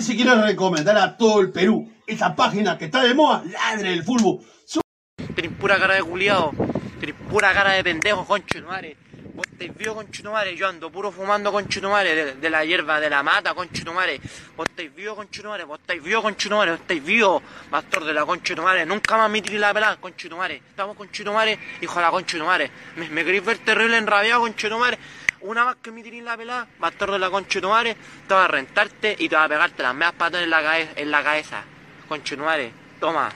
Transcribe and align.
Si 0.00 0.16
quiero 0.16 0.42
recomendar 0.42 0.98
a 0.98 1.16
todo 1.16 1.40
el 1.40 1.50
Perú 1.50 1.88
esa 2.06 2.34
página 2.34 2.76
que 2.76 2.86
está 2.86 3.02
de 3.02 3.14
moda, 3.14 3.44
Ladre 3.44 3.92
el 3.92 4.02
Fútbol. 4.02 4.44
Tenés 5.34 5.52
pura 5.52 5.78
cara 5.78 5.94
de 5.94 6.02
culiao, 6.02 6.52
tenés 7.00 7.14
pura 7.30 7.52
cara 7.52 7.72
de 7.72 7.84
pendejo, 7.84 8.24
conchetumare. 8.24 8.96
Vos 9.34 9.46
estáis 9.50 9.76
vivos, 9.76 9.94
conchetumare, 9.94 10.56
yo 10.56 10.68
ando 10.68 10.90
puro 10.90 11.10
fumando, 11.10 11.50
conchetumare, 11.50 12.14
de, 12.14 12.34
de 12.34 12.50
la 12.50 12.64
hierba 12.64 13.00
de 13.00 13.08
la 13.08 13.22
mata, 13.22 13.54
conchetumare. 13.54 14.20
Vos 14.56 14.68
estáis 14.68 14.94
vivos, 14.94 15.16
conchetumare, 15.16 15.64
vos 15.64 15.78
estáis 15.80 16.02
vivos, 16.02 16.22
conchetumare, 16.22 16.72
vos 16.72 16.80
estáis 16.80 17.04
vivos, 17.04 17.42
pastor 17.70 18.04
de 18.04 18.14
la 18.14 18.26
conchetumare. 18.26 18.84
Nunca 18.86 19.16
más 19.16 19.30
me 19.30 19.42
tiré 19.42 19.58
la 19.58 19.72
pelada, 19.72 19.96
conchetumare. 19.96 20.56
Estamos, 20.56 20.96
conchetumare, 20.96 21.58
hijo 21.80 21.94
de 21.94 22.02
la 22.02 22.10
conchetumare. 22.10 22.70
Me, 22.96 23.08
me 23.08 23.22
ver 23.40 23.58
terrible 23.58 23.96
enrabiado, 23.96 24.40
conchetumare. 24.40 24.98
Una 25.46 25.66
vez 25.66 25.76
que 25.82 25.92
me 25.92 26.02
tiré 26.02 26.22
la 26.22 26.38
pelada, 26.38 26.66
pastor 26.80 27.12
de 27.12 27.18
la 27.18 27.28
conchetumare, 27.28 27.98
te 28.26 28.32
vas 28.32 28.46
a 28.46 28.48
rentarte 28.48 29.14
y 29.18 29.28
te 29.28 29.36
vas 29.36 29.44
a 29.44 29.48
pegarte 29.50 29.82
las 29.82 29.94
medias 29.94 30.14
patas 30.14 30.42
en 30.42 30.48
la, 30.48 30.80
en 30.80 31.10
cabeza. 31.10 31.62
Conchetumare, 32.08 32.72
toma. 32.98 33.30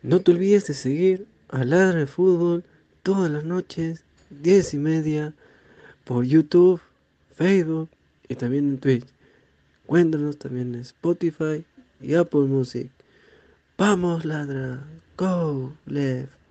No 0.00 0.20
te 0.22 0.30
olvides 0.30 0.66
de 0.66 0.72
seguir 0.72 1.26
a 1.50 1.62
Ladra 1.62 1.98
de 1.98 2.06
Fútbol 2.06 2.64
todas 3.02 3.30
las 3.30 3.44
noches, 3.44 4.02
10 4.30 4.74
y 4.74 4.78
media, 4.78 5.34
por 6.04 6.24
YouTube, 6.24 6.80
Facebook 7.36 7.90
y 8.28 8.34
también 8.36 8.66
en 8.66 8.78
Twitch. 8.78 9.06
Cuéntanos 9.84 10.38
también 10.38 10.74
en 10.74 10.80
Spotify 10.80 11.66
y 12.00 12.14
Apple 12.14 12.46
Music. 12.46 12.90
Vamos, 13.76 14.24
Ladra. 14.24 14.82
Go, 15.18 15.74
left. 15.84 16.41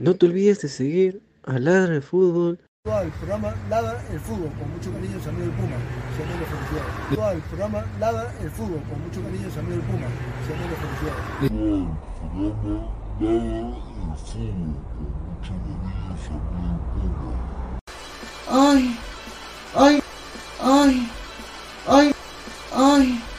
No 0.00 0.16
te 0.16 0.24
olvides 0.24 0.62
de 0.62 0.68
seguir 0.70 1.20
a 1.42 1.58
Ladra 1.58 1.92
de 1.92 2.00
Fútbol 2.00 2.58
El 2.86 3.10
programa 3.10 3.54
Lada 3.68 4.02
el 4.10 4.18
Fútbol, 4.18 4.48
con 4.58 4.70
mucho 4.72 4.90
cariño, 4.90 5.20
Samuel 5.22 5.48
del 5.48 5.56
Puma. 5.56 5.76
Samuel 6.16 6.40
de 6.40 6.46
felicidades. 6.46 7.36
El 7.36 7.42
programa 7.42 7.84
Lada 8.00 8.34
el 8.42 8.50
Fútbol, 8.50 8.80
con 8.88 8.98
mucho 9.02 9.20
cariño, 9.22 9.50
Samuel 9.50 9.76
del 9.76 9.84
Puma. 9.84 10.06
Samuel 10.48 10.70
de 10.70 10.76
felicidades. 10.80 11.20
Ay, 18.48 18.96
ay, 19.74 20.00
ay, 21.86 22.12
ay. 22.74 23.29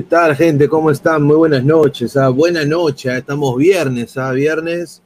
¿Qué 0.00 0.06
tal, 0.06 0.34
gente? 0.34 0.66
¿Cómo 0.66 0.90
están? 0.90 1.24
Muy 1.24 1.36
buenas 1.36 1.62
noches. 1.62 2.16
¿ah? 2.16 2.30
Buenas 2.30 2.66
noches. 2.66 3.12
¿ah? 3.12 3.18
Estamos 3.18 3.54
viernes, 3.58 4.16
¿ah? 4.16 4.32
Viernes 4.32 5.02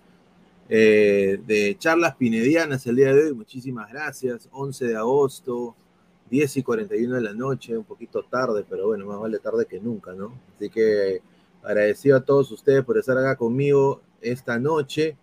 eh, 0.69 1.41
de 1.45 1.77
charlas 1.77 2.15
pinedianas 2.15 2.87
el 2.87 2.95
día 2.95 3.13
de 3.13 3.25
hoy. 3.25 3.35
Muchísimas 3.35 3.91
gracias. 3.91 4.49
11 4.53 4.87
de 4.87 4.97
agosto, 4.97 5.75
10 6.31 6.59
y 6.59 6.63
41 6.63 7.17
de 7.17 7.21
la 7.23 7.33
noche. 7.35 7.77
Un 7.77 7.83
poquito 7.83 8.23
tarde, 8.23 8.65
pero 8.71 8.87
bueno, 8.87 9.05
más 9.05 9.19
vale 9.19 9.41
tarde 9.41 9.67
que 9.67 9.81
nunca, 9.81 10.13
¿no? 10.13 10.33
Así 10.55 10.71
que 10.71 11.21
agradecido 11.65 12.19
a 12.19 12.25
todos 12.25 12.53
ustedes 12.53 12.85
por 12.85 12.97
estar 12.97 13.19
acá 13.19 13.35
conmigo 13.35 14.01
esta 14.21 14.61
noche. 14.61 15.17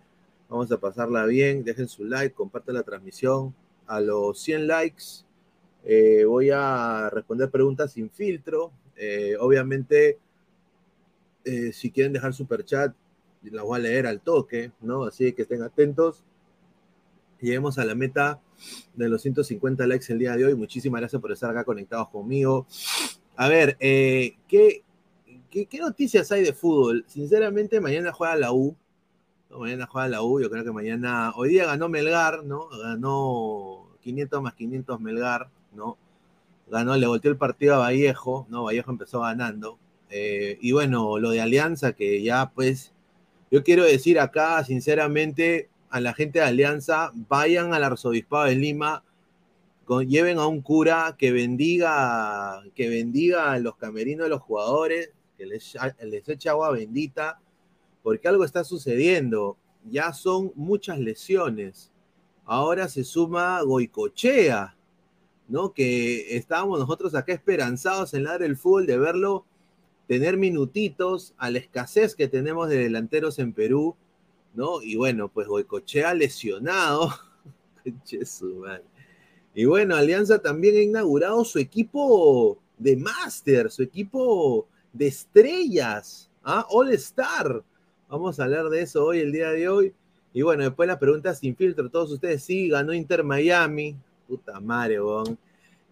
Vamos 0.50 0.70
a 0.70 0.76
pasarla 0.76 1.24
bien. 1.24 1.64
Dejen 1.64 1.88
su 1.88 2.04
like, 2.04 2.34
compartan 2.34 2.74
la 2.74 2.82
transmisión. 2.82 3.54
A 3.86 4.02
los 4.02 4.38
100 4.38 4.66
likes 4.66 5.04
eh, 5.82 6.26
voy 6.26 6.50
a 6.50 7.08
responder 7.10 7.50
preguntas 7.50 7.92
sin 7.92 8.10
filtro. 8.10 8.70
Eh, 9.04 9.36
obviamente, 9.40 10.20
eh, 11.44 11.72
si 11.72 11.90
quieren 11.90 12.12
dejar 12.12 12.32
super 12.34 12.64
chat, 12.64 12.94
las 13.42 13.64
voy 13.64 13.80
a 13.80 13.82
leer 13.82 14.06
al 14.06 14.20
toque, 14.20 14.70
¿no? 14.80 15.06
Así 15.06 15.32
que 15.32 15.42
estén 15.42 15.60
atentos. 15.62 16.22
Lleguemos 17.40 17.80
a 17.80 17.84
la 17.84 17.96
meta 17.96 18.40
de 18.94 19.08
los 19.08 19.20
150 19.22 19.88
likes 19.88 20.12
el 20.12 20.20
día 20.20 20.36
de 20.36 20.44
hoy. 20.44 20.54
Muchísimas 20.54 21.00
gracias 21.00 21.20
por 21.20 21.32
estar 21.32 21.50
acá 21.50 21.64
conectados 21.64 22.10
conmigo. 22.10 22.68
A 23.34 23.48
ver, 23.48 23.76
¿qué, 23.80 24.84
qué, 25.50 25.66
qué 25.66 25.78
noticias 25.80 26.30
hay 26.30 26.44
de 26.44 26.52
fútbol? 26.52 27.04
Sinceramente, 27.08 27.80
mañana 27.80 28.12
juega 28.12 28.36
la 28.36 28.52
U. 28.52 28.76
Mañana 29.50 29.88
juega 29.88 30.06
la 30.06 30.22
U, 30.22 30.40
yo 30.40 30.48
creo 30.48 30.62
que 30.62 30.70
mañana, 30.70 31.32
hoy 31.34 31.48
día 31.48 31.66
ganó 31.66 31.88
Melgar, 31.88 32.44
¿no? 32.44 32.68
Ganó 32.68 33.96
500 34.00 34.42
más 34.42 34.54
500 34.54 35.00
Melgar, 35.00 35.50
¿no? 35.74 35.98
Ganó, 36.72 36.96
le 36.96 37.06
volteó 37.06 37.30
el 37.30 37.36
partido 37.36 37.74
a 37.74 37.78
Vallejo, 37.80 38.46
¿no? 38.48 38.64
Vallejo 38.64 38.90
empezó 38.90 39.20
ganando. 39.20 39.78
Eh, 40.08 40.56
y 40.62 40.72
bueno, 40.72 41.18
lo 41.18 41.28
de 41.28 41.42
Alianza, 41.42 41.92
que 41.92 42.22
ya 42.22 42.50
pues, 42.54 42.94
yo 43.50 43.62
quiero 43.62 43.84
decir 43.84 44.18
acá, 44.18 44.64
sinceramente, 44.64 45.68
a 45.90 46.00
la 46.00 46.14
gente 46.14 46.38
de 46.38 46.46
Alianza, 46.46 47.12
vayan 47.28 47.74
al 47.74 47.84
arzobispado 47.84 48.46
de 48.46 48.54
Lima, 48.54 49.04
con, 49.84 50.08
lleven 50.08 50.38
a 50.38 50.46
un 50.46 50.62
cura 50.62 51.14
que 51.18 51.30
bendiga, 51.30 52.62
que 52.74 52.88
bendiga 52.88 53.52
a 53.52 53.58
los 53.58 53.76
camerinos 53.76 54.24
de 54.24 54.30
los 54.30 54.40
jugadores, 54.40 55.10
que 55.36 55.44
les, 55.44 55.76
les 56.02 56.26
eche 56.26 56.48
agua 56.48 56.70
bendita, 56.70 57.38
porque 58.02 58.28
algo 58.28 58.44
está 58.44 58.64
sucediendo. 58.64 59.58
Ya 59.90 60.14
son 60.14 60.52
muchas 60.54 60.98
lesiones. 60.98 61.92
Ahora 62.46 62.88
se 62.88 63.04
suma 63.04 63.60
Goicochea, 63.60 64.74
¿no? 65.48 65.72
Que 65.72 66.36
estábamos 66.36 66.78
nosotros 66.78 67.14
acá 67.14 67.32
esperanzados 67.32 68.14
en 68.14 68.24
dar 68.24 68.42
el 68.42 68.56
fútbol 68.56 68.86
de 68.86 68.98
verlo 68.98 69.44
tener 70.06 70.36
minutitos 70.36 71.34
a 71.38 71.50
la 71.50 71.58
escasez 71.58 72.14
que 72.14 72.28
tenemos 72.28 72.68
de 72.68 72.78
delanteros 72.78 73.38
en 73.38 73.52
Perú, 73.52 73.96
¿no? 74.54 74.82
Y 74.82 74.96
bueno, 74.96 75.28
pues 75.28 75.46
Goicochea 75.48 76.14
lesionado. 76.14 77.10
y 79.54 79.64
bueno, 79.64 79.96
Alianza 79.96 80.40
también 80.40 80.76
ha 80.76 80.82
inaugurado 80.82 81.44
su 81.44 81.58
equipo 81.58 82.58
de 82.76 82.96
máster, 82.96 83.70
su 83.70 83.82
equipo 83.82 84.66
de 84.92 85.06
estrellas, 85.06 86.30
¿ah? 86.44 86.66
All 86.68 86.92
Star. 86.92 87.62
Vamos 88.08 88.38
a 88.38 88.44
hablar 88.44 88.68
de 88.68 88.82
eso 88.82 89.06
hoy, 89.06 89.20
el 89.20 89.32
día 89.32 89.50
de 89.50 89.68
hoy. 89.68 89.94
Y 90.34 90.42
bueno, 90.42 90.64
después 90.64 90.86
la 90.86 90.98
pregunta 90.98 91.34
sin 91.34 91.56
filtro, 91.56 91.90
todos 91.90 92.10
ustedes 92.10 92.42
sí, 92.42 92.68
ganó 92.68 92.92
Inter 92.92 93.24
Miami. 93.24 93.96
Puta 94.32 94.58
madre, 94.60 94.98
bon. 94.98 95.36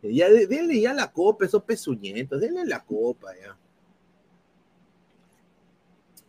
Ya, 0.03 0.31
denle 0.31 0.81
ya 0.81 0.95
la 0.95 1.13
copa, 1.13 1.45
esos 1.45 1.63
pezuñetos, 1.63 2.41
denle 2.41 2.65
la 2.65 2.83
copa 2.83 3.29
ya. 3.37 3.55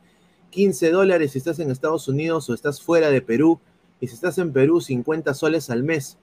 15 0.50 0.90
dólares 0.90 1.32
si 1.32 1.38
estás 1.38 1.58
en 1.58 1.70
Estados 1.70 2.08
Unidos 2.08 2.48
o 2.48 2.54
estás 2.54 2.80
fuera 2.80 3.10
de 3.10 3.22
Perú. 3.22 3.60
Y 4.00 4.08
si 4.08 4.14
estás 4.14 4.38
en 4.38 4.52
Perú, 4.52 4.80
50 4.80 5.34
soles 5.34 5.70
al 5.70 5.82
mes. 5.82 6.18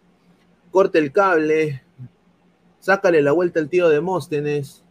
Corte 0.71 0.99
el 0.99 1.11
cable. 1.11 1.83
Sácale 2.79 3.21
la 3.21 3.31
vuelta 3.31 3.59
al 3.59 3.69
tío 3.69 3.89
de 3.89 4.01
Móstenes 4.01 4.83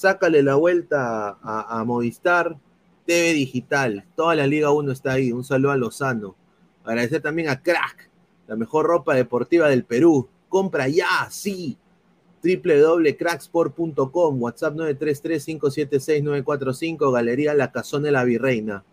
sácale 0.00 0.42
la 0.42 0.54
vuelta 0.54 1.36
a, 1.42 1.84
Movistar, 1.84 2.56
TV 3.10 3.32
Digital, 3.32 4.04
toda 4.14 4.36
la 4.36 4.46
Liga 4.46 4.70
1 4.70 4.92
está 4.92 5.14
ahí. 5.14 5.32
Un 5.32 5.42
saludo 5.42 5.72
a 5.72 5.76
Lozano. 5.76 6.36
Agradecer 6.84 7.20
también 7.20 7.48
a 7.48 7.60
Crack, 7.60 8.08
la 8.46 8.54
mejor 8.54 8.86
ropa 8.86 9.16
deportiva 9.16 9.68
del 9.68 9.82
Perú. 9.82 10.28
Compra 10.48 10.86
ya, 10.86 11.26
sí. 11.28 11.76
www.cracksport.com, 12.44 14.40
WhatsApp 14.40 14.76
933-576-945, 14.76 17.12
Galería 17.12 17.52
La 17.52 17.72
Cazón 17.72 18.04
de 18.04 18.12
la 18.12 18.22
Virreina. 18.22 18.84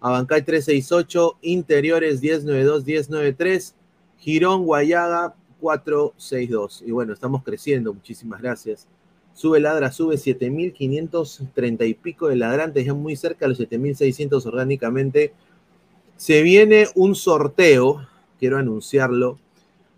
Abancay 0.00 0.42
368, 0.42 1.38
Interiores 1.40 2.22
1092-1093, 2.22 3.72
Girón 4.18 4.66
Guayaga 4.66 5.34
462. 5.60 6.82
Y 6.84 6.90
bueno, 6.90 7.14
estamos 7.14 7.42
creciendo, 7.42 7.94
muchísimas 7.94 8.42
gracias. 8.42 8.86
Sube 9.34 9.60
Ladra, 9.60 9.90
sube 9.90 10.16
7.530 10.16 11.88
y 11.88 11.94
pico 11.94 12.28
de 12.28 12.36
ladrantes, 12.36 12.84
ya 12.84 12.94
muy 12.94 13.16
cerca 13.16 13.46
de 13.46 13.50
los 13.50 13.60
7.600 13.60 14.44
orgánicamente. 14.46 15.32
Se 16.16 16.42
viene 16.42 16.86
un 16.94 17.14
sorteo, 17.14 18.06
quiero 18.38 18.58
anunciarlo. 18.58 19.38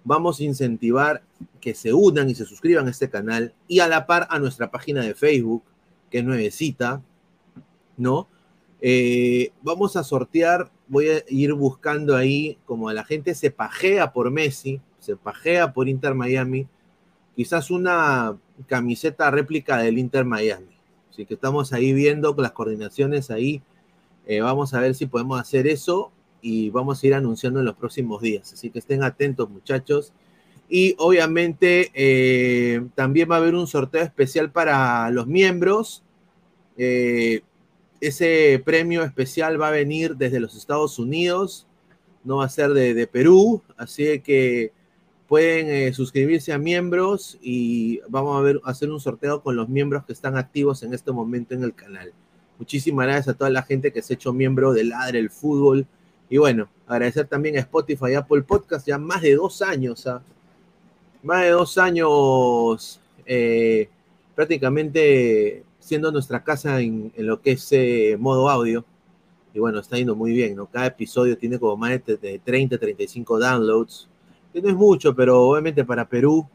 Vamos 0.05 0.39
a 0.39 0.45
incentivar 0.45 1.23
que 1.61 1.75
se 1.75 1.93
unan 1.93 2.31
y 2.31 2.35
se 2.35 2.45
suscriban 2.45 2.87
a 2.87 2.91
este 2.91 3.11
canal 3.11 3.55
y 3.67 3.81
a 3.81 3.89
la 3.89 4.07
par 4.07 4.27
a 4.31 4.39
nuestra 4.39 4.71
página 4.71 5.03
de 5.03 5.15
Facebook, 5.15 5.63
que 6.11 6.19
es 6.19 6.25
nuevecita, 6.25 7.03
¿no? 7.97 8.29
Eh, 8.81 9.51
vamos 9.63 9.97
a 9.97 10.05
sortear, 10.05 10.71
voy 10.89 11.09
a 11.09 11.25
ir 11.29 11.55
buscando 11.55 12.17
ahí, 12.17 12.59
como 12.67 12.93
la 12.93 13.05
gente 13.05 13.35
se 13.35 13.51
pajea 13.51 14.13
por 14.13 14.31
Messi, 14.31 14.81
se 14.99 15.17
pajea 15.17 15.73
por 15.73 15.89
Inter 15.89 16.15
Miami, 16.15 16.67
quizás 17.35 17.71
una 17.71 18.37
camiseta 18.67 19.31
réplica 19.31 19.79
del 19.79 19.99
Inter 19.99 20.25
Miami. 20.25 20.75
Así 21.11 21.27
que 21.27 21.35
estamos 21.35 21.73
ahí 21.73 21.93
viendo 21.93 22.35
las 22.39 22.53
coordinaciones 22.53 23.31
ahí. 23.31 23.63
Eh, 24.27 24.41
vamos 24.41 24.75
a 24.75 24.81
ver 24.81 24.95
si 24.95 25.07
podemos 25.07 25.41
hacer 25.41 25.67
eso 25.67 26.11
y 26.41 26.71
vamos 26.71 27.03
a 27.03 27.07
ir 27.07 27.15
anunciando 27.15 27.61
en 27.61 27.67
los 27.67 27.77
próximos 27.77 28.21
días. 28.21 28.53
Así 28.53 28.71
que 28.71 28.79
estén 28.79 29.03
atentos, 29.03 29.49
muchachos. 29.49 30.13
Y 30.69 30.95
obviamente 30.99 31.91
eh, 31.95 32.85
también 32.95 33.31
va 33.31 33.37
a 33.37 33.39
haber 33.39 33.55
un 33.55 33.67
sorteo 33.67 34.03
especial 34.03 34.51
para 34.51 35.11
los 35.11 35.27
miembros. 35.27 36.03
Eh, 36.77 37.43
ese 38.01 38.61
premio 38.65 39.05
especial 39.05 39.61
va 39.61 39.69
a 39.69 39.73
venir 39.73 40.17
desde 40.17 40.41
los 40.41 40.57
Estados 40.57 40.99
Unidos, 40.99 41.67
no 42.25 42.39
va 42.39 42.47
a 42.47 42.49
ser 42.49 42.71
de, 42.71 42.93
de 42.93 43.07
Perú. 43.07 43.63
Así 43.77 44.21
que 44.21 44.73
pueden 45.29 45.69
eh, 45.69 45.93
suscribirse 45.93 46.53
a 46.53 46.59
miembros 46.59 47.39
y 47.41 48.01
vamos 48.09 48.61
a 48.65 48.71
hacer 48.71 48.91
un 48.91 49.01
sorteo 49.01 49.43
con 49.43 49.57
los 49.57 49.69
miembros 49.69 50.05
que 50.05 50.13
están 50.13 50.37
activos 50.37 50.83
en 50.83 50.95
este 50.95 51.13
momento 51.13 51.55
en 51.55 51.63
el 51.63 51.75
canal. 51.75 52.13
Muchísimas 52.59 53.07
gracias 53.07 53.29
a 53.29 53.39
toda 53.39 53.51
la 53.51 53.63
gente 53.63 53.93
que 53.93 54.03
se 54.03 54.13
ha 54.13 54.17
hecho 54.17 54.33
miembro 54.33 54.73
de 54.73 54.85
Ladre 54.85 55.19
el 55.19 55.31
Fútbol. 55.31 55.87
Y 56.31 56.39
bueno, 56.39 56.69
agradecer 56.87 57.27
también 57.27 57.57
a 57.57 57.61
Spotify 57.61 58.13
y 58.13 58.15
Apple 58.15 58.43
Podcast, 58.43 58.87
ya 58.87 58.99
más 58.99 59.23
de 59.23 59.35
dos 59.35 59.61
años, 59.63 60.07
¿ah? 60.07 60.23
más 61.23 61.43
de 61.43 61.51
dos 61.51 61.79
años 61.79 63.01
eh, 63.27 63.89
prácticamente 64.35 65.65
siendo 65.81 66.13
nuestra 66.13 66.43
casa 66.45 66.81
en, 66.81 67.13
lo 67.17 67.41
que 67.41 67.53
es 67.53 67.73
eh, 67.73 68.17
modo 68.19 68.49
audio. 68.49 68.85
Y 69.53 69.59
bueno, 69.59 69.79
está 69.81 69.97
yendo 69.97 70.17
muy 70.17 70.33
bien, 70.33 70.57
¿no? 70.57 70.67
Cada 70.67 70.87
episodio 70.87 71.39
tiene 71.39 71.59
como 71.59 71.77
más 71.77 72.05
de, 72.05 72.17
de 72.17 72.39
30, 72.41 72.79
35 72.79 73.39
downloads. 73.39 74.09
No 74.63 74.69
es 74.69 74.77
mucho, 74.77 75.15
pero 75.15 75.43
obviamente 75.43 75.85
para 75.85 76.09
Perú 76.09 76.47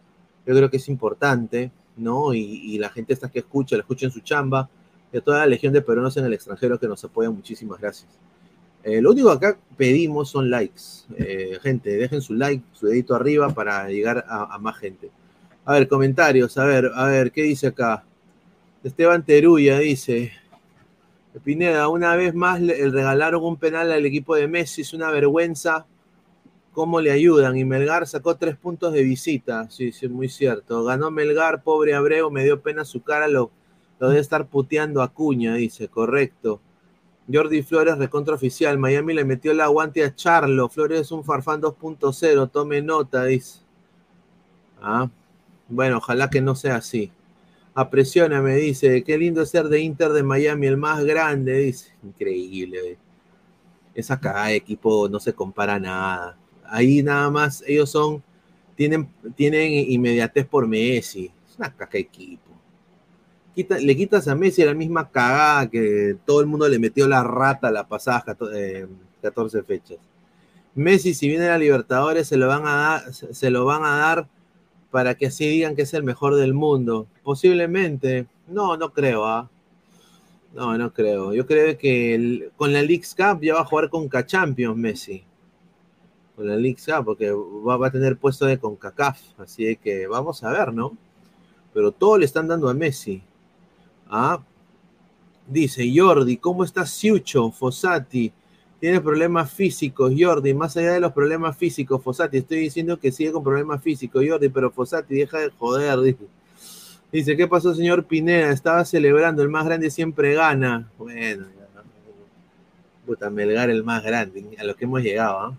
yo 0.45 0.55
creo 0.55 0.69
que 0.69 0.77
es 0.77 0.87
importante, 0.87 1.71
¿no? 1.97 2.33
Y, 2.33 2.77
la 2.77 2.89
gente 2.89 3.13
esta 3.13 3.29
que 3.29 3.39
escucha, 3.39 3.75
la 3.75 3.81
escucha 3.81 4.05
en 4.05 4.11
su 4.11 4.21
chamba. 4.21 4.69
Y 5.11 5.17
a 5.17 5.21
toda 5.21 5.39
la 5.39 5.47
legión 5.47 5.73
de 5.73 5.81
peruanos 5.81 6.15
en 6.17 6.25
el 6.25 6.33
extranjero 6.33 6.79
que 6.79 6.87
nos 6.87 7.03
apoyan, 7.03 7.33
muchísimas 7.35 7.79
gracias. 7.79 8.09
Eh, 8.83 9.01
lo 9.01 9.11
único 9.11 9.37
que 9.37 9.47
acá 9.47 9.59
pedimos 9.75 10.29
son 10.29 10.49
likes. 10.49 10.81
Eh, 11.17 11.59
gente, 11.61 11.97
dejen 11.97 12.21
su 12.21 12.33
like, 12.35 12.63
su 12.71 12.87
dedito 12.87 13.15
arriba 13.15 13.49
para 13.49 13.87
llegar 13.89 14.25
a, 14.27 14.57
más 14.59 14.77
gente. 14.77 15.11
A 15.65 15.73
ver, 15.73 15.87
comentarios, 15.87 16.57
a 16.57 16.65
ver, 16.65 16.91
a 16.95 17.05
ver, 17.05 17.31
¿qué 17.31 17.43
dice 17.43 17.67
acá? 17.67 18.03
Esteban 18.83 19.25
Teruya 19.25 19.77
dice, 19.79 20.31
Pineda, 21.43 21.89
una 21.89 22.15
vez 22.15 22.33
más 22.33 22.61
le 22.61 22.89
regalaron 22.89 23.43
un 23.43 23.57
penal 23.57 23.91
al 23.91 24.05
equipo 24.05 24.35
de 24.35 24.47
Messi, 24.47 24.81
es 24.81 24.93
una 24.93 25.11
vergüenza 25.11 25.85
cómo 26.79 27.01
le 27.01 27.11
ayudan. 27.11 27.57
Y 27.57 27.65
Melgar 27.65 28.07
sacó 28.07 28.37
tres 28.37 28.55
puntos 28.55 28.93
de 28.93 29.03
visita, 29.03 29.69
sí, 29.69 29.91
sí, 29.91 30.07
muy 30.07 30.29
cierto. 30.29 30.85
Ganó 30.85 31.11
Melgar, 31.11 31.61
pobre 31.61 31.93
Abreu, 31.93 32.31
me 32.31 32.45
dio 32.45 32.61
pena 32.61 32.85
su 32.85 33.03
cara, 33.03 33.27
lo, 33.27 33.51
lo 33.99 34.07
debe 34.07 34.21
estar 34.21 34.47
puteando 34.47 35.01
a 35.01 35.09
Cuña, 35.11 35.55
dice, 35.55 35.89
correcto. 35.89 36.61
Jordi 37.29 37.63
Flores, 37.63 37.97
recontra 37.97 38.35
oficial, 38.35 38.77
Miami 38.77 39.13
le 39.13 39.25
metió 39.25 39.51
el 39.51 39.59
aguante 39.59 40.05
a 40.05 40.15
Charlo, 40.15 40.69
Flores 40.69 41.01
es 41.01 41.11
un 41.11 41.25
farfán 41.25 41.61
2.0, 41.61 42.49
tome 42.49 42.81
nota, 42.81 43.25
dice. 43.25 43.59
Ah, 44.81 45.09
bueno, 45.67 45.97
ojalá 45.97 46.29
que 46.29 46.39
no 46.39 46.55
sea 46.55 46.77
así. 46.77 47.11
Apresióname, 47.73 48.55
dice. 48.55 49.03
Qué 49.03 49.17
lindo 49.17 49.45
ser 49.45 49.67
de 49.67 49.81
Inter 49.81 50.13
de 50.13 50.23
Miami, 50.23 50.67
el 50.67 50.77
más 50.77 51.03
grande, 51.03 51.57
dice. 51.57 51.91
Increíble. 52.03 52.97
Esa 53.93 54.17
cagada 54.17 54.47
de 54.47 54.55
equipo 54.55 55.09
no 55.09 55.19
se 55.19 55.33
compara 55.33 55.77
nada. 55.77 56.38
Ahí 56.71 57.03
nada 57.03 57.29
más, 57.29 57.63
ellos 57.67 57.89
son, 57.89 58.23
tienen, 58.75 59.09
tienen 59.35 59.71
inmediatez 59.91 60.45
por 60.45 60.67
Messi. 60.67 61.31
Es 61.47 61.57
una 61.57 61.73
caca 61.75 61.97
equipo. 61.97 62.49
Le 63.55 63.97
quitas 63.97 64.27
a 64.27 64.35
Messi 64.35 64.63
la 64.63 64.73
misma 64.73 65.09
cagada 65.09 65.69
que 65.69 66.15
todo 66.25 66.39
el 66.39 66.47
mundo 66.47 66.67
le 66.69 66.79
metió 66.79 67.07
la 67.07 67.23
rata 67.23 67.71
la 67.71 67.87
pasada 67.87 68.21
14, 68.25 68.81
eh, 68.81 68.87
14 69.21 69.63
fechas. 69.63 69.97
Messi, 70.75 71.13
si 71.13 71.27
viene 71.27 71.49
a 71.49 71.57
Libertadores, 71.57 72.27
se 72.27 72.37
lo 72.37 72.47
van 72.47 72.65
a 72.65 72.75
dar, 72.75 73.13
se 73.13 73.49
lo 73.49 73.65
van 73.65 73.83
a 73.83 73.97
dar 73.97 74.27
para 74.91 75.15
que 75.15 75.27
así 75.27 75.47
digan 75.47 75.75
que 75.75 75.81
es 75.81 75.93
el 75.93 76.03
mejor 76.03 76.35
del 76.35 76.53
mundo. 76.53 77.07
Posiblemente, 77.23 78.27
no, 78.47 78.77
no 78.77 78.93
creo, 78.93 79.25
¿ah? 79.25 79.49
No, 80.53 80.77
no 80.77 80.93
creo. 80.93 81.33
Yo 81.33 81.45
creo 81.45 81.77
que 81.77 82.49
con 82.55 82.73
la 82.73 82.81
Leagues 82.81 83.15
Cup 83.15 83.41
ya 83.41 83.55
va 83.55 83.61
a 83.61 83.65
jugar 83.65 83.89
con 83.89 84.07
K-Champions 84.07 84.77
Messi. 84.77 85.23
Con 86.39 86.47
la 86.47 86.55
Leagues 86.55 86.85
Cup, 86.85 87.03
porque 87.03 87.29
va, 87.33 87.85
a 87.85 87.91
tener 87.91 88.15
puesto 88.15 88.45
de 88.45 88.57
CONCACAF. 88.57 89.19
Así 89.39 89.75
que 89.75 90.07
vamos 90.07 90.41
a 90.41 90.53
ver, 90.53 90.73
¿no? 90.73 90.95
Pero 91.73 91.91
todo 91.91 92.17
le 92.17 92.23
están 92.23 92.47
dando 92.47 92.69
a 92.69 92.73
Messi. 92.73 93.21
¿Ah? 94.09 94.41
Dice 95.45 95.83
Jordi, 95.93 96.37
¿cómo 96.37 96.63
está 96.63 96.85
Siucho, 96.85 97.51
Fossati? 97.51 98.31
Tiene 98.79 99.01
problemas 99.01 99.51
físicos, 99.51 100.13
Jordi. 100.17 100.53
Más 100.53 100.77
allá 100.77 100.93
de 100.93 101.01
los 101.01 101.11
problemas 101.11 101.57
físicos, 101.57 102.01
Fossati, 102.01 102.37
estoy 102.37 102.59
diciendo 102.59 102.97
que 102.97 103.11
sigue 103.11 103.33
con 103.33 103.43
problemas 103.43 103.83
físicos, 103.83 104.23
Jordi, 104.25 104.47
pero 104.47 104.71
Fossati, 104.71 105.15
deja 105.15 105.39
de 105.39 105.49
joder, 105.49 105.99
dice. 105.99 106.25
Dice, 107.11 107.35
¿qué 107.35 107.49
pasó, 107.49 107.75
señor 107.75 108.05
Pineda? 108.05 108.51
Estaba 108.51 108.85
celebrando, 108.85 109.43
el 109.43 109.49
más 109.49 109.65
grande 109.65 109.91
siempre 109.91 110.35
gana. 110.35 110.89
Bueno. 110.97 111.47
Puta, 113.05 113.29
Melgar 113.29 113.69
el 113.69 113.83
más 113.83 114.05
grande, 114.05 114.55
a 114.57 114.63
lo 114.63 114.77
que 114.77 114.85
hemos 114.85 115.01
llegado, 115.01 115.37
¿ah? 115.37 115.57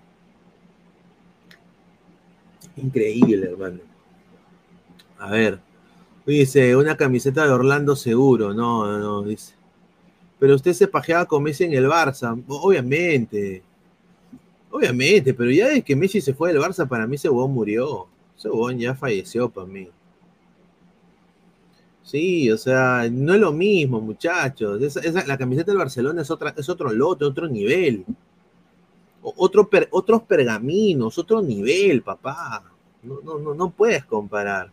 Increíble, 2.76 3.48
hermano. 3.50 3.80
A 5.18 5.30
ver. 5.30 5.60
Dice, 6.26 6.76
una 6.76 6.96
camiseta 6.96 7.44
de 7.44 7.52
Orlando 7.52 7.96
seguro. 7.96 8.54
No, 8.54 8.86
no, 8.86 8.98
no, 8.98 9.22
dice. 9.22 9.54
Pero 10.38 10.54
usted 10.54 10.72
se 10.72 10.88
pajeaba 10.88 11.26
con 11.26 11.42
Messi 11.42 11.64
en 11.64 11.74
el 11.74 11.86
Barça. 11.86 12.42
Obviamente. 12.48 13.62
Obviamente, 14.70 15.34
pero 15.34 15.50
ya 15.50 15.66
desde 15.66 15.82
que 15.82 15.96
Messi 15.96 16.20
se 16.20 16.32
fue 16.32 16.52
del 16.52 16.62
Barça, 16.62 16.86
para 16.86 17.06
mí 17.06 17.16
ese 17.16 17.28
huevón 17.28 17.52
murió. 17.52 18.06
Ese 18.38 18.48
huevón 18.48 18.78
ya 18.78 18.94
falleció 18.94 19.50
para 19.50 19.66
mí. 19.66 19.88
Sí, 22.02 22.50
o 22.50 22.56
sea, 22.56 23.08
no 23.10 23.34
es 23.34 23.40
lo 23.40 23.52
mismo, 23.52 24.00
muchachos. 24.00 24.80
La 25.26 25.38
camiseta 25.38 25.70
del 25.70 25.78
Barcelona 25.78 26.22
es, 26.22 26.30
otra, 26.30 26.54
es 26.56 26.68
otro 26.68 26.92
lote, 26.92 27.24
otro 27.24 27.48
nivel. 27.48 28.04
Otro 29.22 29.68
otros 29.90 30.22
pergaminos, 30.22 31.18
otro 31.18 31.42
nivel, 31.42 32.02
papá. 32.02 32.64
No, 33.02 33.20
no, 33.22 33.38
no, 33.38 33.54
no 33.54 33.70
puedes 33.70 34.04
comparar. 34.04 34.70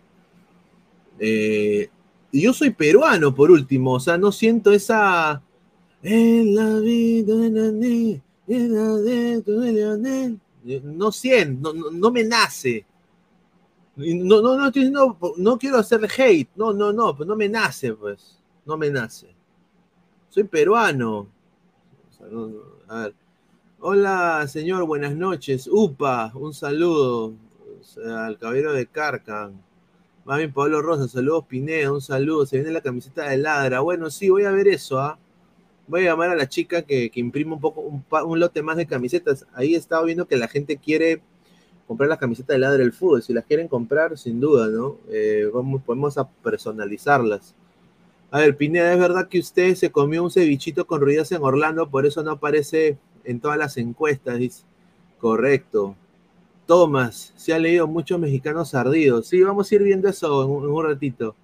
Eh, 1.19 1.89
y 2.31 2.41
yo 2.41 2.53
soy 2.53 2.69
peruano, 2.71 3.33
por 3.33 3.51
último, 3.51 3.93
o 3.93 3.99
sea, 3.99 4.17
no 4.17 4.31
siento 4.31 4.71
esa. 4.71 5.41
No 10.83 11.11
siento, 11.11 11.73
no, 11.73 11.91
no, 11.91 11.91
no 11.91 12.11
me 12.11 12.23
nace. 12.23 12.85
No, 13.95 14.41
no, 14.41 14.55
no, 14.57 14.69
diciendo- 14.71 15.17
no 15.37 15.57
quiero 15.57 15.77
hacer 15.79 15.99
hate, 16.17 16.49
no, 16.55 16.71
no, 16.71 16.93
no, 16.93 17.15
pues 17.15 17.27
no 17.27 17.35
me 17.35 17.49
nace, 17.49 17.93
pues, 17.93 18.37
no 18.65 18.77
me 18.77 18.89
nace. 18.91 19.27
Soy 20.29 20.43
peruano. 20.43 21.19
O 21.19 22.13
sea, 22.15 22.27
no- 22.27 22.47
no, 22.47 22.59
a 22.87 23.01
ver. 23.03 23.15
Hola, 23.79 24.47
señor, 24.47 24.87
buenas 24.87 25.15
noches. 25.15 25.69
Upa, 25.71 26.31
un 26.33 26.51
saludo 26.51 27.35
al 28.07 28.39
caballero 28.39 28.73
de 28.73 28.87
Carcan. 28.87 29.61
Más 30.25 30.39
bien, 30.39 30.51
Pablo 30.51 30.81
Rosa, 30.81 31.07
saludos 31.07 31.45
Pineda, 31.45 31.91
un 31.91 32.01
saludo. 32.01 32.47
Se 32.47 32.57
viene 32.57 32.71
la 32.71 32.81
camiseta 32.81 33.29
de 33.29 33.37
ladra. 33.37 33.81
Bueno, 33.81 34.09
sí, 34.09 34.29
voy 34.31 34.45
a 34.45 34.51
ver 34.51 34.67
eso, 34.67 34.99
¿ah? 34.99 35.19
Voy 35.87 36.01
a 36.01 36.05
llamar 36.05 36.31
a 36.31 36.35
la 36.35 36.49
chica 36.49 36.81
que, 36.81 37.11
que 37.11 37.19
imprima 37.19 37.53
un 37.53 37.61
poco, 37.61 37.81
un 37.81 38.39
lote 38.39 38.63
más 38.63 38.77
de 38.77 38.87
camisetas. 38.87 39.45
Ahí 39.53 39.75
he 39.75 39.77
estado 39.77 40.05
viendo 40.05 40.27
que 40.27 40.37
la 40.37 40.47
gente 40.47 40.77
quiere 40.77 41.21
comprar 41.85 42.09
las 42.09 42.17
camisetas 42.17 42.55
de 42.55 42.59
ladra 42.59 42.79
del 42.79 42.93
fútbol. 42.93 43.21
Si 43.21 43.31
las 43.31 43.45
quieren 43.45 43.67
comprar, 43.67 44.17
sin 44.17 44.39
duda, 44.39 44.69
¿no? 44.69 44.97
Eh, 45.11 45.51
vamos, 45.53 45.83
podemos 45.83 46.17
a 46.17 46.27
personalizarlas. 46.27 47.53
A 48.31 48.39
ver, 48.39 48.57
Pineda, 48.57 48.91
¿es 48.91 48.99
verdad 48.99 49.27
que 49.27 49.37
usted 49.37 49.75
se 49.75 49.91
comió 49.91 50.23
un 50.23 50.31
cevichito 50.31 50.87
con 50.87 50.99
ruidas 50.99 51.31
en 51.31 51.43
Orlando? 51.43 51.91
Por 51.91 52.07
eso 52.07 52.23
no 52.23 52.31
aparece 52.31 52.97
en 53.27 53.39
todas 53.39 53.57
las 53.57 53.77
encuestas, 53.77 54.39
dice. 54.39 54.63
Correcto. 55.19 55.95
Tomás, 56.65 57.33
se 57.35 57.53
ha 57.53 57.59
leído 57.59 57.87
muchos 57.87 58.19
mexicanos 58.19 58.73
ardidos. 58.73 59.27
Sí, 59.27 59.41
vamos 59.41 59.71
a 59.71 59.75
ir 59.75 59.83
viendo 59.83 60.09
eso 60.09 60.43
en 60.43 60.71
un, 60.71 60.83
ratito. 60.83 61.35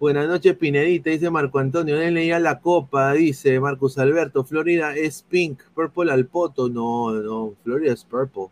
Buenas 0.00 0.28
noches, 0.28 0.56
Pinedita, 0.56 1.10
dice 1.10 1.30
Marco 1.30 1.58
Antonio. 1.58 2.00
Él 2.00 2.14
leía 2.14 2.38
la 2.38 2.60
copa, 2.60 3.12
dice 3.12 3.58
Marcus 3.60 3.98
Alberto. 3.98 4.44
Florida 4.44 4.96
es 4.96 5.22
pink, 5.22 5.62
purple 5.74 6.12
al 6.12 6.26
poto. 6.26 6.68
No, 6.68 7.12
no, 7.12 7.54
Florida 7.62 7.92
es 7.92 8.04
purple. 8.04 8.46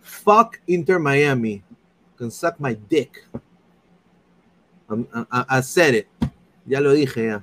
Fuck 0.00 0.58
Inter 0.66 0.98
Miami. 0.98 1.62
Can 2.16 2.30
suck 2.30 2.56
my 2.58 2.76
dick. 2.88 3.28
I, 4.90 5.44
I- 5.48 5.62
said 5.62 5.94
it. 5.94 6.06
Ya 6.66 6.80
lo 6.80 6.92
dije, 6.92 7.26
ya. 7.26 7.42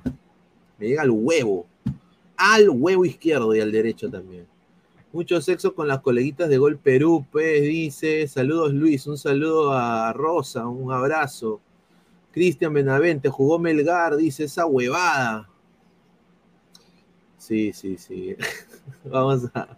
Me 0.78 0.88
llega 0.88 1.02
al 1.02 1.10
huevo. 1.10 1.66
Al 2.42 2.70
huevo 2.70 3.04
izquierdo 3.04 3.54
y 3.54 3.60
al 3.60 3.70
derecho 3.70 4.10
también. 4.10 4.46
Mucho 5.12 5.42
sexo 5.42 5.74
con 5.74 5.88
las 5.88 6.00
coleguitas 6.00 6.48
de 6.48 6.56
Gol 6.56 6.78
Perú, 6.78 7.26
pues 7.30 7.60
dice. 7.60 8.26
Saludos 8.28 8.72
Luis, 8.72 9.06
un 9.06 9.18
saludo 9.18 9.72
a 9.72 10.10
Rosa, 10.14 10.66
un 10.66 10.90
abrazo. 10.90 11.60
Cristian 12.32 12.72
Benavente, 12.72 13.28
jugó 13.28 13.58
Melgar, 13.58 14.16
dice 14.16 14.44
esa 14.44 14.64
huevada. 14.64 15.50
Sí, 17.36 17.74
sí, 17.74 17.98
sí. 17.98 18.36
Vamos 19.04 19.50
a. 19.52 19.76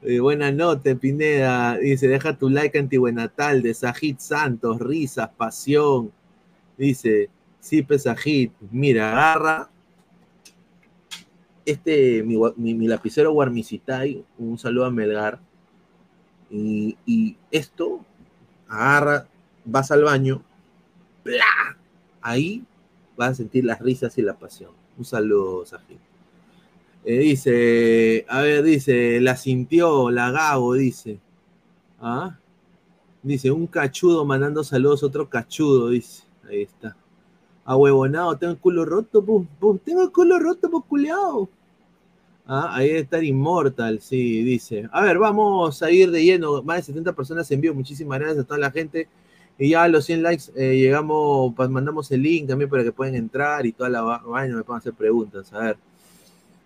Eh, 0.00 0.18
buena 0.18 0.50
nota, 0.50 0.94
Pineda. 0.94 1.76
Dice, 1.76 2.08
deja 2.08 2.38
tu 2.38 2.48
like 2.48 2.78
antibuenatal 2.78 3.60
de 3.60 3.74
Sajid 3.74 4.16
Santos, 4.18 4.80
risas, 4.80 5.28
pasión. 5.36 6.10
Dice, 6.78 7.28
sí, 7.60 7.82
pues 7.82 8.04
Sajid, 8.04 8.50
mira, 8.70 9.10
agarra 9.10 9.71
este, 11.64 12.22
mi, 12.22 12.36
mi- 12.56 12.88
lapicero 12.88 13.32
Guarmicitai, 13.32 14.24
un 14.38 14.58
saludo 14.58 14.86
a 14.86 14.90
Melgar. 14.90 15.40
Y, 16.50 16.96
esto, 17.50 18.04
agarra, 18.68 19.26
vas 19.64 19.90
al 19.90 20.04
baño, 20.04 20.42
¡plá! 21.22 21.78
ahí 22.20 22.62
vas 23.16 23.30
a 23.30 23.34
sentir 23.34 23.64
las 23.64 23.80
risas 23.80 24.16
y 24.18 24.22
la 24.22 24.34
pasión. 24.38 24.72
Un 24.98 25.04
saludo, 25.04 25.64
Sajid. 25.64 25.96
Eh, 27.04 27.18
dice, 27.18 28.24
a 28.28 28.42
ver, 28.42 28.62
dice, 28.62 29.20
la 29.20 29.36
sintió, 29.36 30.10
la 30.10 30.30
Gabo, 30.30 30.74
dice. 30.74 31.18
¿Ah? 32.00 32.38
Dice, 33.22 33.50
un 33.50 33.66
cachudo 33.66 34.24
mandando 34.24 34.62
saludos 34.62 35.02
otro 35.02 35.28
cachudo, 35.28 35.88
dice. 35.88 36.24
Ahí 36.48 36.62
está. 36.62 36.96
Ahuevonado, 37.64 38.36
tengo 38.36 38.52
el 38.52 38.58
culo 38.58 38.84
roto, 38.84 39.24
pum, 39.24 39.46
tengo 39.84 40.02
el 40.02 40.10
culo 40.10 40.38
roto, 40.38 40.70
pues 40.70 40.84
culiao. 40.88 41.48
Ah, 42.44 42.70
ahí 42.74 42.88
debe 42.88 43.00
estar 43.00 43.22
Immortal, 43.22 44.00
sí, 44.00 44.42
dice. 44.42 44.88
A 44.92 45.02
ver, 45.02 45.18
vamos 45.18 45.80
a 45.82 45.90
ir 45.90 46.10
de 46.10 46.24
lleno. 46.24 46.60
Más 46.62 46.78
de 46.78 46.82
70 46.82 47.12
personas 47.12 47.48
en 47.52 47.60
vivo. 47.60 47.74
Muchísimas 47.74 48.18
gracias 48.18 48.40
a 48.44 48.46
toda 48.46 48.58
la 48.58 48.70
gente. 48.72 49.06
Y 49.58 49.70
ya 49.70 49.84
a 49.84 49.88
los 49.88 50.04
100 50.06 50.22
likes 50.24 50.44
eh, 50.56 50.76
llegamos, 50.76 51.54
pues, 51.54 51.68
mandamos 51.70 52.10
el 52.10 52.22
link 52.22 52.48
también 52.48 52.68
para 52.68 52.82
que 52.82 52.90
puedan 52.90 53.14
entrar 53.14 53.64
y 53.64 53.72
toda 53.72 53.88
la 53.90 54.02
va- 54.02 54.22
vaina 54.26 54.56
me 54.56 54.64
puedan 54.64 54.80
hacer 54.80 54.92
preguntas. 54.92 55.52
A 55.52 55.58
ver. 55.60 55.76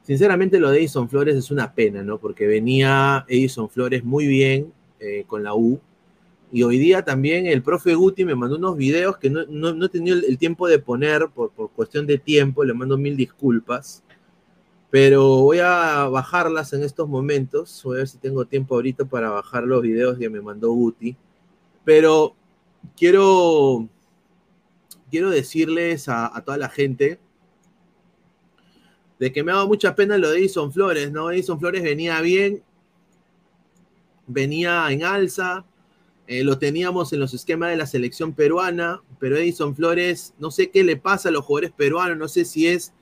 Sinceramente 0.02 0.59
lo 0.61 0.70
de 0.70 0.78
Edison 0.78 1.09
Flores 1.09 1.37
es 1.37 1.50
una 1.50 1.72
pena, 1.72 2.02
¿no? 2.02 2.16
Porque 2.18 2.46
venía 2.46 3.24
Edison 3.28 3.68
Flores 3.68 4.02
muy 4.04 4.26
bien 4.26 4.72
eh, 5.00 5.24
con 5.26 5.42
la 5.42 5.54
U. 5.54 5.78
Y 6.57 6.62
hoy 6.62 6.79
día 6.79 7.05
también 7.05 7.45
el 7.47 7.62
profe 7.62 7.95
Guti 7.95 8.25
me 8.25 8.35
mandó 8.35 8.57
unos 8.57 8.79
videos 8.79 9.19
que 9.19 9.29
no, 9.29 9.45
no- 9.47 9.75
no 9.75 9.85
he 9.85 9.88
tenido 9.90 10.16
el, 10.16 10.38
tiempo 10.38 10.66
de 10.66 10.79
poner 10.79 11.29
por, 11.29 11.51
por 11.51 11.71
cuestión 11.71 12.07
de 12.07 12.16
tiempo. 12.16 12.64
Le 12.64 12.73
mando 12.73 12.97
mil 12.97 13.14
disculpas. 13.14 14.03
Pero 14.88 15.42
voy 15.42 15.59
a 15.59 16.09
bajarlas 16.09 16.73
en 16.73 16.83
estos 16.83 17.07
momentos. 17.11 17.83
Voy 17.85 17.97
a 17.97 17.99
ver 17.99 18.09
si 18.09 18.16
tengo 18.16 18.47
tiempo 18.47 18.75
ahorita 18.75 19.05
para 19.05 19.29
bajar 19.29 19.64
los 19.64 19.83
videos 19.83 20.16
que 20.16 20.31
me 20.31 20.40
mandó 20.40 20.71
Guti. 20.73 21.14
Pero 21.85 22.35
quiero, 22.97 23.87
quiero 25.11 25.29
decirles 25.29 26.09
a, 26.09 26.35
a 26.35 26.40
toda 26.42 26.57
la 26.57 26.71
gente 26.71 27.21
de 29.19 29.31
que 29.31 29.45
me 29.45 29.53
ha 29.53 29.57
dado 29.57 29.69
mucha 29.69 29.95
pena 29.95 30.16
lo 30.16 30.31
de 30.31 30.38
Edison 30.38 30.73
Flores, 30.73 31.12
¿no? 31.12 31.31
Edison 31.31 31.61
Flores 31.61 31.83
venía 31.83 32.19
bien, 32.23 32.62
venía 34.27 34.90
en 34.90 35.05
alza, 35.05 35.66
eh, 36.26 36.42
lo 36.42 36.58
teníamos 36.58 37.12
en 37.12 37.20
los 37.20 37.34
esquemas 37.34 37.70
de 37.70 37.76
la 37.76 37.86
selección 37.86 38.32
peruana, 38.32 39.02
pero 39.20 39.36
Edison 39.36 39.76
Flores, 39.76 40.34
no 40.38 40.50
sé 40.50 40.70
qué 40.70 40.82
le 40.82 40.96
pasa 40.96 41.28
a 41.28 41.32
los 41.32 41.44
jugadores 41.44 41.72
peruanos, 41.72 42.18
no 42.18 42.28
sé 42.28 42.44
si 42.44 42.66
es 42.66 42.92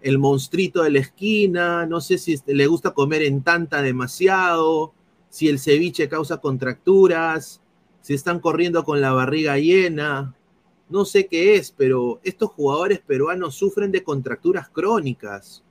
el 0.00 0.18
monstruito 0.18 0.82
de 0.82 0.90
la 0.90 0.98
esquina, 1.00 1.86
no 1.86 2.00
sé 2.00 2.18
si 2.18 2.38
le 2.46 2.66
gusta 2.66 2.92
comer 2.92 3.22
en 3.22 3.42
tanta 3.42 3.82
demasiado, 3.82 4.94
si 5.28 5.48
el 5.48 5.58
ceviche 5.58 6.08
causa 6.08 6.38
contracturas, 6.38 7.60
si 8.00 8.14
están 8.14 8.40
corriendo 8.40 8.84
con 8.84 9.00
la 9.00 9.12
barriga 9.12 9.58
llena, 9.58 10.34
no 10.88 11.04
sé 11.04 11.26
qué 11.26 11.56
es, 11.56 11.70
pero 11.70 12.20
estos 12.22 12.50
jugadores 12.50 13.00
peruanos 13.00 13.54
sufren 13.54 13.92
de 13.92 14.02
contracturas 14.02 14.68
crónicas. 14.68 15.62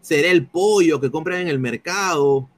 Será 0.00 0.30
el 0.30 0.46
pollo 0.46 1.00
que 1.00 1.10
compran 1.10 1.42
en 1.42 1.48
el 1.48 1.58
mercado, 1.58 2.48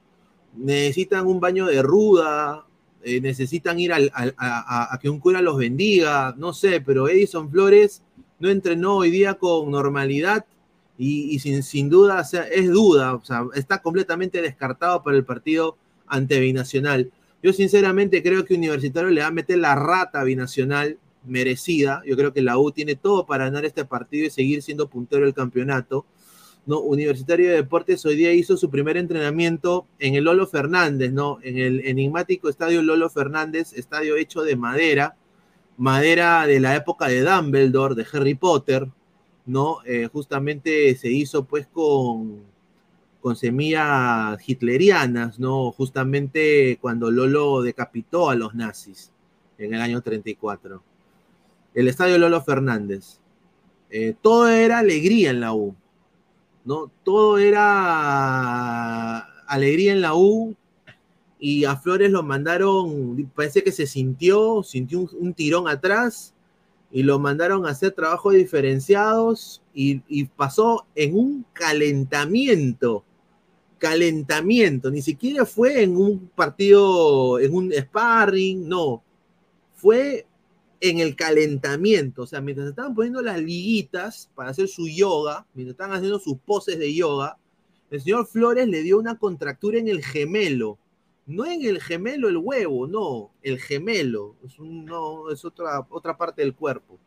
necesitan 0.55 1.27
un 1.27 1.41
baño 1.41 1.67
de 1.67 1.83
ruda, 1.83 2.67
eh, 3.05 3.21
necesitan 3.21 3.79
ir 3.81 3.93
al- 3.93 4.13
a, 4.15 4.99
que 5.01 5.09
un 5.11 5.19
cura 5.21 5.41
los 5.43 5.57
bendiga, 5.59 6.35
no 6.39 6.53
sé, 6.53 6.81
pero 6.81 7.09
Edison 7.09 7.51
Flores 7.51 8.03
no 8.39 8.49
entrenó 8.49 8.97
hoy 8.97 9.11
día 9.11 9.35
con 9.35 9.71
normalidad 9.71 10.45
y, 10.99 11.35
y 11.35 11.39
sin, 11.39 11.63
sin 11.63 11.89
duda, 11.89 12.21
o 12.21 12.25
sea, 12.25 12.43
es 12.45 12.69
duda, 12.71 13.15
o 13.15 13.25
sea, 13.25 13.45
está 13.55 13.81
completamente 13.83 14.41
descartado 14.43 15.03
para 15.03 15.17
el 15.17 15.25
partido 15.25 15.77
ante 16.07 16.39
Binacional. 16.41 17.11
Yo 17.43 17.53
sinceramente 17.53 18.23
creo 18.23 18.45
que 18.45 18.55
Universitario 18.55 19.11
le 19.11 19.21
va 19.23 19.29
a 19.29 19.33
meter 19.33 19.59
la 19.59 19.75
rata 19.75 20.23
Binacional 20.23 20.99
merecida. 21.27 22.03
Yo 22.07 22.17
creo 22.17 22.33
que 22.33 22.43
la 22.43 22.59
U 22.59 22.71
tiene 22.71 22.95
todo 22.95 23.27
para 23.27 23.45
ganar 23.45 23.65
este 23.65 23.85
partido 23.85 24.27
y 24.27 24.31
seguir 24.31 24.63
siendo 24.63 24.89
puntero 24.89 25.25
del 25.25 25.35
campeonato. 25.35 26.05
Universitario 26.67 27.49
de 27.49 27.57
Deportes 27.57 28.05
hoy 28.07 28.17
día 28.17 28.33
hizo 28.33 28.57
su 28.57 28.71
primer 28.71 28.97
entrenamiento 28.97 29.87
en 29.99 30.15
el 30.15 30.25
Lolo 30.25 30.47
Fernández, 30.47 31.13
¿no? 31.13 31.39
En 31.43 31.59
el 31.59 31.81
enigmático 31.87 32.49
estadio 32.49 32.83
Lolo 32.83 33.11
Fernández, 33.11 33.73
estadio 33.73 34.17
hecho 34.17 34.43
de 34.43 34.55
madera, 34.55 35.17
madera 35.77 36.47
de 36.47 36.61
la 36.61 36.77
época 36.77 37.09
de 37.09 37.23
Dumbledore, 37.23 37.97
de 37.97 38.07
Harry 38.13 38.35
Potter, 38.35 38.89
¿no? 39.45 39.79
Eh, 39.85 40.09
justamente 40.13 40.95
se 40.95 41.11
hizo 41.11 41.45
pues 41.45 41.67
con, 41.67 42.43
con 43.21 43.35
semillas 43.35 44.39
hitlerianas, 44.47 45.41
¿no? 45.41 45.73
Justamente 45.73 46.79
cuando 46.81 47.11
Lolo 47.11 47.63
decapitó 47.63 48.31
a 48.31 48.37
los 48.37 48.55
nazis 48.55 49.11
en 49.59 49.75
el 49.75 49.81
año 49.81 50.01
34. 50.01 50.83
El 51.75 51.89
estadio 51.89 52.19
Lolo 52.19 52.41
Fernández. 52.43 53.19
Eh, 53.91 54.15
todo 54.23 54.49
era 54.49 54.79
alegría 54.79 55.31
en 55.31 55.41
la 55.41 55.53
U, 55.53 55.75
¿no? 56.65 56.91
Todo 57.05 57.39
era 57.39 59.19
alegría 59.47 59.93
en 59.93 60.01
la 60.01 60.15
U 60.15 60.55
y 61.39 61.65
a 61.65 61.77
Flores 61.77 62.11
lo 62.11 62.23
mandaron, 62.23 63.31
parece 63.35 63.63
que 63.63 63.73
se 63.73 63.87
sintió, 63.87 64.63
sintió 64.63 65.01
un, 65.01 65.35
tirón 65.35 65.69
atrás 65.69 66.35
y 66.91 67.03
lo 67.03 67.19
mandaron 67.19 67.67
a 67.67 67.71
hacer 67.71 67.93
trabajos 67.93 68.35
diferenciados 68.35 69.63
y 69.75 70.25
pasó 70.37 70.87
en 70.95 71.17
un 71.17 71.47
calentamiento, 71.53 73.05
calentamiento, 73.83 74.93
ni 74.93 75.03
siquiera 75.03 75.45
fue 75.45 75.83
en 75.83 75.97
un 75.97 76.31
partido, 76.37 77.41
en 77.41 77.53
un 77.53 77.73
sparring, 77.73 78.69
no, 78.69 79.03
fue 79.75 80.25
en 80.83 80.99
el 80.99 81.15
calentamiento, 81.15 82.23
o 82.23 82.27
sea, 82.27 82.41
mientras 82.41 82.69
estaban 82.69 82.93
poniendo 82.93 83.23
las 83.23 83.41
liguitas 83.41 84.29
para 84.35 84.51
hacer 84.51 84.67
su 84.67 84.89
yoga, 84.89 85.47
mientras 85.55 85.75
estaban 85.75 85.97
haciendo 85.97 86.19
sus 86.19 86.39
poses 86.39 86.77
de 86.77 86.93
yoga, 86.93 87.39
el 87.89 88.01
señor 88.01 88.27
Flores 88.27 88.67
le 88.67 88.83
dio 88.83 88.99
una 88.99 89.17
contractura 89.17 89.79
en 89.79 89.87
el 89.87 90.05
gemelo, 90.05 90.79
no 91.25 91.47
en 91.47 91.65
el 91.65 91.81
gemelo 91.81 92.29
el 92.29 92.37
huevo, 92.37 92.89
no, 92.89 93.31
el 93.45 93.61
gemelo, 93.61 94.35
es, 94.45 94.59
un, 94.59 94.85
no, 94.85 95.31
es 95.31 95.45
otra, 95.45 95.87
otra 95.89 96.19
parte 96.19 96.43
del 96.43 96.53
cuerpo. 96.53 96.99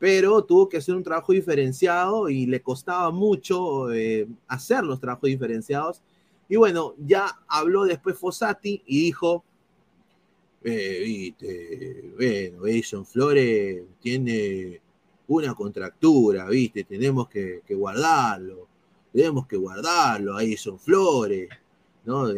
Pero 0.00 0.42
tuvo 0.44 0.68
que 0.68 0.78
hacer 0.78 0.96
un 0.96 1.04
trabajo 1.04 1.32
diferenciado 1.32 2.28
y 2.28 2.46
le 2.46 2.60
costaba 2.60 3.12
mucho 3.12 3.92
eh, 3.92 4.26
hacer 4.48 4.82
los 4.82 4.98
trabajos 4.98 5.28
diferenciados. 5.28 6.02
Y 6.48 6.56
bueno, 6.56 6.94
ya 6.98 7.38
habló 7.46 7.84
después 7.84 8.18
Fossati 8.18 8.82
y 8.84 9.00
dijo, 9.00 9.44
eh, 10.68 11.00
viste, 11.04 12.12
bueno, 12.16 12.66
Edison 12.66 13.06
Flores 13.06 13.84
tiene 14.00 14.80
una 15.28 15.54
contractura, 15.54 16.48
viste, 16.48 16.82
tenemos 16.82 17.28
que, 17.28 17.62
guardarlo, 17.70 18.66
tenemos 19.12 19.46
que 19.46 19.56
guardarlo, 19.56 20.36
ahí 20.36 20.56
son 20.56 20.80
Flores, 20.80 21.48
¿no? 22.04 22.32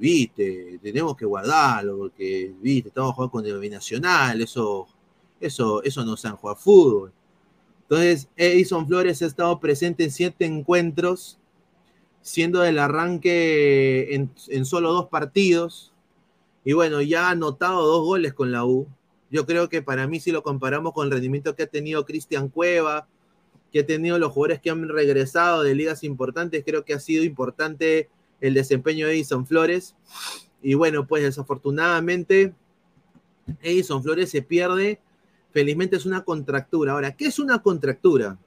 Viste, 0.00 0.78
tenemos 0.82 1.14
que 1.14 1.26
guardarlo, 1.26 1.98
porque, 1.98 2.54
viste, 2.58 2.88
estamos 2.88 3.14
jugando 3.14 3.32
con 3.32 3.44
el 3.44 3.58
binacional, 3.58 4.40
eso, 4.40 4.86
eso, 5.38 5.82
eso 5.82 6.04
no 6.06 6.16
saben 6.16 6.38
jugar 6.38 6.56
fútbol. 6.56 7.12
Entonces, 7.82 8.28
Edison 8.34 8.86
Flores 8.86 9.20
ha 9.20 9.26
estado 9.26 9.60
presente 9.60 10.04
en 10.04 10.10
siete 10.10 10.46
encuentros, 10.46 11.38
siendo 12.22 12.60
del 12.60 12.78
arranque 12.78 14.14
en 14.14 14.64
solo 14.64 14.90
dos 14.92 15.08
partidos, 15.10 15.91
y 16.64 16.72
bueno, 16.72 17.00
ya 17.02 17.28
ha 17.28 17.30
anotado 17.30 17.86
dos 17.86 18.04
goles 18.04 18.34
con 18.34 18.52
la 18.52 18.64
U. 18.64 18.86
Yo 19.30 19.46
creo 19.46 19.68
que 19.68 19.82
para 19.82 20.06
mí, 20.06 20.20
si 20.20 20.30
lo 20.30 20.42
comparamos 20.42 20.92
con 20.92 21.06
el 21.06 21.12
rendimiento 21.12 21.56
que 21.56 21.64
ha 21.64 21.66
tenido 21.66 22.04
Cristian 22.04 22.48
Cueva, 22.48 23.08
que 23.72 23.80
ha 23.80 23.86
tenido 23.86 24.18
los 24.18 24.32
jugadores 24.32 24.60
que 24.60 24.70
han 24.70 24.88
regresado 24.88 25.62
de 25.62 25.74
ligas 25.74 26.04
importantes, 26.04 26.62
creo 26.64 26.84
que 26.84 26.94
ha 26.94 27.00
sido 27.00 27.24
importante 27.24 28.10
el 28.40 28.54
desempeño 28.54 29.06
de 29.06 29.14
Edison 29.14 29.46
Flores. 29.46 29.96
Y 30.60 30.74
bueno, 30.74 31.06
pues 31.06 31.22
desafortunadamente, 31.22 32.54
Edison 33.62 34.02
Flores 34.02 34.30
se 34.30 34.42
pierde. 34.42 35.00
Felizmente 35.52 35.96
es 35.96 36.06
una 36.06 36.24
contractura. 36.24 36.92
Ahora, 36.92 37.16
¿qué 37.16 37.26
es 37.26 37.38
una 37.38 37.62
contractura? 37.62 38.38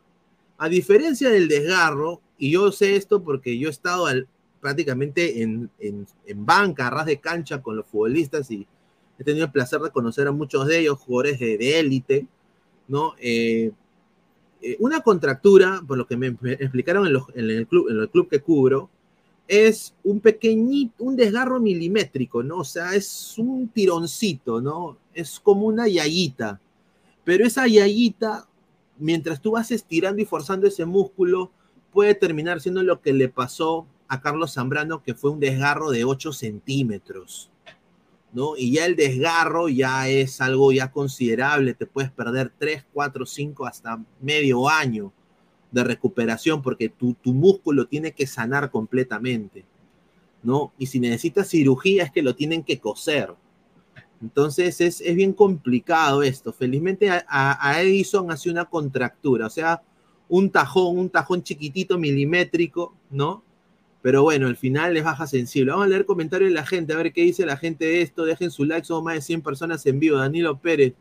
A 0.57 0.69
diferencia 0.69 1.29
del 1.29 1.47
desgarro, 1.47 2.21
y 2.37 2.51
yo 2.51 2.71
sé 2.71 2.95
esto 2.95 3.23
porque 3.23 3.57
yo 3.57 3.67
he 3.67 3.71
estado 3.71 4.05
al, 4.05 4.27
prácticamente 4.65 5.43
en, 5.43 5.69
en, 5.77 6.07
en, 6.25 6.43
banca, 6.43 6.87
a 6.87 6.89
ras 6.89 7.05
de 7.05 7.19
cancha 7.19 7.61
con 7.61 7.75
los 7.75 7.85
futbolistas 7.85 8.49
y 8.49 8.65
he 9.19 9.23
tenido 9.23 9.45
el 9.45 9.51
placer 9.51 9.79
de 9.79 9.91
conocer 9.91 10.27
a 10.27 10.31
muchos 10.31 10.65
de 10.65 10.79
ellos, 10.79 10.97
jugadores 10.97 11.39
de 11.39 11.79
élite, 11.79 12.25
¿no? 12.87 13.13
Eh, 13.19 13.71
eh, 14.63 14.75
una 14.79 15.01
contractura, 15.01 15.83
por 15.87 15.99
lo 15.99 16.07
que 16.07 16.17
me, 16.17 16.35
explicaron 16.53 17.05
en, 17.05 17.13
el 17.51 17.67
club, 17.67 17.91
en 17.91 17.99
el 17.99 18.09
club 18.09 18.27
que 18.27 18.39
cubro, 18.39 18.89
es 19.47 19.93
un 20.03 20.19
pequeñito, 20.19 21.03
un 21.03 21.15
desgarro 21.15 21.59
milimétrico, 21.59 22.41
¿no? 22.41 22.57
O 22.57 22.63
sea, 22.63 22.95
es 22.95 23.37
un 23.37 23.67
tironcito, 23.67 24.61
¿no? 24.61 24.97
Es 25.13 25.39
como 25.39 25.67
una 25.67 25.87
yayita, 25.87 26.59
pero 27.23 27.45
esa 27.45 27.67
yayita, 27.67 28.47
mientras 28.97 29.39
tú 29.39 29.51
vas 29.51 29.69
estirando 29.69 30.23
y 30.23 30.25
forzando 30.25 30.65
ese 30.65 30.85
músculo, 30.85 31.51
puede 31.93 32.15
terminar 32.15 32.61
siendo 32.61 32.81
lo 32.81 32.99
que 32.99 33.13
le 33.13 33.29
pasó 33.29 33.85
a 34.07 34.21
Carlos 34.21 34.53
Zambrano, 34.53 35.01
que 35.03 35.15
fue 35.15 35.31
un 35.31 35.39
desgarro 35.39 35.91
de 35.91 36.03
8 36.03 36.31
centímetros, 36.33 37.49
¿no? 38.33 38.55
Y 38.57 38.73
ya 38.73 38.85
el 38.85 38.95
desgarro 38.95 39.69
ya 39.69 40.07
es 40.09 40.41
algo 40.41 40.71
ya 40.71 40.91
considerable, 40.91 41.73
te 41.73 41.85
puedes 41.85 42.11
perder 42.11 42.51
3, 42.57 42.85
4, 42.93 43.25
5, 43.25 43.65
hasta 43.65 43.99
medio 44.21 44.67
año 44.69 45.11
de 45.71 45.83
recuperación, 45.83 46.61
porque 46.61 46.89
tu, 46.89 47.13
tu 47.15 47.33
músculo 47.33 47.87
tiene 47.87 48.11
que 48.13 48.27
sanar 48.27 48.69
completamente, 48.71 49.65
¿no? 50.43 50.71
Y 50.77 50.85
si 50.87 50.99
necesitas 50.99 51.47
cirugía 51.49 52.03
es 52.03 52.11
que 52.11 52.21
lo 52.21 52.35
tienen 52.35 52.63
que 52.63 52.79
coser, 52.79 53.33
Entonces 54.21 54.79
es, 54.81 55.01
es 55.01 55.15
bien 55.15 55.33
complicado 55.33 56.23
esto. 56.23 56.53
Felizmente 56.53 57.09
a, 57.09 57.25
a- 57.27 57.81
Edison 57.81 58.31
hace 58.31 58.49
una 58.49 58.65
contractura, 58.65 59.47
o 59.47 59.49
sea, 59.49 59.81
un 60.29 60.49
tajón, 60.49 60.97
un 60.97 61.09
tajón 61.09 61.43
chiquitito, 61.43 61.97
milimétrico, 61.97 62.95
¿no? 63.11 63.43
Pero 64.05 64.21
bueno, 64.21 64.45
al 64.45 64.55
final 64.55 64.95
es 64.95 65.03
baja 65.03 65.25
sensible. 65.25 65.71
Vamos 65.71 65.87
a 65.87 65.89
leer 65.89 66.05
comentarios 66.05 66.51
de 66.51 66.53
la 66.53 66.63
gente, 66.63 66.93
a 66.93 66.97
ver 66.97 67.11
qué 67.11 67.23
dice 67.23 67.43
la 67.43 67.57
gente 67.57 67.85
de 67.85 68.03
esto. 68.03 68.23
Dejen 68.23 68.51
su 68.51 68.63
like, 68.63 68.85
somos 68.85 69.03
más 69.03 69.15
de 69.15 69.21
100 69.21 69.41
personas 69.41 69.83
en 69.87 69.97
vivo. 69.99 70.17
Danilo 70.17 70.59
Pérez, 70.59 70.93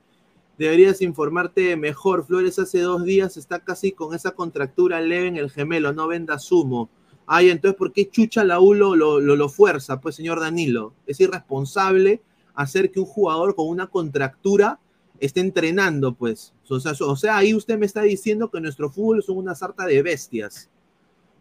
deberías 0.57 1.03
informarte 1.03 1.77
mejor. 1.77 2.25
Flores 2.27 2.59
hace 2.59 2.81
dos 2.81 3.05
días 3.05 3.37
está 3.37 3.59
casi 3.61 3.93
con 3.93 4.15
esa 4.15 4.31
contractura 4.31 5.03
leve 5.03 5.29
en 5.29 5.37
el 5.37 5.51
gemelo, 5.51 5.93
no 5.93 6.09
venda 6.09 6.39
sumo. 6.39 6.89
Ay, 7.27 7.51
entonces, 7.51 7.77
¿por 7.77 7.93
qué 7.93 8.09
chucha 8.09 8.43
la 8.43 8.59
U 8.59 8.73
lo, 8.73 8.97
lo, 8.97 9.21
lo- 9.21 9.37
lo 9.37 9.49
fuerza? 9.51 10.01
Pues, 10.01 10.15
señor 10.15 10.41
Danilo, 10.41 10.95
es 11.07 11.21
irresponsable 11.21 12.23
hacer 12.55 12.91
que 12.91 13.01
un 13.01 13.07
jugador 13.07 13.55
con 13.55 13.69
una 13.69 13.87
contractura 13.89 14.81
esté 15.21 15.41
entrenando, 15.41 16.15
pues. 16.15 16.55
O 16.71 16.81
sea, 16.81 16.93
o 16.99 17.17
sea, 17.17 17.37
ahí 17.37 17.53
usted 17.53 17.79
me 17.79 17.85
está 17.85 18.01
diciendo 18.01 18.51
que 18.51 18.63
nuestro 18.63 18.91
fútbol 18.91 19.23
son 19.23 19.37
una 19.37 19.55
sarta 19.55 19.85
de 19.85 20.03
bestias. 20.03 20.71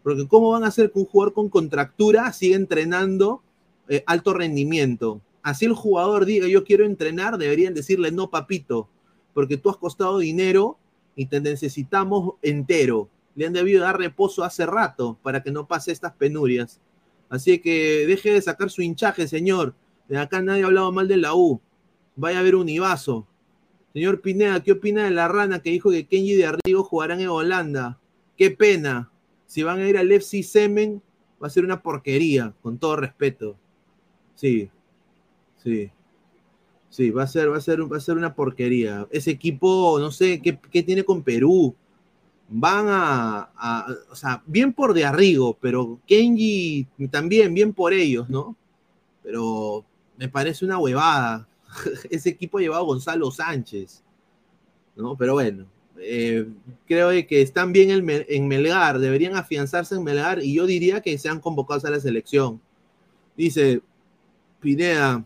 Porque 0.04 0.28
¿cómo 0.28 0.52
van 0.52 0.64
a 0.64 0.68
hacer 0.68 0.92
que 0.92 1.00
un 1.00 1.06
jugador 1.06 1.34
con 1.34 1.50
contractura 1.50 2.32
siga 2.34 2.56
entrenando 2.56 3.42
eh, 3.88 4.04
alto 4.06 4.34
rendimiento? 4.34 5.22
Así 5.42 5.66
el 5.66 5.74
jugador 5.74 6.26
diga, 6.26 6.48
yo 6.48 6.64
quiero 6.64 6.86
entrenar, 6.86 7.38
deberían 7.38 7.74
decirle, 7.74 8.12
no, 8.12 8.30
papito, 8.30 8.90
porque 9.34 9.58
tú 9.58 9.70
has 9.70 9.78
costado 9.78 10.20
dinero 10.20 10.78
y 11.16 11.26
te 11.26 11.42
necesitamos 11.42 12.36
entero. 12.42 13.10
Le 13.36 13.48
han 13.48 13.54
debido 13.54 13.84
dar 13.84 13.98
reposo 13.98 14.44
hace 14.44 14.66
rato 14.66 15.18
para 15.24 15.42
que 15.42 15.52
no 15.52 15.68
pase 15.68 15.92
estas 15.92 16.14
penurias. 16.14 16.80
Así 17.30 17.60
que 17.60 18.06
deje 18.06 18.32
de 18.32 18.42
sacar 18.42 18.70
su 18.70 18.82
hinchaje, 18.82 19.28
señor. 19.28 19.74
De 20.08 20.18
acá 20.18 20.42
nadie 20.42 20.64
ha 20.64 20.68
hablado 20.68 20.92
mal 20.92 21.08
de 21.08 21.18
la 21.18 21.34
U. 21.34 21.60
Vaya 22.16 22.40
a 22.40 22.44
ver 22.44 22.56
un 22.56 22.70
Ibazo. 22.70 23.28
Señor 23.94 24.22
Pineda, 24.22 24.62
¿qué 24.64 24.74
opina 24.74 25.04
de 25.04 25.12
la 25.12 25.28
rana 25.28 25.60
que 25.60 25.72
dijo 25.72 25.92
que 25.92 26.08
Kenji 26.08 26.34
de 26.36 26.46
Arrigo 26.46 26.84
jugarán 26.84 27.22
en 27.22 27.30
Holanda? 27.30 28.00
Qué 28.38 28.52
pena. 28.52 29.12
Si 29.54 29.62
van 29.62 29.80
a 29.80 29.88
ir 29.88 30.00
al 30.00 30.12
FC 30.12 30.42
Semen, 30.42 31.00
va 31.40 31.46
a 31.46 31.50
ser 31.52 31.64
una 31.64 31.84
porquería, 31.84 32.56
con 32.64 32.80
todo 32.80 32.96
respeto. 32.96 33.56
Sí, 34.34 34.72
sí. 35.64 35.92
Sí, 36.90 37.12
va 37.12 37.22
a 37.22 37.28
ser, 37.28 37.52
va 37.52 37.58
a 37.58 37.62
ser, 37.62 37.80
va 37.82 37.98
a 37.98 38.00
ser 38.00 38.18
una 38.18 38.34
porquería. 38.34 39.08
Ese 39.12 39.30
equipo, 39.30 40.00
no 40.00 40.10
sé, 40.10 40.42
¿qué, 40.42 40.58
qué 40.72 40.82
tiene 40.82 41.04
con 41.04 41.22
Perú? 41.22 41.76
Van 42.50 42.88
a, 42.90 43.86
o 44.10 44.16
sea, 44.16 44.42
bien 44.48 44.74
por 44.74 44.96
de 44.96 45.06
Arrigo, 45.06 45.56
pero 45.62 46.00
Kenji 46.08 46.88
también, 47.12 47.54
bien 47.54 47.74
por 47.74 47.94
ellos, 47.94 48.28
¿no? 48.32 48.58
Pero 49.22 49.86
me 50.18 50.30
parece 50.30 50.66
una 50.66 50.80
huevada. 50.80 51.48
Ese 52.10 52.30
equipo 52.30 52.58
ha 52.58 52.62
llevado 52.62 52.86
Gonzalo 52.86 53.30
Sánchez, 53.30 54.04
¿no? 54.96 55.16
Pero 55.16 55.34
bueno, 55.34 55.68
eh, 56.00 56.48
creo 56.88 57.10
que 57.28 57.42
están 57.42 57.72
bien 57.72 57.92
en, 57.92 58.26
en 58.28 58.48
Melgar, 58.48 59.00
deberían 59.00 59.36
afianzarse 59.36 59.96
en 59.96 60.04
Melgar 60.04 60.44
y 60.44 60.54
yo 60.54 60.66
diría 60.66 61.02
que 61.02 61.18
sean 61.18 61.40
convocados 61.40 61.86
a 61.86 61.92
la 61.92 62.00
selección. 62.00 62.62
Dice 63.36 63.82
Pineda, 64.60 65.26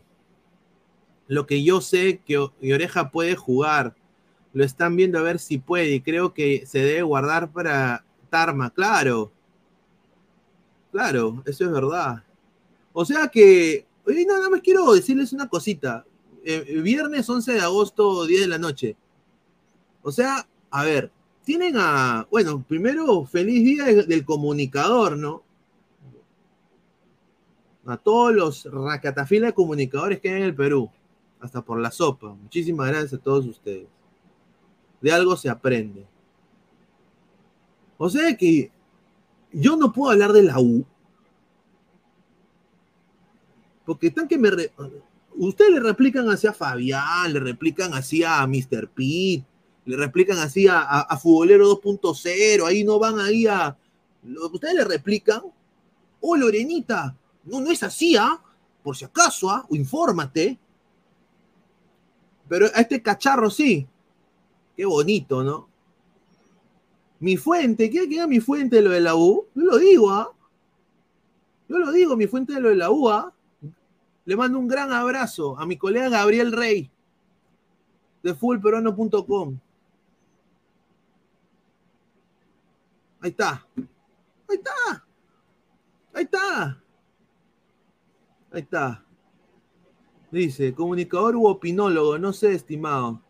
lo 1.27 1.45
que 1.45 1.63
yo 1.63 1.81
sé 1.81 2.21
que 2.25 2.37
Oreja 2.37 3.11
puede 3.11 3.35
jugar, 3.35 3.95
lo 4.53 4.63
están 4.63 4.95
viendo 4.95 5.19
a 5.19 5.23
ver 5.23 5.39
si 5.39 5.57
puede 5.57 5.91
y 5.91 6.01
creo 6.01 6.33
que 6.33 6.65
se 6.65 6.79
debe 6.79 7.01
guardar 7.03 7.51
para 7.51 8.03
Tarma, 8.29 8.69
claro. 8.69 9.31
Claro, 10.91 11.43
eso 11.45 11.65
es 11.65 11.71
verdad. 11.71 12.23
O 12.93 13.05
sea 13.05 13.27
que, 13.27 13.85
no, 14.05 14.37
nada 14.37 14.49
más 14.49 14.61
quiero 14.61 14.93
decirles 14.93 15.33
una 15.33 15.47
cosita. 15.47 16.05
Eh, 16.43 16.79
viernes 16.81 17.29
11 17.29 17.53
de 17.53 17.59
agosto, 17.59 18.25
10 18.25 18.41
de 18.41 18.47
la 18.47 18.57
noche. 18.57 18.95
O 20.01 20.11
sea, 20.11 20.47
a 20.69 20.83
ver, 20.83 21.11
tienen 21.43 21.75
a, 21.77 22.27
bueno, 22.29 22.63
primero, 22.67 23.25
feliz 23.25 23.63
día 23.63 23.85
de- 23.85 24.03
del 24.03 24.25
comunicador, 24.25 25.17
¿no? 25.17 25.43
A 27.85 27.95
todos 27.95 28.33
los 28.33 28.65
racatafilas 28.65 29.49
de 29.49 29.53
comunicadores 29.53 30.19
que 30.19 30.29
hay 30.29 30.35
en 30.37 30.43
el 30.43 30.55
Perú, 30.55 30.89
hasta 31.39 31.61
por 31.61 31.79
la 31.79 31.89
sopa. 31.89 32.33
Muchísimas 32.33 32.87
gracias 32.89 33.13
a 33.13 33.17
todos 33.23 33.45
ustedes. 33.45 33.87
De 34.99 35.11
algo 35.11 35.37
se 35.37 35.49
aprende. 35.49 36.05
O 37.97 38.09
sea 38.09 38.35
que 38.35 38.69
yo 39.53 39.77
no 39.77 39.93
puedo 39.93 40.11
hablar 40.11 40.33
de 40.33 40.43
la 40.43 40.59
U. 40.59 40.85
Porque 43.85 44.07
están 44.07 44.27
que 44.27 44.37
me... 44.37 44.49
Ustedes 45.37 45.71
le 45.71 45.79
replican 45.79 46.29
así 46.29 46.45
a 46.47 46.53
Fabián, 46.53 47.31
le 47.31 47.39
replican 47.39 47.93
así 47.93 48.23
a 48.23 48.45
Mr. 48.45 48.89
Pete, 48.89 49.45
le 49.87 49.95
replican 49.95 50.37
así 50.39 50.67
a, 50.67 50.81
a, 50.81 51.01
a 51.01 51.17
Futbolero 51.17 51.71
2.0, 51.81 52.67
ahí 52.67 52.83
no 52.83 52.99
van 52.99 53.19
ahí 53.19 53.47
a... 53.47 53.77
Ustedes 54.51 54.75
le 54.75 54.83
replican, 54.83 55.41
oh 56.19 56.35
Lorenita, 56.35 57.15
no, 57.45 57.61
no 57.61 57.71
es 57.71 57.81
así, 57.83 58.17
¿ah? 58.17 58.41
Por 58.83 58.97
si 58.97 59.05
acaso, 59.05 59.49
¿ah? 59.49 59.65
O 59.69 59.75
infórmate. 59.75 60.59
Pero 62.49 62.65
a 62.75 62.81
este 62.81 63.01
cacharro 63.01 63.49
sí. 63.49 63.87
Qué 64.75 64.85
bonito, 64.85 65.41
¿no? 65.41 65.69
Mi 67.19 67.37
fuente, 67.37 67.89
¿qué 67.89 68.09
queda 68.09 68.27
mi 68.27 68.41
fuente 68.41 68.75
de 68.75 68.81
lo 68.81 68.91
de 68.91 68.99
la 68.99 69.15
U? 69.15 69.47
Yo 69.55 69.63
lo 69.63 69.77
digo, 69.77 70.11
¿ah? 70.11 70.29
Yo 71.69 71.79
lo 71.79 71.93
digo, 71.93 72.17
mi 72.17 72.27
fuente 72.27 72.53
de 72.53 72.59
lo 72.59 72.69
de 72.69 72.75
la 72.75 72.91
U, 72.91 73.09
¿ah? 73.09 73.33
Le 74.25 74.35
mando 74.35 74.59
un 74.59 74.67
gran 74.67 74.91
abrazo 74.91 75.57
a 75.57 75.65
mi 75.65 75.77
colega 75.77 76.09
Gabriel 76.09 76.51
Rey 76.51 76.91
de 78.21 78.35
fullperuano.com. 78.35 79.59
Ahí 83.21 83.29
está. 83.31 83.65
Ahí 84.47 84.55
está. 84.55 85.05
Ahí 86.13 86.23
está. 86.23 86.83
Ahí 88.51 88.61
está. 88.61 89.03
Dice, 90.31 90.73
comunicador 90.73 91.35
u 91.35 91.47
opinólogo, 91.47 92.17
no 92.17 92.33
sé, 92.33 92.53
estimado. 92.53 93.21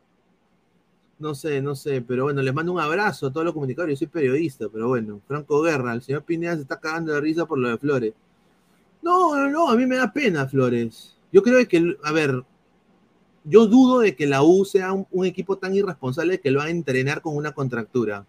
No 1.20 1.34
sé, 1.34 1.62
no 1.62 1.76
sé, 1.76 2.02
pero 2.02 2.26
bueno, 2.26 2.42
les 2.42 2.54
mando 2.54 2.72
un 2.72 2.80
abrazo 2.80 3.28
a 3.28 3.32
todos 3.32 3.46
los 3.46 3.54
comunicadores. 3.54 4.00
Yo 4.00 4.06
soy 4.06 4.08
periodista, 4.08 4.68
pero 4.72 4.88
bueno, 4.88 5.22
Franco 5.28 5.62
Guerra, 5.62 5.94
el 5.94 6.02
señor 6.02 6.24
Pineda 6.24 6.56
se 6.56 6.62
está 6.62 6.80
cagando 6.80 7.14
de 7.14 7.22
risa 7.22 7.46
por 7.46 7.58
lo 7.58 7.70
de 7.70 7.78
Flores. 7.78 8.14
No, 9.02 9.36
no, 9.36 9.50
no, 9.50 9.70
a 9.70 9.76
mí 9.76 9.86
me 9.86 9.96
da 9.96 10.12
pena, 10.12 10.48
Flores. 10.48 11.16
Yo 11.32 11.42
creo 11.42 11.68
que, 11.68 11.98
a 12.04 12.12
ver, 12.12 12.44
yo 13.44 13.66
dudo 13.66 14.00
de 14.00 14.16
que 14.16 14.28
la 14.28 14.44
U 14.44 14.66
sea 14.66 14.92
un, 14.92 15.26
equipo 15.26 15.58
tan 15.58 15.74
irresponsable 15.74 16.40
que 16.40 16.52
lo 16.52 16.60
va 16.60 16.66
a 16.66 16.70
entrenar 16.70 17.22
con 17.22 17.36
una 17.36 17.54
contractura. 17.54 18.26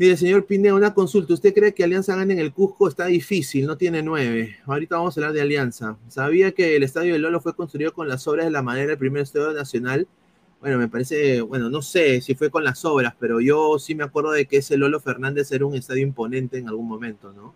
Mire, 0.00 0.16
señor 0.16 0.46
Pineda, 0.46 0.72
una 0.74 0.94
consulta. 0.94 1.34
¿Usted 1.34 1.52
cree 1.52 1.74
que 1.74 1.84
Alianza 1.84 2.16
gane 2.16 2.32
en 2.32 2.38
el 2.38 2.54
Cusco? 2.54 2.88
Está 2.88 3.04
difícil, 3.04 3.66
no 3.66 3.76
tiene 3.76 4.02
nueve. 4.02 4.56
Ahorita 4.64 4.96
vamos 4.96 5.14
a 5.14 5.20
hablar 5.20 5.34
de 5.34 5.42
Alianza. 5.42 5.98
¿Sabía 6.08 6.52
que 6.52 6.74
el 6.74 6.84
estadio 6.84 7.12
de 7.12 7.18
Lolo 7.18 7.38
fue 7.38 7.54
construido 7.54 7.92
con 7.92 8.08
las 8.08 8.26
obras 8.26 8.46
de 8.46 8.50
la 8.50 8.62
madera 8.62 8.86
del 8.86 8.96
primer 8.96 9.20
estadio 9.20 9.52
nacional? 9.52 10.08
Bueno, 10.58 10.78
me 10.78 10.88
parece, 10.88 11.42
bueno, 11.42 11.68
no 11.68 11.82
sé 11.82 12.22
si 12.22 12.34
fue 12.34 12.48
con 12.48 12.64
las 12.64 12.82
obras, 12.86 13.14
pero 13.20 13.42
yo 13.42 13.78
sí 13.78 13.94
me 13.94 14.02
acuerdo 14.02 14.30
de 14.30 14.46
que 14.46 14.56
ese 14.56 14.78
Lolo 14.78 15.00
Fernández 15.00 15.52
era 15.52 15.66
un 15.66 15.74
estadio 15.74 16.02
imponente 16.02 16.56
en 16.56 16.68
algún 16.68 16.88
momento, 16.88 17.34
¿no? 17.34 17.54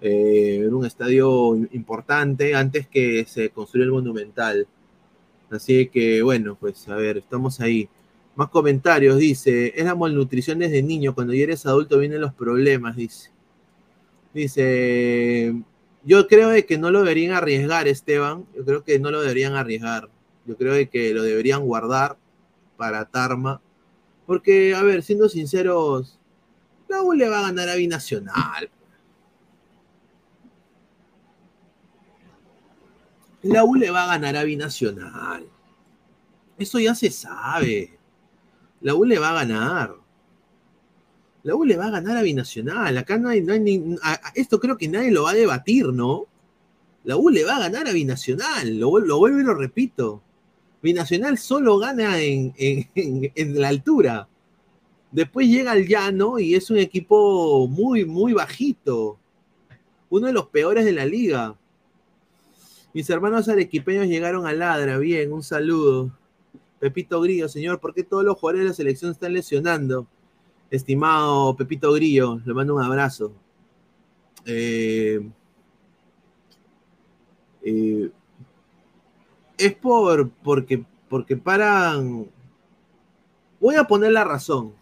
Eh, 0.00 0.64
era 0.66 0.74
un 0.74 0.84
estadio 0.84 1.54
importante 1.70 2.56
antes 2.56 2.88
que 2.88 3.24
se 3.24 3.50
construyera 3.50 3.86
el 3.86 3.92
Monumental. 3.92 4.66
Así 5.48 5.86
que, 5.86 6.22
bueno, 6.22 6.56
pues 6.58 6.88
a 6.88 6.96
ver, 6.96 7.18
estamos 7.18 7.60
ahí. 7.60 7.88
Más 8.34 8.48
comentarios, 8.48 9.18
dice, 9.18 9.72
es 9.76 9.84
la 9.84 9.94
malnutrición 9.94 10.58
desde 10.58 10.82
niño, 10.82 11.14
cuando 11.14 11.34
ya 11.34 11.42
eres 11.42 11.66
adulto 11.66 11.98
vienen 11.98 12.20
los 12.20 12.32
problemas, 12.32 12.96
dice. 12.96 13.30
Dice, 14.32 15.54
yo 16.02 16.26
creo 16.26 16.48
de 16.48 16.64
que 16.64 16.78
no 16.78 16.90
lo 16.90 17.00
deberían 17.00 17.34
arriesgar, 17.34 17.88
Esteban, 17.88 18.46
yo 18.56 18.64
creo 18.64 18.84
que 18.84 18.98
no 18.98 19.10
lo 19.10 19.20
deberían 19.20 19.54
arriesgar, 19.54 20.08
yo 20.46 20.56
creo 20.56 20.72
de 20.72 20.88
que 20.88 21.12
lo 21.12 21.22
deberían 21.22 21.62
guardar 21.62 22.16
para 22.78 23.04
Tarma, 23.04 23.60
porque, 24.26 24.74
a 24.74 24.82
ver, 24.82 25.02
siendo 25.02 25.28
sinceros, 25.28 26.18
la 26.88 27.02
U 27.02 27.12
le 27.12 27.28
va 27.28 27.40
a 27.40 27.42
ganar 27.42 27.68
a 27.68 27.74
Binacional. 27.74 28.70
La 33.42 33.64
U 33.64 33.74
le 33.74 33.90
va 33.90 34.04
a 34.04 34.06
ganar 34.06 34.36
a 34.36 34.44
Binacional. 34.44 35.46
Eso 36.56 36.78
ya 36.78 36.94
se 36.94 37.10
sabe. 37.10 37.98
La 38.82 38.94
U 38.94 39.04
le 39.04 39.18
va 39.18 39.30
a 39.30 39.34
ganar. 39.44 39.94
La 41.44 41.54
U 41.56 41.64
le 41.64 41.76
va 41.76 41.86
a 41.86 41.90
ganar 41.90 42.16
a 42.16 42.22
Binacional. 42.22 42.96
Acá 42.98 43.18
no 43.18 43.28
hay, 43.28 43.40
no 43.42 43.52
hay 43.52 43.60
ni- 43.60 43.96
esto 44.34 44.60
creo 44.60 44.76
que 44.76 44.88
nadie 44.88 45.10
lo 45.10 45.24
va 45.24 45.30
a 45.30 45.34
debatir, 45.34 45.86
¿no? 45.88 46.26
La 47.04 47.16
U 47.16 47.30
le 47.30 47.44
va 47.44 47.56
a 47.56 47.60
ganar 47.60 47.88
a 47.88 47.92
Binacional. 47.92 48.78
Lo, 48.78 48.90
vuel- 48.90 49.06
lo 49.06 49.18
vuelvo 49.18 49.40
y 49.40 49.44
lo 49.44 49.54
repito. 49.54 50.22
Binacional 50.82 51.38
solo 51.38 51.78
gana 51.78 52.20
en, 52.20 52.52
en- 52.58 52.88
en- 52.94 53.32
en 53.34 53.60
la 53.60 53.68
altura. 53.68 54.28
Después 55.10 55.46
llega 55.48 55.72
al 55.72 55.86
llano 55.86 56.38
y 56.38 56.54
es 56.54 56.70
un 56.70 56.78
equipo 56.78 57.66
muy, 57.68 58.04
muy 58.04 58.32
bajito. 58.32 59.18
Uno 60.10 60.26
de 60.26 60.32
los 60.32 60.46
peores 60.48 60.84
de 60.84 60.92
la 60.92 61.04
liga. 61.06 61.56
Mis 62.94 63.08
hermanos 63.10 63.48
arequipeños 63.48 64.06
llegaron 64.06 64.46
a 64.46 64.52
Ladra. 64.52 64.98
Bien, 64.98 65.32
un 65.32 65.42
saludo. 65.42 66.12
Pepito 66.82 67.20
Grillo, 67.20 67.48
señor, 67.48 67.78
¿por 67.78 67.94
qué 67.94 68.02
todos 68.02 68.24
los 68.24 68.36
jugadores 68.36 68.64
de 68.64 68.68
la 68.70 68.74
selección 68.74 69.12
están 69.12 69.32
lesionando? 69.32 70.08
Estimado 70.68 71.54
Pepito 71.54 71.92
Grillo, 71.92 72.40
le 72.44 72.52
mando 72.52 72.74
un 72.74 72.82
abrazo. 72.82 73.32
Eh, 74.44 75.20
eh, 77.62 78.10
es 79.56 79.74
por 79.76 80.28
porque, 80.30 80.84
porque 81.08 81.36
paran. 81.36 82.28
Voy 83.60 83.76
a 83.76 83.84
poner 83.84 84.10
la 84.10 84.24
razón. 84.24 84.72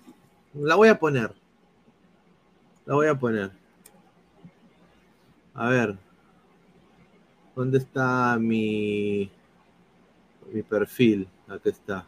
La 0.54 0.76
voy 0.76 0.88
a 0.88 0.98
poner. 0.98 1.34
La 2.86 2.94
voy 2.94 3.08
a 3.08 3.18
poner. 3.18 3.50
A 5.52 5.68
ver. 5.68 5.98
¿Dónde 7.54 7.76
está 7.76 8.38
mi, 8.38 9.30
mi 10.50 10.62
perfil? 10.62 11.28
Aquí 11.50 11.70
está. 11.70 12.06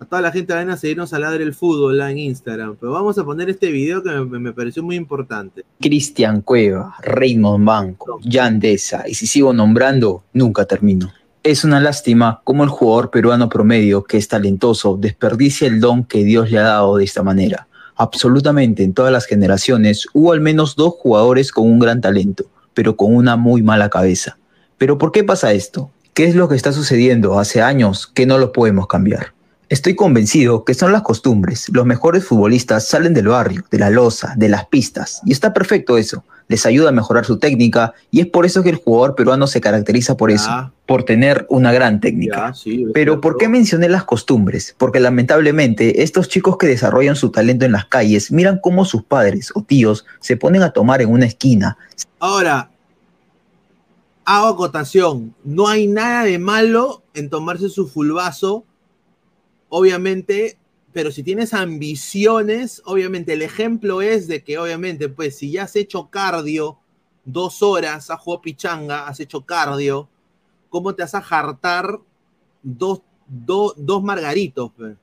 A 0.00 0.04
toda 0.04 0.22
la 0.22 0.32
gente 0.32 0.52
vayan 0.52 0.70
a 0.70 0.76
seguirnos 0.76 1.12
a 1.12 1.20
Ladre 1.20 1.44
el 1.44 1.54
Fútbol 1.54 2.00
en 2.00 2.18
Instagram. 2.18 2.76
Pero 2.80 2.90
vamos 2.92 3.16
a 3.16 3.24
poner 3.24 3.48
este 3.48 3.70
video 3.70 4.02
que 4.02 4.10
me, 4.10 4.38
me 4.40 4.52
pareció 4.52 4.82
muy 4.82 4.96
importante. 4.96 5.64
Cristian 5.80 6.40
Cueva, 6.40 6.96
Raymond 7.00 7.64
Banco, 7.64 8.18
Yandesa, 8.24 9.06
y 9.06 9.14
si 9.14 9.26
sigo 9.26 9.52
nombrando, 9.52 10.24
nunca 10.32 10.64
termino. 10.64 11.12
Es 11.44 11.64
una 11.64 11.80
lástima 11.80 12.40
cómo 12.42 12.64
el 12.64 12.70
jugador 12.70 13.10
peruano 13.10 13.48
promedio, 13.48 14.02
que 14.02 14.16
es 14.16 14.26
talentoso, 14.26 14.96
desperdicia 14.96 15.68
el 15.68 15.80
don 15.80 16.04
que 16.04 16.24
Dios 16.24 16.50
le 16.50 16.58
ha 16.58 16.62
dado 16.62 16.96
de 16.96 17.04
esta 17.04 17.22
manera. 17.22 17.68
Absolutamente 17.94 18.82
en 18.82 18.94
todas 18.94 19.12
las 19.12 19.26
generaciones 19.26 20.06
hubo 20.12 20.32
al 20.32 20.40
menos 20.40 20.74
dos 20.74 20.94
jugadores 20.98 21.52
con 21.52 21.66
un 21.66 21.78
gran 21.78 22.00
talento, 22.00 22.46
pero 22.74 22.96
con 22.96 23.14
una 23.14 23.36
muy 23.36 23.62
mala 23.62 23.90
cabeza. 23.90 24.38
¿Pero 24.76 24.98
por 24.98 25.12
qué 25.12 25.22
pasa 25.22 25.52
esto? 25.52 25.90
¿Qué 26.20 26.26
es 26.26 26.34
lo 26.34 26.50
que 26.50 26.54
está 26.54 26.70
sucediendo 26.74 27.38
hace 27.38 27.62
años 27.62 28.06
que 28.06 28.26
no 28.26 28.36
lo 28.36 28.52
podemos 28.52 28.86
cambiar? 28.86 29.32
Estoy 29.70 29.94
convencido 29.94 30.66
que 30.66 30.74
son 30.74 30.92
las 30.92 31.00
costumbres. 31.00 31.70
Los 31.72 31.86
mejores 31.86 32.26
futbolistas 32.26 32.86
salen 32.86 33.14
del 33.14 33.28
barrio, 33.28 33.64
de 33.70 33.78
la 33.78 33.88
loza, 33.88 34.34
de 34.36 34.50
las 34.50 34.66
pistas. 34.66 35.22
Y 35.24 35.32
está 35.32 35.54
perfecto 35.54 35.96
eso. 35.96 36.22
Les 36.46 36.66
ayuda 36.66 36.90
a 36.90 36.92
mejorar 36.92 37.24
su 37.24 37.38
técnica 37.38 37.94
y 38.10 38.20
es 38.20 38.26
por 38.26 38.44
eso 38.44 38.62
que 38.62 38.68
el 38.68 38.76
jugador 38.76 39.14
peruano 39.14 39.46
se 39.46 39.62
caracteriza 39.62 40.18
por 40.18 40.30
eso, 40.30 40.70
por 40.84 41.04
tener 41.04 41.46
una 41.48 41.72
gran 41.72 42.00
técnica. 42.00 42.52
Pero 42.92 43.22
¿por 43.22 43.38
qué 43.38 43.48
mencioné 43.48 43.88
las 43.88 44.04
costumbres? 44.04 44.74
Porque 44.76 45.00
lamentablemente 45.00 46.02
estos 46.02 46.28
chicos 46.28 46.58
que 46.58 46.66
desarrollan 46.66 47.16
su 47.16 47.30
talento 47.30 47.64
en 47.64 47.72
las 47.72 47.86
calles 47.86 48.30
miran 48.30 48.60
cómo 48.62 48.84
sus 48.84 49.04
padres 49.04 49.52
o 49.54 49.62
tíos 49.62 50.04
se 50.20 50.36
ponen 50.36 50.64
a 50.64 50.72
tomar 50.74 51.00
en 51.00 51.08
una 51.08 51.24
esquina. 51.24 51.78
Ahora, 52.18 52.68
hago 54.36 54.48
acotación. 54.48 55.34
No 55.44 55.68
hay 55.68 55.86
nada 55.86 56.24
de 56.24 56.38
malo 56.38 57.02
en 57.14 57.30
tomarse 57.30 57.68
su 57.68 57.88
fulbazo 57.88 58.64
obviamente, 59.70 60.58
pero 60.92 61.10
si 61.10 61.22
tienes 61.22 61.54
ambiciones, 61.54 62.82
obviamente 62.84 63.32
el 63.32 63.42
ejemplo 63.42 64.02
es 64.02 64.28
de 64.28 64.44
que 64.44 64.58
obviamente, 64.58 65.08
pues 65.08 65.38
si 65.38 65.52
ya 65.52 65.62
has 65.62 65.76
hecho 65.76 66.10
cardio 66.10 66.78
dos 67.24 67.62
horas, 67.62 68.10
has 68.10 68.20
jugado 68.20 68.42
pichanga, 68.42 69.06
has 69.06 69.20
hecho 69.20 69.46
cardio, 69.46 70.08
¿cómo 70.68 70.94
te 70.94 71.02
vas 71.02 71.14
a 71.14 71.22
jartar 71.22 72.00
dos, 72.62 73.02
dos, 73.26 73.74
dos 73.76 74.02
margaritos? 74.02 74.72
pues? 74.76 74.96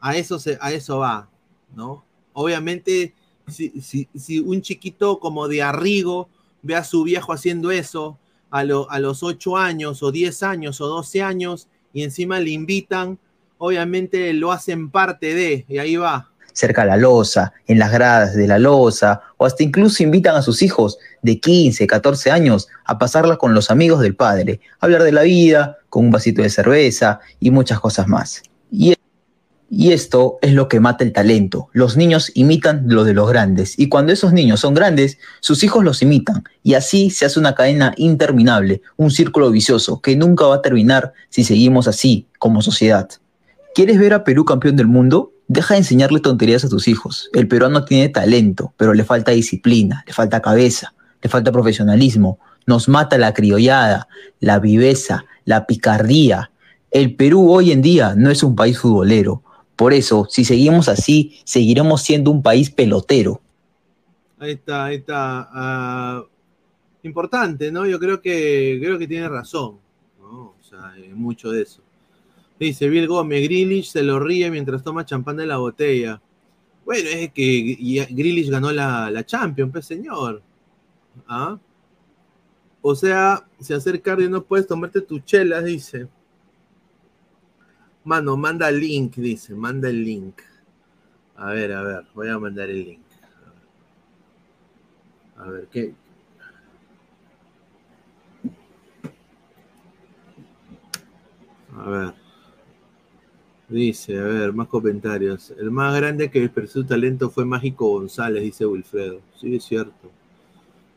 A 0.00 0.16
eso, 0.16 0.38
se, 0.38 0.58
a 0.60 0.72
eso 0.72 0.98
va, 0.98 1.30
¿no? 1.74 2.04
Obviamente, 2.32 3.14
si, 3.46 3.80
si, 3.80 4.08
si 4.14 4.40
un 4.40 4.60
chiquito 4.62 5.20
como 5.20 5.46
de 5.46 5.62
Arrigo 5.62 6.28
ve 6.62 6.76
a 6.76 6.84
su 6.84 7.04
viejo 7.04 7.32
haciendo 7.32 7.70
eso 7.70 8.18
a, 8.50 8.60
a 8.60 8.98
los 8.98 9.22
8 9.22 9.56
años 9.56 10.02
o 10.02 10.10
10 10.10 10.42
años 10.42 10.80
o 10.80 10.86
12 10.86 11.22
años 11.22 11.68
y 11.92 12.02
encima 12.02 12.40
le 12.40 12.50
invitan, 12.50 13.18
obviamente 13.58 14.32
lo 14.32 14.52
hacen 14.52 14.90
parte 14.90 15.34
de, 15.34 15.64
y 15.68 15.78
ahí 15.78 15.96
va. 15.96 16.30
cerca 16.52 16.82
a 16.82 16.86
la 16.86 16.96
losa, 16.96 17.52
en 17.66 17.78
las 17.78 17.92
gradas 17.92 18.34
de 18.34 18.46
la 18.46 18.58
losa, 18.58 19.22
o 19.36 19.46
hasta 19.46 19.62
incluso 19.62 20.02
invitan 20.02 20.36
a 20.36 20.42
sus 20.42 20.62
hijos 20.62 20.98
de 21.22 21.38
15, 21.40 21.86
14 21.86 22.30
años 22.30 22.68
a 22.84 22.98
pasarla 22.98 23.36
con 23.36 23.54
los 23.54 23.70
amigos 23.70 24.00
del 24.00 24.16
padre, 24.16 24.60
hablar 24.80 25.02
de 25.02 25.12
la 25.12 25.22
vida, 25.22 25.78
con 25.88 26.06
un 26.06 26.10
vasito 26.10 26.42
de 26.42 26.50
cerveza 26.50 27.20
y 27.38 27.50
muchas 27.50 27.80
cosas 27.80 28.08
más. 28.08 28.42
Y, 28.70 28.94
y 29.70 29.92
esto 29.92 30.38
es 30.42 30.52
lo 30.52 30.68
que 30.68 30.80
mata 30.80 31.04
el 31.04 31.12
talento. 31.12 31.68
Los 31.72 31.96
niños 31.96 32.32
imitan 32.34 32.84
lo 32.88 33.04
de 33.04 33.14
los 33.14 33.28
grandes, 33.28 33.78
y 33.78 33.88
cuando 33.88 34.12
esos 34.12 34.32
niños 34.32 34.60
son 34.60 34.74
grandes, 34.74 35.18
sus 35.38 35.62
hijos 35.62 35.84
los 35.84 36.02
imitan, 36.02 36.42
y 36.64 36.74
así 36.74 37.10
se 37.10 37.24
hace 37.24 37.38
una 37.38 37.54
cadena 37.54 37.94
interminable, 37.96 38.82
un 38.96 39.12
círculo 39.12 39.50
vicioso 39.50 40.00
que 40.00 40.16
nunca 40.16 40.46
va 40.46 40.56
a 40.56 40.62
terminar 40.62 41.12
si 41.28 41.44
seguimos 41.44 41.86
así 41.86 42.26
como 42.38 42.62
sociedad. 42.62 43.08
¿Quieres 43.72 43.98
ver 43.98 44.12
a 44.12 44.24
Perú 44.24 44.44
campeón 44.44 44.74
del 44.74 44.88
mundo? 44.88 45.32
Deja 45.46 45.74
de 45.74 45.78
enseñarle 45.78 46.18
tonterías 46.18 46.64
a 46.64 46.68
tus 46.68 46.88
hijos. 46.88 47.30
El 47.32 47.46
peruano 47.46 47.84
tiene 47.84 48.08
talento, 48.08 48.74
pero 48.76 48.94
le 48.94 49.04
falta 49.04 49.30
disciplina, 49.30 50.04
le 50.06 50.12
falta 50.12 50.42
cabeza, 50.42 50.92
le 51.22 51.28
falta 51.28 51.52
profesionalismo. 51.52 52.40
Nos 52.66 52.88
mata 52.88 53.18
la 53.18 53.32
criollada, 53.32 54.08
la 54.40 54.58
viveza, 54.58 55.24
la 55.44 55.66
picardía. 55.66 56.50
El 56.90 57.14
Perú 57.14 57.52
hoy 57.52 57.70
en 57.70 57.82
día 57.82 58.14
no 58.16 58.30
es 58.30 58.42
un 58.42 58.56
país 58.56 58.78
futbolero. 58.78 59.42
Por 59.80 59.94
eso, 59.94 60.26
si 60.28 60.44
seguimos 60.44 60.90
así, 60.90 61.40
seguiremos 61.42 62.02
siendo 62.02 62.30
un 62.30 62.42
país 62.42 62.70
pelotero. 62.70 63.40
Ahí 64.38 64.50
está, 64.52 64.84
ahí 64.84 64.96
está. 64.96 65.48
Ah, 65.50 66.22
importante, 67.02 67.72
¿no? 67.72 67.86
Yo 67.86 67.98
creo 67.98 68.20
que 68.20 68.78
creo 68.78 68.98
que 68.98 69.08
tiene 69.08 69.26
razón, 69.26 69.78
¿no? 70.20 70.54
O 70.60 70.62
sea, 70.62 70.90
hay 70.90 71.08
mucho 71.14 71.50
de 71.50 71.62
eso. 71.62 71.80
Dice 72.58 72.90
Bill 72.90 73.06
Gómez, 73.08 73.42
Grealish 73.42 73.88
se 73.92 74.02
lo 74.02 74.20
ríe 74.20 74.50
mientras 74.50 74.82
toma 74.82 75.06
champán 75.06 75.38
de 75.38 75.46
la 75.46 75.56
botella. 75.56 76.20
Bueno, 76.84 77.08
es 77.08 77.32
que 77.32 77.42
y- 77.42 78.04
Grealish 78.04 78.50
ganó 78.50 78.72
la, 78.72 79.10
la 79.10 79.24
Champions, 79.24 79.72
pues 79.72 79.86
señor. 79.86 80.42
¿Ah? 81.26 81.58
O 82.82 82.94
sea, 82.94 83.46
si 83.58 83.72
hacer 83.72 84.02
cardio 84.02 84.28
no 84.28 84.42
puedes 84.42 84.66
tomarte 84.66 85.00
tus 85.00 85.24
chelas, 85.24 85.64
dice. 85.64 86.06
Mano, 88.04 88.36
manda 88.36 88.68
el 88.68 88.80
link, 88.80 89.16
dice, 89.16 89.54
manda 89.54 89.88
el 89.88 90.02
link. 90.02 90.40
A 91.36 91.52
ver, 91.52 91.72
a 91.72 91.82
ver, 91.82 92.06
voy 92.14 92.28
a 92.28 92.38
mandar 92.38 92.70
el 92.70 92.84
link. 92.84 93.02
A 95.36 95.44
ver, 95.50 95.68
¿qué? 95.70 95.94
A 101.76 101.88
ver. 101.88 102.14
Dice, 103.68 104.18
a 104.18 104.24
ver, 104.24 104.52
más 104.52 104.68
comentarios. 104.68 105.50
El 105.58 105.70
más 105.70 105.94
grande 105.96 106.30
que 106.30 106.42
expresó 106.42 106.80
su 106.80 106.84
talento 106.84 107.30
fue 107.30 107.44
Mágico 107.44 107.88
González, 107.90 108.42
dice 108.42 108.66
Wilfredo. 108.66 109.20
Sí, 109.38 109.56
es 109.56 109.64
cierto. 109.64 110.10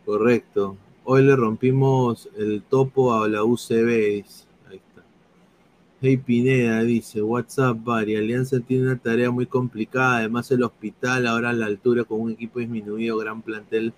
Correcto. 0.06 0.78
Hoy 1.04 1.24
le 1.24 1.36
rompimos 1.36 2.30
el 2.38 2.64
topo 2.64 3.14
a 3.14 3.28
la 3.28 3.44
UCB. 3.44 4.24
dice. 4.24 4.53
Hey 6.06 6.18
Pineda 6.18 6.84
dice, 6.84 7.22
WhatsApp, 7.22 7.78
Bari, 7.82 8.18
Alianza 8.18 8.60
tiene 8.60 8.88
una 8.88 8.98
tarea 8.98 9.32
muy 9.32 9.46
complicada. 9.46 10.18
Además 10.18 10.52
el 10.52 10.62
hospital 10.64 11.26
ahora 11.26 11.52
a 11.52 11.54
la 11.54 11.66
altura 11.66 12.04
con 12.04 12.20
un 12.20 12.32
equipo 12.32 12.60
disminuido, 12.60 13.18
gran 13.18 13.42
plantel. 13.42 13.94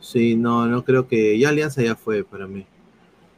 Sí, 0.00 0.34
no, 0.34 0.66
no 0.66 0.84
creo 0.84 1.06
que... 1.06 1.38
Ya 1.38 1.50
Alianza 1.50 1.84
ya 1.84 1.94
fue 1.94 2.24
para 2.24 2.48
mí. 2.48 2.66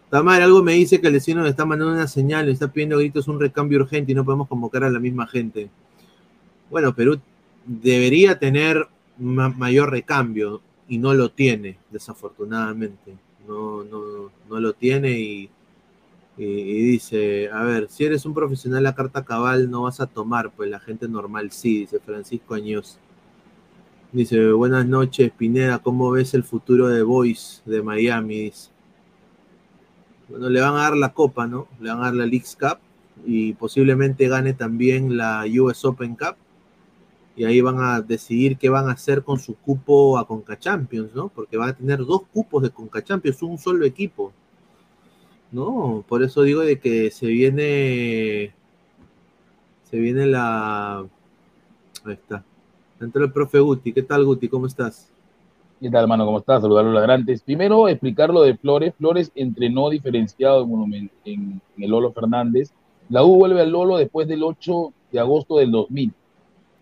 Tamar, 0.08 0.40
algo 0.40 0.62
me 0.62 0.72
dice 0.72 1.02
que 1.02 1.08
el 1.08 1.12
vecino 1.12 1.42
me 1.42 1.50
está 1.50 1.66
mandando 1.66 1.92
una 1.92 2.08
señal, 2.08 2.46
me 2.46 2.52
está 2.52 2.72
pidiendo 2.72 2.96
gritos 2.96 3.28
un 3.28 3.38
recambio 3.38 3.78
urgente 3.80 4.12
y 4.12 4.14
no 4.14 4.24
podemos 4.24 4.48
convocar 4.48 4.84
a 4.84 4.90
la 4.90 5.00
misma 5.00 5.26
gente. 5.26 5.68
Bueno, 6.70 6.94
Perú 6.94 7.20
debería 7.66 8.38
tener 8.38 8.88
ma- 9.18 9.50
mayor 9.50 9.90
recambio 9.90 10.62
y 10.88 10.96
no 10.96 11.12
lo 11.12 11.30
tiene, 11.30 11.76
desafortunadamente. 11.90 13.16
No, 13.46 13.84
no, 13.84 14.30
no 14.48 14.60
lo 14.60 14.72
tiene 14.72 15.20
y, 15.20 15.50
y- 16.38 16.82
dice, 16.92 17.50
a 17.50 17.64
ver, 17.64 17.88
si 17.90 18.04
eres 18.04 18.24
un 18.24 18.34
profesional 18.34 18.82
la 18.82 18.94
carta 18.94 19.24
cabal 19.24 19.70
no 19.70 19.82
vas 19.82 20.00
a 20.00 20.06
tomar, 20.06 20.50
pues 20.52 20.70
la 20.70 20.80
gente 20.80 21.08
normal 21.08 21.50
sí, 21.50 21.80
dice 21.80 22.00
Francisco 22.00 22.54
Años. 22.54 22.98
Dice, 24.12 24.52
buenas 24.52 24.86
noches, 24.86 25.30
Pineda, 25.36 25.78
¿cómo 25.80 26.10
ves 26.10 26.32
el 26.34 26.44
futuro 26.44 26.88
de 26.88 27.02
Boys 27.02 27.62
de 27.66 27.82
Miami? 27.82 28.44
Dice. 28.44 28.70
Bueno, 30.28 30.48
le 30.48 30.60
van 30.60 30.74
a 30.74 30.82
dar 30.82 30.96
la 30.96 31.12
copa, 31.12 31.46
¿no? 31.46 31.68
Le 31.80 31.90
van 31.90 32.00
a 32.00 32.04
dar 32.04 32.14
la 32.14 32.26
Leagues 32.26 32.56
Cup 32.58 32.78
y 33.26 33.54
posiblemente 33.54 34.28
gane 34.28 34.52
también 34.54 35.16
la 35.16 35.44
US 35.60 35.86
Open 35.86 36.14
Cup. 36.16 36.36
Y 37.36 37.44
ahí 37.44 37.60
van 37.60 37.78
a 37.80 38.00
decidir 38.00 38.58
qué 38.58 38.68
van 38.68 38.88
a 38.88 38.92
hacer 38.92 39.22
con 39.22 39.38
su 39.38 39.54
cupo 39.56 40.18
a 40.18 40.26
Conca 40.26 40.58
Champions, 40.58 41.14
¿no? 41.14 41.28
Porque 41.28 41.56
van 41.56 41.70
a 41.70 41.76
tener 41.76 41.98
dos 42.04 42.22
cupos 42.32 42.62
de 42.62 42.70
Conca 42.70 43.02
Champions, 43.02 43.42
un 43.42 43.58
solo 43.58 43.84
equipo. 43.84 44.32
¿No? 45.50 46.04
Por 46.08 46.22
eso 46.22 46.42
digo 46.42 46.60
de 46.60 46.78
que 46.78 47.10
se 47.10 47.26
viene. 47.26 48.52
Se 49.84 49.98
viene 49.98 50.26
la. 50.26 50.98
Ahí 52.04 52.12
está. 52.12 52.44
Entró 53.00 53.24
el 53.24 53.32
profe 53.32 53.58
Guti. 53.58 53.92
¿Qué 53.92 54.02
tal, 54.02 54.24
Guti? 54.24 54.48
¿Cómo 54.48 54.66
estás? 54.66 55.10
¿Qué 55.80 55.88
tal, 55.90 56.02
hermano? 56.02 56.26
¿Cómo 56.26 56.38
estás? 56.38 56.60
Saludar 56.62 56.84
a 56.84 56.88
los 56.88 56.94
ladrantes. 56.94 57.42
Primero, 57.42 57.88
explicar 57.88 58.30
lo 58.30 58.42
de 58.42 58.56
Flores. 58.56 58.94
Flores 58.98 59.30
entrenó 59.34 59.88
diferenciado 59.88 60.64
en, 60.64 60.92
en- 60.92 61.10
en 61.24 61.60
el 61.78 61.90
Lolo 61.90 62.12
Fernández. 62.12 62.72
La 63.08 63.24
U 63.24 63.36
vuelve 63.36 63.60
al 63.62 63.70
Lolo 63.70 63.96
después 63.96 64.28
del 64.28 64.42
8 64.42 64.92
de 65.12 65.20
agosto 65.20 65.56
del 65.58 65.70
2000. 65.70 66.12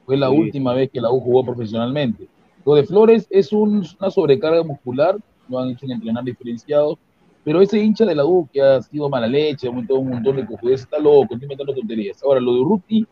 Fue 0.06 0.16
la 0.16 0.30
Sí. 0.30 0.36
última 0.36 0.72
vez 0.72 0.90
que 0.90 1.00
la 1.00 1.10
U 1.12 1.20
jugó 1.20 1.44
profesionalmente. 1.44 2.26
Lo 2.64 2.74
de 2.74 2.84
Flores 2.84 3.28
es 3.30 3.52
un- 3.52 3.86
una 4.00 4.10
sobrecarga 4.10 4.64
muscular, 4.64 5.16
lo 5.48 5.58
han 5.60 5.70
hecho 5.70 5.84
en 5.84 5.92
entrenar 5.92 6.24
diferenciado, 6.24 6.98
pero 7.46 7.62
ese 7.62 7.78
hincha 7.78 8.04
de 8.04 8.16
la 8.16 8.26
U 8.26 8.48
que 8.52 8.60
ha 8.60 8.82
sido 8.82 9.08
mala 9.08 9.28
leche, 9.28 9.68
ha 9.68 9.70
montado 9.70 10.00
un 10.00 10.10
montón 10.10 10.34
de 10.34 10.44
cojudes, 10.44 10.80
está 10.80 10.98
loco, 10.98 11.34
está 11.34 11.44
inventando 11.44 11.72
tonterías. 11.72 12.20
Ahora, 12.24 12.40
lo 12.40 12.52
de 12.52 12.58
Urruti, 12.58 13.06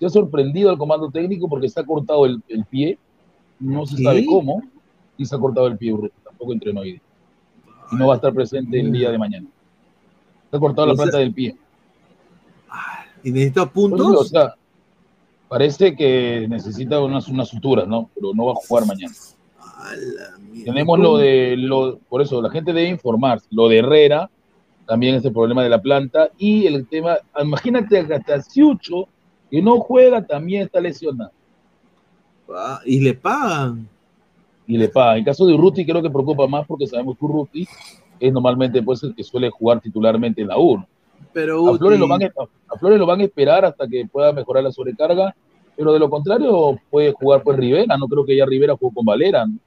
se 0.00 0.06
ha 0.06 0.08
sorprendido 0.08 0.70
al 0.70 0.78
comando 0.78 1.10
técnico 1.10 1.50
porque 1.50 1.68
se 1.68 1.78
ha 1.78 1.84
cortado 1.84 2.24
el, 2.24 2.42
el 2.48 2.64
pie, 2.64 2.98
no 3.60 3.84
se 3.84 4.02
sabe 4.02 4.24
cómo, 4.24 4.62
y 5.18 5.26
se 5.26 5.36
ha 5.36 5.38
cortado 5.38 5.66
el 5.66 5.76
pie 5.76 5.92
Urruti, 5.92 6.14
tampoco 6.24 6.54
entrenó 6.54 6.80
hoy. 6.80 6.98
Y 7.92 7.96
no 7.96 8.06
va 8.06 8.14
a 8.14 8.16
estar 8.16 8.32
presente 8.32 8.80
el 8.80 8.90
día 8.90 9.10
de 9.10 9.18
mañana. 9.18 9.46
Se 10.50 10.56
ha 10.56 10.60
cortado 10.60 10.86
la 10.86 10.94
sea, 10.94 11.02
planta 11.02 11.18
del 11.18 11.34
pie. 11.34 11.54
¿Y 13.22 13.30
necesita 13.30 13.70
puntos? 13.70 14.16
o 14.16 14.24
sea, 14.24 14.54
parece 15.46 15.94
que 15.94 16.46
necesita 16.48 17.00
unas, 17.00 17.28
unas 17.28 17.50
suturas, 17.50 17.86
¿no? 17.86 18.08
Pero 18.14 18.32
no 18.32 18.46
va 18.46 18.52
a 18.52 18.66
jugar 18.66 18.86
mañana. 18.86 19.12
Tenemos 20.64 20.98
lo 20.98 21.18
de, 21.18 21.56
lo, 21.56 21.98
por 22.08 22.22
eso 22.22 22.42
la 22.42 22.50
gente 22.50 22.72
debe 22.72 22.88
informarse. 22.88 23.46
Lo 23.50 23.68
de 23.68 23.78
Herrera, 23.78 24.30
también 24.86 25.14
es 25.14 25.24
el 25.24 25.32
problema 25.32 25.62
de 25.62 25.68
la 25.68 25.80
planta. 25.80 26.30
Y 26.38 26.66
el 26.66 26.86
tema, 26.86 27.18
imagínate 27.40 28.06
que 28.06 28.14
hasta 28.14 28.40
Siucho, 28.42 29.08
que 29.50 29.62
no 29.62 29.80
juega, 29.80 30.26
también 30.26 30.62
está 30.62 30.80
lesionado. 30.80 31.32
Ah, 32.50 32.80
y 32.84 33.00
le 33.00 33.14
pagan. 33.14 33.88
Y 34.66 34.76
le 34.76 34.88
pagan. 34.88 35.18
En 35.18 35.24
caso 35.24 35.46
de 35.46 35.54
Urruti, 35.54 35.84
creo 35.84 36.02
que 36.02 36.10
preocupa 36.10 36.46
más 36.46 36.66
porque 36.66 36.86
sabemos 36.86 37.16
que 37.18 37.24
Urruti 37.24 37.68
es 38.18 38.32
normalmente 38.32 38.82
pues, 38.82 39.02
el 39.02 39.14
que 39.14 39.22
suele 39.22 39.50
jugar 39.50 39.80
titularmente 39.80 40.42
en 40.42 40.48
la 40.48 40.58
1. 40.58 40.86
Pero 41.32 41.74
A 41.74 41.78
Flores, 41.78 41.98
lo 41.98 42.08
van 42.08 42.22
a, 42.22 42.26
a 42.26 42.78
Flores 42.78 42.98
lo 42.98 43.06
van 43.06 43.20
a 43.20 43.24
esperar 43.24 43.64
hasta 43.64 43.86
que 43.86 44.06
pueda 44.06 44.32
mejorar 44.32 44.64
la 44.64 44.72
sobrecarga, 44.72 45.34
pero 45.76 45.92
de 45.92 45.98
lo 45.98 46.08
contrario 46.08 46.78
puede 46.90 47.12
jugar 47.12 47.42
pues 47.42 47.56
Rivera, 47.56 47.96
no 47.96 48.08
creo 48.08 48.24
que 48.24 48.36
ya 48.36 48.46
Rivera 48.46 48.76
jugó 48.76 48.92
con 48.94 49.04
Valera, 49.04 49.46
¿no? 49.46 49.58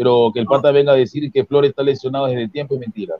Pero 0.00 0.30
que 0.32 0.40
el 0.40 0.46
pata 0.46 0.72
venga 0.72 0.92
a 0.92 0.96
decir 0.96 1.30
que 1.30 1.44
Flores 1.44 1.68
está 1.72 1.82
lesionado 1.82 2.24
desde 2.24 2.44
el 2.44 2.50
tiempo 2.50 2.72
es 2.72 2.80
mentira. 2.80 3.16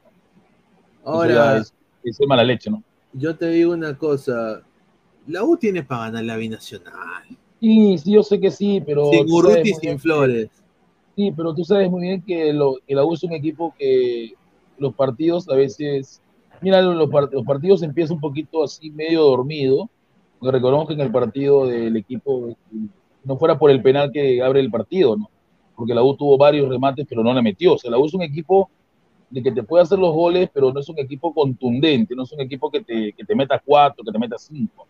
Ahora, 1.04 1.58
es, 1.58 1.74
es 2.02 2.18
mala 2.26 2.42
leche, 2.42 2.70
¿no? 2.70 2.82
yo 3.12 3.36
te 3.36 3.50
digo 3.50 3.74
una 3.74 3.98
cosa. 3.98 4.62
La 5.26 5.44
U 5.44 5.58
tiene 5.58 5.82
para 5.82 6.04
ganar 6.06 6.24
la 6.24 6.36
binacional. 6.36 7.22
Sí, 7.60 7.98
sí, 7.98 8.12
yo 8.12 8.22
sé 8.22 8.40
que 8.40 8.50
sí, 8.50 8.82
pero... 8.86 9.10
Sin 9.10 9.30
Urruti 9.30 9.74
sin 9.74 9.98
Flores. 9.98 10.48
que- 10.48 11.22
sí, 11.22 11.32
pero 11.36 11.54
tú 11.54 11.64
sabes 11.64 11.90
muy 11.90 12.00
bien 12.00 12.22
que, 12.22 12.50
lo, 12.54 12.76
que 12.86 12.94
la 12.94 13.04
U 13.04 13.12
es 13.12 13.22
un 13.24 13.34
equipo 13.34 13.74
que 13.78 14.32
los 14.78 14.94
partidos 14.94 15.50
a 15.50 15.56
veces... 15.56 16.22
Mira, 16.62 16.80
los, 16.80 16.96
los 16.96 17.44
partidos 17.44 17.82
empiezan 17.82 18.14
un 18.14 18.20
poquito 18.22 18.64
así 18.64 18.90
medio 18.90 19.24
dormido, 19.24 19.90
porque 20.38 20.52
recordemos 20.52 20.88
que 20.88 20.94
en 20.94 21.00
el 21.02 21.12
partido 21.12 21.66
del 21.66 21.94
equipo 21.98 22.56
no 23.22 23.36
fuera 23.36 23.58
por 23.58 23.70
el 23.70 23.82
penal 23.82 24.10
que 24.10 24.40
abre 24.40 24.60
el 24.60 24.70
partido, 24.70 25.14
¿no? 25.18 25.28
Porque 25.80 25.94
la 25.94 26.02
U 26.02 26.14
tuvo 26.14 26.36
varios 26.36 26.68
remates, 26.68 27.06
pero 27.08 27.24
no 27.24 27.32
le 27.32 27.40
metió. 27.40 27.72
O 27.72 27.78
sea, 27.78 27.90
la 27.90 27.96
U 27.96 28.04
es 28.04 28.12
un 28.12 28.20
equipo 28.20 28.68
de 29.30 29.42
que 29.42 29.50
te 29.50 29.62
puede 29.62 29.82
hacer 29.82 29.98
los 29.98 30.12
goles, 30.12 30.50
pero 30.52 30.70
no 30.70 30.78
es 30.78 30.88
un 30.90 30.98
equipo 30.98 31.32
contundente, 31.32 32.14
no 32.14 32.24
es 32.24 32.32
un 32.32 32.40
equipo 32.42 32.70
que 32.70 32.82
te, 32.82 33.14
que 33.14 33.24
te 33.24 33.34
meta 33.34 33.58
cuatro, 33.64 34.04
que 34.04 34.12
te 34.12 34.18
meta 34.18 34.36
cinco. 34.36 34.86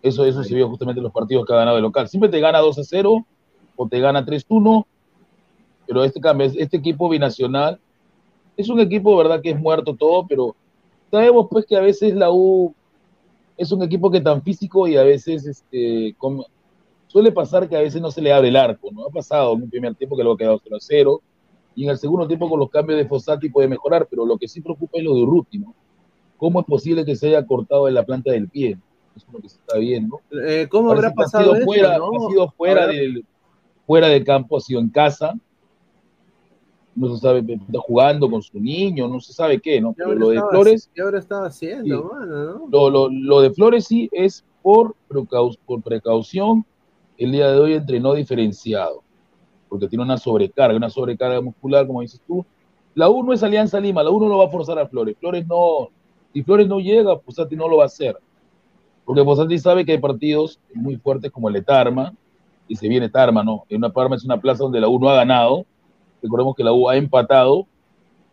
Eso, 0.00 0.24
eso 0.24 0.44
se 0.44 0.54
vio 0.54 0.68
justamente 0.68 1.00
en 1.00 1.02
los 1.02 1.12
partidos 1.12 1.44
que 1.44 1.52
ha 1.52 1.56
ganado 1.56 1.78
el 1.78 1.82
local. 1.82 2.06
Siempre 2.06 2.30
te 2.30 2.38
gana 2.38 2.60
2 2.60 2.78
a 2.78 2.84
0 2.84 3.26
o 3.74 3.88
te 3.88 3.98
gana 3.98 4.24
3-1, 4.24 4.86
pero 5.84 6.04
este, 6.04 6.20
cambio, 6.20 6.46
este 6.46 6.76
equipo 6.76 7.08
binacional 7.08 7.80
es 8.56 8.68
un 8.68 8.78
equipo, 8.78 9.16
verdad, 9.16 9.42
que 9.42 9.50
es 9.50 9.58
muerto 9.58 9.96
todo, 9.96 10.28
pero 10.28 10.54
sabemos 11.10 11.48
pues 11.50 11.66
que 11.66 11.76
a 11.76 11.80
veces 11.80 12.14
la 12.14 12.30
U 12.30 12.72
es 13.56 13.72
un 13.72 13.82
equipo 13.82 14.12
que 14.12 14.20
tan 14.20 14.42
físico 14.42 14.86
y 14.86 14.96
a 14.96 15.02
veces 15.02 15.44
este, 15.44 16.14
suele 17.10 17.32
pasar 17.32 17.68
que 17.68 17.76
a 17.76 17.80
veces 17.80 18.00
no 18.00 18.10
se 18.12 18.22
le 18.22 18.32
abre 18.32 18.48
el 18.48 18.56
arco, 18.56 18.88
¿no? 18.92 19.04
Ha 19.06 19.10
pasado 19.10 19.54
en 19.54 19.62
un 19.64 19.70
primer 19.70 19.94
tiempo 19.96 20.16
que 20.16 20.22
luego 20.22 20.36
ha 20.36 20.38
quedado 20.38 20.60
0 20.62 20.76
a 20.76 20.80
0 20.80 21.20
y 21.74 21.84
en 21.84 21.90
el 21.90 21.98
segundo 21.98 22.26
tiempo 22.28 22.48
con 22.48 22.60
los 22.60 22.70
cambios 22.70 22.98
de 22.98 23.06
Fossati 23.08 23.48
puede 23.48 23.66
mejorar, 23.66 24.06
pero 24.08 24.24
lo 24.24 24.38
que 24.38 24.46
sí 24.46 24.60
preocupa 24.60 24.98
es 24.98 25.04
lo 25.04 25.14
de 25.14 25.22
Urruti, 25.22 25.58
¿no? 25.58 25.74
¿Cómo 26.36 26.60
es 26.60 26.66
posible 26.66 27.04
que 27.04 27.16
se 27.16 27.26
haya 27.28 27.44
cortado 27.44 27.88
en 27.88 27.94
la 27.94 28.04
planta 28.04 28.30
del 28.30 28.48
pie? 28.48 28.78
Eso 29.16 29.26
es 29.26 29.32
lo 29.34 29.40
que 29.40 29.48
se 29.48 29.56
está 29.58 29.76
viendo. 29.78 30.20
Eh, 30.30 30.68
¿Cómo 30.70 30.90
Parece 30.90 31.06
habrá 31.06 31.14
que 31.16 31.20
ha 31.20 31.24
pasado 31.24 31.44
sido 31.44 31.56
eso, 31.56 31.64
fuera, 31.64 31.98
no? 31.98 32.10
ha 32.26 32.30
sido 32.30 32.50
fuera 32.52 32.82
Habrá- 32.84 32.92
del, 32.94 33.24
fuera 33.86 34.06
del 34.08 34.24
campo, 34.24 34.56
ha 34.56 34.60
sido 34.60 34.80
en 34.80 34.88
casa. 34.88 35.34
No 36.94 37.14
se 37.14 37.20
sabe, 37.20 37.38
está 37.40 37.78
jugando 37.80 38.28
con 38.30 38.42
su 38.42 38.58
niño, 38.58 39.06
no 39.08 39.20
se 39.20 39.32
sabe 39.32 39.60
qué, 39.60 39.80
¿no? 39.80 39.90
¿Qué 39.94 40.02
Pero 40.04 40.14
lo 40.14 40.28
de 40.30 40.36
estado 40.36 40.50
Flores, 40.50 40.90
¿Qué 40.94 41.02
habrá 41.02 41.18
estado 41.18 41.44
haciendo, 41.44 41.84
Sí. 42.02 42.14
mano, 42.14 42.44
no? 42.44 42.68
lo, 42.70 42.90
lo- 42.90 43.08
lo 43.10 43.40
de 43.40 43.50
Flores 43.52 43.84
sí 43.86 44.08
es 44.12 44.44
por, 44.62 44.94
precau- 45.08 45.56
por 45.66 45.82
precaución. 45.82 46.64
El 47.20 47.32
día 47.32 47.52
de 47.52 47.58
hoy 47.60 47.74
entrenó 47.74 48.14
diferenciado, 48.14 49.02
porque 49.68 49.86
tiene 49.88 50.02
una 50.02 50.16
sobrecarga, 50.16 50.74
una 50.76 50.88
sobrecarga 50.88 51.40
muscular, 51.42 51.86
como 51.86 52.00
dices 52.00 52.20
tú. 52.26 52.44
La 52.94 53.10
U 53.10 53.22
no 53.22 53.34
es 53.34 53.42
Alianza 53.42 53.78
Lima, 53.78 54.02
la 54.02 54.10
U 54.10 54.18
no 54.18 54.26
lo 54.26 54.38
va 54.38 54.46
a 54.46 54.48
forzar 54.48 54.78
a 54.78 54.86
Flores. 54.88 55.16
Flores 55.20 55.46
no, 55.46 55.90
si 56.32 56.42
Flores 56.42 56.66
no 56.66 56.80
llega, 56.80 57.18
Posati 57.18 57.54
no 57.56 57.68
lo 57.68 57.76
va 57.76 57.82
a 57.82 57.86
hacer. 57.86 58.16
Porque 59.04 59.22
Posati 59.22 59.58
sabe 59.58 59.84
que 59.84 59.92
hay 59.92 59.98
partidos 59.98 60.58
muy 60.72 60.96
fuertes 60.96 61.30
como 61.30 61.48
el 61.48 61.54
de 61.54 61.62
Tarma, 61.62 62.14
y 62.66 62.74
se 62.76 62.88
viene 62.88 63.10
Tarma, 63.10 63.44
¿no? 63.44 63.64
En 63.68 63.76
una 63.78 63.90
Parma 63.90 64.16
es 64.16 64.24
una 64.24 64.40
plaza 64.40 64.62
donde 64.62 64.80
la 64.80 64.88
U 64.88 64.98
no 64.98 65.10
ha 65.10 65.16
ganado. 65.16 65.66
Recordemos 66.22 66.54
que 66.56 66.64
la 66.64 66.72
U 66.72 66.88
ha 66.88 66.96
empatado, 66.96 67.66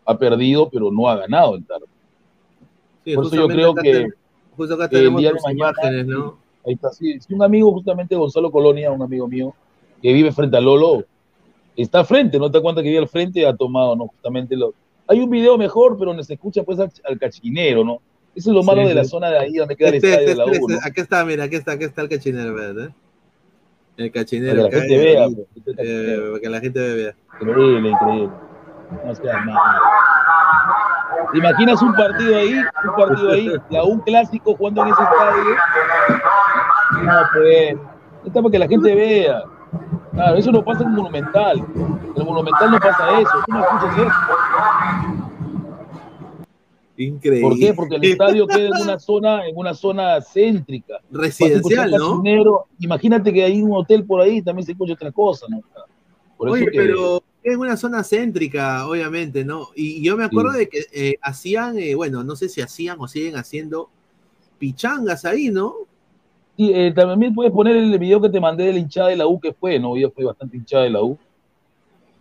ha 0.05 0.17
perdido, 0.17 0.69
pero 0.69 0.91
no 0.91 1.09
ha 1.09 1.17
ganado 1.17 1.57
en 1.57 1.65
Tarma. 1.65 1.87
Sí, 3.03 3.15
Por 3.15 3.25
eso 3.25 3.35
yo 3.35 3.47
creo 3.49 3.75
que 3.75 3.91
ten- 3.91 4.13
justo 4.55 4.75
acá 4.75 4.87
que 4.89 4.95
el 4.95 5.01
tenemos 5.03 5.21
día 5.21 5.33
de 5.33 5.39
mañana, 5.43 5.73
imágenes, 5.81 6.07
¿no? 6.07 6.46
Ahí 6.67 6.73
está, 6.73 6.91
sí, 6.91 7.17
sí, 7.19 7.33
un 7.33 7.41
amigo 7.43 7.71
justamente 7.71 8.15
Gonzalo 8.15 8.51
Colonia, 8.51 8.91
un 8.91 9.01
amigo 9.01 9.27
mío, 9.27 9.53
que 10.01 10.11
vive 10.13 10.31
frente 10.33 10.57
a 10.57 10.61
Lolo, 10.61 11.05
está 11.77 12.03
frente, 12.03 12.37
no 12.37 12.51
te 12.51 12.57
das 12.57 12.61
cuenta 12.63 12.81
que 12.83 12.89
vive 12.89 12.99
al 12.99 13.07
frente, 13.07 13.47
ha 13.47 13.55
tomado, 13.55 13.95
¿no? 13.95 14.07
Justamente 14.07 14.55
lo... 14.55 14.73
Hay 15.07 15.19
un 15.21 15.29
video 15.29 15.57
mejor, 15.57 15.97
pero 15.97 16.09
donde 16.11 16.25
se 16.25 16.33
escucha 16.33 16.63
pues 16.63 16.77
al, 16.79 16.91
al 17.05 17.17
cachinero, 17.17 17.85
¿no? 17.85 18.01
Eso 18.35 18.49
es 18.51 18.55
lo 18.55 18.61
malo 18.63 18.81
Sí, 18.83 18.89
de 18.89 18.93
la 18.95 19.03
zona 19.05 19.29
de 19.31 19.39
ahí 19.39 19.53
donde 19.53 19.75
queda 19.75 19.89
el 19.89 19.95
Este, 19.95 20.09
estadio 20.09 20.27
este, 20.29 20.39
de 20.41 20.45
la 20.45 20.51
este, 20.51 20.63
U, 20.63 20.67
¿no? 20.69 20.75
este, 20.75 20.89
Aquí 20.89 21.01
está, 21.01 21.25
mira, 21.25 21.43
aquí 21.45 21.55
está, 21.55 21.71
aquí 21.71 21.83
está 21.85 22.01
el 22.01 22.09
cachinero, 22.09 22.53
¿verdad? 22.53 22.83
El 22.85 22.91
Para 23.95 24.05
que 24.05 24.11
cachinero. 24.11 24.63
la 24.63 24.69
gente 24.71 24.95
eh, 24.95 24.99
vea, 24.99 25.25
eh, 25.25 25.31
pues, 25.33 25.47
este 25.55 25.75
cachinero. 25.75 26.27
para 26.31 26.39
que 26.41 26.49
la 26.49 26.59
gente 26.59 26.79
vea. 26.95 27.15
Increíble, 27.41 27.89
increíble. 27.89 28.29
No 29.05 29.15
seas 29.15 29.45
malo. 29.45 29.59
¿Te 31.31 31.37
imaginas 31.39 31.81
un 31.81 31.93
partido 31.93 32.37
ahí? 32.37 32.53
Un 32.53 32.95
partido 32.95 33.31
ahí, 33.31 33.49
la 33.69 33.83
un 33.83 33.99
clásico 34.01 34.55
jugando 34.55 34.83
en 34.83 34.89
ese 34.89 35.01
estadio. 35.03 35.55
No, 37.03 37.13
pues. 37.33 37.75
Está 38.25 38.41
para 38.41 38.51
que 38.51 38.59
la 38.59 38.67
gente 38.67 38.95
vea. 38.95 39.43
Claro, 40.11 40.37
eso 40.37 40.51
no 40.51 40.63
pasa 40.63 40.83
en 40.83 40.91
Monumental. 40.93 41.57
En 41.75 42.13
el 42.15 42.25
Monumental 42.25 42.71
no 42.71 42.79
pasa 42.79 43.19
eso. 43.19 43.31
Tú 43.45 43.53
no 43.53 43.59
escuchas 43.63 43.97
eso. 43.97 45.27
Increíble. 46.97 47.41
¿Por 47.47 47.59
qué? 47.59 47.73
Porque 47.75 47.95
el 47.97 48.03
estadio 48.05 48.47
queda 48.47 48.67
en 48.67 48.81
una 48.81 48.97
zona, 48.99 49.47
en 49.47 49.55
una 49.55 49.73
zona 49.75 50.19
céntrica. 50.21 50.95
Residencial, 51.11 51.91
¿no? 51.91 52.23
Imagínate 52.79 53.31
que 53.31 53.43
hay 53.43 53.61
un 53.61 53.71
hotel 53.73 54.03
por 54.03 54.21
ahí, 54.21 54.41
también 54.41 54.65
se 54.65 54.71
escucha 54.71 54.93
otra 54.93 55.11
cosa, 55.11 55.45
¿no? 55.47 55.61
Por 56.37 56.49
eso 56.49 56.55
Oye, 56.55 56.65
que- 56.65 56.77
pero 56.77 57.21
es 57.43 57.55
una 57.55 57.77
zona 57.77 58.03
céntrica, 58.03 58.87
obviamente, 58.87 59.45
¿no? 59.45 59.67
Y 59.75 60.03
yo 60.03 60.17
me 60.17 60.23
acuerdo 60.23 60.53
Sí. 60.53 60.57
de 60.59 60.69
que 60.69 60.79
eh, 60.91 61.17
hacían, 61.21 61.77
eh, 61.77 61.93
bueno, 61.95 62.23
no 62.23 62.35
sé 62.35 62.49
si 62.49 62.61
hacían 62.61 62.97
o 62.99 63.07
siguen 63.07 63.35
haciendo 63.37 63.89
pichangas 64.57 65.23
ahí, 65.25 65.49
¿no? 65.49 65.75
Y 66.59 66.73
eh, 66.73 66.91
también 66.91 67.35
puedes 67.35 67.53
poner 67.53 67.75
el 67.77 67.97
video 67.99 68.19
que 68.19 68.29
te 68.29 68.39
mandé 68.39 68.65
de 68.65 68.73
la 68.73 68.79
hinchada 68.79 69.09
de 69.09 69.15
la 69.15 69.27
U 69.27 69.39
que 69.39 69.53
fue, 69.53 69.77
¿no? 69.79 69.95
Yo 69.95 70.09
fui 70.09 70.25
bastante 70.25 70.57
hinchada 70.57 70.85
de 70.85 70.89
la 70.89 71.03
U, 71.03 71.15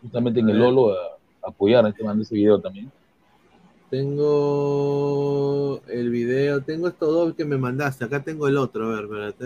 justamente 0.03 0.41
en 0.41 0.51
el 0.51 0.59
Lolo 0.59 0.93
a, 0.93 0.97
a 1.43 1.49
apoyar, 1.49 1.91
te 1.95 2.05
mandé 2.05 2.23
ese 2.23 2.35
video 2.35 2.61
también. 2.61 2.93
Tengo 3.89 5.81
el 5.89 6.11
video, 6.11 6.61
tengo 6.61 6.89
estos 6.89 7.09
dos 7.09 7.35
que 7.35 7.47
me 7.47 7.57
mandaste. 7.57 8.05
Acá 8.05 8.23
tengo 8.23 8.47
el 8.47 8.59
otro, 8.59 8.85
a 8.85 9.01
ver, 9.01 9.05
espérate. 9.05 9.45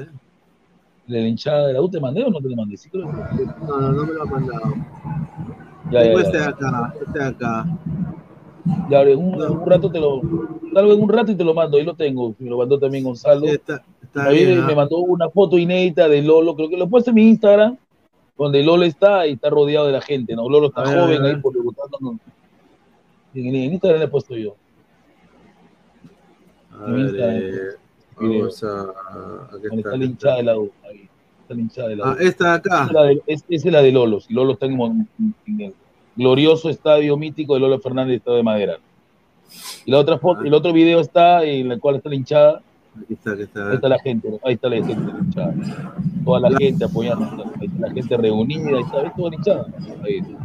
¿De 1.07 1.21
la 1.21 1.29
hinchada 1.29 1.69
de 1.69 1.75
la 1.75 1.83
U 1.83 1.89
te 1.89 2.01
mandé 2.01 2.25
o 2.25 2.31
no 2.31 2.41
te 2.41 2.49
lo 2.49 2.57
mandé? 2.57 2.77
Sí, 2.77 2.91
creo 2.91 3.07
que. 3.07 3.45
No, 3.65 3.81
no, 3.81 3.93
no 3.93 4.07
me 4.07 4.13
lo 4.13 4.23
han 4.23 4.31
mandado. 4.31 4.75
Ya, 5.93 6.03
tengo 6.03 6.19
ya, 6.19 6.25
este 6.25 6.39
de 6.39 6.45
ya. 6.45 6.51
acá, 6.51 6.95
este 7.01 7.19
de 7.19 7.25
acá. 7.25 7.67
Ya, 8.89 9.03
en 9.03 9.19
un, 9.19 9.41
un 9.41 9.67
rato 9.67 9.91
te 9.91 10.01
lo, 10.01 10.21
salgo 10.75 10.93
en 10.95 11.03
un 11.03 11.09
rato 11.09 11.33
y 11.33 11.37
te 11.37 11.45
lo 11.45 11.55
mando, 11.55 11.77
ahí 11.77 11.85
lo 11.85 11.95
tengo, 11.95 12.35
me 12.39 12.51
lo 12.51 12.59
mandó 12.59 12.79
también 12.79 13.05
Gonzalo. 13.05 13.47
Está 14.11 14.25
También 14.25 14.47
bien, 14.47 14.59
me, 14.59 14.65
¿ah? 14.65 14.67
me 14.67 14.75
mandó 14.75 14.99
una 14.99 15.29
foto 15.31 15.57
inédita 15.59 16.09
de 16.09 16.23
Lolo, 16.23 16.55
creo 16.57 16.69
que 16.69 16.77
lo 16.77 16.85
he 16.85 16.89
puesto 16.89 17.11
en 17.11 17.15
mi 17.15 17.29
Instagram, 17.29 17.77
donde 18.37 18.63
Lolo 18.63 18.85
está 18.85 19.27
y 19.27 19.33
está 19.33 19.51
rodeado 19.51 19.87
de 19.87 19.93
la 19.93 20.01
gente, 20.01 20.35
¿no? 20.35 20.49
Lolo 20.49 20.69
está 20.69 20.83
A 20.83 20.87
joven 20.87 21.23
ver. 21.23 21.35
ahí 21.37 21.41
por 21.41 21.53
debutando. 21.53 22.17
En, 23.35 23.47
en 23.47 23.73
Instagram 23.73 23.99
le 24.01 24.05
he 24.07 24.09
puesto 24.09 24.37
yo. 24.37 24.57
A 26.73 26.87
en 26.87 26.93
ver, 26.93 27.01
Instagram, 27.07 27.37
eh, 27.37 27.53
vamos 28.17 28.65
a. 28.65 28.67
Está, 29.63 29.77
está 29.77 29.89
la 29.91 29.95
aquí 29.97 30.05
hinchada 30.05 30.35
está. 30.35 30.37
de 30.37 30.43
la 30.43 30.59
U. 30.59 30.71
ahí. 30.89 31.09
está 31.43 31.55
la 31.55 31.61
hinchada 31.61 31.89
de 31.89 31.97
la 31.97 32.05
Ah, 32.11 32.17
esta 32.21 32.55
acá. 32.55 32.75
Esa 32.83 32.87
es 32.87 32.93
la 32.93 33.03
de, 33.03 33.23
es- 33.27 33.45
esa 33.49 33.69
es 33.69 33.73
la 33.73 33.83
de 33.83 33.93
Lolo. 33.93 34.21
Si 34.21 34.33
Lolo 34.33 34.53
está 34.55 34.67
en, 34.67 35.09
el 35.61 35.75
glorioso 36.17 36.69
estadio 36.71 37.17
mítico 37.17 37.55
de 37.55 37.61
Lolo 37.61 37.79
Fernández, 37.81 38.17
Estado 38.17 38.37
de 38.37 38.43
Madera. 38.43 38.79
Y 39.85 39.91
la 39.91 39.99
otra 39.99 40.19
foto, 40.19 40.43
el 40.43 40.55
otro 40.55 40.73
video 40.73 41.01
está 41.01 41.45
en 41.45 41.73
el 41.73 41.81
cual 41.81 41.97
está 41.97 42.09
la 42.09 42.15
hinchada. 42.15 42.63
Aquí 43.03 43.15
está, 43.15 43.33
aquí 43.33 43.43
está. 43.43 43.69
Ahí 43.69 43.75
está 43.77 43.89
la 43.89 43.99
gente, 43.99 44.29
ahí 44.45 44.55
está 44.55 44.69
la 44.69 44.77
gente 44.77 44.93
hinchada. 45.21 45.55
Toda 46.25 46.41
la 46.51 46.57
gente 46.59 46.85
apoyando, 46.85 47.45
ahí 47.61 47.67
está 47.67 47.87
la 47.89 47.93
gente 47.95 48.17
reunida, 48.17 48.69
ahí 48.77 48.83
está, 48.83 49.13
toda 49.15 49.31
la 49.31 49.37
hinchada. 49.37 49.67
Ahí 50.05 50.17
está. 50.19 50.39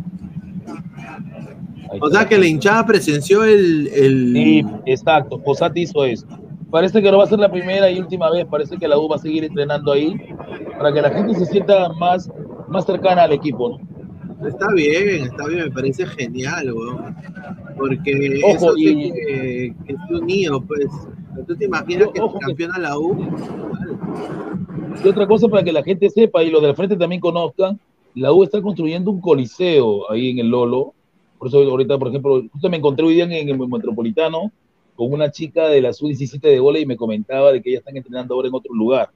Ahí 1.91 1.99
O 2.01 2.07
está. 2.07 2.19
sea 2.19 2.27
que 2.29 2.37
la 2.37 2.47
hinchada 2.47 2.85
presenció 2.85 3.43
el. 3.43 3.87
el... 3.93 4.33
Sí, 4.33 4.65
exacto. 4.85 5.39
Posati 5.41 5.81
hizo 5.81 6.03
eso. 6.05 6.25
Parece 6.71 7.01
que 7.01 7.11
no 7.11 7.17
va 7.19 7.23
a 7.25 7.27
ser 7.27 7.39
la 7.39 7.51
primera 7.51 7.89
y 7.89 7.99
última 7.99 8.29
vez. 8.31 8.45
Parece 8.45 8.77
que 8.77 8.87
la 8.87 8.97
U 8.97 9.07
va 9.07 9.15
a 9.17 9.19
seguir 9.19 9.43
entrenando 9.43 9.91
ahí 9.91 10.15
para 10.77 10.91
que 10.93 11.01
la 11.01 11.09
gente 11.11 11.33
se 11.35 11.45
sienta 11.45 11.89
más, 11.93 12.29
más 12.67 12.85
cercana 12.85 13.23
al 13.23 13.31
equipo. 13.33 13.77
¿no? 13.79 14.47
Está 14.47 14.67
bien, 14.73 15.23
está 15.25 15.47
bien, 15.47 15.65
me 15.65 15.71
parece 15.71 16.05
genial, 16.05 16.73
weón. 16.73 17.15
Porque 17.77 18.41
Ojo, 18.45 18.55
eso 18.55 18.73
y- 18.77 19.11
que, 19.11 19.73
que 19.85 19.93
esté 19.93 20.15
unido, 20.15 20.61
pues. 20.61 20.87
¿Tú 21.47 21.55
te 21.55 21.65
imaginas 21.65 22.09
que 22.13 22.21
campeona 22.39 22.77
la 22.79 22.97
U? 22.97 23.27
Y 25.03 25.07
otra 25.07 25.27
cosa 25.27 25.47
para 25.47 25.63
que 25.63 25.71
la 25.71 25.83
gente 25.83 26.09
sepa 26.09 26.43
y 26.43 26.49
los 26.49 26.61
del 26.61 26.75
frente 26.75 26.95
también 26.95 27.21
conozcan, 27.21 27.79
la 28.15 28.31
U 28.31 28.43
está 28.43 28.61
construyendo 28.61 29.11
un 29.11 29.19
coliseo 29.21 30.09
ahí 30.09 30.29
en 30.31 30.39
el 30.39 30.47
Lolo. 30.49 30.93
Por 31.37 31.49
eso 31.49 31.57
ahorita, 31.59 31.97
por 31.97 32.07
ejemplo, 32.07 32.41
justo 32.51 32.69
me 32.69 32.77
encontré 32.77 33.05
hoy 33.05 33.15
día 33.15 33.25
en 33.25 33.49
el 33.49 33.57
Metropolitano 33.57 34.51
con 34.95 35.11
una 35.11 35.29
chica 35.29 35.67
de 35.67 35.81
la 35.81 35.91
Sub-17 35.91 36.39
de 36.39 36.59
vóley 36.59 36.83
y 36.83 36.85
me 36.85 36.95
comentaba 36.95 37.51
de 37.51 37.61
que 37.61 37.69
ellas 37.71 37.79
están 37.81 37.97
entrenando 37.97 38.33
ahora 38.33 38.47
en 38.47 38.55
otro 38.55 38.73
lugar, 38.73 39.09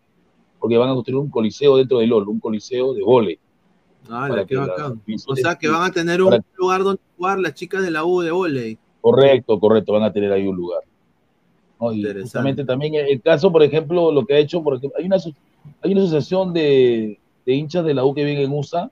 porque 0.59 0.77
van 0.77 0.89
a 0.89 0.93
construir 0.93 1.17
un 1.19 1.29
coliseo 1.29 1.77
dentro 1.77 1.99
del 1.99 2.09
Lolo, 2.09 2.29
un 2.29 2.39
coliseo 2.39 2.93
de 2.93 3.01
vóley. 3.01 3.39
Ah, 4.09 4.29
qué 4.47 4.55
la- 4.55 4.65
bacán. 4.67 5.01
O 5.27 5.35
sea 5.35 5.55
que 5.55 5.69
van 5.69 5.83
a 5.83 5.91
tener 5.93 6.21
un 6.21 6.31
para- 6.31 6.43
lugar 6.57 6.83
donde 6.83 7.01
jugar 7.17 7.39
las 7.39 7.53
chicas 7.53 7.81
de 7.81 7.91
la 7.91 8.03
U 8.03 8.19
de 8.21 8.31
volei. 8.31 8.77
Correcto, 9.01 9.57
correcto, 9.59 9.93
van 9.93 10.03
a 10.03 10.11
tener 10.11 10.31
ahí 10.33 10.45
un 10.45 10.57
lugar. 10.57 10.81
¿No? 11.79 11.91
Y 11.93 12.01
justamente 12.21 12.65
también 12.65 12.95
el 12.95 13.21
caso, 13.21 13.51
por 13.51 13.63
ejemplo, 13.63 14.11
lo 14.11 14.25
que 14.25 14.33
ha 14.33 14.37
hecho, 14.39 14.61
por 14.63 14.75
ejemplo, 14.75 14.97
hay 14.99 15.05
una, 15.05 15.17
hay 15.81 15.91
una 15.91 16.01
asociación 16.01 16.53
de, 16.53 17.19
de 17.45 17.53
hinchas 17.53 17.85
de 17.85 17.93
la 17.93 18.03
U 18.05 18.13
que 18.13 18.23
viven 18.25 18.43
en 18.43 18.51
USA, 18.51 18.89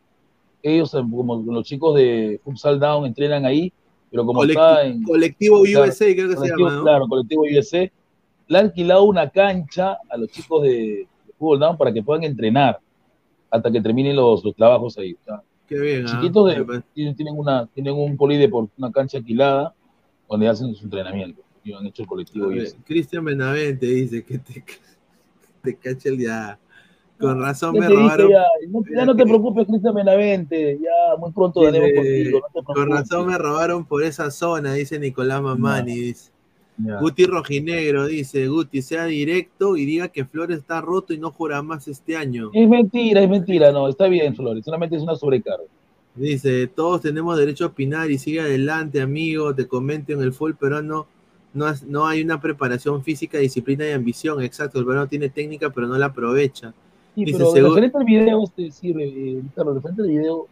ellos, 0.64 0.94
eh, 0.94 0.98
como 0.98 1.36
los 1.52 1.66
chicos 1.66 1.96
de 1.96 2.40
Futsal 2.44 2.80
Down, 2.80 3.06
entrenan 3.06 3.46
ahí, 3.46 3.72
pero 4.10 4.26
como 4.26 4.42
Colect- 4.42 4.50
está 4.50 4.86
en... 4.86 5.04
Colectivo 5.04 5.62
Claro, 5.64 5.86
USA, 5.90 6.06
creo 6.16 6.30
que 6.30 6.38
se 6.38 6.48
llama, 6.48 6.76
¿no? 6.76 6.84
Claro, 6.84 7.08
Colectivo 7.08 7.44
USA, 7.44 7.92
le 8.48 8.58
ha 8.58 8.62
alquilado 8.62 9.04
una 9.04 9.30
cancha 9.30 9.98
a 10.10 10.18
los 10.18 10.30
chicos 10.30 10.64
de, 10.64 10.70
de 10.70 11.08
Fútbol 11.38 11.60
Down 11.60 11.78
para 11.78 11.92
que 11.94 12.02
puedan 12.02 12.24
entrenar 12.24 12.80
hasta 13.52 13.72
que 13.72 13.82
terminen 13.82 14.16
los, 14.16 14.44
los 14.44 14.56
trabajos 14.56 14.98
ahí. 14.98 15.16
Qué 15.68 15.78
bien, 15.80 16.06
¿ah? 16.08 16.12
chiquitos 16.12 16.48
de- 16.50 16.82
tienen, 16.94 17.16
tienen 17.16 17.38
una, 17.38 17.66
tienen 17.68 17.94
un 17.94 18.16
polideportivo, 18.18 18.74
una 18.78 18.92
cancha 18.92 19.18
alquilada 19.18 19.74
donde 20.30 20.48
hacen 20.48 20.74
su 20.76 20.86
entrenamiento. 20.86 21.42
Y 21.68 21.74
han 21.74 21.86
hecho 21.86 22.04
el 22.04 22.08
colectivo. 22.08 22.50
Cristian 22.86 23.26
Benavente 23.26 23.86
dice 23.86 24.24
que 24.24 24.38
te, 24.38 24.64
te 25.62 25.76
cacha 25.76 26.08
el 26.08 26.18
día. 26.18 26.58
Con 27.20 27.42
razón 27.42 27.74
me 27.74 27.88
dije, 27.88 28.00
robaron. 28.00 28.30
ya, 28.30 28.46
no, 28.70 28.84
ya 28.96 29.06
no 29.06 29.16
te 29.16 29.24
preocupes, 29.24 29.68
Cristian 29.68 29.96
Benavente, 29.96 30.80
ya 30.80 31.18
muy 31.18 31.32
pronto 31.32 31.64
daremos 31.64 31.90
contigo, 31.96 32.42
no 32.54 32.64
con 32.64 32.90
razón 32.92 33.28
me 33.28 33.38
robaron 33.38 33.86
por 33.86 34.04
esa 34.04 34.30
zona, 34.30 34.74
dice 34.74 35.00
Nicolás 35.00 35.42
Mamani. 35.42 35.96
Dice. 35.96 36.32
Guti 37.02 37.26
Rojinegro 37.26 38.06
dice, 38.06 38.48
Guti, 38.48 38.84
sea 38.84 39.06
directo 39.06 39.78
y 39.78 39.86
diga 39.86 40.10
que 40.10 40.26
Flores 40.26 40.60
está 40.60 40.80
roto 40.80 41.12
y 41.12 41.18
no 41.18 41.32
juega 41.32 41.64
más 41.64 41.88
este 41.88 42.16
año. 42.16 42.52
Es 42.54 42.70
mentira, 42.70 43.22
es 43.22 43.30
mentira, 43.30 43.72
no, 43.72 43.88
está 43.88 44.08
bien, 44.08 44.36
Flores, 44.36 44.64
solamente 44.64 44.96
es 44.96 45.02
una 45.02 45.16
sobrecarga. 45.16 45.66
Dice, 46.14 46.68
todos 46.68 47.02
tenemos 47.02 47.38
derecho 47.38 47.66
a 47.66 47.68
opinar 47.68 48.12
y 48.12 48.20
sigue 48.20 48.42
adelante, 48.42 49.02
amigo, 49.02 49.54
te 49.56 49.68
comento 49.68 50.14
en 50.14 50.22
el 50.22 50.34
full 50.34 50.54
peruano, 50.54 51.08
no, 51.54 51.68
es- 51.70 51.84
no 51.84 52.06
hay 52.08 52.22
una 52.22 52.40
preparación 52.40 53.04
física, 53.04 53.38
disciplina 53.38 53.88
y 53.88 53.92
ambición, 53.92 54.42
exacto, 54.42 54.80
el 54.80 54.86
peruano 54.86 55.08
tiene 55.08 55.30
técnica 55.30 55.70
pero 55.70 55.88
no 55.88 55.98
la 55.98 56.08
aprovecha. 56.08 56.74
Sí, 57.16 57.26
Dice, 57.26 57.38
pero 57.40 57.52
seguro- 57.52 57.70
referente 57.76 57.98
al 57.98 58.04
video, 58.06 58.44
este, 58.44 58.72
sí, 58.72 58.90
eh, 58.92 59.42
referente 59.56 60.02
al 60.04 60.08
video, 60.08 60.48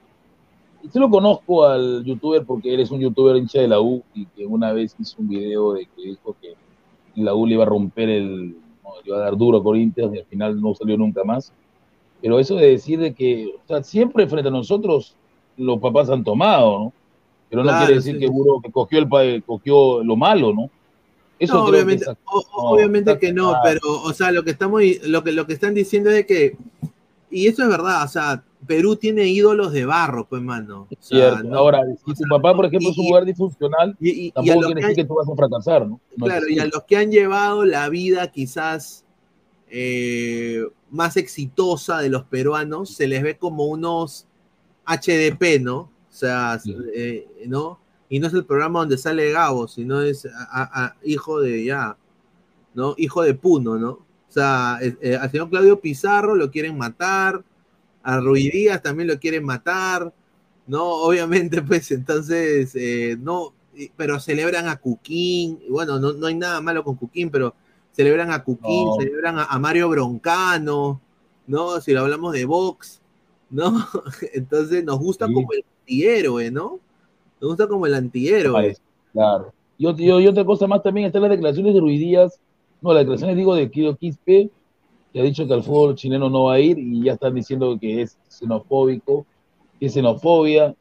sí 0.92 1.00
lo 1.00 1.10
conozco 1.10 1.66
al 1.66 2.04
youtuber 2.04 2.44
porque 2.46 2.74
él 2.74 2.80
es 2.80 2.92
un 2.92 3.00
youtuber 3.02 3.36
hincha 3.38 3.60
de 3.62 3.68
la 3.68 3.80
U 3.82 4.04
y 4.14 4.26
que 4.26 4.46
una 4.46 4.72
vez 4.74 4.96
hizo 5.00 5.16
un 5.20 5.30
video 5.30 5.74
de 5.74 5.86
que 5.96 6.02
dijo 6.04 6.36
que 6.42 6.54
la 7.16 7.34
U 7.36 7.46
le 7.46 7.54
iba 7.54 7.64
a 7.64 7.68
romper 7.68 8.10
el, 8.10 8.50
no, 8.84 8.90
le 9.04 9.08
iba 9.10 9.18
a 9.18 9.22
dar 9.22 9.38
duro 9.38 9.60
a 9.60 9.64
Corinthians 9.64 10.14
y 10.16 10.20
al 10.20 10.26
final 10.26 10.60
no 10.62 10.74
salió 10.76 10.98
nunca 10.98 11.24
más. 11.24 11.52
Pero 12.22 12.40
eso 12.40 12.56
de 12.56 12.70
decir 12.72 13.00
de 13.00 13.14
que, 13.14 13.48
o 13.64 13.68
sea, 13.68 13.84
siempre 13.84 14.26
frente 14.28 14.48
a 14.48 14.52
nosotros 14.52 15.16
los 15.58 15.80
papás 15.80 16.10
han 16.10 16.24
tomado, 16.24 16.80
¿no? 16.80 16.94
Pero 17.50 17.62
no 17.64 17.70
Claro, 17.70 17.86
quiere 17.86 18.00
decir 18.00 18.16
sí. 18.16 18.20
que 18.20 18.28
uno 18.28 18.60
que 18.62 18.72
cogió, 18.72 19.00
el, 19.00 19.44
cogió 19.44 20.04
lo 20.04 20.16
malo, 20.16 20.52
¿no? 20.54 20.70
Eso 21.40 21.54
No, 21.56 21.66
que 21.66 21.72
obviamente, 21.72 22.04
es- 22.06 22.18
o- 22.26 22.42
no, 22.42 22.70
obviamente 22.70 23.18
que 23.20 23.34
no, 23.34 23.56
pero, 23.64 23.82
o 24.04 24.14
sea, 24.14 24.32
lo 24.32 24.44
que 24.44 24.52
estamos, 24.52 24.82
lo 25.04 25.24
que, 25.24 25.32
lo 25.34 25.46
que 25.46 25.54
están 25.54 25.74
diciendo 25.74 26.10
es 26.10 26.16
de 26.18 26.26
que, 26.26 26.58
y 27.30 27.48
eso 27.48 27.64
es 27.64 27.70
verdad, 27.70 28.04
o 28.04 28.08
sea, 28.08 28.44
Perú 28.66 28.96
tiene 28.96 29.28
ídolos 29.28 29.74
de 29.74 29.86
barro, 29.86 30.26
pues, 30.28 30.42
mano. 30.42 30.88
O 30.90 30.96
sea, 31.00 31.32
Cierto. 31.32 31.44
no- 31.44 31.58
Ahora, 31.58 31.82
si 32.06 32.14
tu 32.24 32.28
papá, 32.30 32.56
por 32.56 32.66
ejemplo, 32.66 32.90
es 32.90 32.98
un 32.98 33.04
y- 33.06 33.08
lugar 33.10 33.26
disfuncional, 33.26 33.96
y, 34.00 34.28
y 34.28 34.32
tampoco 34.32 34.60
quiere 34.62 34.82
que 34.82 34.88
decir 34.88 35.04
que 35.04 35.08
tú 35.08 35.16
vas 35.16 35.30
a 35.30 35.36
fracasar, 35.36 35.88
¿no? 35.88 36.00
Claro, 36.18 36.48
y 36.50 36.58
a 36.60 36.66
los 36.66 36.84
que 36.88 36.98
han 36.98 37.12
llevado 37.12 37.64
la 37.66 37.90
vida 37.90 38.32
quizás 38.32 39.04
eh, 39.70 40.64
más 40.90 41.18
exitosa 41.18 42.00
de 42.00 42.10
los 42.10 42.24
peruanos, 42.24 42.92
se 42.92 43.08
les 43.08 43.22
ve 43.24 43.38
como 43.38 43.66
unos 43.66 44.26
HDP, 44.86 45.60
¿no? 45.60 45.78
O 45.78 45.90
sea, 46.10 46.60
eh, 46.96 47.28
¿no? 47.48 47.80
Y 48.10 48.20
no 48.20 48.28
es 48.28 48.34
el 48.34 48.46
programa 48.46 48.80
donde 48.80 48.98
sale 48.98 49.32
Gabo, 49.32 49.68
sino 49.68 50.02
es 50.02 50.26
a- 50.26 50.30
a- 50.52 50.86
a- 50.86 50.96
hijo 51.04 51.40
de 51.42 51.66
ya, 51.66 51.98
¿no? 52.74 52.94
Hijo 52.98 53.24
de 53.24 53.34
Puno, 53.34 53.78
¿no? 53.78 53.90
O 53.92 54.32
sea, 54.36 54.80
eh, 54.82 55.16
al 55.16 55.32
señor 55.32 55.50
Claudio 55.50 55.80
Pizarro 55.80 56.36
lo 56.36 56.52
quieren 56.52 56.78
matar, 56.78 57.44
a 58.04 58.20
Ruiz 58.20 58.52
Díaz 58.52 58.82
también 58.84 59.08
lo 59.08 59.20
quieren 59.20 59.44
matar, 59.44 60.14
¿no? 60.68 60.84
Obviamente, 60.84 61.62
pues 61.64 61.90
entonces, 61.92 62.72
eh, 62.76 63.18
no, 63.20 63.54
pero 63.98 64.20
celebran 64.20 64.68
a 64.68 64.78
Cuquín, 64.78 65.60
bueno, 65.70 66.00
no, 66.00 66.14
no 66.14 66.28
hay 66.28 66.36
nada 66.36 66.62
malo 66.62 66.84
con 66.84 66.96
Cuquín, 66.96 67.30
pero 67.30 67.56
celebran 67.92 68.32
a 68.32 68.44
Cuquín, 68.44 68.86
No. 68.86 68.96
celebran 69.00 69.40
a, 69.40 69.46
a 69.46 69.58
Mario 69.60 69.90
Broncano, 69.90 71.02
¿no? 71.48 71.82
Si 71.82 71.92
lo 71.94 72.02
hablamos 72.02 72.34
de 72.34 72.46
box, 72.46 73.02
¿no? 73.50 73.86
Entonces 74.34 74.84
nos 74.84 75.00
gusta 75.00 75.26
como 75.26 75.52
el 75.54 75.64
antihéroe, 75.82 76.52
¿no? 76.52 76.80
Nos 77.42 77.50
gusta 77.50 77.68
como 77.68 77.86
el 77.86 77.94
antihéroe. 77.94 78.76
Claro. 79.14 79.54
Y, 79.78 79.86
ot- 79.86 80.00
y- 80.00 80.28
otra 80.28 80.46
cosa 80.46 80.68
más 80.68 80.82
también 80.82 81.08
están 81.08 81.22
las 81.22 81.32
declaraciones 81.32 81.74
de 81.74 81.80
Ruiz 81.80 82.00
Díaz, 82.00 82.40
no, 82.82 82.94
las 82.94 83.02
declaraciones 83.02 83.36
digo 83.36 83.56
de 83.56 83.70
Kido 83.70 83.96
Quispe, 83.96 84.50
que 85.12 85.20
ha 85.20 85.24
dicho 85.24 85.48
que 85.48 85.54
al 85.54 85.64
fútbol 85.64 85.96
chileno 85.96 86.30
no 86.30 86.46
va 86.46 86.54
a 86.56 86.60
ir 86.60 86.78
y 86.78 87.04
ya 87.04 87.14
están 87.14 87.34
diciendo 87.36 87.78
que 87.80 88.02
es 88.02 88.18
xenofóbico, 88.30 89.26
que 89.80 89.86
es 89.88 89.94
xenofobia, 89.94 90.76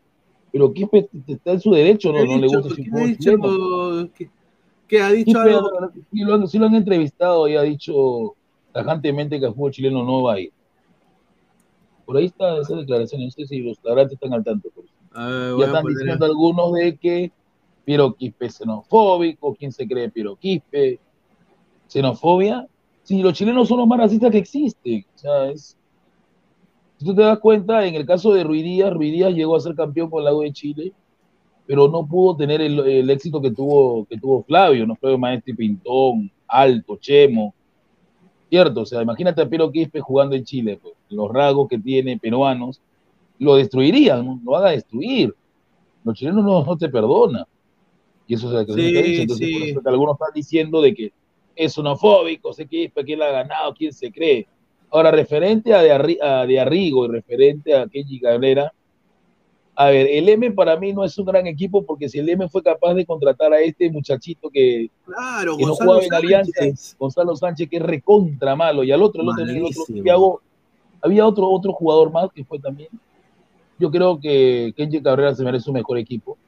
pero 0.53 0.73
Quispe 0.73 1.09
está 1.27 1.53
en 1.53 1.61
su 1.61 1.71
derecho, 1.73 2.13
no, 2.13 2.19
¿Qué 2.19 2.23
ha 2.25 2.27
no 2.27 2.41
le 2.41 2.47
gusta 2.47 2.69
el 2.69 2.77
¿Qué 2.77 2.83
ha 2.83 2.85
fútbol 2.93 3.17
chileno. 3.19 4.09
¿Qué, 4.15 4.31
qué 4.89 5.01
ha 5.01 5.11
dicho 5.11 5.33
Quispe, 5.33 5.51
algo? 5.51 5.71
sí, 6.13 6.21
lo 6.21 6.35
han, 6.35 6.49
sí 6.49 6.59
lo 6.59 6.67
han 6.67 6.75
entrevistado 6.77 7.49
y 7.49 7.57
ha 7.57 7.63
dicho 7.63 8.35
tajantemente 8.73 9.41
que 9.41 9.47
el 9.47 9.55
fútbol 9.55 9.73
chileno 9.73 10.05
no 10.05 10.23
va 10.23 10.35
a 10.35 10.41
ir. 10.41 10.53
Por 12.05 12.17
ahí 12.17 12.27
está 12.27 12.59
esa 12.59 12.77
declaración, 12.77 13.25
no 13.25 13.31
sé 13.31 13.47
si 13.47 13.61
los 13.61 13.79
flagrantes 13.79 14.15
están 14.15 14.33
al 14.35 14.45
tanto. 14.45 14.69
pero 14.75 14.87
Ah, 14.87 14.94
voy 15.15 15.61
ya 15.61 15.67
están 15.67 15.85
diciendo 15.85 16.25
algunos 16.25 16.73
de 16.73 16.97
que 16.97 17.33
Piero 17.85 18.15
Quispe 18.15 18.47
es 18.47 18.57
xenofóbico, 18.57 19.55
¿quién 19.55 19.73
se 19.73 19.87
cree 19.87 20.11
Piero 20.11 20.37
Quispe? 20.37 20.99
¿Xenofobia? 21.89 22.67
Si 23.03 23.23
los 23.23 23.35
chilenos 23.35 23.69
son 23.69 23.79
los 23.79 23.87
más 23.87 23.99
racistas 23.99 24.31
que 24.31 24.39
existen. 24.39 25.05
O 25.15 25.19
sea, 25.19 25.51
es... 25.51 25.77
Si 26.97 27.05
tú 27.05 27.15
te 27.15 27.23
das 27.23 27.39
cuenta, 27.39 27.85
en 27.87 27.95
el 27.95 28.07
caso 28.07 28.33
de 28.33 28.45
Ruiz 28.45 28.63
Díaz 28.63 29.35
llegó 29.35 29.57
a 29.57 29.61
ser 29.61 29.75
campeón 29.75 30.09
con 30.09 30.25
la 30.25 30.35
U 30.35 30.41
de 30.41 30.53
Chile, 30.53 30.93
pero 31.67 31.89
no 31.89 32.07
pudo 32.07 32.37
tener 32.37 32.61
el, 32.61 32.79
el 32.81 33.11
éxito 33.11 33.41
que 33.41 33.51
tuvo, 33.51 34.05
que 34.07 34.19
tuvo 34.19 34.43
Flavio, 34.43 34.87
¿no? 34.87 34.97
Flavio 34.97 35.19
Maestri 35.19 35.55
Pintón, 35.55 36.31
Alto, 36.47 36.97
Chemo, 36.97 37.55
¿cierto? 38.49 38.83
O 38.83 38.87
sea, 38.87 39.03
imagínate 39.03 39.43
a 39.43 39.49
Piero 39.49 39.71
Quispe 39.71 40.01
jugando 40.01 40.37
en 40.37 40.45
Chile, 40.45 40.79
pues, 40.81 40.95
los 41.09 41.31
rasgos 41.31 41.69
que 41.69 41.79
tiene 41.79 42.19
peruanos, 42.19 42.81
lo 43.39 43.57
destruirían, 43.57 44.25
¿no? 44.25 44.41
lo 44.45 44.53
van 44.53 44.67
a 44.67 44.71
destruir. 44.71 45.35
Los 46.05 46.17
chilenos 46.17 46.45
no, 46.45 46.65
no 46.65 46.77
te 46.77 46.89
perdonan. 46.89 47.45
Y 48.27 48.35
eso 48.35 48.49
es 48.49 48.53
lo 48.55 48.67
que 48.67 48.81
Sí, 48.81 48.93
dicho. 48.93 49.23
Entonces, 49.23 49.47
sí. 49.47 49.59
por 49.59 49.69
eso 49.69 49.83
que 49.83 49.89
algunos 49.89 50.15
están 50.15 50.35
diciendo 50.35 50.81
de 50.81 50.95
que 50.95 51.13
es 51.57 51.75
xenofóbico, 51.75 52.53
sé 52.53 52.67
Quispe, 52.67 53.05
quién 53.05 53.19
la 53.19 53.27
ha 53.27 53.33
ganado, 53.33 53.75
quién 53.75 53.93
se 53.93 54.11
cree. 54.11 54.47
Ahora, 54.91 55.11
referente 55.11 55.75
a 55.75 55.83
de, 55.83 56.19
a 56.23 56.47
de 56.47 56.61
Arrigo 56.61 57.07
y 57.07 57.09
referente 57.09 57.75
a 57.77 57.87
Kenji 57.87 58.21
Cabrera, 58.21 58.73
a 59.77 59.91
ver, 59.91 60.07
el 60.09 60.29
M 60.29 60.53
para 60.53 60.77
mí 60.77 60.93
no 60.93 61.05
es 61.05 61.19
un 61.19 61.27
gran 61.27 61.47
equipo 61.49 61.85
porque 61.85 62.09
si 62.09 62.21
el 62.21 62.29
M 62.29 62.49
fue 62.49 62.63
capaz 62.63 62.95
de 62.95 63.05
contratar 63.05 63.53
a 63.53 63.61
este 63.61 63.91
muchachito 63.91 64.49
que, 64.49 64.89
Claro, 65.05 65.57
que 65.57 65.65
no 65.65 65.75
jugaba 65.75 66.03
en 66.03 66.15
Alianza. 66.15 66.65
Gonzalo 66.97 67.35
Sánchez, 67.35 67.69
que 67.69 67.77
es 67.79 67.83
recontra 67.83 68.55
malo, 68.55 68.85
y 68.85 68.93
al 68.93 69.03
otro, 69.03 69.23
el 69.23 69.29
otro, 69.29 69.43
el 69.43 69.51
otro 69.51 69.63
Malísimo. 69.63 70.03
Thiago, 70.03 70.43
había 71.03 71.27
otro, 71.27 71.49
otro 71.49 71.73
jugador 71.73 72.13
más 72.13 72.31
que 72.33 72.45
fue 72.45 72.61
también. 72.61 72.89
Yo 73.79 73.91
creo 73.91 74.19
que 74.21 74.73
Kenji 74.77 75.03
Cabrera 75.03 75.35
se 75.35 75.45
merece 75.45 75.71
un 75.71 75.75
mejor 75.75 75.99
equipo. 75.99 76.39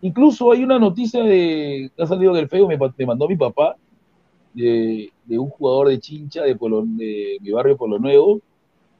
Incluso 0.00 0.50
hay 0.50 0.64
una 0.64 0.78
noticia 0.78 1.22
de, 1.22 1.90
que 1.94 2.02
ha 2.02 2.06
salido 2.06 2.32
del 2.34 2.48
feo, 2.48 2.66
me, 2.66 2.76
mandó 3.06 3.28
mi 3.28 3.36
papá, 3.36 3.76
de, 4.52 5.10
de 5.24 5.38
un 5.38 5.48
jugador 5.48 5.88
de 5.88 6.00
Chincha, 6.00 6.42
de, 6.42 6.56
Polo- 6.56 6.84
de 6.84 7.38
mi 7.40 7.50
barrio 7.50 7.76
Polo 7.76 7.98
Nuevo, 7.98 8.40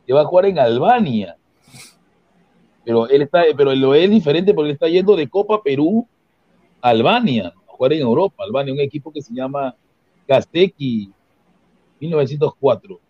que 0.07 0.13
va 0.13 0.21
a 0.23 0.27
jugar 0.27 0.47
en 0.47 0.59
Albania. 0.59 1.37
Pero 2.85 3.09
él 3.09 3.23
está, 3.23 3.43
pero 3.57 3.75
lo 3.75 3.95
es 3.95 4.11
diferente 4.11 4.55
porque 4.55 4.71
él 4.71 4.75
está 4.75 4.89
yendo 4.89 5.17
de 5.17 5.29
Copa 5.29 5.63
Perú 5.63 6.07
a 6.81 6.91
Albania, 6.91 7.49
a 7.49 7.73
jugar 7.73 7.93
en 7.93 8.01
Europa, 8.01 8.45
Albania, 8.45 8.73
un 8.75 8.81
equipo 8.81 9.13
que 9.13 9.23
se 9.23 9.35
llama 9.35 9.75
Casteki 10.27 11.11
1904. 12.01 13.01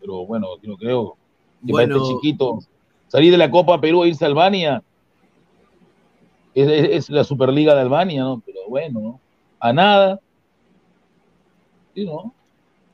Pero 0.00 0.26
bueno, 0.26 0.48
yo 0.62 0.76
creo 0.76 1.16
que 1.64 1.72
para 1.72 1.86
Bueno. 1.86 1.96
este 1.96 2.14
chiquito 2.14 2.58
salir 3.12 3.30
de 3.30 3.36
la 3.38 3.50
Copa 3.50 3.78
Perú 3.80 4.04
e 4.04 4.08
irse 4.08 4.24
a 4.24 4.28
Albania 4.28 4.82
es, 6.54 6.66
es- 6.68 6.90
es 6.90 7.10
la 7.10 7.24
Superliga 7.24 7.74
de 7.74 7.82
Albania, 7.82 8.22
¿no? 8.22 8.42
Pero 8.44 8.60
bueno, 8.68 9.00
¿no? 9.00 9.20
a 9.60 9.72
nada. 9.72 10.18
Sí, 11.94 12.04
¿no? 12.06 12.32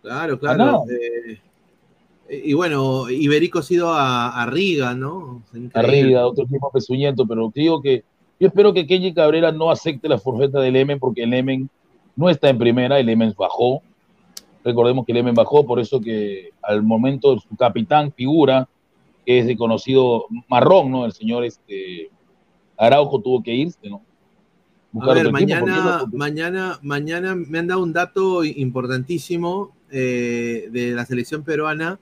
Claro, 0.02 0.34
A 0.34 0.38
claro. 0.38 0.82
eh, 0.90 1.38
y 2.48 2.52
bueno, 2.52 3.08
Iberico 3.08 3.60
ha 3.60 3.62
ido 3.70 3.92
a, 3.92 4.42
a 4.42 4.46
Riga, 4.46 4.94
¿no? 4.94 5.42
Increíble. 5.54 5.98
Arriba, 6.00 6.26
otro 6.26 6.44
equipo 6.44 6.70
pesuñento, 6.70 7.26
pero 7.26 7.50
digo 7.54 7.80
que 7.80 8.02
yo 8.40 8.48
espero 8.48 8.72
que 8.74 8.86
Kenji 8.86 9.14
Cabrera 9.14 9.50
no 9.52 9.70
acepte 9.70 10.08
la 10.08 10.18
forfeta 10.18 10.60
del 10.60 10.76
Emen 10.76 10.98
porque 10.98 11.22
el 11.22 11.32
Emen 11.32 11.70
no 12.16 12.28
está 12.28 12.48
en 12.50 12.58
primera, 12.58 12.98
el 12.98 13.08
Emen 13.08 13.34
bajó. 13.38 13.82
Recordemos 14.64 15.06
que 15.06 15.12
el 15.12 15.18
Emen 15.18 15.34
bajó, 15.34 15.64
por 15.64 15.80
eso 15.80 16.00
que 16.00 16.50
al 16.62 16.82
momento 16.82 17.38
su 17.38 17.56
capitán 17.56 18.12
figura, 18.12 18.68
que 19.29 19.41
es 19.41 19.47
de 19.47 19.59
conocido 19.59 20.24
marrón, 20.49 20.91
¿no? 20.91 21.05
El 21.05 21.12
señor 21.12 21.45
este, 21.45 22.11
Araujo 22.79 23.20
tuvo 23.20 23.43
que 23.43 23.53
irse, 23.53 23.91
¿no? 23.91 24.01
A 25.03 25.12
ver, 25.12 25.31
mañana, 25.31 25.99
no- 26.11 26.16
mañana, 26.16 26.79
mañana 26.81 27.35
me 27.35 27.59
han 27.59 27.66
dado 27.66 27.83
un 27.83 27.93
dato 27.93 28.43
importantísimo 28.43 29.76
eh, 29.91 30.70
de 30.72 30.93
la 30.93 31.05
selección 31.05 31.43
peruana 31.43 32.01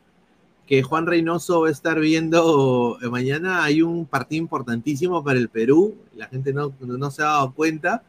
que 0.68 0.84
Juan 0.84 1.04
Reynoso 1.06 1.62
va 1.62 1.68
a 1.68 1.72
estar 1.72 1.98
viendo. 1.98 2.96
eh, 3.02 3.08
mañana 3.08 3.64
hay 3.64 3.82
un 3.82 4.06
partido 4.06 4.40
importantísimo 4.44 5.24
para 5.24 5.40
el 5.40 5.48
Perú. 5.48 5.96
La 6.14 6.28
gente 6.28 6.52
no, 6.52 6.72
no 6.78 7.10
se 7.10 7.22
ha 7.22 7.26
dado 7.26 7.54
cuenta. 7.54 8.04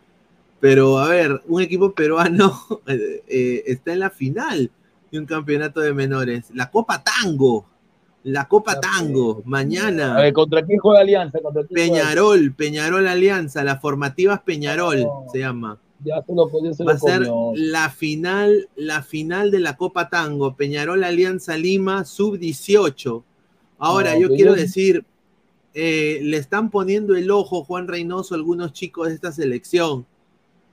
Pero 0.59 0.99
a 0.99 1.09
ver, 1.09 1.41
un 1.47 1.63
equipo 1.63 1.91
peruano 1.91 2.53
eh, 2.85 3.63
está 3.65 3.93
en 3.93 3.99
la 4.01 4.11
final 4.11 4.69
de 5.11 5.17
un 5.17 5.25
campeonato 5.25 5.79
de 5.79 5.91
menores. 5.91 6.51
La 6.53 6.69
Copa 6.69 7.03
Tango. 7.03 7.65
La 8.23 8.47
Copa 8.47 8.79
Tango. 8.79 9.41
Mañana. 9.45 10.17
A 10.17 10.21
ver, 10.21 10.33
¿contra 10.33 10.65
quién 10.65 10.79
juega 10.79 10.99
Alianza? 11.01 11.39
¿Contra 11.39 11.63
quién 11.65 11.89
juega? 11.89 12.03
Peñarol, 12.03 12.53
Peñarol 12.53 13.07
Alianza, 13.07 13.63
las 13.63 13.79
formativas 13.81 14.41
Peñarol 14.41 15.05
se 15.31 15.39
llama. 15.39 15.79
Ya 16.03 16.21
se 16.23 16.33
lo, 16.35 16.47
ya 16.63 16.73
se 16.73 16.83
Va 16.83 16.93
a 16.93 16.97
ser 16.99 17.27
comió. 17.27 17.51
la 17.55 17.89
final, 17.89 18.69
la 18.75 19.01
final 19.01 19.49
de 19.49 19.59
la 19.59 19.77
Copa 19.77 20.09
Tango, 20.09 20.55
Peñarol 20.55 21.03
Alianza 21.03 21.57
Lima, 21.57 22.03
sub 22.05 22.37
18. 22.37 23.23
Ahora, 23.79 24.13
No, 24.13 24.19
yo 24.21 24.27
quiero 24.29 24.51
yo- 24.55 24.61
decir, 24.61 25.05
eh, 25.73 26.19
le 26.23 26.37
están 26.37 26.69
poniendo 26.69 27.15
el 27.15 27.31
ojo 27.31 27.63
Juan 27.63 27.87
Reynoso 27.87 28.33
a 28.35 28.37
algunos 28.37 28.73
chicos 28.73 29.07
de 29.07 29.13
esta 29.15 29.31
selección. 29.31 30.05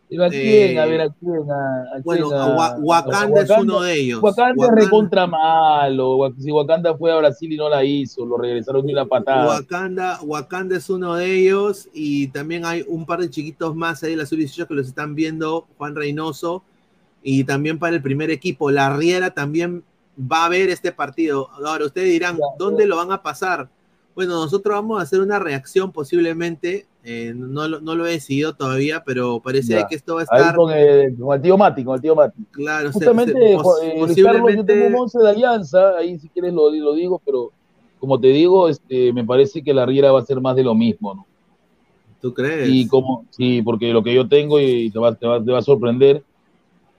¿Pero 0.09 0.25
a 0.25 0.29
quién? 0.29 0.79
A 0.79 0.85
ver, 0.87 1.01
¿a 1.01 1.09
quién? 1.09 1.51
¿A, 1.51 1.97
a 1.97 2.01
bueno, 2.05 2.29
quién? 2.29 2.41
a 2.41 2.47
Wa- 2.57 2.77
Wakanda 2.79 3.41
es 3.43 3.51
uno 3.51 3.81
de 3.81 3.95
ellos. 3.95 4.23
Wakanda, 4.23 4.55
Wakanda- 4.55 4.79
es 4.81 4.85
recontra 4.85 5.27
malo. 5.27 6.33
Si 6.39 6.53
Wakanda 6.53 6.95
fue 6.97 7.11
a 7.13 7.17
Brasil 7.17 7.53
y 7.53 7.57
no 7.57 7.69
la 7.69 7.83
hizo, 7.85 8.25
lo 8.25 8.37
regresaron 8.37 8.89
y 8.89 8.93
la 8.93 9.07
patada. 9.07 9.47
Wakanda, 9.49 10.21
Wakanda 10.23 10.77
es 10.77 10.89
uno 10.91 11.15
de 11.17 11.35
ellos 11.39 11.89
y 11.93 12.29
también 12.29 12.65
hay 12.65 12.85
un 12.87 13.07
par 13.07 13.21
de 13.21 13.31
chiquitos 13.31 13.75
más 13.75 14.03
ahí 14.03 14.11
de 14.11 14.17
la 14.19 14.27
sub-18 14.27 14.67
que 14.69 14.75
los 14.75 14.87
están 14.89 15.15
viendo, 15.15 15.67
Juan 15.79 15.95
Reynoso, 15.97 16.63
y 17.23 17.45
también 17.45 17.79
para 17.79 17.97
el 17.97 18.03
primer 18.03 18.31
equipo, 18.31 18.71
la 18.71 18.95
Riera 18.95 19.31
también 19.31 19.83
va 20.21 20.45
a 20.45 20.49
ver 20.51 20.69
este 20.69 20.93
partido. 20.93 21.49
Ahora, 21.65 21.87
ustedes 21.87 22.11
dirán, 22.11 22.39
¿dónde 22.59 22.87
lo 22.87 22.97
van 22.97 23.11
a 23.11 23.23
pasar? 23.23 23.69
Bueno, 24.15 24.35
nosotros 24.35 24.75
vamos 24.77 25.01
a 25.01 25.03
hacer 25.03 25.21
una 25.21 25.39
reacción 25.41 25.91
posiblemente, 25.91 26.87
eh, 27.05 27.33
no, 27.37 27.69
lo- 27.69 27.81
no 27.81 27.95
lo 27.95 28.07
he 28.07 28.13
decidido 28.13 28.55
todavía, 28.55 29.03
pero 29.05 29.39
parece 29.41 29.75
Ya. 29.75 29.87
que 29.87 29.95
esto 29.95 30.15
va 30.15 30.23
a 30.23 30.25
Ahí 30.31 30.41
estar... 30.41 30.57
con 30.57 30.73
el, 30.73 31.17
con 31.19 31.37
el 31.37 31.43
tío 31.43 31.59
Mati, 31.59 31.85
con 31.85 31.95
el 31.97 32.01
tío 32.01 32.15
Mati. 32.17 32.43
Claro, 32.51 32.89
se- 32.89 32.93
Justamente, 32.95 33.33
se- 33.33 33.57
jo- 33.57 33.63
pos- 33.63 33.81
eh, 33.83 33.87
Luis 33.87 33.99
Carlos, 34.01 34.17
yo 34.17 34.27
posiblemente- 34.41 34.73
tengo 34.75 34.87
un 34.89 34.95
once 35.03 35.19
de 35.19 35.29
alianza, 35.29 35.97
ahí 35.99 36.19
si 36.19 36.29
quieres 36.31 36.53
lo, 36.55 36.71
lo 36.71 36.95
digo, 36.95 37.21
pero 37.25 37.53
como 38.01 38.19
te 38.19 38.29
digo, 38.29 38.69
este, 38.69 39.13
me 39.13 39.25
parece 39.25 39.63
que 39.63 39.75
la 39.75 39.85
Riera 39.87 40.13
va 40.13 40.21
a 40.21 40.25
ser 40.25 40.41
más 40.41 40.57
de 40.57 40.65
lo 40.65 40.75
mismo, 40.75 41.15
¿no? 41.15 41.27
¿Tú 42.21 42.33
crees? 42.33 42.69
Y 42.71 42.89
como, 42.89 43.27
sí, 43.31 43.61
porque 43.63 43.93
lo 43.93 44.03
que 44.03 44.15
yo 44.15 44.27
tengo 44.27 44.59
y 44.59 44.91
te 44.91 44.99
va, 44.99 45.15
te 45.15 45.27
va, 45.27 45.45
te 45.45 45.53
va 45.53 45.59
a 45.59 45.63
sorprender, 45.63 46.23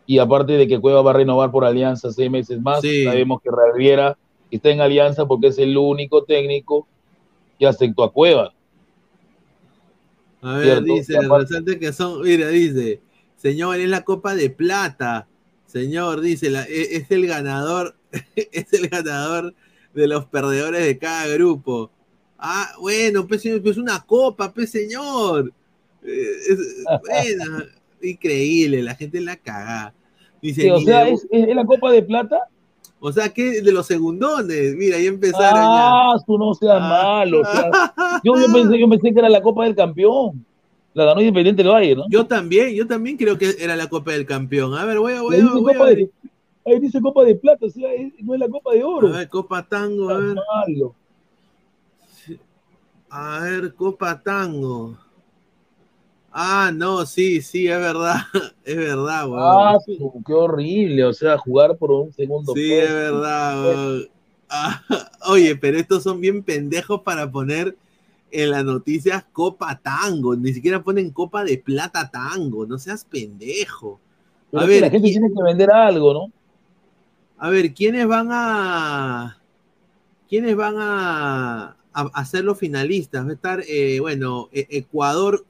y 0.06 0.20
aparte 0.20 0.54
de 0.54 0.68
que 0.68 0.80
Cueva 0.80 1.02
va 1.02 1.12
a 1.12 1.16
renovar 1.16 1.50
por 1.50 1.66
alianza 1.66 2.12
seis 2.12 2.30
meses 2.30 2.62
más, 2.62 2.82
Sí. 2.82 3.06
sabemos 3.06 3.42
que 3.42 3.50
Riera 3.76 4.16
está 4.52 4.70
en 4.70 4.82
alianza 4.82 5.26
porque 5.26 5.48
es 5.48 5.58
el 5.58 5.76
único 5.76 6.24
técnico 6.24 6.86
que 7.58 7.66
aceptó 7.66 8.04
a 8.04 8.12
Cueva. 8.12 8.54
A 10.46 10.58
ver, 10.58 10.66
Cierto, 10.84 10.94
dice, 10.94 11.14
resalta 11.28 11.80
que 11.80 11.92
son, 11.92 12.22
mira, 12.22 12.50
dice, 12.50 13.02
señor, 13.36 13.80
es 13.80 13.90
la 13.90 14.04
Copa 14.04 14.36
de 14.36 14.50
Plata. 14.50 15.28
Señor, 15.66 16.22
dice, 16.22 16.50
la- 16.52 16.66
e- 16.66 16.98
es, 16.98 17.10
el 17.10 17.26
ganador, 17.26 17.96
es 18.36 18.72
el 18.74 18.88
ganador 18.90 19.56
de 19.94 20.08
los 20.08 20.26
perdedores 20.26 20.86
de 20.86 20.98
cada 21.00 21.28
grupo. 21.28 21.90
Ah, 22.38 22.74
bueno, 22.80 23.26
pues 23.28 23.42
señor, 23.42 23.64
pues 23.64 23.78
una 23.78 24.02
copa, 24.06 24.54
pues 24.54 24.70
señor. 24.70 25.52
Eh, 26.04 26.28
es- 26.50 26.84
bueno, 27.08 27.64
increíble, 28.02 28.84
la 28.84 28.94
gente 28.94 29.20
la 29.22 29.36
caga. 29.38 29.94
Dice, 30.42 30.62
Sí, 30.62 30.70
o 30.70 30.80
sea, 30.82 31.06
de- 31.06 31.14
es, 31.14 31.26
es 31.32 31.56
la 31.56 31.66
Copa 31.66 31.92
de 31.92 32.04
Plata. 32.04 32.40
O 33.00 33.12
sea, 33.12 33.30
que 33.30 33.62
de 33.62 33.72
los 33.72 33.86
segundones, 33.86 34.76
mira, 34.76 34.98
ahí 34.98 35.08
empezaron 35.08 35.60
Ah, 35.62 36.16
tú 36.26 36.38
no 36.38 36.54
seas 36.54 36.80
malo. 36.80 37.42
o 37.42 37.46
sea, 37.46 37.70
yo, 38.24 38.34
yo 38.36 38.46
pensé, 38.54 38.80
yo 38.80 38.90
pensé 38.90 39.14
que 39.14 39.20
era 39.20 39.30
la 39.30 39.42
Copa 39.42 39.66
del 39.66 39.76
Campeón. 39.76 40.46
La 40.94 41.06
ganó 41.06 41.20
Independiente 41.20 41.62
del 41.62 41.72
Valle, 41.74 41.96
¿no? 41.96 42.06
Yo 42.10 42.26
también, 42.26 42.74
yo 42.74 42.88
también 42.88 43.18
creo 43.18 43.38
que 43.38 43.54
era 43.60 43.76
la 43.76 43.88
Copa 43.88 44.12
del 44.14 44.26
Campeón. 44.26 44.74
A 44.76 44.86
ver, 44.86 44.98
voy 44.98 45.14
a, 45.14 45.22
voy 45.22 45.36
a, 45.36 45.40
dice, 45.40 45.54
voy 45.54 45.74
a 45.74 45.84
ver. 45.84 45.98
de, 45.98 46.12
ahí 46.66 46.80
dice 46.80 47.02
Copa 47.02 47.24
de 47.26 47.36
Plata, 47.36 47.66
o 47.66 47.70
sea, 47.70 47.90
no 48.22 48.34
es 48.34 48.40
la 48.40 48.48
Copa 48.48 48.74
de 48.74 48.84
Oro. 48.84 49.10
A 49.10 49.18
ver, 49.18 49.30
Copa 49.30 49.68
Tango, 49.68 50.10
a 50.10 50.18
ver. 50.18 50.36
Malo. 50.36 50.96
A 53.10 53.40
ver, 53.42 53.76
Copa 53.76 54.22
Tango. 54.24 54.98
Ah, 56.38 56.70
no, 56.74 57.06
sí, 57.06 57.42
sí, 57.42 57.68
es 57.68 57.80
verdad. 57.80 58.16
Es 58.66 58.76
verdad, 58.76 59.28
weón. 59.30 59.42
Ah, 59.42 59.78
su- 59.86 60.22
qué 60.26 60.34
horrible, 60.34 61.06
o 61.06 61.14
sea, 61.14 61.38
jugar 61.38 61.78
por 61.78 61.92
un 61.92 62.12
segundo 62.12 62.54
Sí, 62.54 62.72
puesto. 62.72 62.88
es 62.88 62.94
verdad, 62.94 63.64
weón. 63.64 64.10
Ah, 64.50 64.82
oye, 65.30 65.56
pero 65.56 65.78
estos 65.78 66.04
son 66.04 66.20
bien 66.20 66.44
pendejos 66.44 67.02
para 67.02 67.32
poner 67.32 67.78
en 68.32 68.52
las 68.52 68.66
noticias 68.66 69.24
Copa 69.32 69.80
Tango. 69.82 70.36
Ni 70.36 70.54
siquiera 70.54 70.84
ponen 70.84 71.12
Copa 71.12 71.44
de 71.44 71.58
Plata 71.58 72.10
Tango. 72.12 72.66
No 72.66 72.78
seas 72.78 73.06
pendejo. 73.06 74.00
Pero 74.52 74.64
A 74.64 74.66
ver, 74.68 74.82
la 74.82 74.90
gente 74.90 75.08
¿qui- 75.08 75.12
tiene 75.12 75.30
que 75.34 75.44
vender 75.44 75.72
algo, 75.72 76.14
¿no? 76.14 76.32
A 77.38 77.50
ver, 77.50 77.74
¿quiénes 77.74 78.08
van 78.08 78.30
a. 78.32 79.38
¿Quiénes 80.30 80.56
van 80.56 80.76
a, 80.80 81.78
a, 81.94 82.02
a 82.14 82.26
ser 82.26 82.44
los 82.46 82.58
finalistas? 82.58 83.26
Va 83.26 83.30
a 83.32 83.34
estar, 83.34 83.64
eh, 83.68 84.00
bueno, 84.00 84.50
E- 84.52 84.68
Ecuador 84.72 85.46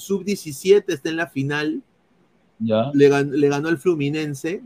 sub-17 0.00 0.84
está 0.88 1.08
en 1.10 1.16
la 1.16 1.26
final. 1.28 1.82
Ya. 2.58 2.90
Le, 2.94 3.08
gan- 3.10 3.30
le 3.30 3.48
ganó 3.48 3.68
el 3.68 3.78
Fluminense. 3.78 4.62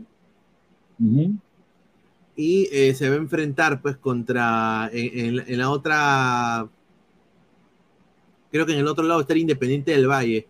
Y 2.37 2.67
eh, 2.71 2.93
se 2.95 3.07
va 3.09 3.15
a 3.15 3.19
enfrentar, 3.19 3.81
pues, 3.81 3.95
contra. 3.97 4.89
En, 4.91 5.19
en 5.27 5.35
la- 5.37 5.43
en 5.43 5.57
la 5.57 5.69
otra. 5.69 6.67
Creo 8.51 8.65
que 8.65 8.73
en 8.73 8.79
el 8.79 8.87
otro 8.87 9.03
lado 9.05 9.21
está 9.21 9.33
el 9.33 9.39
Independiente 9.39 9.91
del 9.91 10.07
Valle. 10.09 10.47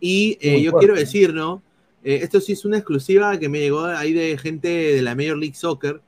Y 0.00 0.38
eh, 0.40 0.62
yo 0.62 0.70
fuerte, 0.72 0.86
quiero 0.86 0.98
decir, 1.00 1.34
¿no? 1.34 1.62
Eh, 2.04 2.20
esto 2.22 2.40
sí 2.40 2.52
es 2.52 2.64
una 2.64 2.76
exclusiva 2.78 3.38
que 3.38 3.48
me 3.48 3.58
llegó 3.60 3.84
ahí 3.84 4.12
de 4.12 4.38
gente 4.38 4.68
de 4.68 5.02
la 5.02 5.14
Major 5.14 5.36
League 5.36 5.54
Soccer. 5.56 6.00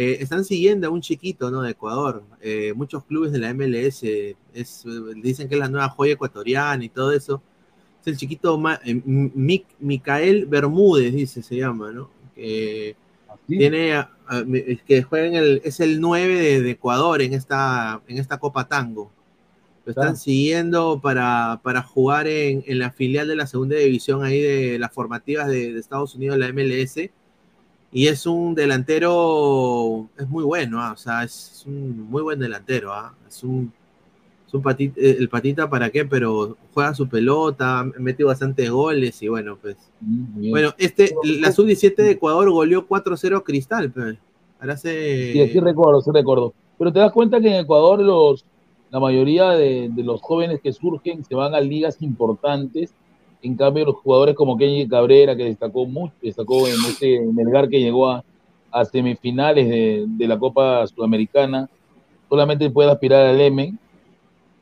Eh, 0.00 0.18
están 0.20 0.44
siguiendo 0.44 0.86
a 0.86 0.90
un 0.90 1.00
chiquito, 1.00 1.50
¿no? 1.50 1.60
De 1.60 1.72
Ecuador. 1.72 2.22
Eh, 2.40 2.72
muchos 2.76 3.02
clubes 3.04 3.32
de 3.32 3.40
la 3.40 3.52
MLS 3.52 4.04
es, 4.54 4.84
dicen 5.16 5.48
que 5.48 5.56
es 5.56 5.58
la 5.60 5.68
nueva 5.68 5.88
joya 5.88 6.12
ecuatoriana 6.12 6.84
y 6.84 6.88
todo 6.88 7.10
eso. 7.10 7.42
Es 8.00 8.06
el 8.06 8.16
chiquito 8.16 8.56
Ma- 8.58 8.80
eh, 8.84 8.94
Mic- 8.94 9.74
Micael 9.80 10.46
Bermúdez, 10.46 11.12
dice, 11.12 11.42
se 11.42 11.56
llama, 11.56 11.90
¿no? 11.90 12.10
Que 12.36 12.94
tiene, 13.48 13.94
a- 13.94 14.08
que 14.86 15.02
juega 15.02 15.26
en 15.26 15.34
el, 15.34 15.62
es 15.64 15.80
el 15.80 16.00
9 16.00 16.36
de, 16.36 16.62
de 16.62 16.70
Ecuador 16.70 17.20
en 17.20 17.32
esta, 17.32 18.00
en 18.06 18.18
esta 18.18 18.38
Copa 18.38 18.68
Tango. 18.68 19.10
Lo 19.84 19.90
están 19.90 20.04
Claro. 20.04 20.16
siguiendo 20.16 21.00
para, 21.00 21.58
para 21.64 21.82
jugar 21.82 22.28
en, 22.28 22.62
en 22.68 22.78
la 22.78 22.92
filial 22.92 23.26
de 23.26 23.34
la 23.34 23.48
segunda 23.48 23.74
división 23.76 24.22
ahí 24.22 24.40
de 24.40 24.78
las 24.78 24.92
formativas 24.92 25.48
de, 25.48 25.72
de 25.72 25.80
Estados 25.80 26.14
Unidos, 26.14 26.38
la 26.38 26.46
MLS. 26.52 27.10
Y 27.90 28.06
es 28.06 28.26
un 28.26 28.54
delantero, 28.54 30.08
es 30.18 30.28
muy 30.28 30.44
bueno, 30.44 30.80
ah, 30.80 30.92
o 30.92 30.96
sea, 30.96 31.24
es 31.24 31.64
un 31.66 32.08
muy 32.10 32.22
buen 32.22 32.38
delantero, 32.38 32.92
ah, 32.92 33.14
es 33.26 33.42
un, 33.42 33.72
es 34.46 34.52
un 34.52 34.62
pati- 34.62 34.92
eh, 34.96 35.16
el 35.18 35.28
patita 35.30 35.70
para 35.70 35.88
qué, 35.88 36.04
pero 36.04 36.56
juega 36.74 36.94
su 36.94 37.08
pelota, 37.08 37.84
mete 37.98 38.24
bastantes 38.24 38.70
goles 38.70 39.22
y 39.22 39.28
bueno, 39.28 39.56
pues. 39.60 39.76
bien. 40.00 40.50
Bueno, 40.50 40.74
este, 40.76 41.14
la 41.24 41.50
sub-17 41.50 41.96
de 41.96 42.10
Ecuador 42.12 42.50
goleó 42.50 42.86
4-0 42.86 43.38
a 43.38 43.42
Cristal, 43.44 43.90
pues. 43.90 44.18
Ahora 44.60 44.76
se... 44.76 45.32
Sí, 45.32 45.48
sí 45.48 45.60
recuerdo, 45.60 46.00
sí 46.02 46.10
recuerdo. 46.12 46.52
Pero 46.78 46.92
te 46.92 46.98
das 46.98 47.12
cuenta 47.12 47.40
que 47.40 47.48
en 47.48 47.64
Ecuador 47.64 48.00
los, 48.00 48.44
la 48.90 49.00
mayoría 49.00 49.50
de, 49.50 49.88
de 49.90 50.02
los 50.02 50.20
jóvenes 50.20 50.60
que 50.62 50.72
surgen 50.72 51.24
se 51.24 51.34
van 51.34 51.54
a 51.54 51.60
ligas 51.60 52.02
importantes. 52.02 52.92
En 53.42 53.56
cambio, 53.56 53.84
los 53.84 53.96
jugadores 53.96 54.34
como 54.34 54.56
Kenny 54.56 54.88
Cabrera, 54.88 55.36
que 55.36 55.44
destacó 55.44 55.86
mucho, 55.86 56.14
destacó 56.20 56.66
en 56.66 56.74
ese 56.74 57.20
Melgar 57.32 57.68
que 57.68 57.80
llegó 57.80 58.10
a, 58.10 58.24
semifinales 58.90 59.68
de, 59.68 60.28
la 60.28 60.38
Copa 60.38 60.86
Sudamericana, 60.86 61.68
solamente 62.28 62.70
puede 62.70 62.90
aspirar 62.90 63.26
al 63.26 63.40
M, 63.40 63.74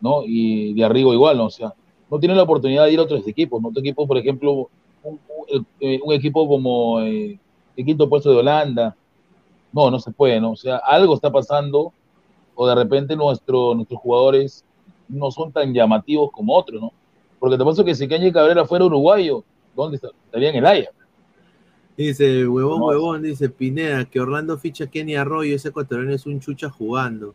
¿no? 0.01 0.23
Y 0.25 0.75
de 0.75 0.85
arriba 0.85 1.13
igual, 1.13 1.37
¿no? 1.37 1.47
O 1.47 1.51
sea, 1.51 1.75
no 2.11 2.19
tiene 2.19 2.35
la 2.35 2.45
oportunidad 2.45 2.85
de 2.85 2.93
ir 2.93 2.99
a 3.01 3.03
otros 3.03 3.27
equipos, 3.27 3.61
¿no? 3.61 3.69
Otro 3.69 3.81
equipo, 3.81 4.07
por 4.07 4.17
ejemplo, 4.17 4.69
un, 5.03 5.19
eh, 5.81 5.99
equipo 6.11 6.47
como 6.47 7.01
eh, 7.01 7.39
el 7.77 7.85
quinto 7.85 8.09
puesto 8.09 8.31
de 8.31 8.37
Holanda, 8.37 8.97
no, 9.73 9.91
no 9.91 9.99
se 9.99 10.13
puede, 10.13 10.41
¿no? 10.41 10.53
O 10.53 10.57
sea, 10.57 10.77
algo 10.77 11.15
está 11.15 11.31
pasando 11.31 11.93
o 12.55 12.67
de 12.67 12.75
repente 12.75 13.17
nuestro, 13.17 13.75
nuestros 13.75 14.01
jugadores 14.01 14.65
no 15.09 15.31
son 15.31 15.53
tan 15.53 15.73
llamativos 15.73 16.31
como 16.33 16.55
otros, 16.55 16.81
¿no? 16.81 16.93
Porque 17.39 17.59
te 17.59 17.65
paso 17.65 17.85
que 17.85 17.95
si 17.95 18.09
Kenny 18.09 18.33
Cabrera 18.33 18.65
fuera 18.65 18.85
uruguayo, 18.85 19.45
¿dónde 19.75 19.97
estaría 19.97 20.51
en 20.51 20.57
el 20.57 20.67
Ajax? 20.67 20.91
Dice, 21.97 22.47
huevón, 22.47 22.83
huevón, 22.83 23.23
dice 23.23 23.49
Pineda, 23.49 24.05
que 24.05 24.21
Orlando 24.21 24.59
ficha 24.59 24.85
a 24.85 24.87
Kenny 24.87 25.17
Arroyo, 25.17 25.57
ese 25.57 25.69
ecuatoriano 25.69 26.13
es 26.13 26.27
un 26.27 26.41
chucha 26.41 26.69
jugando. 26.69 27.35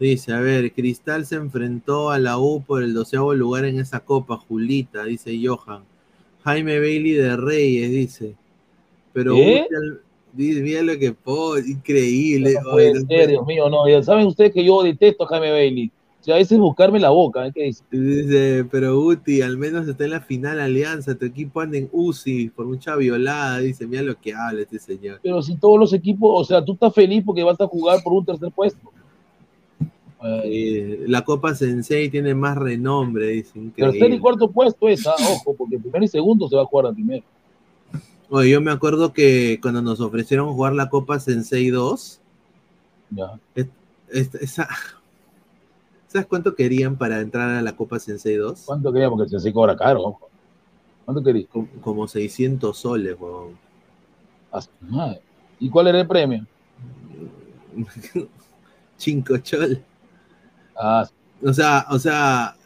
Dice, 0.00 0.32
a 0.32 0.40
ver, 0.40 0.72
Cristal 0.72 1.24
se 1.24 1.36
enfrentó 1.36 2.10
a 2.10 2.18
la 2.18 2.38
U 2.38 2.64
por 2.64 2.82
el 2.82 2.92
doceavo 2.92 3.32
lugar 3.34 3.64
en 3.64 3.78
esa 3.78 4.00
copa, 4.00 4.36
Julita, 4.36 5.04
dice 5.04 5.38
Johan. 5.40 5.84
Jaime 6.42 6.80
Bailey 6.80 7.12
de 7.12 7.36
Reyes, 7.36 7.90
dice. 7.90 8.34
Pero 9.12 9.34
dice, 10.32 10.60
mira 10.60 10.82
lo 10.82 10.98
que 10.98 11.12
pone, 11.12 11.70
increíble. 11.70 12.54
No 12.54 12.72
puede 12.72 12.94
no 12.94 13.06
ser, 13.06 13.28
Dios 13.28 13.46
mío, 13.46 13.70
no. 13.70 13.88
Ya 13.88 14.02
saben 14.02 14.26
ustedes 14.26 14.52
que 14.52 14.64
yo 14.64 14.82
detesto 14.82 15.24
a 15.24 15.28
Jaime 15.28 15.52
Bailey. 15.52 15.92
O 16.24 16.26
sea, 16.26 16.36
a 16.36 16.38
veces 16.38 16.58
buscarme 16.58 16.98
la 16.98 17.10
boca, 17.10 17.46
¿eh? 17.46 17.52
¿qué 17.54 17.64
dice? 17.64 17.84
Dice, 17.90 18.64
pero 18.70 18.98
Guti, 18.98 19.42
al 19.42 19.58
menos 19.58 19.86
está 19.86 20.04
en 20.04 20.10
la 20.12 20.22
final 20.22 20.58
Alianza, 20.58 21.14
tu 21.14 21.26
equipo 21.26 21.60
anda 21.60 21.76
en 21.76 21.90
UCI 21.92 22.48
por 22.48 22.64
mucha 22.64 22.96
violada, 22.96 23.58
dice, 23.58 23.86
mira 23.86 24.00
lo 24.00 24.18
que 24.18 24.32
habla 24.32 24.62
este 24.62 24.78
señor. 24.78 25.20
Pero 25.22 25.42
si 25.42 25.54
todos 25.56 25.78
los 25.78 25.92
equipos, 25.92 26.30
o 26.32 26.42
sea, 26.42 26.64
tú 26.64 26.72
estás 26.72 26.94
feliz 26.94 27.22
porque 27.26 27.42
vas 27.42 27.60
a 27.60 27.66
jugar 27.66 28.02
por 28.02 28.14
un 28.14 28.24
tercer 28.24 28.50
puesto. 28.52 28.90
Eh, 30.44 31.04
la 31.08 31.22
Copa 31.26 31.54
Sensei 31.54 32.08
tiene 32.08 32.34
más 32.34 32.56
renombre, 32.56 33.26
dice, 33.26 33.58
increíble. 33.58 33.98
Tercer 33.98 34.16
y 34.16 34.18
cuarto 34.18 34.50
puesto 34.50 34.88
es, 34.88 35.06
ah, 35.06 35.12
ojo, 35.18 35.54
porque 35.54 35.78
primero 35.78 36.06
y 36.06 36.08
segundo 36.08 36.48
se 36.48 36.56
va 36.56 36.62
a 36.62 36.64
jugar 36.64 36.86
al 36.86 36.94
primero. 36.94 37.22
Oye, 38.30 38.48
yo 38.48 38.62
me 38.62 38.70
acuerdo 38.70 39.12
que 39.12 39.58
cuando 39.60 39.82
nos 39.82 40.00
ofrecieron 40.00 40.50
jugar 40.54 40.72
la 40.74 40.88
Copa 40.88 41.20
Sensei 41.20 41.68
2, 41.68 42.18
Ya. 43.10 43.38
es- 43.54 43.66
es- 44.10 44.34
esa- 44.36 44.68
¿sabes 46.14 46.28
cuánto 46.28 46.54
querían 46.54 46.96
para 46.96 47.20
entrar 47.20 47.50
a 47.50 47.60
la 47.60 47.74
Copa 47.74 47.98
Sensei 47.98 48.36
2? 48.36 48.62
¿Cuánto 48.66 48.92
quería? 48.92 49.10
Porque 49.10 49.28
se 49.28 49.52
cobra 49.52 49.76
caro, 49.76 50.00
ojo. 50.00 50.30
¿Cuánto 51.04 51.24
quería? 51.24 51.44
Como, 51.48 51.66
como 51.80 52.06
600 52.06 52.78
soles, 52.78 53.16
weón. 53.18 53.58
¿Y 55.58 55.68
cuál 55.68 55.88
era 55.88 56.00
el 56.00 56.06
premio? 56.06 56.46
Cinco 58.96 59.38
chol. 59.38 59.82
Ah, 60.76 61.04
O 61.42 61.52
sea, 61.52 61.86
o 61.90 61.98
sea, 61.98 62.56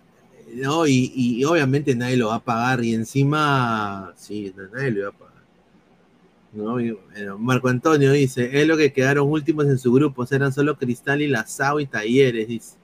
no, 0.55 0.86
y, 0.86 1.11
y 1.14 1.42
obviamente 1.44 1.94
nadie 1.94 2.18
lo 2.18 2.28
va 2.28 2.34
a 2.34 2.44
pagar, 2.44 2.84
y 2.84 2.92
encima, 2.92 4.12
sí, 4.14 4.53
nadie 4.74 4.90
lo 4.90 5.05
va 5.05 5.09
a 5.09 5.12
pagar. 5.12 5.42
¿no? 6.53 6.80
Y, 6.80 6.90
bueno, 6.90 7.38
Marco 7.38 7.68
Antonio 7.68 8.12
dice, 8.12 8.61
es 8.61 8.68
lo 8.68 8.76
que 8.76 8.92
quedaron 8.92 9.30
últimos 9.30 9.64
en 9.68 9.78
su 9.78 9.90
grupo, 9.90 10.26
eran 10.30 10.53
solo 10.53 10.76
Cristal 10.76 11.22
y 11.22 11.28
Lazao 11.28 11.80
y 11.80 11.86
Talleres, 11.86 12.46
dice. 12.46 12.77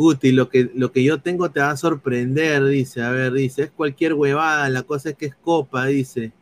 Guti, 0.00 0.32
lo 0.32 0.48
que, 0.48 0.70
lo 0.74 0.90
que 0.92 1.04
yo 1.04 1.20
tengo 1.20 1.50
te 1.50 1.60
va 1.60 1.72
a 1.72 1.76
sorprender, 1.76 2.64
dice, 2.64 3.02
a 3.02 3.10
ver, 3.10 3.32
dice, 3.34 3.64
es 3.64 3.70
cualquier 3.70 4.14
huevada, 4.14 4.66
la 4.70 4.82
cosa 4.82 5.10
es 5.10 5.14
que 5.16 5.26
es 5.26 5.34
copa, 5.34 5.84
dice. 5.84 6.32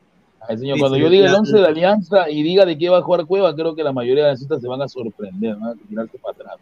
Ay, 0.49 0.59
señor, 0.59 0.77
Dice, 0.77 0.81
cuando 0.81 0.97
yo 0.97 1.11
diga 1.11 1.27
el 1.27 1.33
la- 1.33 1.39
11 1.41 1.57
de 1.57 1.67
Alianza 1.67 2.31
y 2.31 2.45
diga 2.45 2.65
de 2.65 2.79
qué 2.79 2.89
va 2.89 2.99
a 2.99 3.03
jugar 3.03 3.27
Cueva, 3.27 3.53
creo 3.57 3.75
que 3.75 3.83
la 3.83 3.93
mayoría 3.93 4.27
de 4.27 4.31
las 4.31 4.39
citas 4.39 4.61
se 4.61 4.69
van 4.69 4.81
a 4.81 4.87
sorprender, 4.87 5.57
van 5.57 5.71
a 5.71 5.89
tirarse 5.89 6.19
para 6.19 6.35
atrás. 6.35 6.55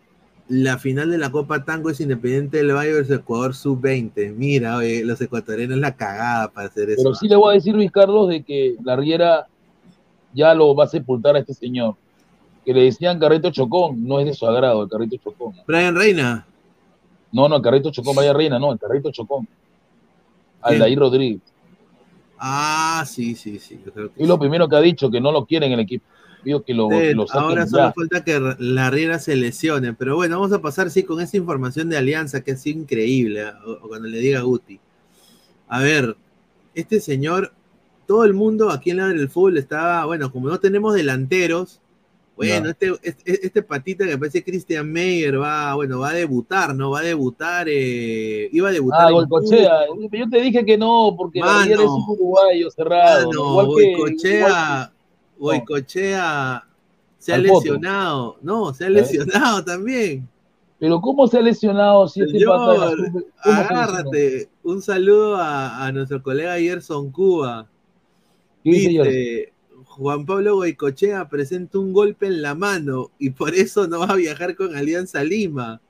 La 0.49 0.79
final 0.79 1.11
de 1.11 1.19
la 1.19 1.31
Copa 1.31 1.63
Tango 1.67 1.91
es 1.91 2.01
Independiente 2.01 2.57
del 2.57 2.75
Valle 2.75 2.95
versus 2.95 3.17
Ecuador 3.17 3.55
Sub-20. 3.55 4.35
Mira, 4.35 4.79
oye, 4.79 5.05
los 5.05 5.21
ecuatorianos 5.21 5.77
la 5.77 5.95
cagada 5.95 6.49
para 6.49 6.69
hacer 6.69 6.89
eso. 6.89 7.03
Pero 7.03 7.15
sí 7.15 7.29
le 7.29 7.37
voy 7.37 7.51
a 7.51 7.55
decir, 7.57 7.75
Luis 7.75 7.93
Carlos, 7.93 8.31
de 8.31 8.43
que 8.43 8.75
la 8.83 8.97
Riera 8.97 9.47
ya 10.33 10.55
lo 10.55 10.75
va 10.75 10.85
a 10.85 10.89
sepultar 10.89 11.37
a 11.37 11.41
este 11.41 11.53
señor. 11.53 11.95
Que 12.65 12.73
le 12.73 12.85
decían 12.85 13.19
Carrito 13.19 13.51
Chocón, 13.51 14.03
no 14.09 14.19
es 14.19 14.25
de 14.25 14.33
su 14.33 14.47
agrado 14.47 14.85
el 14.85 14.89
Carrito 14.89 15.17
Chocón. 15.23 15.53
Brian 15.67 15.95
Reina. 15.95 16.47
No, 17.33 17.49
no, 17.49 17.57
el 17.57 17.63
Carrito 17.63 17.91
Chocón, 17.91 18.17
vaya 18.17 18.33
Reina, 18.33 18.59
no, 18.59 18.73
el 18.73 18.79
Carrito 18.79 19.11
Chocón. 19.11 19.47
Aldair 20.63 20.99
Rodríguez. 20.99 21.41
Ah, 22.39 23.05
sí, 23.07 23.35
sí, 23.35 23.59
sí. 23.59 23.81
Yo 23.85 23.93
creo 23.93 24.13
que 24.13 24.23
Y 24.23 24.27
lo 24.27 24.39
primero 24.39 24.69
que 24.69 24.77
ha 24.77 24.81
dicho, 24.81 25.11
que 25.11 25.21
no 25.21 25.33
lo 25.33 25.47
quiere 25.47 25.67
en 25.67 25.73
el 25.73 25.81
equipo. 25.81 26.05
Digo 26.45 26.63
que 26.63 26.75
lo, 26.75 26.89
Sí, 26.91 27.13
ahora 27.31 27.65
ya. 27.65 27.71
solo 27.71 27.93
falta 27.93 28.23
que 28.23 28.39
la 28.59 28.91
Riera 28.91 29.19
se 29.19 29.35
lesione. 29.37 29.95
Pero 29.95 30.17
bueno, 30.17 30.39
vamos 30.39 30.53
a 30.53 30.61
pasar 30.63 30.91
sí 30.91 31.03
con 31.03 31.21
esa 31.21 31.37
información 31.37 31.89
de 31.89 31.97
Alianza 31.97 32.43
que 32.43 32.57
sido 32.57 32.81
increíble. 32.81 33.43
¿eh? 33.43 33.53
O, 33.67 33.73
o 33.85 33.89
cuando 33.89 34.09
le 34.09 34.19
diga 34.19 34.41
a 34.41 34.43
Guti. 34.43 34.79
A 35.69 35.81
ver, 35.81 36.17
este 36.75 37.01
señor, 37.01 37.53
todo 38.07 38.25
el 38.25 38.35
mundo 38.35 38.71
aquí 38.71 38.91
en 38.91 38.99
la 38.99 39.09
del 39.09 39.29
fútbol 39.29 39.57
estaba, 39.57 40.05
bueno, 40.05 40.31
como 40.31 40.49
no 40.49 40.61
tenemos 40.61 40.95
delanteros, 40.95 41.81
bueno, 42.37 42.69
este, 42.69 42.93
este, 43.03 43.47
este 43.47 43.63
patita 43.63 44.05
que 44.07 44.19
parece 44.19 44.45
Christian 44.45 44.93
Meyer 44.93 45.41
va, 45.41 45.75
bueno, 45.75 46.01
va 46.01 46.11
a 46.11 46.15
debutar, 46.15 46.75
¿no? 46.75 46.91
Va 46.91 47.01
a 47.01 47.03
debutar, 47.03 47.67
eh, 47.69 48.51
iba 48.53 48.69
a 48.69 48.73
debutar. 48.73 49.07
Ah, 49.07 49.11
Golcochea. 49.11 49.73
Yo 50.13 50.29
te 50.29 50.41
dije 50.43 50.65
que 50.67 50.77
no, 50.77 51.15
porque 51.17 51.41
Mano. 51.41 51.73
Es 51.73 51.79
un 51.81 52.05
uruguayo 52.07 52.71
cerrado. 52.71 53.29
Mano, 53.31 53.75
que, 53.75 53.97
Goicochea, 53.97 54.93
igual 55.39 55.59
Goicochea 55.61 56.65
se 57.19 57.33
ha 57.33 57.37
Al 57.37 57.43
lesionado. 57.45 58.37
No, 58.43 58.75
se 58.75 58.85
ha 58.85 58.89
¿Eh? 58.89 58.91
lesionado 58.91 59.65
también. 59.65 60.21
que- 60.27 60.29
Pero 60.79 61.01
¿cómo 61.01 61.27
se 61.29 61.39
ha 61.39 61.41
lesionado 61.41 62.07
si 62.07 62.21
este 62.21 62.45
pata 62.45 62.93
agárrate. 63.41 64.51
Un 64.63 64.83
saludo 64.83 65.37
a, 65.37 65.87
a 65.87 65.91
nuestro 65.91 66.23
colega 66.23 66.59
Gerson 66.59 67.11
Cuba. 67.11 67.67
¿Qué 68.63 68.71
dice 68.71 68.89
Dice, 68.91 69.53
Juan 69.97 70.27
Pablo 70.27 70.57
Goicochea 70.57 71.27
presenta 71.29 71.79
un 71.79 71.93
golpe 71.93 72.27
en 72.27 72.43
la 72.43 72.55
mano 72.55 73.11
y 73.19 73.31
por 73.31 73.55
eso 73.55 73.87
no 73.89 74.01
va 74.01 74.07
a 74.07 74.17
viajar 74.17 74.55
con 74.55 74.77
Alianza 74.77 75.25
Lima. 75.25 75.81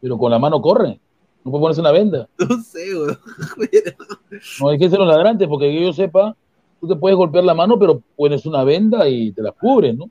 Pero 0.00 0.18
con 0.18 0.30
la 0.30 0.40
mano 0.40 0.60
corre. 0.60 0.98
No 1.44 1.50
puede 1.50 1.62
ponerse 1.62 1.80
una 1.80 1.92
venda. 1.92 2.28
No 2.38 2.60
sé, 2.62 2.96
weón. 2.96 3.18
No 4.60 4.68
hay 4.70 4.78
que 4.78 4.90
ser 4.90 4.98
los 4.98 5.08
ladrantes, 5.08 5.46
porque 5.46 5.70
que 5.70 5.82
yo 5.82 5.92
sepa, 5.92 6.36
tú 6.80 6.88
te 6.88 6.96
puedes 6.96 7.16
golpear 7.16 7.44
la 7.44 7.54
mano, 7.54 7.78
pero 7.78 8.02
pones 8.16 8.44
una 8.44 8.64
venda 8.64 9.08
y 9.08 9.30
te 9.30 9.42
la 9.42 9.52
cubres, 9.52 9.96
¿no? 9.96 10.10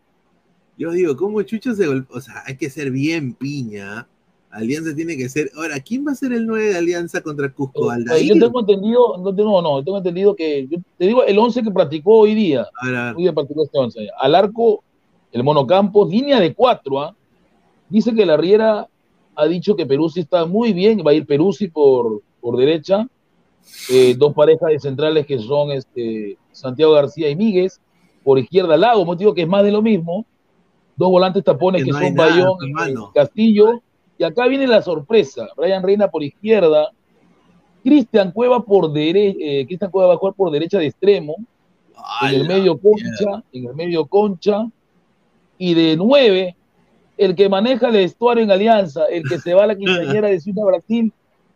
Yo 0.78 0.91
digo, 0.91 1.18
¿cómo 1.18 1.41
Chucho 1.41 1.74
se 1.74 1.88
golpea? 1.88 2.18
O 2.18 2.22
sea, 2.22 2.43
hay 2.45 2.55
que 2.55 2.70
ser 2.70 2.91
bien 2.91 3.34
piña. 3.34 4.07
Alianza 4.52 4.93
tiene 4.95 5.16
que 5.16 5.30
ser. 5.30 5.49
Ahora, 5.56 5.80
¿quién 5.80 6.06
va 6.06 6.12
a 6.12 6.16
ser 6.16 6.34
el 6.34 6.45
9 6.45 6.70
de 6.70 6.78
Alianza 6.78 7.22
contra 7.22 7.52
Cusco? 7.52 7.91
Eh, 7.91 7.95
Aldair. 7.95 8.28
Yo 8.28 8.34
tengo 8.34 8.60
entendido, 8.60 9.18
no, 9.18 9.32
no, 9.32 9.62
no, 9.62 9.84
tengo 9.84 9.97
entendido 9.97 10.36
que, 10.36 10.68
yo 10.68 10.78
te 10.97 11.08
digo, 11.08 11.24
el 11.24 11.39
11 11.39 11.64
que 11.64 11.72
practicó 11.72 12.20
hoy 12.20 12.36
día, 12.36 12.68
Ahora, 12.82 13.14
hoy 13.16 13.24
día 13.24 13.34
practicó 13.34 13.64
este 13.64 13.78
11, 13.78 14.10
al 14.20 14.36
arco, 14.36 14.84
el 15.32 15.43
monocampo, 15.43 16.08
línea 16.08 16.39
de 16.39 16.54
cuatro, 16.54 17.02
¿ah? 17.02 17.16
dice 17.89 18.14
que 18.14 18.26
la 18.26 18.38
Riera 18.38 18.88
ha 19.36 19.45
dicho 19.45 19.76
que 19.76 19.86
Peruzzi 19.86 20.22
está 20.22 20.45
muy 20.45 20.74
bien, 20.74 21.02
va 21.06 21.12
a 21.12 21.14
ir 21.14 21.26
Peruzzi 21.26 21.70
por, 21.70 22.22
por 22.41 22.58
derecha, 22.58 23.08
eh, 23.89 24.16
dos 24.18 24.34
parejas 24.34 24.70
de 24.70 24.80
centrales 24.80 25.26
que 25.26 25.39
son 25.39 25.72
este, 25.72 26.38
Santiago 26.52 26.93
García 26.93 27.30
y 27.30 27.36
Míguez, 27.36 27.80
por 28.24 28.38
izquierda 28.38 28.76
Lago, 28.78 29.06
motivo 29.06 29.34
que 29.34 29.43
es 29.43 29.47
más 29.47 29.64
de 29.64 29.72
lo 29.72 29.82
mismo, 29.82 30.26
dos 30.95 31.10
volantes 31.10 31.43
tapones 31.43 31.82
Que 31.82 31.86
que, 31.86 31.91
no 31.91 31.97
hay 31.97 32.08
son 32.08 32.16
Bayón 32.16 32.58
y 32.68 33.14
Castillo, 33.14 33.82
y 34.22 34.24
acá 34.24 34.48
viene 34.48 34.68
la 34.68 34.84
sorpresa, 34.84 35.48
Brian 35.58 35.82
Reina 35.82 36.08
por 36.08 36.22
izquierda, 36.22 36.92
Cristian 37.84 38.32
Cueva 38.32 38.64
por 38.64 38.94
derecha, 38.94 39.66
Cristian 39.66 39.90
Cueva 39.90 40.10
va 40.10 40.14
a 40.14 40.18
jugar 40.18 40.36
por 40.36 40.52
derecha 40.52 40.78
de 40.78 40.86
extremo, 40.86 41.38
en 42.22 42.36
el 42.36 42.48
medio 42.48 42.78
concha, 42.78 43.44
en 43.52 43.66
el 43.66 43.74
medio 43.74 44.06
concha, 44.06 44.68
y 45.58 45.74
de 45.74 45.98
nueve, 45.98 46.56
el 47.18 47.34
que 47.34 47.50
maneja 47.50 47.88
el 47.88 47.94
vestuario 47.94 48.44
en 48.44 48.52
Alianza, 48.52 49.06
el 49.08 49.28
que 49.28 49.40
se 49.40 49.56
va 49.56 49.64
a 49.64 49.68
la 49.68 49.76
quinceañera 49.76 50.28
de 50.28 50.40
Ciudad 50.40 50.66
Brasil, 50.68 51.12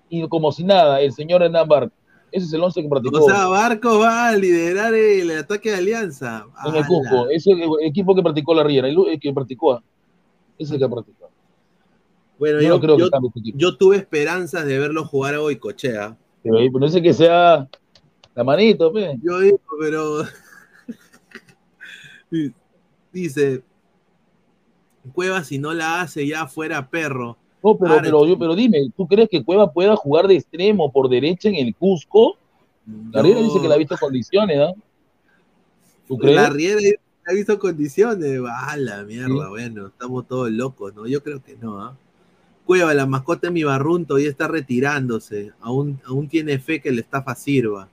y 0.10 0.28
como 0.28 0.52
si 0.52 0.64
nada, 0.64 1.02
el 1.02 1.14
señor 1.14 1.44
Hernán 1.44 1.68
Barco. 1.68 1.94
Ese 2.32 2.48
es 2.48 2.54
el 2.54 2.64
11 2.64 2.82
que 2.82 2.90
practicó. 2.90 3.26
O 3.26 3.30
sea, 3.30 3.46
Barco 3.46 4.00
va 4.00 4.30
a 4.30 4.36
liderar 4.36 4.92
el 4.96 5.38
ataque 5.38 5.70
de 5.70 5.78
Alianza. 5.78 6.48
en 6.66 6.76
el. 6.76 6.86
Cusco. 6.88 7.30
Es 7.30 7.46
el 7.46 7.62
equipo 7.84 8.16
que 8.16 8.24
practicó 8.24 8.56
la 8.56 8.64
Riera, 8.64 8.88
el, 8.88 8.98
el 9.08 9.20
que 9.20 9.32
practicó. 9.32 9.76
Ese 9.76 9.84
es 10.58 10.72
el 10.72 10.80
que 10.80 10.90
practicó. 10.90 11.25
Bueno, 12.38 12.60
Yo 12.62 12.68
yo, 12.68 12.74
no 12.76 12.80
creo 12.82 12.96
que 12.98 13.02
yo- 13.02 13.08
equipo. 13.42 13.58
yo 13.58 13.78
tuve 13.78 13.98
esperanzas 13.98 14.66
de 14.66 14.78
verlo 14.78 15.06
jugar 15.06 15.36
a 15.36 15.40
Boicochea. 15.40 16.18
Pero 16.44 16.58
ahí, 16.58 16.70
no 16.70 16.88
sé 16.90 17.02
que 17.02 17.14
sea 17.14 17.68
la 18.36 18.44
manito, 18.44 18.92
pe. 18.92 19.18
Yo 19.24 19.40
digo, 19.40 19.60
pero. 19.80 20.24
Dice. 23.14 23.64
Cueva, 25.14 25.44
si 25.44 25.60
no 25.60 25.74
la 25.74 26.02
hace, 26.02 26.28
ya 26.28 26.48
fuera 26.48 26.90
perro. 26.90 27.38
No, 27.64 27.78
pero, 27.78 27.92
Ahora, 27.92 28.04
pero, 28.04 28.26
yo, 28.28 28.38
pero 28.40 28.56
dime, 28.56 28.90
¿tú 28.98 29.08
crees 29.08 29.30
que 29.30 29.44
Cueva 29.44 29.72
pueda 29.72 29.96
jugar 29.96 30.28
de 30.28 30.36
extremo 30.36 30.92
por 30.92 31.10
derecha 31.10 31.48
en 31.50 31.56
el 31.56 31.76
Cusco? 31.76 32.38
La 33.12 33.22
Riera 33.22 33.40
dice 33.42 33.62
que 33.62 33.68
la 33.68 33.76
ha 33.76 33.78
visto 33.78 33.96
condiciones, 33.98 34.58
¿no? 34.58 34.74
¿Tú 36.08 36.18
crees? 36.18 36.36
La 36.36 36.50
Riera 36.50 36.80
ha 37.28 37.34
visto 37.34 37.58
condiciones. 37.60 38.40
Ah, 38.48 38.76
la 38.78 39.04
mierda, 39.04 39.50
bueno, 39.50 39.88
estamos 39.88 40.28
todos 40.28 40.52
locos, 40.52 40.94
¿no? 40.96 41.08
Yo 41.08 41.24
creo 41.24 41.42
que 41.42 41.56
no, 41.56 41.80
¿ah? 41.82 41.98
Cueva, 42.66 42.94
la 42.94 43.06
mascota 43.06 43.48
de 43.48 43.54
mi 43.54 43.64
barrun 43.64 44.06
todavía 44.06 44.30
está 44.30 44.48
retirándose. 44.48 45.52
Aún, 45.62 46.00
aún 46.06 46.28
tiene 46.28 46.58
fe 46.60 46.82
que 46.82 46.92
la 46.92 47.02
estafa 47.02 47.36
sirva. 47.36 47.88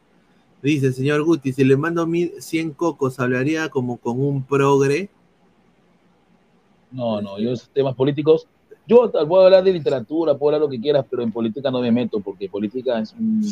Dice, 0.63 0.93
señor 0.93 1.23
Guti, 1.25 1.53
si 1.53 1.65
le 1.65 1.77
mando 1.77 2.07
mil, 2.07 2.33
100 2.39 2.73
cocos, 2.73 3.21
hablaría 3.21 3.69
como 3.69 3.99
con 3.99 4.21
un 4.21 4.43
progre. 4.45 5.11
No, 6.91 7.21
no, 7.21 7.39
yo 7.39 7.53
esos 7.53 7.69
temas 7.71 7.95
políticos, 7.95 8.47
yo 8.87 9.09
tal- 9.11 9.27
puedo 9.27 9.45
hablar 9.45 9.65
de 9.65 9.73
literatura, 9.73 10.37
puedo 10.37 10.55
hablar 10.55 10.69
lo 10.69 10.71
que 10.71 10.81
quieras, 10.81 11.05
pero 11.11 11.23
en 11.23 11.33
política 11.33 11.71
no 11.71 11.81
me 11.81 11.91
meto, 11.91 12.21
porque 12.21 12.49
política 12.49 12.99
es 13.01 13.13
un, 13.19 13.43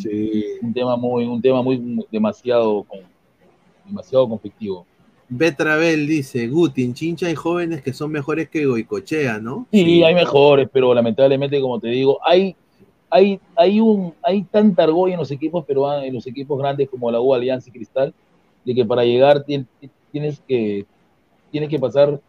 un 0.62 0.72
tema 0.74 0.96
muy, 0.96 1.24
un 1.24 1.40
tema 1.40 1.62
muy 1.62 2.04
demasiado, 2.10 2.86
demasiado 3.86 4.28
conflictivo. 4.28 4.86
Betravel 5.30 6.06
dice, 6.08 6.48
Guti, 6.48 6.82
en 6.82 6.92
Chincha 6.92 7.26
hay 7.26 7.36
jóvenes 7.36 7.82
que 7.82 7.92
son 7.92 8.10
mejores 8.10 8.50
que 8.50 8.66
Goicochea, 8.66 9.38
¿no? 9.38 9.66
Sí, 9.70 10.02
hay 10.02 10.14
mejores, 10.14 10.68
pero 10.72 10.92
lamentablemente, 10.92 11.60
como 11.60 11.78
te 11.78 11.88
digo, 11.88 12.18
hay, 12.26 12.56
hay, 13.08 13.38
hay 13.56 13.80
un, 13.80 14.12
hay 14.22 14.42
tanta 14.42 14.82
argolla 14.82 15.14
en 15.14 15.20
los 15.20 15.30
equipos 15.30 15.64
peruanos, 15.64 16.04
en 16.04 16.14
los 16.14 16.26
equipos 16.26 16.58
grandes 16.58 16.90
como 16.90 17.10
la 17.10 17.20
U, 17.20 17.32
Alianza 17.32 17.68
y 17.68 17.72
Cristal, 17.72 18.12
de 18.64 18.74
que 18.74 18.84
para 18.84 19.04
llegar 19.04 19.44
tien- 19.44 19.66
tienes 20.10 20.42
que, 20.48 20.84
tienes 21.52 21.68
que 21.68 21.78
pasar, 21.78 22.20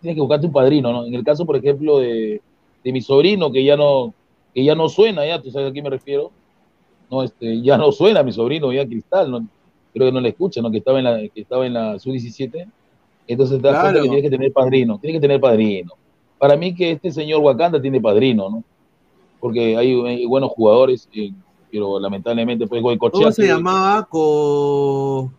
tienes 0.00 0.14
que 0.14 0.20
buscarte 0.20 0.46
un 0.46 0.52
padrino, 0.52 0.92
¿no? 0.92 1.06
En 1.06 1.14
el 1.14 1.24
caso, 1.24 1.44
por 1.44 1.56
ejemplo, 1.56 1.98
de, 1.98 2.40
de 2.84 2.92
mi 2.92 3.00
sobrino, 3.00 3.50
que 3.50 3.64
ya 3.64 3.76
no, 3.76 4.14
que 4.54 4.64
ya 4.64 4.76
no 4.76 4.88
suena, 4.88 5.26
ya, 5.26 5.42
tú 5.42 5.50
sabes 5.50 5.70
a 5.70 5.72
quién 5.72 5.82
me 5.84 5.90
refiero, 5.90 6.30
no, 7.10 7.24
este, 7.24 7.60
ya 7.60 7.76
no 7.76 7.90
suena 7.90 8.22
mi 8.22 8.32
sobrino, 8.32 8.72
ya 8.72 8.86
Cristal, 8.86 9.30
¿no? 9.32 9.46
Creo 9.92 10.06
que 10.08 10.12
no 10.12 10.20
le 10.20 10.28
escucha, 10.30 10.60
¿no? 10.62 10.70
Que 10.70 10.78
estaba 10.78 10.98
en 10.98 11.04
la, 11.04 11.18
que 11.28 11.40
estaba 11.40 11.66
en 11.66 11.74
la 11.74 11.98
sub-17, 11.98 12.66
entonces 13.26 13.60
te 13.60 13.68
das 13.68 13.80
cuenta 13.80 13.90
Claro. 13.92 14.02
que 14.02 14.08
tienes 14.08 14.22
que 14.22 14.30
tener 14.36 14.52
padrino, 14.52 14.98
tienes 14.98 15.16
que 15.18 15.22
tener 15.26 15.40
padrino. 15.40 15.92
Para 16.38 16.56
mí 16.56 16.74
que 16.74 16.92
este 16.92 17.12
señor 17.12 17.40
Wakanda 17.40 17.80
tiene 17.80 18.00
padrino, 18.00 18.48
¿no? 18.50 18.64
Porque 19.40 19.76
hay, 19.76 19.92
hay 20.06 20.26
buenos 20.26 20.50
jugadores, 20.50 21.08
eh, 21.14 21.30
pero 21.70 21.98
lamentablemente 22.00 22.66
pues 22.66 22.82
Goicochea 22.82 23.20
¿Cómo 23.20 23.32
se 23.32 23.46
llamaba? 23.46 24.04
Co... 24.10 25.30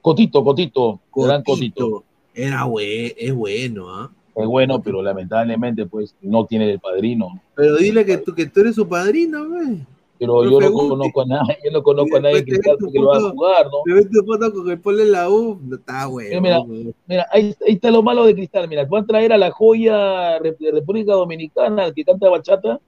Cotito, 0.00 0.44
Cotito, 0.44 1.00
gran 1.14 1.42
Cotito. 1.42 2.04
Era 2.34 2.64
bue- 2.66 3.14
es 3.18 3.34
bueno, 3.34 3.88
¿ah? 3.90 4.10
Es 4.36 4.46
bueno, 4.46 4.80
pero 4.80 5.02
lamentablemente 5.02 5.84
pues 5.86 6.14
no 6.22 6.46
tiene 6.46 6.70
el 6.70 6.78
padrino. 6.78 7.30
¿no? 7.34 7.40
Pero 7.56 7.76
dile 7.76 8.04
que 8.04 8.18
tú, 8.18 8.32
que 8.34 8.46
tú 8.46 8.60
eres 8.60 8.76
su 8.76 8.86
padrino, 8.88 9.48
güey. 9.48 9.78
Pero 10.18 10.44
yo 10.44 10.60
no 10.60 10.72
conozco 10.72 11.22
a 11.22 11.26
nadie, 11.26 11.58
yo 11.64 11.70
no 11.70 11.82
conozco 11.82 12.16
a 12.16 12.20
nadie 12.20 12.44
que 12.44 12.58
que 12.58 12.98
lo 12.98 13.08
va 13.08 13.18
a 13.18 13.30
jugar, 13.30 13.66
¿no? 13.66 13.78
Te 13.84 13.92
ves 13.92 14.10
tu 14.10 14.24
foto 14.24 14.52
con 14.52 14.70
el 14.70 14.80
polo 14.80 15.02
en 15.02 15.12
la 15.12 15.30
U, 15.30 15.60
no 15.62 15.76
está 15.76 16.06
bueno. 16.06 16.40
Mira, 16.40 16.60
Mira, 17.06 17.26
ahí, 17.30 17.54
ahí 17.66 17.74
está 17.74 17.90
lo 17.90 18.02
malo 18.02 18.24
de 18.24 18.34
Cristal. 18.34 18.68
Mira, 18.68 18.84
van 18.84 19.04
a 19.04 19.06
traer 19.06 19.32
a 19.32 19.38
la 19.38 19.50
joya 19.50 20.40
de 20.40 20.72
República 20.72 21.12
Dominicana, 21.12 21.92
que 21.92 22.04
canta 22.04 22.28
bachata, 22.28 22.80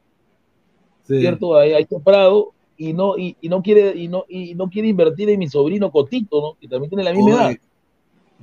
¿cierto? 1.05 1.57
Ahí, 1.57 1.73
ahí 1.73 1.83
está 1.83 1.99
Prado, 2.01 2.53
y 2.77 2.93
no, 2.93 3.17
y, 3.17 3.37
y 3.41 3.49
no 3.49 3.63
quiere, 3.63 3.97
y 3.97 4.09
no, 4.09 4.25
y 4.29 4.55
no 4.55 4.69
quiere 4.69 4.89
invertir 4.89 5.29
en 5.31 5.39
mi 5.39 5.49
sobrino 5.49 5.91
Cotito, 5.91 6.41
¿no? 6.41 6.57
Que 6.61 6.67
también 6.67 6.91
tiene 6.91 7.05
la 7.05 7.13
misma 7.13 7.31
edad. 7.31 7.57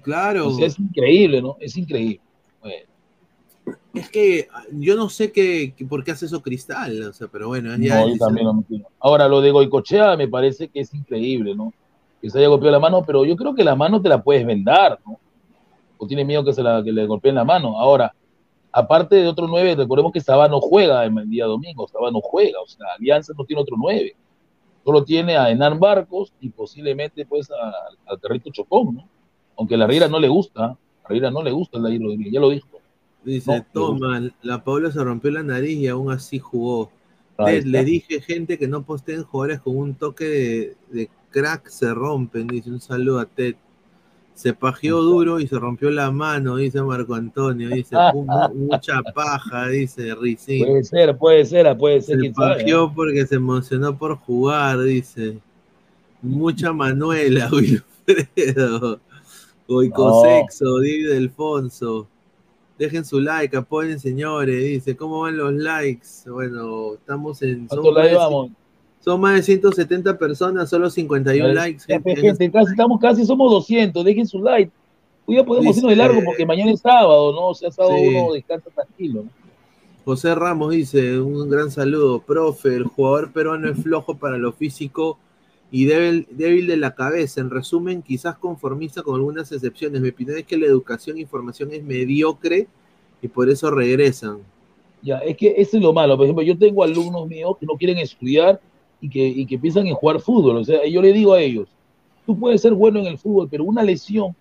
Claro. 0.01 0.47
O 0.47 0.51
sea, 0.51 0.67
es 0.67 0.79
increíble, 0.79 1.41
¿no? 1.41 1.57
Es 1.59 1.75
increíble. 1.75 2.21
Bueno, 2.61 2.85
Es 3.93 4.09
que 4.09 4.47
ah, 4.53 4.63
yo 4.71 4.95
no 4.95 5.09
sé 5.09 5.31
qué, 5.31 5.73
por 5.89 6.03
qué 6.03 6.11
hace 6.11 6.27
eso 6.27 6.41
Cristal, 6.41 7.01
o 7.03 7.13
sea, 7.13 7.27
pero 7.27 7.47
bueno, 7.47 7.75
ya 7.77 8.01
no, 8.01 8.09
yo 8.09 8.17
también 8.17 8.45
lo. 8.47 8.63
Ahora, 8.99 9.27
lo 9.27 9.41
de 9.41 9.51
Goicochea 9.51 10.15
me 10.15 10.27
parece 10.27 10.67
que 10.69 10.81
es 10.81 10.93
increíble, 10.93 11.55
¿no? 11.55 11.73
Que 12.21 12.29
se 12.29 12.37
haya 12.39 12.47
golpeado 12.47 12.71
la 12.73 12.79
mano, 12.79 13.03
pero 13.05 13.25
yo 13.25 13.35
creo 13.35 13.53
que 13.55 13.63
la 13.63 13.75
mano 13.75 14.01
te 14.01 14.09
la 14.09 14.21
puedes 14.21 14.45
vendar, 14.45 14.99
¿no? 15.05 15.19
O 15.97 16.05
tiene 16.07 16.23
miedo 16.23 16.43
que, 16.45 16.53
se 16.53 16.61
la, 16.61 16.83
que 16.83 16.91
le 16.91 17.05
golpeen 17.07 17.35
la 17.35 17.43
mano. 17.43 17.79
Ahora, 17.79 18.13
aparte 18.71 19.15
de 19.15 19.27
otro 19.27 19.47
nueve, 19.47 19.75
recordemos 19.75 20.11
que 20.11 20.21
Sabano 20.21 20.61
juega 20.61 21.03
el 21.03 21.29
día 21.29 21.45
domingo, 21.45 21.87
Sabano 21.87 22.21
juega, 22.21 22.61
o 22.61 22.67
sea, 22.67 22.85
Alianza 22.97 23.33
no 23.37 23.45
tiene 23.45 23.61
otro 23.63 23.75
nueve. 23.79 24.15
Solo 24.85 25.03
tiene 25.03 25.35
a 25.35 25.49
Enan 25.49 25.79
Barcos 25.79 26.31
y 26.39 26.49
posiblemente 26.49 27.25
pues 27.25 27.49
a- 27.51 27.73
al 28.11 28.19
Territo 28.21 28.51
Chocón, 28.51 28.95
¿no? 28.95 29.09
Aunque 29.57 29.75
a 29.75 29.77
la 29.79 29.87
Riera 29.87 30.07
no 30.07 30.19
le 30.19 30.27
gusta, 30.27 30.65
a 30.65 30.77
la 31.03 31.09
Riera 31.09 31.31
no 31.31 31.41
le 31.41 31.51
gusta 31.51 31.77
el 31.79 31.83
Rodríguez, 31.83 32.31
ya 32.31 32.39
lo 32.39 32.49
dijo. 32.49 32.67
Dice, 33.27 33.65
toma, 33.73 34.31
la 34.41 34.63
Paula 34.63 34.89
se 34.91 35.03
rompió 35.03 35.29
la 35.31 35.43
nariz 35.43 35.77
y 35.77 35.87
aún 35.87 36.11
así 36.11 36.39
jugó. 36.39 36.89
Ted, 37.45 37.65
le 37.65 37.83
dije, 37.83 38.21
gente, 38.21 38.57
que 38.57 38.67
no 38.67 38.83
posteen 38.83 39.23
jugadores 39.23 39.59
con 39.59 39.75
un 39.77 39.93
toque 39.95 40.25
de, 40.25 40.75
de 40.91 41.09
crack 41.29 41.67
se 41.67 41.93
rompen. 41.93 42.47
Dice, 42.47 42.69
un 42.69 42.79
saludo 42.79 43.19
a 43.19 43.25
Ted. 43.25 43.55
Se 44.33 44.53
pajeó 44.53 45.01
duro 45.01 45.39
y 45.39 45.47
se 45.47 45.57
rompió 45.59 45.89
la 45.91 46.09
mano, 46.11 46.55
dice 46.55 46.81
Marco 46.81 47.15
Antonio. 47.15 47.69
Dice, 47.69 47.95
"Mu- 48.13 48.23
mu- 48.25 48.53
mucha 48.69 49.01
paja, 49.13 49.67
dice 49.67 50.15
Ricín. 50.15 50.65
Puede 50.65 50.83
ser, 50.83 51.17
puede 51.17 51.45
ser, 51.45 51.77
puede 51.77 52.01
ser, 52.01 52.19
Se 52.21 52.33
sabe. 52.33 52.53
¿eh? 52.53 52.57
pajeó 52.63 52.93
porque 52.93 53.25
se 53.27 53.35
emocionó 53.35 53.97
por 53.97 54.15
jugar, 54.17 54.79
dice. 54.83 55.39
Mucha 56.21 56.71
Manuela, 56.71 57.49
Wilfredo. 57.51 58.99
Goicosexo, 59.67 60.75
David 60.79 61.11
Alfonso. 61.17 62.07
Dejen 62.77 63.03
su 63.05 63.19
like, 63.19 63.57
apoyen 63.57 63.99
señores, 63.99 64.63
dice. 64.63 64.95
¿Cómo 64.95 65.21
van 65.21 65.35
los 65.37 65.51
likes? 65.53 66.07
Bueno, 66.29 66.93
estamos 66.93 67.41
en. 67.41 67.67
¿Cuántos 67.67 67.93
más 67.93 68.03
de- 68.09 68.15
vamos? 68.15 68.51
Son 68.99 69.21
más 69.21 69.35
de 69.35 69.43
170 69.43 70.17
personas, 70.17 70.69
solo 70.69 70.89
51 70.89 71.53
likes. 71.53 71.83
Ya, 71.87 71.95
gente. 72.01 72.15
gente, 72.17 72.51
casi, 72.51 72.71
estamos 72.71 72.99
casi 72.99 73.25
somos 73.25 73.49
200, 73.51 74.03
dejen 74.03 74.27
su 74.27 74.39
like. 74.39 74.71
Hoy 75.25 75.35
ya 75.37 75.43
podemos 75.43 75.67
Dice- 75.67 75.79
irnos 75.79 75.89
de 75.91 75.95
largo 75.95 76.21
porque 76.25 76.45
mañana 76.45 76.71
es 76.71 76.81
sábado, 76.81 77.31
¿no? 77.33 77.47
O 77.49 77.55
sea, 77.55 77.71
sábado 77.71 77.95
Sí. 77.97 78.07
uno 78.15 78.33
descansa 78.33 78.69
tranquilo. 78.69 79.23
¿no? 79.23 79.29
José 80.05 80.35
Ramos 80.35 80.71
dice, 80.71 81.19
un 81.19 81.49
gran 81.49 81.69
saludo, 81.71 82.19
profe, 82.21 82.75
el 82.75 82.83
jugador 82.85 83.31
peruano 83.33 83.69
es 83.69 83.81
flojo 83.81 84.15
para 84.15 84.37
lo 84.37 84.53
físico 84.53 85.17
y 85.71 85.85
débil, 85.85 86.27
débil 86.31 86.67
de 86.67 86.77
la 86.77 86.95
cabeza. 86.95 87.41
En 87.41 87.49
resumen, 87.49 88.01
quizás 88.01 88.37
conformista 88.37 89.03
con 89.03 89.15
algunas 89.15 89.51
excepciones. 89.51 90.01
Mi 90.01 90.09
opinión 90.09 90.37
es 90.37 90.45
que 90.45 90.57
la 90.57 90.65
educación 90.65 91.17
e 91.17 91.21
información 91.21 91.71
es 91.71 91.83
mediocre 91.83 92.67
y 93.21 93.27
por 93.27 93.49
eso 93.49 93.69
regresan. 93.71 94.39
Ya, 95.01 95.17
es 95.19 95.37
que 95.37 95.53
eso 95.57 95.77
es 95.77 95.83
lo 95.83 95.93
malo. 95.93 96.15
Por 96.15 96.25
ejemplo, 96.25 96.43
yo 96.43 96.57
tengo 96.57 96.83
alumnos 96.83 97.27
míos 97.27 97.55
que 97.59 97.65
no 97.65 97.75
quieren 97.75 97.97
estudiar 97.97 98.59
y 99.01 99.09
que, 99.09 99.27
y 99.27 99.45
que 99.45 99.59
piensan 99.59 99.87
en 99.87 99.95
jugar 99.95 100.19
fútbol. 100.19 100.57
O 100.57 100.63
sea, 100.63 100.85
yo 100.85 101.01
le 101.01 101.13
digo 101.13 101.33
a 101.33 101.41
ellos, 101.41 101.67
tú 102.25 102.37
puedes 102.37 102.61
ser 102.61 102.73
bueno 102.73 102.99
en 102.99 103.07
el 103.07 103.17
fútbol, 103.17 103.47
pero 103.49 103.63
una 103.63 103.83
lesión, 103.83 104.35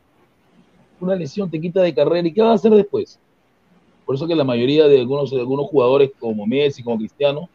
una 1.01 1.15
lesión 1.15 1.51
te 1.51 1.61
quita 1.61 1.83
de 1.83 1.95
carrera 1.95 2.27
y 2.27 2.33
¿qué 2.33 2.41
vas 2.41 2.53
a 2.53 2.55
hacer 2.55 2.73
después? 2.73 3.19
Por 4.05 4.15
eso 4.15 4.27
que 4.27 4.35
la 4.37 4.45
mayoría 4.45 4.87
de 4.87 5.01
algunos, 5.01 5.31
de 5.31 5.41
algunos 5.41 5.67
jugadores 5.67 6.11
como 6.19 6.47
Messi, 6.47 6.83
como 6.83 6.97
Cristiano, 6.97 7.49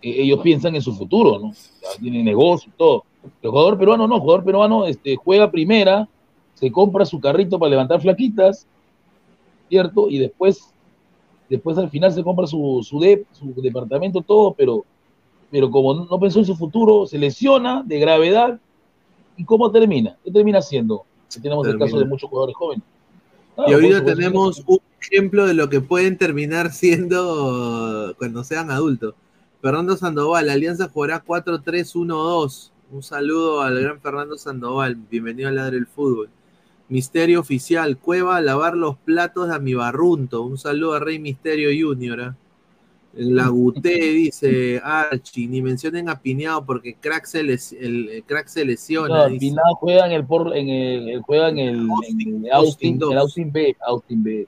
ellos 0.00 0.40
piensan 0.40 0.74
en 0.74 0.82
su 0.82 0.94
futuro, 0.94 1.38
¿no? 1.38 1.52
Ya 1.52 2.00
tienen 2.00 2.24
negocio 2.24 2.70
y 2.72 2.78
todo. 2.78 3.04
El 3.42 3.50
jugador 3.50 3.78
peruano 3.78 4.06
no, 4.06 4.14
el 4.16 4.20
jugador 4.20 4.44
peruano 4.44 4.86
este, 4.86 5.16
juega 5.16 5.50
primera, 5.50 6.08
se 6.54 6.70
compra 6.70 7.04
su 7.04 7.20
carrito 7.20 7.58
para 7.58 7.70
levantar 7.70 8.00
flaquitas, 8.00 8.66
¿cierto? 9.68 10.08
Y 10.08 10.18
después, 10.18 10.72
después 11.48 11.76
al 11.78 11.90
final 11.90 12.12
se 12.12 12.22
compra 12.22 12.46
su, 12.46 12.84
su, 12.88 12.98
dep- 12.98 13.26
su 13.32 13.52
departamento, 13.60 14.22
todo, 14.22 14.54
pero, 14.54 14.84
pero 15.50 15.70
como 15.70 15.94
no, 15.94 16.06
no 16.06 16.18
pensó 16.20 16.38
en 16.38 16.46
su 16.46 16.56
futuro, 16.56 17.06
se 17.06 17.18
lesiona 17.18 17.82
de 17.84 17.98
gravedad. 17.98 18.60
¿Y 19.36 19.44
cómo 19.44 19.70
termina? 19.70 20.16
¿Qué 20.24 20.32
termina 20.32 20.58
haciendo? 20.58 21.04
Tenemos 21.40 21.66
el 21.68 21.78
caso 21.78 21.98
de 21.98 22.04
muchos 22.06 22.28
jugadores 22.28 22.56
jóvenes. 22.56 22.84
y 22.84 23.54
Claro, 23.54 23.74
ahorita 23.74 24.04
tenemos 24.04 24.62
un 24.66 24.80
ejemplo 25.00 25.46
de 25.46 25.54
lo 25.54 25.68
que 25.68 25.80
pueden 25.80 26.18
terminar 26.18 26.72
siendo 26.72 28.14
cuando 28.18 28.42
sean 28.42 28.70
adultos. 28.70 29.14
Fernando 29.60 29.96
Sandoval, 29.96 30.48
Alianza 30.50 30.88
jugará 30.88 31.24
4-3-1-2. 31.24 32.70
Un 32.90 33.02
saludo 33.02 33.60
al 33.62 33.80
gran 33.80 34.00
Fernando 34.00 34.38
Sandoval. 34.38 34.94
Bienvenido 35.10 35.48
a 35.48 35.52
Ladre 35.52 35.78
el 35.78 35.86
Fútbol. 35.86 36.30
Misterio 36.88 37.40
oficial, 37.40 37.98
Cueva 37.98 38.36
a 38.36 38.40
lavar 38.40 38.74
los 38.74 38.96
platos 38.98 39.50
de 39.50 39.58
mi 39.58 39.74
barrunto. 39.74 40.42
Un 40.42 40.56
saludo 40.56 40.94
a 40.94 41.00
Rey 41.00 41.18
Misterio 41.18 41.68
Junior. 41.88 42.20
¿ah? 42.20 42.36
La 43.14 43.48
Guté 43.48 43.90
dice 44.12 44.80
Archie, 44.82 45.48
ni 45.48 45.60
mencionen 45.60 46.08
a 46.08 46.18
Pineado 46.20 46.64
porque 46.64 46.94
crack 46.94 47.26
se, 47.26 47.42
les- 47.42 47.72
el, 47.72 48.08
el 48.08 48.22
crack 48.24 48.46
se 48.46 48.64
lesiona. 48.64 49.24
No, 49.24 49.28
dice. 49.28 49.40
Pinado 49.40 49.74
juega 49.74 50.06
en 50.06 50.12
el, 50.12 50.24
por, 50.24 50.56
en 50.56 50.68
el, 50.68 51.20
juega 51.22 51.48
en 51.50 51.58
el, 51.58 51.88
en 52.08 52.44
el 52.46 52.52
Austin, 52.52 53.02
el 53.10 53.18
Austin 53.18 53.52
B, 53.52 53.76
Austin 53.86 54.22
B. 54.22 54.46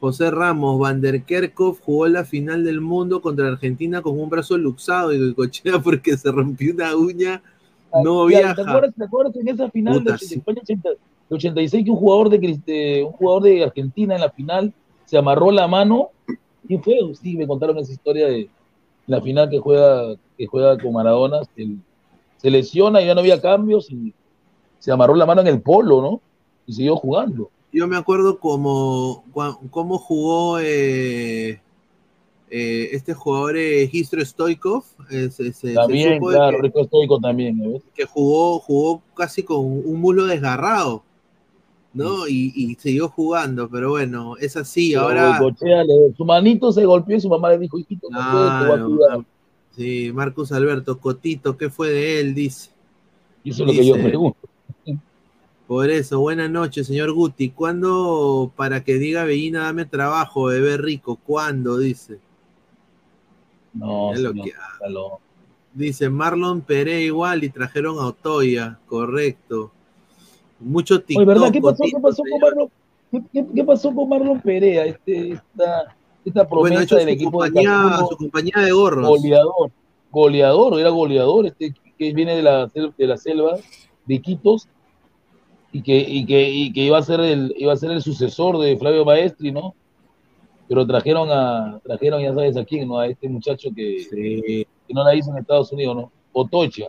José 0.00 0.30
Ramos, 0.30 0.78
Van 0.78 1.00
der 1.00 1.22
Kerkhoff 1.24 1.80
jugó 1.80 2.06
la 2.06 2.24
final 2.24 2.64
del 2.64 2.80
mundo 2.80 3.20
contra 3.20 3.48
Argentina 3.48 4.00
con 4.00 4.18
un 4.18 4.28
brazo 4.30 4.56
luxado 4.56 5.12
y 5.12 5.34
cochea 5.34 5.78
porque 5.82 6.16
se 6.16 6.30
rompió 6.30 6.72
una 6.74 6.94
uña. 6.96 7.42
No 8.04 8.26
¿Te 8.26 8.36
viaja. 8.36 8.62
acuerdas, 8.62 8.94
¿Te 8.96 9.04
acuerdas 9.04 9.36
en 9.36 9.48
esa 9.48 9.70
final 9.70 9.94
de, 9.94 10.00
Puta, 10.00 10.12
de 10.12 10.18
sí. 10.18 10.34
España 10.36 10.60
80 10.62 10.88
de 10.90 10.96
86 11.30 11.84
que 11.84 11.90
un 11.90 11.96
jugador 11.96 12.28
de, 12.30 12.38
de- 12.64 13.02
un 13.04 13.12
jugador 13.12 13.42
de 13.44 13.64
Argentina 13.64 14.14
en 14.14 14.20
la 14.20 14.30
final 14.30 14.72
se 15.04 15.16
amarró 15.18 15.50
la 15.50 15.66
mano? 15.66 16.10
¿Quién 16.66 16.82
fue? 16.82 16.96
Sí, 17.20 17.36
me 17.36 17.46
contaron 17.46 17.78
esa 17.78 17.92
historia 17.92 18.28
de 18.28 18.48
la 19.06 19.20
final 19.22 19.48
que 19.48 19.58
juega, 19.58 20.14
que 20.36 20.46
juega 20.46 20.76
con 20.78 20.92
Maradona. 20.92 21.38
Se, 21.56 21.66
se 22.36 22.50
lesiona 22.50 23.00
y 23.02 23.06
ya 23.06 23.14
no 23.14 23.20
había 23.20 23.40
cambios 23.40 23.90
y 23.90 24.12
se 24.78 24.92
amarró 24.92 25.14
la 25.14 25.26
mano 25.26 25.40
en 25.40 25.46
el 25.48 25.60
polo, 25.62 26.00
¿no? 26.02 26.20
Y 26.66 26.74
siguió 26.74 26.94
jugando. 26.96 27.50
Yo 27.72 27.86
me 27.86 27.96
acuerdo 27.96 28.38
cómo, 28.38 29.24
cua- 29.32 29.58
cómo 29.70 29.98
jugó 29.98 30.58
eh, 30.60 31.60
eh, 32.50 32.88
este 32.92 33.12
jugador 33.14 33.56
eh, 33.58 33.90
Stoikov. 34.24 34.84
eh, 35.10 35.28
se- 35.30 35.52
se- 35.52 35.52
se 35.52 35.74
También, 35.74 36.14
de 36.14 36.18
claro, 36.18 36.56
que- 36.56 36.62
Rico 36.62 36.84
Stoico 36.84 37.20
también, 37.20 37.58
¿ves? 37.60 37.82
que 37.94 38.04
jugó, 38.06 38.58
jugó 38.58 39.02
casi 39.14 39.42
con 39.42 39.58
un 39.64 40.00
muslo 40.00 40.24
desgarrado, 40.26 41.02
¿no? 41.92 42.26
Y, 42.26 42.52
y 42.56 42.74
siguió 42.76 43.08
jugando, 43.08 43.68
pero 43.68 43.90
bueno, 43.90 44.36
es 44.38 44.56
así. 44.56 44.92
Pero 44.92 45.02
ahora, 45.02 45.40
le- 45.40 46.14
su 46.16 46.24
manito 46.24 46.72
se 46.72 46.84
golpeó 46.86 47.16
y 47.16 47.20
su 47.20 47.28
mamá 47.28 47.50
le 47.50 47.58
dijo, 47.58 47.78
hijito, 47.78 48.08
no 48.10 48.18
puedes, 48.30 48.50
te 48.50 48.64
voy 48.64 48.72
a 48.72 48.74
Claro, 48.76 48.86
cuidar. 48.86 49.26
sí, 49.76 50.10
Marcus 50.14 50.52
Alberto, 50.52 50.98
Cotito, 50.98 51.56
¿qué 51.56 51.68
fue 51.68 51.90
de 51.90 52.20
él? 52.20 52.34
Dice. 52.34 52.70
Y 53.44 53.50
eso 53.50 53.62
es 53.62 53.66
lo 53.68 53.72
que 53.74 53.86
yo 53.86 53.94
pregunto. 53.94 54.47
Por 55.68 55.90
eso, 55.90 56.18
buenas 56.20 56.50
noches, 56.50 56.86
señor 56.86 57.12
Guti. 57.12 57.50
¿Cuándo 57.50 58.50
para 58.56 58.82
que 58.82 58.94
diga 58.94 59.24
Bellina 59.24 59.64
dame 59.64 59.84
trabajo, 59.84 60.44
bebé 60.44 60.78
rico? 60.78 61.16
¿Cuándo? 61.26 61.76
Dice. 61.78 62.18
No, 63.74 64.12
Es 64.14 64.20
lo 64.20 64.30
señor, 64.30 64.44
que- 64.46 64.50
está 64.52 64.88
loco. 64.88 65.20
Dice 65.74 66.08
Marlon 66.08 66.62
Pérez 66.62 67.02
igual 67.02 67.44
y 67.44 67.50
trajeron 67.50 67.98
a 67.98 68.06
Otoya, 68.06 68.78
correcto. 68.86 69.70
Mucho 70.58 71.00
TikTok. 71.02 71.18
Oye, 71.18 71.26
¿verdad? 71.26 71.52
¿Qué 71.52 71.60
pasó, 71.60 71.84
qué 71.84 72.00
pasó 72.00 72.22
con. 72.28 72.40
Marlon? 72.40 72.70
¿Qué, 73.10 73.22
qué- 73.32 73.46
qué 73.54 73.64
pasó 73.64 73.94
con 73.94 74.08
Marlon 74.08 74.40
Perea? 74.40 74.86
Este, 74.86 75.32
esta, 75.32 75.94
esta 76.24 76.44
Bueno, 76.44 76.48
promesa 76.48 76.80
ha 76.80 76.82
hecho 76.84 76.96
del 76.96 77.04
su 77.08 77.10
equipo 77.14 77.42
de 77.44 77.50
compañía, 77.50 77.70
Cancún, 77.90 78.08
su 78.08 78.16
compañía 78.16 78.54
de 78.64 78.72
gorros. 78.72 79.06
goleador, 79.06 79.70
goleador, 80.10 80.80
era 80.80 80.88
goleador, 80.88 81.46
este 81.46 81.74
que 81.98 82.12
viene 82.14 82.34
de 82.36 82.42
la, 82.42 82.66
de 82.66 83.06
la 83.06 83.16
selva 83.18 83.56
de 84.06 84.14
Iquitos 84.14 84.66
y 85.72 85.82
que, 85.82 85.96
y 85.98 86.24
que, 86.26 86.50
y 86.50 86.72
que 86.72 86.80
iba 86.80 86.98
a 86.98 87.02
ser 87.02 87.20
el, 87.20 87.54
iba 87.56 87.72
a 87.72 87.76
ser 87.76 87.90
el 87.90 88.02
sucesor 88.02 88.58
de 88.58 88.76
Flavio 88.76 89.04
Maestri, 89.04 89.52
¿no? 89.52 89.74
Pero 90.68 90.86
trajeron 90.86 91.28
a, 91.30 91.78
trajeron, 91.82 92.22
ya 92.22 92.34
sabes 92.34 92.56
a 92.56 92.64
quién, 92.64 92.88
¿no? 92.88 92.98
A 92.98 93.06
este 93.06 93.28
muchacho 93.28 93.70
que, 93.74 93.96
que 94.10 94.94
no 94.94 95.04
la 95.04 95.14
hizo 95.14 95.30
en 95.30 95.38
Estados 95.38 95.72
Unidos, 95.72 95.96
¿no? 95.96 96.12
Otocha. 96.32 96.86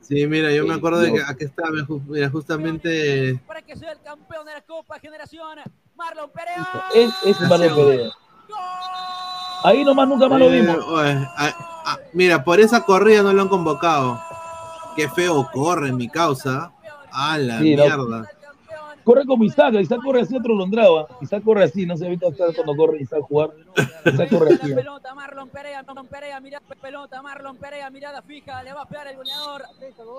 Sí, 0.00 0.26
mira, 0.26 0.50
yo 0.52 0.64
me 0.64 0.72
Sí, 0.74 0.78
acuerdo 0.78 1.00
de 1.00 1.12
que 1.12 1.20
aquí 1.22 1.44
ju- 1.86 2.02
mira, 2.06 2.28
justamente. 2.30 3.40
Para 3.46 3.62
que 3.62 3.76
sea 3.76 3.92
el 3.92 4.00
campeón 4.00 4.46
de 4.46 4.54
la 4.54 4.60
Copa 4.62 4.98
Generación, 4.98 5.58
Marlon 5.94 6.30
Perea. 6.30 6.66
Es, 6.94 7.12
es 7.24 7.40
Marlon 7.48 7.74
Perea. 7.76 8.10
Ahí 9.62 9.84
nomás 9.84 10.08
nunca 10.08 10.28
más 10.28 10.38
lo 10.40 10.50
Eh, 10.50 10.60
vimos. 10.60 10.78
mira, 12.14 12.42
por 12.42 12.58
esa 12.60 12.82
corrida 12.84 13.22
no 13.22 13.32
lo 13.32 13.42
han 13.42 13.48
convocado. 13.48 14.18
Qué 14.96 15.08
feo 15.08 15.46
corre 15.52 15.92
mi 15.92 16.08
causa. 16.08 16.72
A 17.12 17.38
la 17.38 17.58
Sí, 17.58 17.64
mierda. 17.76 18.30
Corre 19.02 19.24
como 19.24 19.44
Isaac, 19.44 19.74
Isaac 19.80 20.00
corre 20.04 20.20
así 20.20 20.36
otro 20.36 20.54
londraba. 20.54 21.08
Isaac 21.22 21.42
corre 21.42 21.64
así, 21.64 21.86
no 21.86 21.96
sé 21.96 22.04
ahorita 22.04 22.28
Isaac 22.28 22.54
cuando 22.54 22.76
corre 22.76 23.00
Isaac 23.00 23.22
jugar. 23.22 23.50
Isaac 24.04 24.28
corre 24.28 24.54
así. 24.54 24.70
¿eh? 24.70 24.74
pelota, 24.74 25.14
Marlon 25.14 25.48
Perea, 25.48 25.82
Marlon 25.82 26.06
Perea, 26.06 26.38
mirada, 26.40 26.64
pelota, 26.80 27.22
Marlon 27.22 27.56
Perea, 27.56 27.88
mirada 27.90 28.20
fija, 28.22 28.62
le 28.62 28.72
va 28.74 28.82
a 28.82 28.88
pegar 28.88 29.06
el 29.08 29.16
goleador 29.16 29.62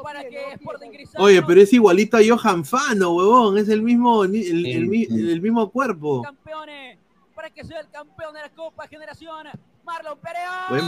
para 0.03 0.23
que 0.23 0.53
Sporting 0.53 0.89
Cristal 0.89 1.21
Oye, 1.21 1.41
pero 1.43 1.61
es 1.61 1.71
igualito 1.71 2.17
a 2.17 2.21
Johan 2.27 2.65
Fano, 2.65 3.13
huevón. 3.13 3.57
Es 3.59 3.69
el 3.69 3.83
mismo, 3.83 4.23
el, 4.23 4.35
el 4.65 4.87
mi- 4.87 5.03
el 5.05 5.39
mismo 5.41 5.69
cuerpo. 5.69 6.23
campeones, 6.23 6.97
para 7.35 7.49
que 7.51 7.63
sea 7.63 7.81
el 7.81 7.87
campeón 7.89 8.33
de 8.33 8.41
la 8.41 8.49
Copa 8.49 8.87
Generación, 8.87 9.47
Marlon 9.85 10.17
Perea. 10.17 10.65
Buen- 10.69 10.83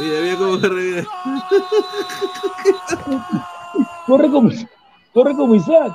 mira, 0.00 0.20
mira 0.20 0.36
cómo 0.36 0.52
corre. 0.60 0.82
mira. 0.82 1.06
Corre 4.06 4.30
como, 4.30 4.50
corre 5.18 5.34
como 5.34 5.54
Isaac. 5.54 5.92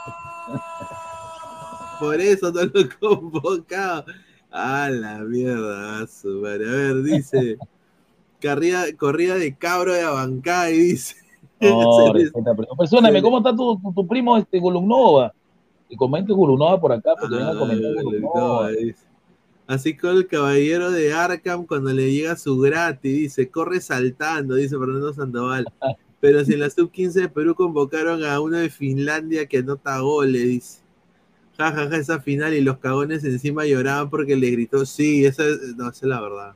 Por 1.99 2.19
eso 2.19 2.51
no 2.51 2.65
lo 2.65 2.79
he 2.79 2.89
convocado. 2.89 4.05
A 4.51 4.89
la 4.89 5.19
mierda, 5.19 6.01
a 6.01 6.07
su 6.07 6.41
madre. 6.41 6.67
A 6.67 6.71
ver, 6.71 7.03
dice. 7.03 7.57
Corrida, 8.41 8.85
corrida 8.97 9.35
de 9.35 9.55
cabro 9.55 9.93
de 9.93 10.01
Abancay, 10.01 10.77
dice. 10.77 11.15
No, 11.61 12.11
Perdóname, 12.77 13.21
¿cómo 13.21 13.37
está 13.37 13.55
tu, 13.55 13.79
tu, 13.79 13.93
tu 13.93 14.05
primo 14.05 14.35
este 14.37 14.59
Golumnova? 14.59 15.33
Que 15.89 15.95
comente 15.95 16.33
Golumnova 16.33 16.79
por 16.79 16.91
acá, 16.91 17.13
porque 17.19 17.35
venga 17.35 17.51
a 17.51 17.57
comentar 17.57 17.91
Ah. 18.35 18.67
Así 19.65 19.95
como 19.95 20.13
el 20.13 20.27
caballero 20.27 20.91
de 20.91 21.13
Arkham 21.13 21.65
cuando 21.65 21.93
le 21.93 22.11
llega 22.11 22.35
su 22.35 22.59
gratis, 22.59 23.13
dice, 23.13 23.49
corre 23.49 23.79
saltando, 23.79 24.55
dice 24.55 24.77
Fernando 24.77 25.13
Sandoval. 25.13 25.65
Pero 26.23 26.45
si 26.45 26.53
en 26.53 26.61
la 26.61 26.69
sub-15 26.69 27.11
de 27.11 27.27
Perú 27.27 27.53
convocaron 27.53 28.23
a 28.23 28.39
uno 28.39 28.55
de 28.55 28.69
Finlandia 28.69 29.45
que 29.45 29.57
anota 29.57 29.99
goles, 29.99 30.43
dice. 30.43 30.79
Ja, 31.57 31.73
ja, 31.73 31.89
ja, 31.89 31.97
esa 31.97 32.21
final 32.21 32.53
y 32.53 32.61
los 32.61 32.77
cagones 32.77 33.25
encima 33.25 33.65
lloraban 33.65 34.09
porque 34.09 34.37
le 34.37 34.49
gritó, 34.51 34.85
sí, 34.85 35.25
esa 35.25 35.45
es, 35.45 35.75
no, 35.75 35.89
esa 35.89 36.05
es 36.05 36.09
la 36.09 36.21
verdad. 36.21 36.55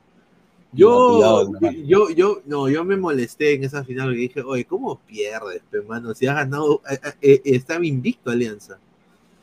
Yo, 0.72 1.52
yo, 1.84 2.08
yo, 2.08 2.40
no, 2.46 2.70
yo 2.70 2.82
me 2.82 2.96
molesté 2.96 3.56
en 3.56 3.64
esa 3.64 3.84
final 3.84 4.06
porque 4.06 4.20
dije, 4.20 4.40
oye, 4.40 4.64
¿cómo 4.64 5.00
pierdes, 5.00 5.60
pe, 5.70 5.82
mano? 5.82 6.14
Si 6.14 6.26
has 6.26 6.36
ganado, 6.36 6.80
eh, 6.90 6.98
eh, 7.02 7.18
eh, 7.20 7.40
estaba 7.44 7.84
invicto 7.84 8.30
Alianza. 8.30 8.78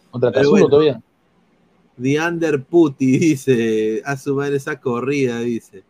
Contra 0.09 0.31
Casulo 0.31 0.49
bueno. 0.49 0.69
todavía. 0.69 1.03
Diander 1.97 2.63
Puti 2.63 3.17
dice, 3.19 4.01
a 4.03 4.17
su 4.17 4.33
madre 4.33 4.55
esa 4.55 4.79
corrida, 4.79 5.39
dice. 5.41 5.83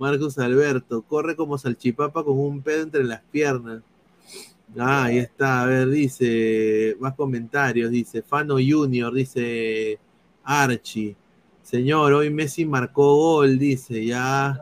Marcus 0.00 0.38
Alberto, 0.38 1.02
corre 1.02 1.36
como 1.36 1.58
salchipapa 1.58 2.24
con 2.24 2.38
un 2.38 2.62
pedo 2.62 2.84
entre 2.84 3.04
las 3.04 3.20
piernas. 3.30 3.82
Ah, 4.78 5.04
ahí 5.04 5.18
está, 5.18 5.62
a 5.62 5.66
ver, 5.66 5.90
dice, 5.90 6.96
más 6.98 7.14
comentarios, 7.14 7.90
dice, 7.90 8.22
Fano 8.22 8.54
Junior, 8.54 9.12
dice 9.12 9.98
Archie. 10.42 11.14
Señor, 11.62 12.14
hoy 12.14 12.30
Messi 12.30 12.64
marcó 12.64 13.14
gol, 13.14 13.58
dice, 13.58 14.06
ya. 14.06 14.58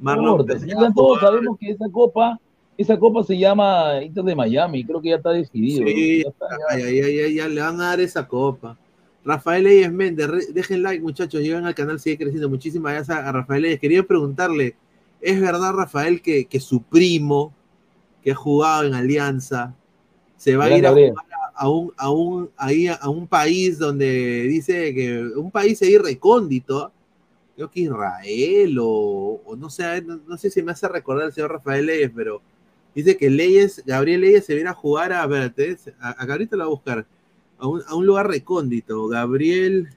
Marlon 0.00 0.32
importa, 0.32 0.58
Perea 0.58 0.80
ya 0.80 0.92
todos 0.92 1.20
sabemos 1.20 1.56
que 1.60 1.70
esa 1.70 1.88
copa, 1.88 2.40
esa 2.76 2.98
copa 2.98 3.22
se 3.22 3.38
llama 3.38 4.02
Inter 4.02 4.24
de 4.24 4.34
Miami, 4.34 4.84
creo 4.84 5.00
que 5.00 5.10
ya 5.10 5.16
está 5.16 5.30
decidido. 5.30 5.86
Sí, 5.86 6.24
¿no? 6.24 6.24
Ya 6.24 6.30
está, 6.30 6.46
ya. 6.76 6.86
ay, 6.86 7.34
ya 7.36 7.48
le 7.48 7.60
van 7.60 7.80
a 7.80 7.90
dar 7.90 8.00
esa 8.00 8.26
copa. 8.26 8.76
Rafael 9.24 9.66
Eyes 9.66 9.92
Méndez, 9.92 10.52
dejen 10.54 10.82
like, 10.82 11.02
muchachos, 11.02 11.40
llegan 11.42 11.66
al 11.66 11.74
canal, 11.74 12.00
sigue 12.00 12.18
creciendo. 12.18 12.48
Muchísimas 12.48 12.94
gracias 12.94 13.18
a 13.18 13.32
Rafael 13.32 13.64
Eyes. 13.66 13.80
Quería 13.80 14.02
preguntarle, 14.02 14.76
¿es 15.20 15.40
verdad, 15.40 15.72
Rafael, 15.74 16.22
que, 16.22 16.46
que 16.46 16.60
su 16.60 16.82
primo, 16.82 17.52
que 18.22 18.32
ha 18.32 18.34
jugado 18.34 18.84
en 18.86 18.94
Alianza, 18.94 19.74
se 20.36 20.56
va 20.56 20.64
a 20.64 20.70
ir 20.72 20.86
a 20.86 20.90
Gabriel. 20.90 21.10
jugar 21.10 21.26
a, 21.32 21.64
a 21.64 21.68
un, 21.68 21.92
a, 21.98 22.10
un, 22.10 22.50
a, 22.56 22.68
a 23.00 23.08
un 23.10 23.26
país 23.26 23.78
donde 23.78 24.42
dice 24.44 24.94
que 24.94 25.22
un 25.36 25.50
país 25.50 25.80
ahí 25.82 25.98
recóndito, 25.98 26.90
creo 27.56 27.70
que 27.70 27.80
Israel 27.80 28.78
o, 28.80 29.42
o 29.44 29.56
no 29.56 29.68
sé, 29.68 30.00
no, 30.02 30.18
no 30.26 30.38
sé 30.38 30.50
si 30.50 30.62
me 30.62 30.72
hace 30.72 30.88
recordar 30.88 31.26
el 31.26 31.32
señor 31.34 31.52
Rafael 31.52 31.84
Leyes, 31.84 32.10
pero 32.14 32.40
dice 32.94 33.16
que 33.18 33.28
Leyes, 33.28 33.82
Gabriel 33.84 34.22
Leyes 34.22 34.46
se 34.46 34.54
viene 34.54 34.70
a 34.70 34.74
jugar 34.74 35.12
a, 35.12 35.24
espérate, 35.24 35.76
a- 36.00 36.10
acá 36.22 36.32
ahorita 36.32 36.56
lo 36.56 36.64
voy 36.64 36.72
a 36.72 36.74
buscar, 36.74 37.06
a 37.60 37.66
un, 37.66 37.82
a 37.86 37.94
un 37.94 38.06
lugar 38.06 38.28
recóndito, 38.28 39.06
Gabriel, 39.08 39.90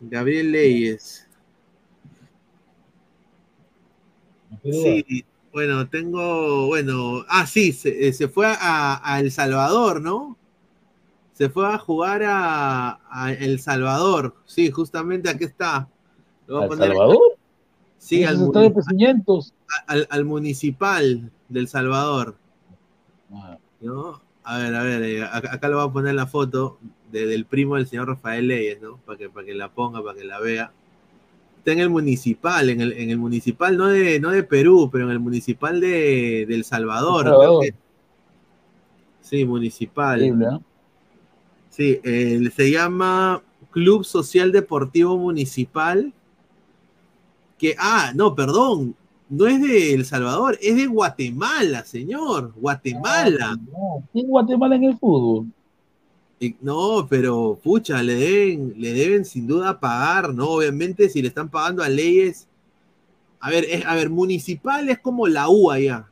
Gabriel 0.00 0.52
Leyes. 0.52 1.26
Sí, 4.62 5.24
bueno, 5.52 5.88
tengo, 5.88 6.66
bueno, 6.66 7.24
ah, 7.28 7.46
sí, 7.46 7.72
se, 7.72 8.08
eh, 8.08 8.12
se 8.12 8.28
fue 8.28 8.46
a, 8.46 9.00
a 9.02 9.20
El 9.20 9.30
Salvador, 9.30 10.00
¿no? 10.00 10.36
Se 11.32 11.48
fue 11.48 11.66
a 11.72 11.78
jugar 11.78 12.22
a, 12.24 13.00
a 13.08 13.32
El 13.32 13.60
Salvador, 13.60 14.34
sí, 14.44 14.70
justamente 14.70 15.30
aquí 15.30 15.44
está. 15.44 15.88
Lo 16.46 16.62
¿Al 16.62 16.76
Salvador? 16.76 17.18
Sí, 17.98 18.24
al, 18.24 18.50
pequeñitos. 18.50 19.54
al, 19.86 20.06
al 20.10 20.24
municipal 20.24 21.30
del 21.48 21.68
Salvador. 21.68 22.36
Ah. 23.32 23.58
¿no? 23.80 24.27
A 24.50 24.58
ver, 24.58 24.74
a 24.74 24.82
ver, 24.82 25.02
eh, 25.02 25.22
acá, 25.24 25.52
acá 25.54 25.68
le 25.68 25.74
voy 25.74 25.84
a 25.86 25.92
poner 25.92 26.14
la 26.14 26.26
foto 26.26 26.78
de- 27.12 27.26
del 27.26 27.44
primo 27.44 27.76
del 27.76 27.86
señor 27.86 28.08
Rafael 28.08 28.48
Leyes, 28.48 28.80
¿no? 28.80 28.96
Para 29.04 29.18
que, 29.18 29.28
para 29.28 29.44
que 29.44 29.54
la 29.54 29.70
ponga, 29.70 30.02
para 30.02 30.18
que 30.18 30.24
la 30.24 30.40
vea. 30.40 30.72
Está 31.58 31.72
en 31.72 31.80
el 31.80 31.90
municipal, 31.90 32.70
en 32.70 32.80
el, 32.80 32.92
en 32.92 33.10
el 33.10 33.18
municipal 33.18 33.76
no 33.76 33.88
de, 33.88 34.18
no 34.20 34.30
de 34.30 34.42
Perú, 34.44 34.88
pero 34.90 35.04
en 35.04 35.10
el 35.10 35.18
municipal 35.20 35.80
de, 35.80 36.46
de 36.48 36.54
El 36.54 36.64
Salvador. 36.64 37.26
El 37.26 37.32
Salvador. 37.32 37.60
creo 37.60 37.72
que- 37.72 37.88
Sí, 39.20 39.44
municipal. 39.44 40.22
Sí, 41.68 42.00
eh, 42.02 42.50
se 42.56 42.70
llama 42.70 43.42
Club 43.70 44.04
Social 44.04 44.50
Deportivo 44.52 45.18
Municipal. 45.18 46.14
Que, 47.58 47.74
ah, 47.78 48.12
no, 48.14 48.34
perdón, 48.34 48.94
no 49.30 49.46
es 49.46 49.60
de 49.60 49.94
El 49.94 50.04
Salvador, 50.04 50.58
es 50.62 50.76
de 50.76 50.86
Guatemala, 50.86 51.84
señor. 51.84 52.52
Guatemala. 52.56 53.58
No, 53.70 54.02
¿Quién 54.12 54.26
Guatemala 54.26 54.76
en 54.76 54.84
el 54.84 54.98
fútbol? 54.98 55.46
No, 56.60 57.06
pero 57.10 57.58
pucha, 57.62 58.00
le 58.02 58.14
deben, 58.14 58.74
le 58.76 58.92
deben 58.92 59.24
sin 59.24 59.46
duda 59.46 59.80
pagar, 59.80 60.32
¿no? 60.32 60.48
Obviamente, 60.50 61.08
si 61.08 61.20
le 61.20 61.28
están 61.28 61.48
pagando 61.48 61.82
a 61.82 61.88
leyes. 61.88 62.46
A 63.40 63.50
ver, 63.50 63.64
es, 63.68 63.84
a 63.84 63.94
ver, 63.94 64.08
municipal 64.10 64.88
es 64.88 64.98
como 64.98 65.26
la 65.26 65.48
U 65.48 65.70
allá 65.70 66.06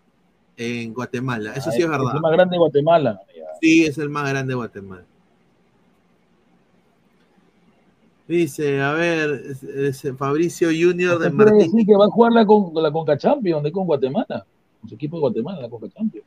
en 0.57 0.95
Guatemala, 0.95 1.53
eso 1.53 1.71
sí 1.71 1.79
es 1.83 1.85
Ah, 1.87 1.91
verdad. 1.91 2.15
el 2.15 2.21
más 2.21 2.33
grande 2.33 2.55
de 2.55 2.59
Guatemala. 2.59 3.21
Sí, 3.61 3.85
es 3.85 3.99
el 3.99 4.09
más 4.09 4.29
grande 4.29 4.51
de 4.53 4.55
Guatemala. 4.57 5.05
Dice, 8.29 8.81
a 8.81 8.93
ver, 8.93 9.43
es- 9.51 9.63
es 9.63 10.17
Fabricio 10.17 10.69
Junior 10.69 11.19
de 11.19 11.31
Martín. 11.31 11.59
decir 11.59 11.87
que 11.87 11.97
va 11.97 12.07
a 12.07 12.09
jugar 12.11 12.33
la, 12.33 12.45
con, 12.45 12.73
la 12.75 12.91
Conca 12.91 13.17
Champions, 13.17 13.63
de 13.63 13.71
con 13.71 13.87
Guatemala, 13.87 14.45
con 14.81 14.89
su 14.89 14.95
equipo 14.97 15.17
de 15.17 15.21
Guatemala, 15.21 15.61
la 15.63 15.69
Conca 15.69 15.89
Champions. 15.89 16.27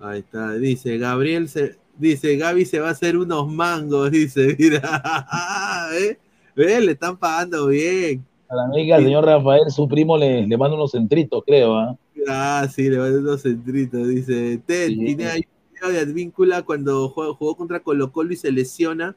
Ahí 0.00 0.20
está, 0.20 0.52
dice, 0.54 0.98
Gabriel 0.98 1.48
se, 1.48 1.76
dice, 1.98 2.36
Gaby 2.36 2.66
se 2.66 2.80
va 2.80 2.88
a 2.88 2.92
hacer 2.92 3.16
unos 3.16 3.50
mangos, 3.50 4.10
dice, 4.12 4.54
mira, 4.58 5.02
¿eh? 6.00 6.18
¿Ve? 6.54 6.80
Le 6.80 6.92
están 6.92 7.16
pagando 7.16 7.66
bien. 7.68 8.24
A 8.48 8.54
la 8.54 8.64
amiga, 8.66 8.96
el 8.96 9.04
señor 9.04 9.24
Rafael, 9.24 9.68
su 9.70 9.88
primo, 9.88 10.16
le, 10.16 10.46
le 10.46 10.56
manda 10.56 10.76
unos 10.76 10.92
centritos, 10.92 11.42
creo. 11.44 11.74
¿ah? 11.76 11.96
Ah, 12.28 12.68
sí, 12.72 12.88
le 12.88 12.98
van 12.98 13.12
unos 13.18 13.42
centritos, 13.42 14.06
dice, 14.06 14.60
Ted, 14.64 14.88
tiene 14.88 15.26
ahí 15.26 15.40
un 15.40 15.74
video 15.74 15.88
de 15.90 15.98
Advíncula 16.00 16.62
cuando 16.62 17.08
jugó, 17.08 17.34
jugó 17.34 17.56
contra 17.56 17.80
Colo 17.80 18.12
Colo 18.12 18.32
y 18.32 18.36
se 18.36 18.52
lesiona, 18.52 19.16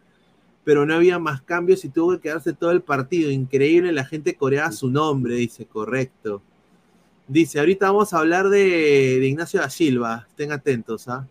pero 0.64 0.86
no 0.86 0.94
había 0.94 1.20
más 1.20 1.42
cambios 1.42 1.84
y 1.86 1.90
tuvo 1.90 2.12
que 2.14 2.22
quedarse 2.22 2.54
todo 2.54 2.72
el 2.72 2.82
partido. 2.82 3.32
Increíble, 3.32 3.92
la 3.92 4.06
gente 4.06 4.36
coreaba 4.36 4.72
su 4.72 4.90
nombre, 4.90 5.36
dice, 5.36 5.66
correcto. 5.66 6.42
Dice, 7.28 7.60
ahorita 7.60 7.88
vamos 7.88 8.14
a 8.14 8.20
hablar 8.20 8.50
de, 8.50 8.60
de 9.20 9.28
Ignacio 9.28 9.60
da 9.60 9.70
Silva, 9.70 10.26
estén 10.30 10.52
atentos, 10.52 11.08
¿ah? 11.08 11.28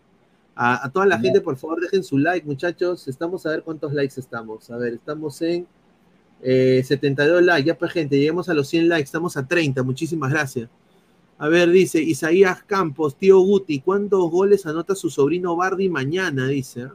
A, 0.55 0.85
a 0.85 0.91
toda 0.91 1.05
la 1.05 1.19
gente, 1.19 1.39
por 1.41 1.55
favor, 1.55 1.79
dejen 1.79 2.03
su 2.03 2.17
like, 2.17 2.45
muchachos. 2.45 3.07
Estamos 3.07 3.45
a 3.45 3.51
ver 3.51 3.63
cuántos 3.63 3.93
likes 3.93 4.19
estamos. 4.19 4.69
A 4.69 4.77
ver, 4.77 4.95
estamos 4.95 5.41
en 5.41 5.65
eh, 6.41 6.83
72 6.85 7.41
likes. 7.43 7.65
Ya, 7.65 7.77
pues, 7.77 7.91
gente, 7.93 8.17
lleguemos 8.17 8.49
a 8.49 8.53
los 8.53 8.67
100 8.67 8.89
likes. 8.89 9.05
Estamos 9.05 9.37
a 9.37 9.47
30. 9.47 9.83
Muchísimas 9.83 10.31
gracias. 10.31 10.69
A 11.37 11.47
ver, 11.47 11.69
dice 11.69 12.01
Isaías 12.01 12.63
Campos, 12.63 13.15
tío 13.15 13.39
Guti, 13.39 13.79
¿cuántos 13.79 14.29
goles 14.29 14.65
anota 14.65 14.93
su 14.93 15.09
sobrino 15.09 15.55
Bardi 15.55 15.87
mañana? 15.87 16.47
Dice. 16.47 16.89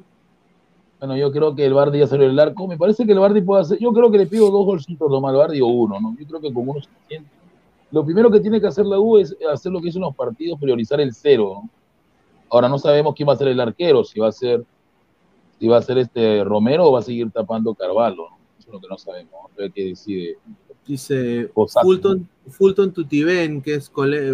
Bueno, 1.05 1.19
yo 1.19 1.31
creo 1.31 1.55
que 1.55 1.67
el 1.67 1.75
Bardi 1.75 1.99
ya 1.99 2.07
salió 2.07 2.27
del 2.27 2.41
arco. 2.41 2.67
Me 2.67 2.79
parece 2.79 3.05
que 3.05 3.13
el 3.13 3.19
Bardi 3.19 3.43
puede 3.43 3.61
hacer. 3.61 3.79
Yo 3.79 3.93
creo 3.93 4.11
que 4.11 4.17
le 4.17 4.27
pido 4.27 4.51
dos 4.51 4.65
golcitos 4.65 5.11
nomás 5.11 5.33
al 5.33 5.37
Bardi 5.37 5.61
o 5.61 5.67
uno, 5.67 6.01
¿no? 6.01 6.17
Yo 6.19 6.27
creo 6.27 6.41
que 6.41 6.51
con 6.51 6.67
uno 6.67 6.79
es 6.79 6.87
suficiente. 6.87 7.29
Lo 7.91 8.07
primero 8.07 8.31
que 8.31 8.41
tiene 8.41 8.59
que 8.59 8.69
hacer 8.69 8.87
la 8.87 8.99
U 8.99 9.19
es 9.19 9.37
hacer 9.53 9.71
lo 9.71 9.83
que 9.83 9.89
hizo 9.89 9.99
en 9.99 10.05
los 10.05 10.17
partidos, 10.17 10.59
priorizar 10.59 11.03
el 11.03 11.13
cero. 11.13 11.61
¿no? 11.63 11.71
Ahora 12.49 12.71
no 12.71 12.79
sabemos 12.79 13.15
quién 13.15 13.29
va 13.29 13.35
a 13.35 13.37
ser 13.37 13.49
el 13.49 13.61
arquero, 13.61 14.03
si 14.03 14.19
va 14.19 14.29
a 14.29 14.33
ser, 14.33 14.65
si 15.61 15.69
va 15.69 15.77
a 15.77 15.83
ser 15.83 15.99
este 15.99 16.43
Romero 16.43 16.87
o 16.87 16.93
va 16.93 17.01
a 17.01 17.03
seguir 17.03 17.31
tapando 17.31 17.75
Carvalho. 17.75 18.31
¿no? 18.31 18.39
Eso 18.59 18.69
es 18.69 18.73
lo 18.73 18.81
que 18.81 18.89
no 18.89 18.97
sabemos. 18.97 19.35
A 19.45 19.61
ver 19.61 19.73
qué 19.73 19.85
decide. 19.85 20.39
Dice 20.87 21.51
Fulton, 21.83 22.27
Fulton 22.49 22.95
Tutiben, 22.95 23.61
que 23.61 23.75
es 23.75 23.93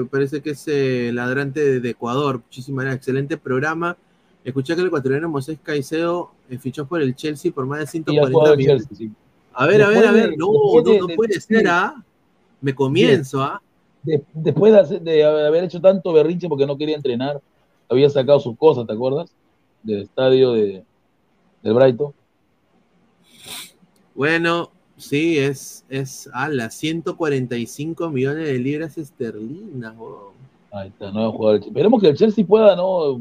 parece 0.08 0.40
que 0.40 0.50
es 0.50 0.68
eh, 0.68 1.10
ladrante 1.12 1.80
de, 1.80 1.90
Ecuador. 1.90 2.42
Muchísimas 2.44 2.84
gracias. 2.84 3.08
Excelente 3.08 3.36
programa. 3.38 3.96
Escuché 4.44 4.76
que 4.76 4.82
el 4.82 4.86
ecuatoriano 4.86 5.28
Moisés 5.28 5.58
Caicedo 5.60 6.30
fichó 6.58 6.86
por 6.86 7.00
el 7.02 7.14
Chelsea 7.14 7.52
por 7.52 7.66
más 7.66 7.78
de 7.78 7.84
Y 7.84 7.86
ha 7.86 7.90
140 8.26 8.32
jugado 8.32 8.52
en 8.54 8.58
millones. 8.58 8.88
Chelsea, 8.88 9.06
sí. 9.08 9.12
A 9.52 9.66
ver, 9.66 9.82
a 9.82 9.88
ver, 9.88 10.06
a 10.06 10.12
ver. 10.12 10.30
de- 10.30 10.36
No, 10.36 10.46
no, 10.52 10.82
de- 10.82 10.98
no 11.00 11.06
de- 11.06 11.16
puede 11.16 11.40
ser, 11.40 11.66
¿ah? 11.68 12.02
Me 12.60 12.74
comienzo, 12.74 13.42
¿ah? 13.42 13.60
De- 14.02 14.22
después 14.34 14.72
de, 14.72 14.78
hacer- 14.80 15.00
de 15.02 15.24
haber 15.24 15.64
hecho 15.64 15.80
tanto 15.80 16.12
berrinche 16.12 16.48
porque 16.48 16.66
no 16.66 16.76
quería 16.78 16.96
entrenar, 16.96 17.40
había 17.88 18.08
sacado 18.08 18.40
sus 18.40 18.56
cosas, 18.56 18.86
¿te 18.86 18.92
acuerdas? 18.92 19.32
Del 19.82 20.02
estadio 20.02 20.52
de, 20.52 20.84
del 21.62 21.74
Brighton. 21.74 22.12
Bueno, 24.14 24.70
sí, 24.96 25.38
es, 25.38 25.84
es 25.88 26.28
a 26.32 26.48
las 26.48 26.74
145 26.74 28.10
millones 28.10 28.46
de 28.46 28.58
libras 28.58 28.98
esterlinas. 28.98 29.94
weón. 29.96 30.34
Ahí 30.72 30.88
está, 30.88 31.10
nuevo 31.10 31.32
jugador. 31.32 31.60
Esperemos 31.64 32.00
que 32.00 32.08
el 32.08 32.16
Chelsea 32.16 32.46
pueda, 32.46 32.76
¿no? 32.76 33.20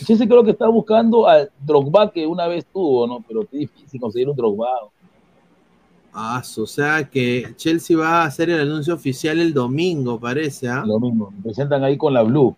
El 0.00 0.06
Chelsea 0.06 0.28
creo 0.28 0.44
que 0.44 0.52
está 0.52 0.68
buscando 0.68 1.26
al 1.26 1.50
Drogba 1.64 2.12
que 2.12 2.26
una 2.26 2.46
vez 2.46 2.66
tuvo, 2.72 3.06
¿no? 3.06 3.24
Pero 3.26 3.42
es 3.42 3.50
difícil 3.50 4.00
conseguir 4.00 4.28
un 4.28 4.36
Drogba. 4.36 4.68
Ah, 6.12 6.42
o 6.56 6.66
sea 6.66 7.08
que 7.08 7.52
Chelsea 7.56 7.96
va 7.96 8.22
a 8.22 8.24
hacer 8.24 8.50
el 8.50 8.60
anuncio 8.60 8.94
oficial 8.94 9.38
el 9.38 9.52
domingo, 9.52 10.18
parece, 10.18 10.68
¿ah? 10.68 10.82
Lo 10.86 10.98
mismo, 10.98 11.30
me 11.30 11.42
presentan 11.42 11.84
ahí 11.84 11.96
con 11.96 12.14
la 12.14 12.22
Blue. 12.22 12.56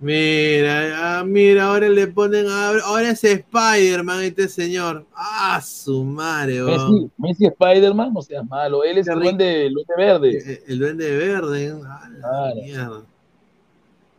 Mira, 0.00 1.20
ah, 1.20 1.24
mira, 1.24 1.66
ahora 1.66 1.88
le 1.88 2.08
ponen, 2.08 2.46
ahora 2.48 3.10
es 3.10 3.24
Spider-Man 3.24 4.24
este 4.24 4.48
señor. 4.48 5.06
Ah, 5.14 5.60
su 5.64 6.04
madre, 6.04 6.62
weón. 6.62 6.94
Messi, 6.94 7.10
Messi 7.16 7.46
Spider-Man, 7.46 8.12
no 8.12 8.20
seas 8.20 8.46
malo. 8.46 8.84
Él 8.84 8.98
es 8.98 9.08
el 9.08 9.20
duende, 9.20 9.66
el 9.66 9.72
duende 9.72 9.94
verde. 9.96 10.60
El, 10.66 10.72
el 10.72 10.78
duende 10.78 11.16
verde. 11.16 11.66
¿eh? 11.66 11.74
Ah, 12.22 12.52
la 12.54 12.62
mierda. 12.62 13.02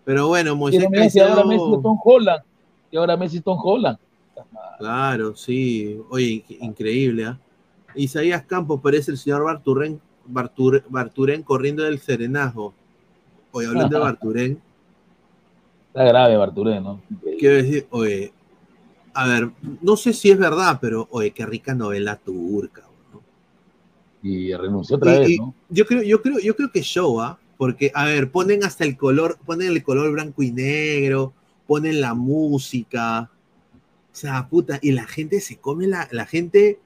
Pero 0.06 0.28
bueno, 0.28 0.56
Moisés 0.56 0.84
no 0.84 0.90
me 0.92 1.02
dice, 1.02 1.22
ahora 1.22 1.44
Messi 1.46 1.74
es 1.74 1.82
Tom 1.82 2.00
Holland. 2.04 2.44
Y 2.92 2.98
ahora 2.98 3.18
Messi 3.18 3.38
es 3.38 3.44
Tom 3.44 3.58
Holland. 3.62 3.98
Claro, 4.78 5.36
sí. 5.36 6.00
Oye, 6.10 6.44
increíble, 6.62 7.26
¿ah? 7.26 7.40
Isaías 7.96 8.44
Campos 8.44 8.80
parece 8.82 9.12
el 9.12 9.18
señor 9.18 9.44
Barturén, 9.44 10.00
Bartur- 10.30 10.84
Barturén 10.90 11.44
corriendo 11.44 11.84
del 11.84 12.00
serenazgo. 12.00 12.74
Oye, 13.52 13.68
hablando 13.68 13.98
de 13.98 14.04
Barturén, 14.04 14.62
Está 15.88 16.04
grave 16.04 16.36
Barturé, 16.36 16.82
¿no? 16.82 17.02
quiero 17.40 17.56
decir, 17.56 17.88
oye, 17.90 18.34
a 19.14 19.28
ver, 19.28 19.50
no 19.82 19.96
sé 19.96 20.12
si 20.12 20.30
es 20.30 20.38
verdad, 20.38 20.78
pero 20.82 21.08
oye, 21.10 21.32
qué 21.32 21.46
rica 21.46 21.74
novela 21.74 22.18
turca. 22.18 22.84
Y 24.22 24.54
renunció 24.54 24.98
otra 24.98 25.14
Y- 25.16 25.20
vez, 25.20 25.40
¿no? 25.40 25.54
Yo 25.70 25.86
creo, 25.86 26.02
yo 26.04 26.22
creo, 26.22 26.40
yo 26.40 26.54
creo 26.56 26.70
que 26.70 26.82
show, 26.82 27.22
¿ah? 27.22 27.40
Porque, 27.58 27.92
a 27.94 28.06
ver, 28.06 28.32
ponen 28.32 28.64
hasta 28.64 28.84
el 28.84 28.98
color, 28.98 29.38
ponen 29.46 29.68
el 29.68 29.84
color 29.84 30.12
blanco 30.12 30.44
y 30.44 30.52
negro, 30.52 31.34
ponen 31.68 32.02
la 32.02 32.14
música. 32.14 33.30
O 34.12 34.16
sea, 34.16 34.48
puta, 34.48 34.80
y 34.82 34.92
la 34.92 35.06
gente 35.06 35.40
se 35.40 35.58
come 35.58 35.88
la, 35.88 36.08
la 36.12 36.26
gente 36.26 36.80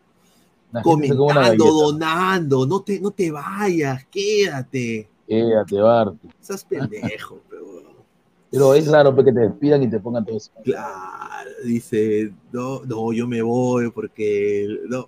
La 0.72 0.82
comentando, 0.82 1.66
donando, 1.66 2.66
no 2.66 2.82
te, 2.82 3.00
no 3.00 3.12
te 3.12 3.32
vayas, 3.32 4.06
quédate. 4.06 5.10
Quédate, 5.28 5.82
Bart. 5.82 6.16
Estás 6.40 6.64
pendejo, 6.66 7.40
pero. 7.50 7.70
Pero 8.52 8.74
es 8.74 8.88
raro 8.88 9.14
pues, 9.14 9.26
que 9.26 9.34
te 9.34 9.42
despidan 9.42 9.84
y 9.84 9.90
te 9.90 10.00
pongan 10.00 10.26
todo 10.26 10.38
eso. 10.38 10.52
Claro, 10.64 11.52
dice, 11.64 12.34
no, 12.52 12.84
no, 12.84 13.14
yo 13.14 13.28
me 13.28 13.42
voy 13.42 13.92
porque 13.92 14.68
no. 14.88 15.08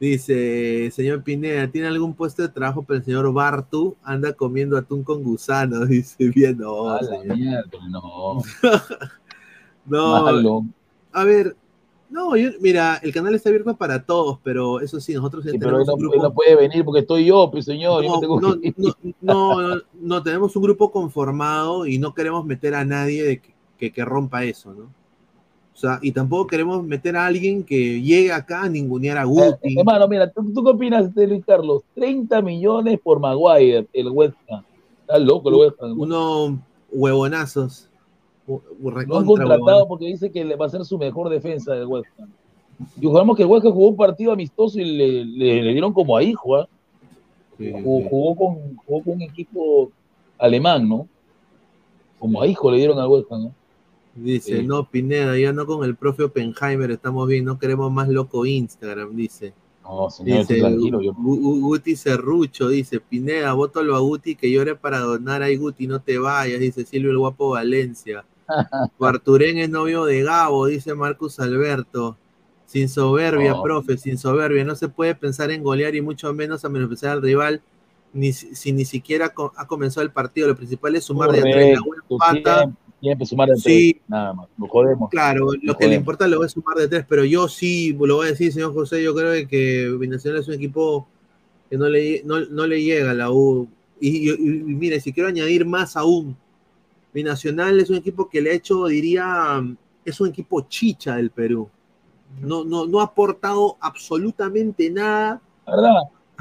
Dice, 0.00 0.90
señor 0.90 1.22
Pineda, 1.22 1.70
¿tiene 1.70 1.86
algún 1.88 2.14
puesto 2.14 2.42
de 2.42 2.48
trabajo 2.48 2.82
para 2.82 2.98
el 2.98 3.04
señor 3.04 3.32
Bartu? 3.32 3.96
Anda 4.02 4.32
comiendo 4.32 4.76
atún 4.76 5.02
con 5.04 5.22
gusanos, 5.22 5.88
dice 5.88 6.28
bien, 6.28 6.58
no, 6.58 6.88
A 6.88 7.00
la 7.02 7.08
señor. 7.20 7.36
mierda, 7.36 7.88
no. 7.90 8.42
No, 9.86 10.22
Malo. 10.24 10.64
a 11.12 11.24
ver, 11.24 11.56
no, 12.08 12.36
yo- 12.36 12.50
mira, 12.60 12.96
el 13.02 13.12
canal 13.12 13.34
está 13.34 13.50
abierto 13.50 13.76
para 13.76 14.02
todos, 14.04 14.38
pero 14.42 14.80
eso 14.80 14.98
sí, 14.98 15.12
nosotros 15.14 15.44
ya 15.44 15.50
Sí, 15.52 15.58
pero 15.58 15.72
no, 15.84 15.94
un 15.94 15.98
grupo. 16.00 16.22
no 16.22 16.32
puede 16.32 16.56
venir 16.56 16.84
porque 16.84 17.00
estoy 17.00 17.26
yo, 17.26 17.50
pues 17.50 17.66
señor. 17.66 18.02
yo 18.02 18.08
no 18.08 18.14
No, 18.14 18.20
tengo 18.20 18.40
no, 18.40 18.54
no, 18.56 18.94
no, 19.20 19.60
no, 19.60 19.82
no, 20.00 20.22
tenemos 20.22 20.56
un 20.56 20.62
grupo 20.62 20.90
conformado 20.90 21.86
y 21.86 21.98
no 21.98 22.14
queremos 22.14 22.46
meter 22.46 22.74
a 22.74 22.84
nadie 22.84 23.24
de 23.24 23.38
que, 23.40 23.54
que- 23.78 23.92
que 23.92 24.04
rompa 24.04 24.44
eso, 24.44 24.72
¿no? 24.72 24.90
O 25.74 25.76
sea, 25.76 25.98
y 26.02 26.12
tampoco 26.12 26.46
queremos 26.46 26.84
meter 26.84 27.16
a 27.16 27.26
alguien 27.26 27.64
que 27.64 28.00
llegue 28.00 28.30
acá 28.32 28.62
a 28.62 28.68
ningunear 28.68 29.18
a 29.18 29.24
Guti. 29.24 29.76
Hermano, 29.76 30.06
mira, 30.06 30.30
¿tú, 30.30 30.52
tú 30.54 30.62
qué 30.62 30.70
opinas 30.70 31.12
de 31.14 31.26
Luis 31.26 31.44
Carlos? 31.44 31.82
30 31.96 32.40
millones 32.42 33.00
por 33.02 33.18
Maguire, 33.18 33.86
el 33.92 34.08
West 34.10 34.36
Ham. 34.48 34.62
Está 35.00 35.18
loco 35.18 35.48
el 35.48 35.54
West 35.56 35.82
Ham. 35.82 35.98
Unos 36.00 36.52
huevonazos. 36.92 37.88
Lo 38.46 39.18
han 39.18 39.26
contratado 39.26 39.88
porque 39.88 40.06
dice 40.06 40.30
que 40.30 40.44
le 40.44 40.54
va 40.54 40.66
a 40.66 40.70
ser 40.70 40.84
su 40.84 40.96
mejor 40.96 41.28
defensa 41.28 41.72
del 41.74 41.86
West 41.86 42.06
Ham. 42.18 42.28
Y 43.00 43.06
jugamos 43.06 43.36
que 43.36 43.42
el 43.42 43.48
West 43.48 43.66
Ham 43.66 43.72
jugó 43.72 43.88
un 43.88 43.96
partido 43.96 44.30
amistoso 44.32 44.78
y 44.78 44.84
le, 44.84 45.24
le- 45.24 45.62
le 45.62 45.72
dieron 45.72 45.92
como 45.92 46.16
a 46.16 46.22
hijo, 46.22 46.56
¿ah? 46.56 46.68
Jugó, 47.82 48.08
jugó 48.08 48.36
con, 48.36 48.76
jugó 48.76 49.02
con 49.02 49.12
un 49.14 49.22
equipo 49.22 49.90
alemán, 50.38 50.88
¿no? 50.88 51.08
Como 52.18 52.40
a 52.40 52.46
hijo 52.46 52.70
le 52.70 52.78
dieron 52.78 52.98
al 52.98 53.08
West 53.08 53.30
Ham, 53.32 53.44
¿no? 53.44 53.54
Dice, 54.16 54.60
Sí. 54.60 54.66
no, 54.66 54.88
Pineda, 54.88 55.36
ya 55.38 55.52
no 55.52 55.66
con 55.66 55.84
el 55.84 55.96
profe 55.96 56.22
Oppenheimer, 56.24 56.90
estamos 56.90 57.26
bien, 57.26 57.44
no 57.44 57.58
queremos 57.58 57.90
más 57.92 58.08
loco 58.08 58.46
Instagram, 58.46 59.14
dice. 59.16 59.52
No, 59.82 60.08
señor, 60.08 60.38
Dice, 60.46 60.60
tranquilo. 60.60 61.00
Yo... 61.02 61.12
Gu- 61.14 61.40
Gu- 61.40 61.60
Guti 61.60 61.96
Cerrucho, 61.96 62.68
dice, 62.68 63.00
Pineda, 63.00 63.52
vótalo 63.52 63.96
a 63.96 63.98
Guti 63.98 64.34
que 64.36 64.50
llore 64.50 64.76
para 64.76 65.00
donar. 65.00 65.42
Ay, 65.42 65.56
Guti, 65.56 65.86
no 65.86 66.00
te 66.00 66.16
vayas, 66.18 66.58
dice 66.60 66.84
Silvio 66.84 67.10
el 67.10 67.18
Guapo 67.18 67.50
Valencia. 67.50 68.24
Barturén 68.98 69.58
es 69.58 69.68
novio 69.70 70.04
de 70.04 70.22
Gabo, 70.22 70.66
dice 70.66 70.94
Marcus 70.94 71.40
Alberto. 71.40 72.16
Sin 72.66 72.88
soberbia, 72.88 73.54
profe, 73.62 73.96
sin 73.98 74.16
soberbia. 74.18 74.64
No 74.64 74.74
se 74.74 74.88
puede 74.88 75.14
pensar 75.14 75.50
en 75.50 75.62
golear 75.62 75.94
y 75.94 76.00
mucho 76.02 76.32
menos 76.32 76.64
a 76.64 76.68
menospreciar 76.68 77.12
al 77.12 77.22
rival 77.22 77.62
ni, 78.12 78.32
si 78.32 78.72
ni 78.72 78.84
siquiera 78.84 79.32
ha 79.56 79.66
comenzado 79.66 80.02
el 80.02 80.10
partido. 80.12 80.48
Lo 80.48 80.56
principal 80.56 80.96
es 80.96 81.04
sumar 81.04 81.30
de 81.30 81.38
a 81.40 81.42
tres. 81.42 81.76
La 81.78 81.82
Correcto, 81.84 82.14
empata. 82.14 82.72
Sumar 83.24 83.48
de 83.48 83.56
Sí. 83.56 83.92
tres, 83.94 84.02
nada 84.08 84.32
más. 84.34 84.48
Lo 84.58 84.66
jodemos. 84.68 85.10
Claro, 85.10 85.46
lo 85.52 85.58
Lo 85.62 85.76
que 85.76 85.86
le 85.88 85.94
importa 85.96 86.26
lo 86.28 86.38
voy 86.38 86.46
a 86.46 86.48
sumar 86.48 86.76
de 86.76 86.88
tres, 86.88 87.04
pero 87.08 87.24
yo 87.24 87.48
sí 87.48 87.92
lo 87.98 88.16
voy 88.16 88.26
a 88.26 88.30
decir, 88.30 88.52
señor 88.52 88.72
José, 88.74 89.02
yo 89.02 89.14
creo 89.14 89.46
que 89.48 89.90
Binacional 89.98 90.40
es 90.40 90.48
un 90.48 90.54
equipo 90.54 91.06
que 91.70 91.76
no 91.78 91.88
le, 91.88 92.22
no, 92.24 92.40
no 92.40 92.66
le 92.66 92.82
llega 92.82 93.10
a 93.10 93.14
la 93.14 93.30
U. 93.30 93.68
Y, 94.00 94.30
y- 94.30 94.32
y 94.32 94.36
mire, 94.74 95.00
si 95.00 95.12
quiero 95.12 95.28
añadir 95.28 95.64
más 95.66 95.96
aún, 95.96 96.36
Binacional 97.12 97.78
es 97.80 97.90
un 97.90 97.96
equipo 97.96 98.28
que 98.28 98.40
le 98.42 98.50
ha 98.50 98.54
hecho, 98.54 98.86
diría, 98.86 99.62
es 100.04 100.20
un 100.20 100.28
equipo 100.28 100.62
chicha 100.68 101.16
del 101.16 101.30
Perú. 101.30 101.68
No, 102.42 102.64
no, 102.64 102.84
no 102.86 103.00
ha 103.00 103.04
aportado 103.04 103.76
absolutamente 103.80 104.90
nada. 104.90 105.40
¿Verdad? 105.66 105.90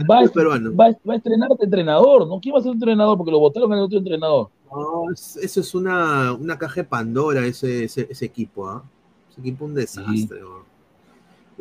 Va, 0.10 0.20
a- 0.22 0.28
peruano. 0.28 0.76
va, 0.76 0.90
va 1.08 1.14
a 1.14 1.18
estrenarte 1.18 1.64
entrenador, 1.66 2.28
¿no? 2.28 2.40
¿Quién 2.40 2.56
va 2.56 2.60
a 2.60 2.64
ser 2.64 2.72
entrenador? 2.74 3.18
Porque 3.18 3.32
lo 3.32 3.40
votaron 3.40 3.72
al 3.74 3.80
otro 3.82 3.98
entrenador. 4.00 4.50
No, 4.72 5.12
es- 5.14 5.38
eso 5.38 5.60
es 5.62 5.76
una, 5.76 6.34
una 6.34 6.58
caja 6.58 6.82
de 6.82 6.84
Pandora, 6.86 7.46
ese, 7.46 7.84
ese, 7.86 8.08
ese 8.10 8.26
equipo, 8.26 8.68
¿ah? 8.68 8.84
Ese 9.32 9.42
equipo 9.42 9.66
un 9.66 9.76
desastre, 9.76 10.40
¿no? 10.42 10.64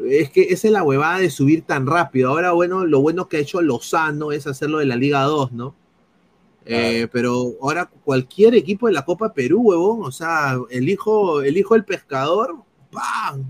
Es 0.07 0.31
que 0.31 0.43
esa 0.45 0.69
es 0.69 0.73
la 0.73 0.83
huevada 0.83 1.19
de 1.19 1.29
subir 1.29 1.63
tan 1.63 1.87
rápido. 1.87 2.31
Ahora, 2.31 2.53
bueno, 2.53 2.87
lo 2.87 3.01
bueno 3.03 3.29
que 3.29 3.37
ha 3.37 3.41
hecho 3.41 3.61
Lozano 3.61 4.33
es 4.33 4.47
hacerlo 4.47 4.79
de 4.79 4.87
la 4.87 4.97
Liga 4.97 5.23
2, 5.25 5.53
¿no? 5.53 5.75
Eh, 6.65 7.09
pero 7.13 7.53
ahora 7.61 7.91
cualquier 8.05 8.55
equipo 8.55 8.87
de 8.87 8.93
la 8.95 9.05
Copa 9.05 9.33
Perú, 9.35 9.61
huevón, 9.63 10.05
o 10.05 10.13
sea, 10.13 10.57
el 10.71 10.89
hijo, 10.89 11.43
el 11.43 11.57
hijo 11.59 11.75
del 11.75 11.85
pescador, 11.85 12.55
¡pam! 12.91 13.43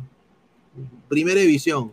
Primera 1.09 1.41
división. 1.41 1.93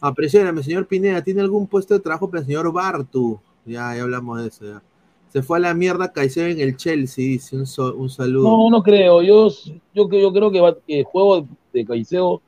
Apreciárame, 0.00 0.62
señor 0.62 0.86
Pineda, 0.86 1.22
¿tiene 1.22 1.40
algún 1.42 1.66
puesto 1.66 1.94
de 1.94 2.00
trabajo 2.00 2.28
para 2.28 2.40
el 2.40 2.46
señor 2.46 2.72
Bartu? 2.72 3.38
Ya, 3.66 3.94
ya 3.94 4.02
hablamos 4.02 4.40
de 4.40 4.48
eso, 4.48 4.64
ya. 4.64 4.82
Se 5.28 5.42
fue 5.42 5.58
a 5.58 5.60
la 5.60 5.74
mierda 5.74 6.10
Caicedo 6.12 6.46
en 6.46 6.58
el 6.60 6.76
Chelsea, 6.76 7.24
dice 7.24 7.56
un, 7.56 7.66
so- 7.66 7.94
un 7.94 8.08
saludo. 8.10 8.48
No, 8.48 8.70
no 8.70 8.82
creo. 8.82 9.22
Yo, 9.22 9.48
yo, 9.94 10.08
yo 10.10 10.32
creo 10.32 10.50
que, 10.50 10.60
va- 10.60 10.76
que 10.86 11.00
el 11.00 11.04
juego 11.04 11.46
de 11.72 11.84
Caicedo 11.84 12.40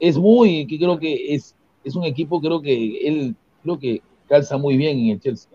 es 0.00 0.16
muy, 0.18 0.66
que 0.66 0.78
creo 0.78 0.98
que 0.98 1.34
es, 1.34 1.54
es 1.84 1.94
un 1.96 2.04
equipo, 2.04 2.40
creo 2.40 2.60
que 2.60 2.98
él, 3.08 3.36
creo 3.62 3.78
que 3.78 4.02
calza 4.28 4.58
muy 4.58 4.76
bien 4.76 4.98
en 4.98 5.10
el 5.10 5.20
Chelsea. 5.20 5.50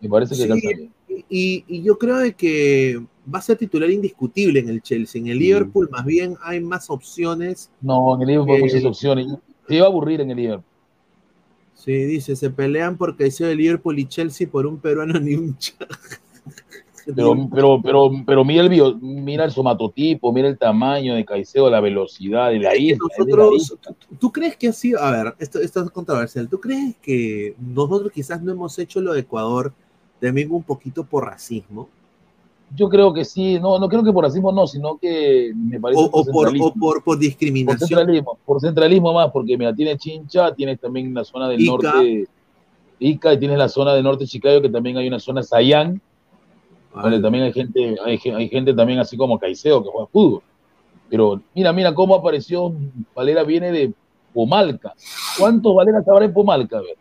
Me 0.00 0.08
parece 0.08 0.34
que 0.36 0.42
Sí, 0.42 0.48
calza 0.48 0.68
bien. 0.76 0.92
y, 1.30 1.64
y 1.68 1.82
yo 1.82 1.96
creo 1.98 2.18
de 2.18 2.34
que 2.34 3.00
va 3.32 3.38
a 3.38 3.42
ser 3.42 3.56
titular 3.58 3.90
indiscutible 3.90 4.60
en 4.60 4.68
el 4.68 4.82
Chelsea. 4.82 5.20
En 5.20 5.28
el 5.28 5.38
Liverpool, 5.38 5.88
más 5.90 6.04
bien, 6.04 6.36
hay 6.42 6.60
más 6.60 6.90
opciones. 6.90 7.70
No, 7.80 8.14
en 8.14 8.22
el 8.22 8.28
Liverpool 8.28 8.52
hay 8.54 8.58
Eh, 8.58 8.62
muchas 8.62 8.84
opciones. 8.84 9.26
Se 9.68 9.74
iba 9.76 9.86
a 9.86 9.88
aburrir 9.88 10.20
en 10.20 10.30
el 10.30 10.36
Liverpool. 10.36 10.64
Sí, 11.74 11.92
dice, 11.92 12.34
se 12.36 12.50
pelean 12.50 12.96
por 12.96 13.16
Caicedo 13.16 13.48
de 13.50 13.56
Liverpool 13.56 13.98
y 13.98 14.06
Chelsea 14.06 14.48
por 14.48 14.66
un 14.66 14.78
peruano 14.78 15.18
ni 15.20 15.34
un 15.34 15.56
Pero, 17.14 17.48
pero, 17.52 17.80
pero, 17.80 18.10
pero 18.26 18.44
mira 18.44 18.62
el 18.62 18.68
bio- 18.68 18.98
mira 19.00 19.44
el 19.44 19.52
somatotipo, 19.52 20.32
mira 20.32 20.48
el 20.48 20.58
tamaño 20.58 21.14
de 21.14 21.24
Caicedo, 21.24 21.70
la 21.70 21.80
velocidad 21.80 22.50
de 22.50 22.58
la 22.58 22.76
isla. 22.76 22.96
es 23.16 23.24
de 23.26 23.32
la 23.36 23.44
Nosotros, 23.44 23.62
isla. 23.62 23.78
¿tú, 23.80 24.16
tú 24.18 24.32
crees 24.32 24.56
que 24.56 24.68
ha 24.68 24.72
sido, 24.72 25.00
a 25.00 25.12
ver, 25.12 25.34
esto, 25.38 25.60
esto 25.60 25.84
es 25.84 25.90
controversial, 25.92 26.48
¿tú 26.48 26.58
crees 26.58 26.96
que 26.96 27.54
nosotros 27.60 28.10
quizás 28.12 28.42
no 28.42 28.50
hemos 28.50 28.76
hecho 28.80 29.00
lo 29.00 29.12
de 29.14 29.20
Ecuador 29.20 29.72
también 30.20 30.50
un 30.50 30.64
poquito 30.64 31.04
por 31.04 31.26
racismo? 31.26 31.88
Yo 32.74 32.88
creo 32.88 33.12
que 33.14 33.24
sí, 33.24 33.58
no, 33.60 33.78
no 33.78 33.88
creo 33.88 34.02
que 34.02 34.12
por 34.12 34.24
racismo 34.24 34.50
no, 34.52 34.66
sino 34.66 34.98
que 34.98 35.52
me 35.54 35.80
parece 35.80 36.02
O, 36.02 36.06
o 36.06 36.10
por, 36.24 36.24
centralismo. 36.24 36.66
o 36.66 36.72
por, 36.74 36.94
por 36.96 37.04
por 37.04 37.18
discriminación. 37.18 37.88
centralismo, 37.88 38.38
por 38.44 38.60
centralismo 38.60 39.12
más, 39.12 39.30
porque 39.30 39.56
mira, 39.56 39.74
tienes 39.74 39.98
Chincha, 39.98 40.52
tienes 40.54 40.80
también 40.80 41.14
la 41.14 41.24
zona 41.24 41.48
del 41.48 41.60
Ica. 41.60 41.70
norte, 41.72 42.26
Ica, 42.98 43.32
y 43.34 43.38
tienes 43.38 43.56
la 43.58 43.68
zona 43.68 43.94
del 43.94 44.02
norte 44.02 44.24
de 44.24 44.28
Chicago, 44.28 44.60
que 44.60 44.68
también 44.68 44.96
hay 44.96 45.06
una 45.06 45.20
zona 45.20 45.42
Sayán, 45.42 46.00
donde 46.94 47.20
también 47.20 47.44
hay 47.44 47.52
gente, 47.52 47.96
hay, 48.04 48.18
hay 48.34 48.48
gente 48.48 48.74
también 48.74 48.98
así 48.98 49.16
como 49.16 49.38
Caicedo 49.38 49.82
que 49.82 49.90
juega 49.90 50.06
fútbol. 50.08 50.42
Pero 51.08 51.40
mira, 51.54 51.72
mira 51.72 51.94
cómo 51.94 52.14
apareció, 52.14 52.74
Valera 53.14 53.44
viene 53.44 53.70
de 53.70 53.92
Pomalca. 54.34 54.92
¿Cuántos 55.38 55.74
Valeras 55.74 56.06
habrá 56.08 56.24
en 56.24 56.32
Pomalca? 56.32 56.78
A 56.78 56.82
ver. 56.82 56.96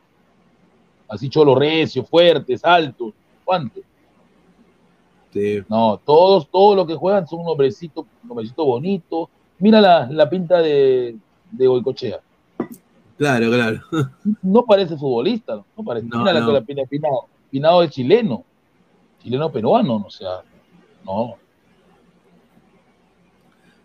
Así 1.07 1.27
cholo 1.29 1.55
recio, 1.55 2.03
fuertes, 2.03 2.63
altos. 2.63 3.13
¿Cuántos? 3.43 3.83
No, 5.69 5.99
todos, 6.05 6.49
todos 6.49 6.75
los 6.75 6.87
que 6.87 6.95
juegan 6.95 7.27
son 7.27 7.41
un 7.41 7.47
hombrecito, 7.49 8.05
un 8.23 8.31
hombrecito 8.31 8.63
bonito. 8.65 9.29
Mira 9.59 9.81
la, 9.81 10.07
la 10.09 10.29
pinta 10.29 10.59
de, 10.59 11.15
de 11.51 11.67
Goicochea. 11.67 12.19
Claro, 13.17 13.49
claro. 13.49 13.79
No 14.41 14.63
parece 14.65 14.97
futbolista, 14.97 15.55
no, 15.55 15.65
No 15.77 15.83
parece. 15.83 16.07
No, 16.07 16.19
Mira 16.19 16.33
la 16.33 16.39
no. 16.41 16.51
la 16.51 16.61
pinta 16.61 16.81
de 16.81 16.87
Pinado. 16.87 17.25
Pinado 17.51 17.83
es 17.83 17.91
chileno. 17.91 18.43
Chileno 19.21 19.51
peruano, 19.51 20.03
o 20.05 20.09
sea, 20.09 20.41
no. 21.05 21.35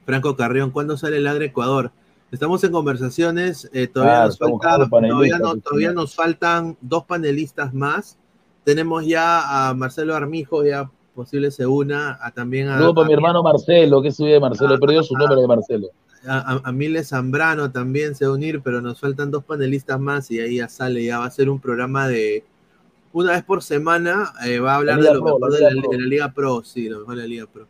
Franco 0.04 0.36
Carrión, 0.36 0.70
¿cuándo 0.70 0.96
sale 0.96 1.18
el 1.18 1.24
Ladre 1.24 1.46
Ecuador? 1.46 1.92
Estamos 2.32 2.62
en 2.64 2.72
conversaciones, 2.72 3.68
eh, 3.72 3.86
todavía, 3.88 4.26
nos 4.26 4.38
falta- 4.38 4.88
todavía, 4.88 5.38
no- 5.38 5.56
todavía 5.56 5.92
nos 5.92 6.14
faltan 6.14 6.76
dos 6.80 7.04
panelistas 7.04 7.74
más. 7.74 8.16
Tenemos 8.64 9.04
ya 9.06 9.68
a 9.68 9.74
Marcelo 9.74 10.14
Armijo, 10.14 10.64
ya 10.64 10.90
posible 11.22 11.50
se 11.50 11.66
una, 11.66 12.18
a 12.20 12.30
también 12.32 12.68
a, 12.68 12.78
Luego 12.78 12.94
para 12.94 13.04
a- 13.06 13.08
mi 13.08 13.14
hermano 13.14 13.42
Marcelo, 13.42 14.02
que 14.02 14.10
sube 14.12 14.30
de 14.32 14.40
Marcelo, 14.40 14.74
Ah, 14.74 14.78
perdió 14.80 15.02
su 15.02 15.14
nombre 15.14 15.40
de 15.40 15.46
Marcelo. 15.46 15.88
a, 16.26 16.60
a- 16.64 16.72
Miles 16.72 17.08
Zambrano 17.08 17.70
también 17.70 18.14
se 18.14 18.24
va 18.26 18.32
a 18.32 18.34
unir, 18.34 18.60
pero 18.62 18.80
nos 18.80 19.00
faltan 19.00 19.30
dos 19.30 19.44
panelistas 19.44 19.98
más 20.00 20.30
y 20.30 20.40
ahí 20.40 20.56
ya 20.56 20.68
sale, 20.68 21.04
ya 21.04 21.18
va 21.18 21.26
a 21.26 21.30
ser 21.30 21.48
un 21.50 21.60
programa 21.60 22.08
de 22.08 22.44
una 23.12 23.32
vez 23.32 23.42
por 23.42 23.62
semana, 23.62 24.32
eh, 24.46 24.60
va 24.60 24.74
a 24.74 24.76
hablar 24.76 25.00
de 25.00 25.12
lo 25.14 25.20
Pro, 25.22 25.34
mejor 25.38 25.50
la 25.52 25.56
de 25.56 25.62
la, 25.64 25.70
Liga 25.70 25.82
Pro. 25.82 25.90
de 25.90 25.98
la 25.98 26.06
Liga 26.08 26.32
Pro, 26.32 26.62
sí, 26.64 26.88
lo 26.88 27.00
mejor 27.00 27.16
de 27.16 27.22
la 27.22 27.28
Liga 27.28 27.46
Pro. 27.52 27.66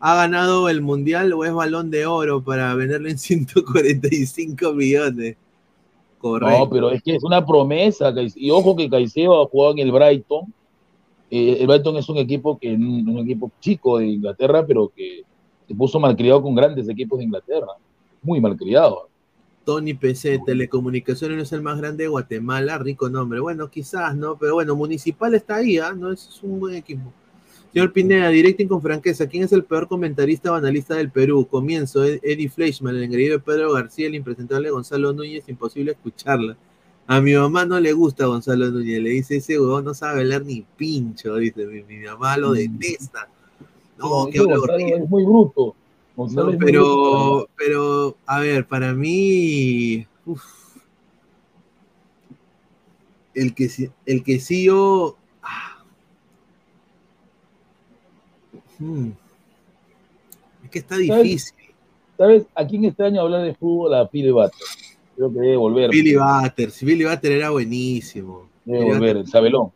¿Ha 0.00 0.14
ganado 0.16 0.68
el 0.68 0.82
Mundial 0.82 1.32
o 1.32 1.44
es 1.44 1.52
balón 1.52 1.90
de 1.90 2.06
oro 2.06 2.42
para 2.42 2.74
venderlo 2.74 3.08
en 3.08 3.18
145 3.18 4.72
millones? 4.74 5.36
Correcto. 6.18 6.58
No, 6.58 6.70
pero 6.70 6.90
es 6.90 7.02
que 7.02 7.16
es 7.16 7.24
una 7.24 7.44
promesa. 7.44 8.12
Y 8.34 8.50
ojo 8.50 8.76
que 8.76 8.88
Caicedo 8.88 9.42
ha 9.42 9.46
jugado 9.46 9.72
en 9.74 9.78
el 9.80 9.92
Brighton. 9.92 10.52
Eh, 11.36 11.56
el 11.58 11.66
Brighton 11.66 11.96
es 11.96 12.08
un 12.08 12.18
equipo 12.18 12.56
que 12.60 12.72
un 12.72 13.08
un 13.08 13.18
equipo 13.18 13.50
chico 13.58 13.98
de 13.98 14.06
Inglaterra, 14.06 14.64
pero 14.64 14.92
que 14.94 15.22
se 15.66 15.74
puso 15.74 15.98
malcriado 15.98 16.40
con 16.40 16.54
grandes 16.54 16.88
equipos 16.88 17.18
de 17.18 17.24
Inglaterra. 17.24 17.66
Muy 18.22 18.40
malcriado. 18.40 19.08
Tony 19.64 19.94
PC, 19.94 20.42
Telecomunicaciones 20.46 21.36
no 21.36 21.42
es 21.42 21.52
el 21.52 21.60
más 21.62 21.76
grande 21.78 22.04
de 22.04 22.08
Guatemala, 22.08 22.78
rico 22.78 23.08
nombre. 23.10 23.40
Bueno, 23.40 23.68
quizás, 23.68 24.14
¿no? 24.14 24.36
Pero 24.38 24.54
bueno, 24.54 24.76
Municipal 24.76 25.34
está 25.34 25.56
ahí, 25.56 25.78
¿ah? 25.78 25.92
¿no? 25.92 26.12
Es, 26.12 26.40
un 26.44 26.60
buen 26.60 26.76
equipo. 26.76 27.12
Señor 27.72 27.92
Pineda, 27.92 28.28
directing 28.28 28.68
con 28.68 28.80
franqueza, 28.80 29.26
¿quién 29.26 29.42
es 29.42 29.52
el 29.52 29.64
peor 29.64 29.88
comentarista 29.88 30.52
o 30.52 30.54
analista 30.54 30.94
del 30.94 31.10
Perú? 31.10 31.48
Comienzo, 31.50 32.04
Ed- 32.04 32.20
Eddie 32.22 32.48
Fleischmann, 32.48 32.94
el 32.94 33.02
engreído 33.02 33.38
de 33.38 33.42
Pedro 33.42 33.72
García, 33.72 34.06
el 34.06 34.14
impresentable 34.14 34.70
Gonzalo 34.70 35.12
Núñez, 35.12 35.48
imposible 35.48 35.90
escucharla. 35.90 36.56
A 37.06 37.20
mi 37.20 37.34
mamá 37.34 37.66
no 37.66 37.78
le 37.80 37.92
gusta 37.92 38.24
Gonzalo 38.26 38.70
Núñez, 38.70 39.02
le 39.02 39.10
dice, 39.10 39.36
ese 39.36 39.60
huevón 39.60 39.84
no 39.84 39.92
sabe 39.94 40.20
hablar 40.20 40.42
ni 40.44 40.62
pincho, 40.62 41.36
dice, 41.36 41.66
mi, 41.66 41.82
mi 41.82 41.98
mamá 42.04 42.36
lo 42.38 42.52
detesta. 42.52 43.28
No, 43.98 44.26
No, 44.26 44.60
horrible. 44.62 44.96
es 45.04 45.08
muy 45.10 45.24
bruto. 45.24 45.74
Gonzalo 46.16 46.52
No, 46.52 46.58
bruto. 46.58 46.64
pero, 46.66 47.48
pero, 47.56 48.16
a 48.26 48.40
ver, 48.40 48.66
para 48.66 48.94
mí, 48.94 50.06
uf, 50.24 50.42
el 53.34 53.54
que 53.54 53.68
sí, 53.68 53.90
el 54.06 54.22
que 54.24 54.40
sí 54.40 54.64
yo, 54.64 55.16
ah, 55.42 55.84
hmm, 58.78 59.10
es 60.64 60.70
que 60.70 60.78
está 60.78 60.96
difícil. 60.96 61.52
¿Sabes? 62.16 62.46
¿A 62.54 62.64
quién 62.66 62.84
extraño 62.84 63.20
hablar 63.20 63.42
de 63.42 63.54
fútbol? 63.56 63.92
A 63.94 64.06
Philly 64.08 64.30
Butter. 64.30 64.52
Creo 65.16 65.32
que 65.32 65.40
debe 65.40 65.56
volver. 65.56 65.90
Billy 65.90 66.14
Butter, 66.16 66.70
Billy 66.82 67.04
Butter 67.04 67.32
era 67.32 67.50
buenísimo. 67.50 68.48
Debe 68.64 68.78
Billy 68.80 68.90
volver, 68.92 69.00
Butter- 69.00 69.16
el 69.18 69.26
Sabelón. 69.28 69.72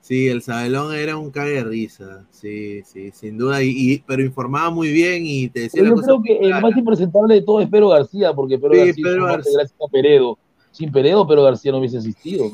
Sí, 0.00 0.28
el 0.28 0.40
Sabelón 0.40 0.94
era 0.94 1.18
un 1.18 1.30
cague 1.30 1.50
de 1.56 1.64
risa, 1.64 2.24
sí, 2.30 2.80
sí, 2.84 3.10
sin 3.12 3.36
duda, 3.36 3.62
y, 3.62 3.68
y- 3.76 3.98
pero 4.06 4.22
informaba 4.22 4.70
muy 4.70 4.90
bien 4.90 5.26
y 5.26 5.48
te 5.48 5.60
decía 5.60 5.82
Pero 5.82 5.84
la 5.84 5.90
yo 5.90 5.94
cosa 5.96 6.06
creo 6.06 6.22
que 6.40 6.46
el 6.46 6.60
más 6.62 6.76
impresentable 6.76 7.34
de 7.34 7.42
todo 7.42 7.60
es 7.60 7.68
Pedro 7.68 7.88
García, 7.90 8.32
porque 8.32 8.58
Pedro 8.58 8.72
Sí, 8.74 8.78
García 8.86 9.04
Pedro 9.04 9.24
García. 9.26 9.52
gracias 9.58 9.78
a 9.86 9.90
Peredo. 9.92 10.38
Sin 10.70 10.92
Peredo, 10.92 11.26
Pedro 11.26 11.42
García 11.42 11.72
no 11.72 11.78
hubiese 11.78 11.98
existido. 11.98 12.44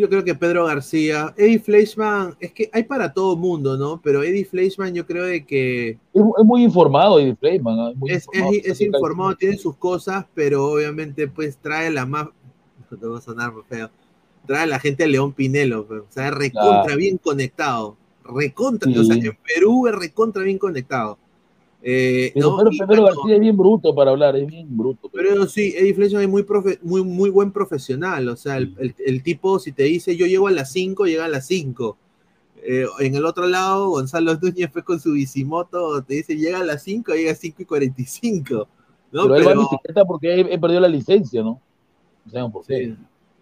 Yo 0.00 0.08
creo 0.08 0.24
que 0.24 0.34
Pedro 0.34 0.64
García, 0.64 1.34
Eddie 1.36 1.58
Fleischmann, 1.58 2.34
es 2.40 2.52
que 2.52 2.70
hay 2.72 2.82
para 2.84 3.12
todo 3.12 3.36
mundo, 3.36 3.76
¿no? 3.76 4.00
Pero 4.02 4.22
Eddie 4.22 4.44
Fleischmann 4.44 4.94
yo 4.94 5.06
creo 5.06 5.24
de 5.24 5.44
que 5.44 5.90
Es, 6.14 6.22
es 6.38 6.44
muy 6.44 6.64
informado 6.64 7.20
Eddie 7.20 7.36
Fleischmann. 7.36 7.78
¿ah? 7.78 7.92
Muy 7.94 8.10
es, 8.10 8.24
informado, 8.26 8.52
es- 8.56 8.66
es 8.66 8.80
informado, 8.80 9.36
tiene 9.36 9.56
sus 9.58 9.76
cosas, 9.76 10.24
pero 10.34 10.66
obviamente 10.72 11.28
pues 11.28 11.56
trae 11.58 11.90
la 11.90 12.06
más, 12.06 12.28
te 13.00 13.06
va 13.06 13.18
a 13.18 13.20
sonar 13.20 13.52
feo. 13.68 13.90
Trae 14.46 14.62
a 14.62 14.66
la 14.66 14.78
gente 14.80 15.02
de 15.04 15.10
León 15.10 15.32
Pinelo, 15.32 15.86
pe, 15.86 15.96
o 15.96 16.06
sea, 16.08 16.30
recontra 16.30 16.82
Claro. 16.84 16.96
bien 16.98 17.18
conectado. 17.18 17.96
Recontra, 18.24 18.90
Sí. 18.90 18.98
o 18.98 19.04
sea, 19.04 19.16
en 19.16 19.36
Perú 19.54 19.86
es 19.88 19.94
recontra 19.94 20.42
bien 20.42 20.58
conectado. 20.58 21.18
Eh, 21.82 22.30
Pero, 22.34 22.50
¿no? 22.50 22.56
pero, 22.58 22.70
Y 22.72 22.78
pero 22.78 22.88
bueno, 22.88 23.04
García 23.06 23.34
es 23.36 23.40
bien 23.40 23.56
bruto 23.56 23.94
para 23.94 24.10
hablar, 24.10 24.36
es 24.36 24.46
bien 24.46 24.66
bruto. 24.76 25.08
pero 25.12 25.46
sí, 25.46 25.72
Eddie 25.76 25.94
Fleischmann 25.94 26.24
es 26.24 26.28
muy, 26.28 26.42
profe- 26.42 26.78
muy, 26.82 27.02
muy 27.02 27.30
buen 27.30 27.52
profesional. 27.52 28.28
O 28.28 28.36
sea, 28.36 28.58
el, 28.58 28.74
el- 28.78 28.94
el 28.98 29.22
tipo, 29.22 29.58
si 29.58 29.72
te 29.72 29.84
dice 29.84 30.14
yo 30.16 30.26
llego 30.26 30.46
a 30.48 30.50
las 30.50 30.70
5, 30.72 31.06
llega 31.06 31.24
a 31.24 31.28
las 31.28 31.46
5. 31.46 31.96
Eh, 32.62 32.84
en 32.98 33.14
el 33.14 33.24
otro 33.24 33.46
lado, 33.46 33.88
Gonzalo 33.88 34.34
Núñez 34.34 34.70
fue 34.70 34.84
con 34.84 35.00
su 35.00 35.12
bicimoto, 35.12 36.02
te 36.02 36.14
dice 36.16 36.36
llega 36.36 36.60
a 36.60 36.64
las 36.64 36.82
5, 36.82 37.14
llega 37.14 37.32
a 37.32 37.34
5 37.34 37.62
y 37.62 37.64
45. 37.64 38.68
¿no? 39.12 39.22
pero 39.22 39.34
él 39.36 39.46
va 39.46 39.52
en 39.52 39.58
Pero- 39.58 39.60
bicicleta 39.70 40.04
porque 40.04 40.34
he, 40.34 40.40
he 40.54 40.58
perdido 40.58 40.80
la 40.80 40.88
licencia, 40.88 41.42
¿no? 41.42 41.60
No 42.26 42.30
sabemos 42.30 42.52
por 42.52 42.66
qué. 42.66 42.94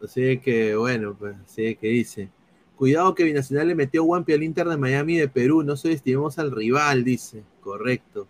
Así 0.03 0.39
que, 0.39 0.77
bueno, 0.77 1.17
pues, 1.19 1.35
así 1.45 1.75
que 1.75 1.89
dice. 1.89 2.29
Cuidado 2.77 3.13
que 3.17 3.25
Binacional 3.25 3.67
le 3.67 3.75
metió 3.75 4.05
guampi 4.05 4.33
al 4.33 4.45
Inter 4.45 4.69
de 4.69 4.77
Miami 4.77 5.17
de 5.17 5.27
Perú, 5.27 5.65
no 5.65 5.77
subestimemos 5.77 6.39
al 6.39 6.53
rival, 6.53 7.03
dice. 7.03 7.43
Correcto. 7.69 8.27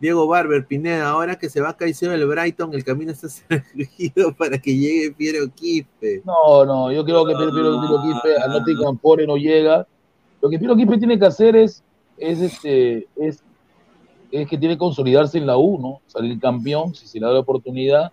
Diego 0.00 0.26
Barber, 0.26 0.66
Pineda, 0.66 1.08
ahora 1.08 1.38
que 1.38 1.48
se 1.48 1.60
va 1.60 1.76
Caicedo 1.76 2.10
del 2.10 2.26
Brighton, 2.26 2.74
el 2.74 2.82
camino 2.82 3.12
está 3.12 3.28
servido 3.28 4.34
para 4.36 4.58
que 4.58 4.76
llegue 4.76 5.12
Piero 5.12 5.48
Quispe. 5.54 6.22
No, 6.24 6.64
no, 6.64 6.90
yo 6.90 7.04
creo 7.04 7.24
que 7.24 7.36
Piero, 7.36 7.52
Piero, 7.52 7.80
Piero 7.80 8.02
Quispe 8.02 8.42
a 8.42 8.48
Nottingham 8.48 8.98
Forest 8.98 9.28
no 9.28 9.36
llega. 9.36 9.86
Lo 10.42 10.50
que 10.50 10.58
Piero 10.58 10.74
Quispe 10.74 10.98
tiene 10.98 11.16
que 11.16 11.24
hacer 11.24 11.54
es, 11.54 11.84
es 12.18 12.40
este, 12.40 13.06
es, 13.14 13.44
es 14.32 14.48
que 14.48 14.58
tiene 14.58 14.74
que 14.74 14.78
consolidarse 14.78 15.38
en 15.38 15.46
la 15.46 15.56
U, 15.56 15.78
¿no? 15.78 16.00
Salir 16.08 16.40
campeón, 16.40 16.96
si 16.96 17.06
se 17.06 17.20
le 17.20 17.26
da 17.26 17.32
la 17.32 17.40
oportunidad, 17.40 18.10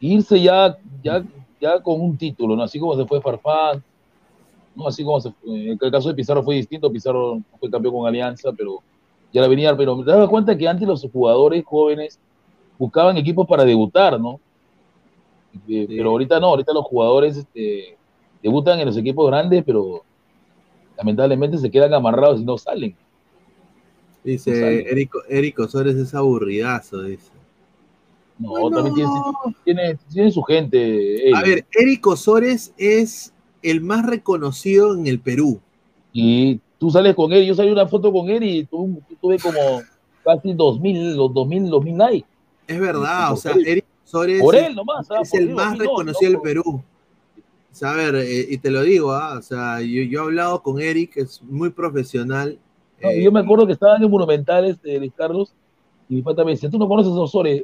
e 0.00 0.06
irse 0.06 0.40
ya, 0.40 0.78
ya, 1.02 1.24
ya 1.60 1.82
con 1.82 2.00
un 2.00 2.16
título, 2.16 2.54
¿no? 2.54 2.62
Así 2.62 2.78
como 2.78 2.94
se 2.94 3.04
fue 3.06 3.20
Farfán, 3.20 3.82
¿no? 4.76 4.86
Así 4.86 5.02
como 5.02 5.20
se 5.20 5.32
fue. 5.32 5.72
En 5.72 5.78
el 5.82 5.90
caso 5.90 6.10
de 6.10 6.14
Pizarro 6.14 6.44
fue 6.44 6.54
distinto, 6.54 6.92
Pizarro 6.92 7.34
no 7.34 7.58
fue 7.58 7.68
campeón 7.68 7.94
con 7.94 8.06
Alianza, 8.06 8.52
pero 8.56 8.84
ya 9.32 9.40
la 9.40 9.48
venía, 9.48 9.76
pero 9.76 9.96
me 9.96 10.04
daba 10.04 10.28
cuenta 10.28 10.56
que 10.56 10.68
antes 10.68 10.86
los 10.86 11.06
jugadores 11.12 11.64
jóvenes 11.64 12.18
buscaban 12.78 13.16
equipos 13.16 13.46
para 13.46 13.64
debutar, 13.64 14.18
¿no? 14.20 14.40
Eh, 15.68 15.86
Pero 15.88 16.10
ahorita 16.10 16.38
no, 16.40 16.46
ahorita 16.48 16.72
los 16.72 16.84
jugadores 16.84 17.36
este, 17.36 17.96
debutan 18.42 18.78
en 18.78 18.86
los 18.86 18.96
equipos 18.96 19.26
grandes, 19.28 19.62
pero 19.64 20.02
lamentablemente 20.96 21.58
se 21.58 21.70
quedan 21.70 21.92
amarrados 21.92 22.40
y 22.40 22.44
no 22.44 22.56
salen. 22.56 22.94
Dice, 24.22 24.50
No. 24.50 24.66
Eric, 24.66 25.12
Eric 25.28 25.58
Osores 25.58 25.96
es 25.96 26.14
aburridazo, 26.14 27.02
dice. 27.02 27.30
No, 28.38 28.70
también 28.70 28.94
tiene, 28.94 29.10
tiene, 29.64 29.98
tiene 30.10 30.30
su 30.30 30.42
gente. 30.42 31.28
él. 31.28 31.34
A 31.34 31.42
ver, 31.42 31.66
Eric 31.72 32.06
Osores 32.06 32.72
es 32.78 33.34
el 33.62 33.82
más 33.82 34.06
reconocido 34.06 34.94
en 34.94 35.06
el 35.06 35.20
Perú. 35.20 35.60
Y 36.12 36.60
tú 36.80 36.90
sales 36.90 37.14
con 37.14 37.30
él, 37.32 37.44
yo 37.46 37.54
salí 37.54 37.70
una 37.70 37.86
foto 37.86 38.10
con 38.10 38.28
él 38.30 38.42
y 38.42 38.64
tu- 38.64 39.00
tuve 39.20 39.38
como 39.38 39.82
casi 40.24 40.54
2000, 40.54 41.14
los 41.16 41.32
2000, 41.32 41.68
2000 41.68 41.96
likes. 41.98 42.26
Es 42.66 42.80
verdad, 42.80 43.32
o 43.32 43.36
sea. 43.36 43.54
Eric 43.64 43.84
Osores 44.04 44.42
Por 44.42 44.56
es- 44.56 44.66
él 44.66 44.74
nomás, 44.74 45.08
ah, 45.10 45.20
es 45.22 45.34
el 45.34 45.50
más 45.50 45.76
no, 45.76 45.84
reconocido 45.84 46.32
no, 46.32 46.38
del 46.40 46.42
Perú. 46.42 46.82
O 47.72 47.74
sea, 47.74 47.92
a 47.92 47.96
ver, 47.96 48.16
eh, 48.16 48.46
y 48.50 48.58
te 48.58 48.70
lo 48.70 48.82
digo, 48.82 49.12
ah, 49.12 49.36
o 49.38 49.42
sea, 49.42 49.80
yo, 49.80 50.02
yo 50.02 50.20
he 50.20 50.24
hablado 50.24 50.62
con 50.62 50.80
Eric, 50.80 51.16
es 51.18 51.40
muy 51.42 51.70
profesional. 51.70 52.58
No, 53.00 53.10
eh, 53.10 53.22
yo 53.22 53.30
me 53.30 53.40
acuerdo 53.40 53.66
que 53.66 53.74
estaban 53.74 54.02
en 54.02 54.10
Monumentales, 54.10 54.78
eh, 54.82 54.98
Luis 54.98 55.12
Carlos, 55.14 55.52
y 56.08 56.16
mi 56.16 56.22
pata 56.22 56.44
me 56.44 56.52
decía, 56.52 56.68
¿tú 56.70 56.78
no 56.78 56.88
conoces 56.88 57.12
a 57.12 57.20
Osores? 57.20 57.62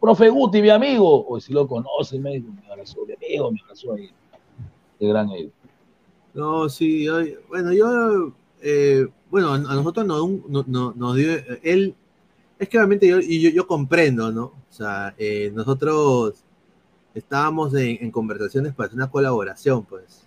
Profe 0.00 0.28
Guti, 0.30 0.62
mi 0.62 0.70
amigo. 0.70 1.26
O 1.28 1.38
si 1.38 1.52
lo 1.52 1.68
conoce, 1.68 2.18
me 2.18 2.30
dijo, 2.36 2.48
me 2.48 2.66
abrazó, 2.70 3.04
mi 3.06 3.12
amigo, 3.12 3.50
me 3.52 3.60
abrazó 3.60 3.92
ahí. 3.92 4.08
Qué 4.98 5.06
gran 5.08 5.28
él. 5.30 5.52
No, 6.32 6.68
sí, 6.70 7.04
yo- 7.04 7.20
bueno, 7.48 7.72
yo, 7.74 8.32
eh, 8.62 9.06
bueno, 9.30 9.52
a 9.52 9.58
nosotros 9.58 10.06
nos, 10.06 10.28
no- 10.48 10.64
no- 10.66 10.92
nos 10.96 11.16
dio, 11.16 11.32
él, 11.62 11.94
es 12.58 12.68
que 12.68 12.78
obviamente 12.78 13.06
yo, 13.08 13.20
yo, 13.20 13.50
yo 13.50 13.66
comprendo, 13.66 14.30
¿no? 14.32 14.44
O 14.44 14.72
sea, 14.72 15.14
eh, 15.18 15.50
nosotros 15.54 16.42
estábamos 17.14 17.74
en, 17.74 17.98
en 18.00 18.10
conversaciones 18.10 18.74
para 18.74 18.86
hacer 18.86 18.96
una 18.96 19.10
colaboración, 19.10 19.84
pues. 19.84 20.26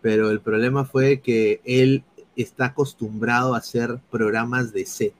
Pero 0.00 0.30
el 0.30 0.40
problema 0.40 0.84
fue 0.84 1.20
que 1.20 1.60
él 1.64 2.04
está 2.36 2.66
acostumbrado 2.66 3.54
a 3.54 3.58
hacer 3.58 3.98
programas 4.10 4.72
de 4.72 4.86
set. 4.86 5.14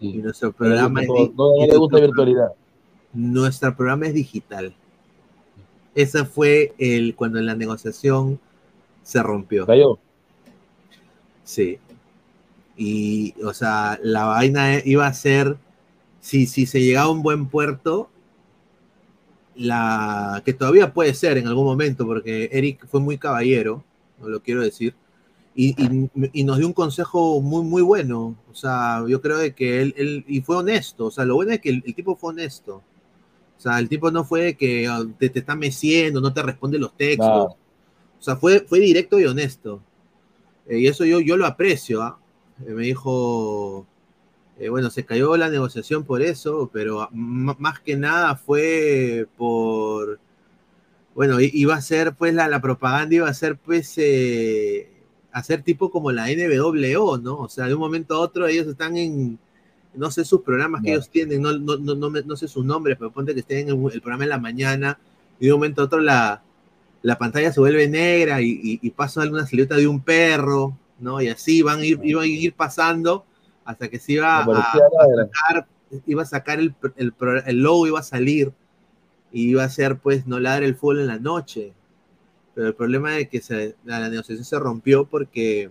Y 0.00 0.18
nuestro 0.18 0.48
No 0.48 0.52
le 0.52 0.56
programa 0.58 1.00
gusta 1.06 1.22
es 1.22 1.36
no 1.36 1.64
y 1.64 1.68
le 1.68 1.76
gusta 1.76 2.00
virtualidad. 2.00 2.52
nuestro 3.12 3.76
programa 3.76 4.06
es 4.06 4.14
digital. 4.14 4.74
Esa 5.94 6.24
fue 6.24 6.74
el 6.78 7.14
cuando 7.14 7.40
la 7.40 7.54
negociación 7.54 8.40
se 9.02 9.22
rompió. 9.22 9.66
Cayó. 9.66 9.98
Sí. 11.44 11.78
Y, 12.76 13.34
o 13.44 13.52
sea, 13.52 13.98
la 14.02 14.24
vaina 14.24 14.78
iba 14.84 15.06
a 15.06 15.14
ser, 15.14 15.56
si, 16.20 16.46
si 16.46 16.66
se 16.66 16.80
llegaba 16.80 17.06
a 17.08 17.10
un 17.12 17.22
buen 17.22 17.46
puerto, 17.46 18.08
la 19.54 20.42
que 20.44 20.52
todavía 20.54 20.92
puede 20.92 21.14
ser 21.14 21.36
en 21.38 21.46
algún 21.46 21.64
momento, 21.66 22.06
porque 22.06 22.48
Eric 22.52 22.86
fue 22.88 23.00
muy 23.00 23.18
caballero, 23.18 23.84
lo 24.22 24.42
quiero 24.42 24.62
decir, 24.62 24.94
y, 25.54 25.74
y- 25.82 26.10
y 26.32 26.44
nos 26.44 26.56
dio 26.58 26.66
un 26.66 26.72
consejo 26.72 27.40
muy, 27.42 27.62
muy 27.62 27.82
bueno. 27.82 28.36
O 28.50 28.54
sea, 28.54 29.04
yo 29.06 29.20
creo 29.20 29.36
de 29.38 29.54
que 29.54 29.82
él, 29.82 29.94
él- 29.98 30.24
y 30.26 30.40
fue 30.40 30.56
honesto, 30.56 31.06
o 31.06 31.10
sea, 31.10 31.24
lo 31.26 31.34
bueno 31.34 31.52
es 31.52 31.60
que 31.60 31.68
el, 31.68 31.82
el 31.86 31.94
tipo 31.94 32.16
fue 32.16 32.30
honesto. 32.30 32.82
O 33.58 33.60
sea, 33.62 33.78
el 33.78 33.88
tipo 33.88 34.10
no 34.10 34.24
fue 34.24 34.54
que 34.54 34.88
ah, 34.88 35.04
te, 35.18 35.28
te 35.28 35.38
está 35.40 35.54
meciendo, 35.54 36.20
no 36.20 36.32
te 36.32 36.42
responde 36.42 36.78
los 36.78 36.96
textos. 36.96 37.28
O 38.18 38.22
sea, 38.22 38.36
fue, 38.36 38.60
fue 38.60 38.80
directo 38.80 39.20
y 39.20 39.24
honesto. 39.26 39.80
Eh, 40.66 40.78
y 40.80 40.86
eso 40.86 41.04
yo, 41.04 41.20
yo 41.20 41.36
lo 41.36 41.46
aprecio. 41.46 42.02
¿ah? 42.02 42.18
Eh, 42.66 42.72
me 42.72 42.84
dijo, 42.84 43.86
eh, 44.58 44.68
bueno, 44.70 44.90
se 44.90 45.04
cayó 45.04 45.36
la 45.36 45.50
negociación 45.50 46.04
por 46.04 46.22
eso, 46.22 46.70
pero 46.72 47.08
m- 47.12 47.56
más 47.58 47.80
que 47.80 47.96
nada 47.96 48.36
fue 48.36 49.28
por, 49.38 50.20
bueno, 51.14 51.38
iba 51.40 51.74
a 51.76 51.80
ser 51.82 52.14
pues 52.14 52.34
la, 52.34 52.48
la 52.48 52.60
propaganda, 52.60 53.14
iba 53.14 53.28
a 53.28 53.34
ser 53.34 53.56
pues 53.58 53.98
hacer 55.32 55.62
tipo 55.62 55.90
como 55.90 56.12
la 56.12 56.30
NWO, 56.30 57.18
¿no? 57.18 57.36
O 57.38 57.48
sea, 57.48 57.66
de 57.66 57.74
un 57.74 57.80
momento 57.80 58.14
a 58.14 58.20
otro 58.20 58.46
ellos 58.46 58.66
están 58.66 58.96
en, 58.96 59.38
no 59.94 60.10
sé 60.10 60.24
sus 60.24 60.42
programas 60.42 60.82
que 60.82 60.92
ellos 60.92 61.10
tienen, 61.10 61.42
no, 61.42 61.52
no, 61.58 61.76
no, 61.78 62.10
no 62.10 62.36
sé 62.36 62.48
sus 62.48 62.64
nombres, 62.64 62.96
pero 62.98 63.10
ponte 63.12 63.34
que 63.34 63.40
estén 63.40 63.68
en 63.70 63.80
el, 63.86 63.92
el 63.92 64.00
programa 64.00 64.24
en 64.24 64.30
la 64.30 64.38
mañana 64.38 64.98
y 65.40 65.46
de 65.46 65.52
un 65.52 65.58
momento 65.58 65.82
a 65.82 65.84
otro 65.86 66.00
la, 66.00 66.42
la 67.02 67.18
pantalla 67.18 67.52
se 67.52 67.60
vuelve 67.60 67.88
negra 67.88 68.40
y, 68.40 68.50
y, 68.50 68.78
y 68.80 68.90
pasa 68.90 69.22
alguna 69.22 69.46
silueta 69.46 69.76
de 69.76 69.86
un 69.86 70.00
perro, 70.00 70.78
¿no? 70.98 71.20
Y 71.20 71.28
así 71.28 71.62
van 71.62 71.80
a 71.80 71.84
ir, 71.84 72.00
iban 72.02 72.24
a 72.24 72.26
ir 72.26 72.54
pasando 72.54 73.24
hasta 73.64 73.88
que 73.88 73.98
se 73.98 74.12
iba 74.12 74.38
a, 74.38 74.44
sacar, 74.44 75.66
iba 76.06 76.22
a 76.22 76.26
sacar 76.26 76.58
el, 76.58 76.74
el, 76.96 77.12
el 77.46 77.58
logo, 77.58 77.86
iba 77.86 78.00
a 78.00 78.04
salir 78.04 78.52
y 79.32 79.50
iba 79.50 79.64
a 79.64 79.68
ser 79.68 79.98
pues 79.98 80.26
no 80.26 80.38
ladrar 80.40 80.62
el 80.62 80.76
fútbol 80.76 81.00
en 81.00 81.06
la 81.08 81.18
noche. 81.18 81.72
Pero 82.54 82.68
el 82.68 82.74
problema 82.74 83.18
es 83.18 83.28
que 83.28 83.40
se, 83.40 83.76
la 83.84 84.08
negociación 84.08 84.44
se 84.44 84.58
rompió 84.58 85.06
porque 85.06 85.70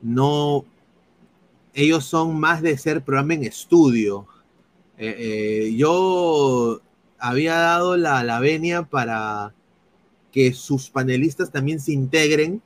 no, 0.00 0.64
ellos 1.74 2.04
son 2.04 2.38
más 2.38 2.62
de 2.62 2.78
ser 2.78 3.02
programa 3.02 3.34
en 3.34 3.44
estudio. 3.44 4.26
Eh, 4.96 5.14
eh, 5.18 5.74
yo 5.76 6.80
había 7.18 7.54
dado 7.54 7.96
la, 7.96 8.22
la 8.22 8.40
venia 8.40 8.84
para 8.84 9.54
que 10.38 10.52
sus 10.52 10.88
panelistas 10.88 11.50
también 11.50 11.80
se 11.80 11.90
integren 11.90 12.62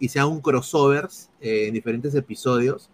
y 0.00 0.08
sean 0.08 0.26
un 0.26 0.40
crossovers 0.40 1.30
eh, 1.40 1.68
en 1.68 1.74
diferentes 1.74 2.12
episodios. 2.16 2.90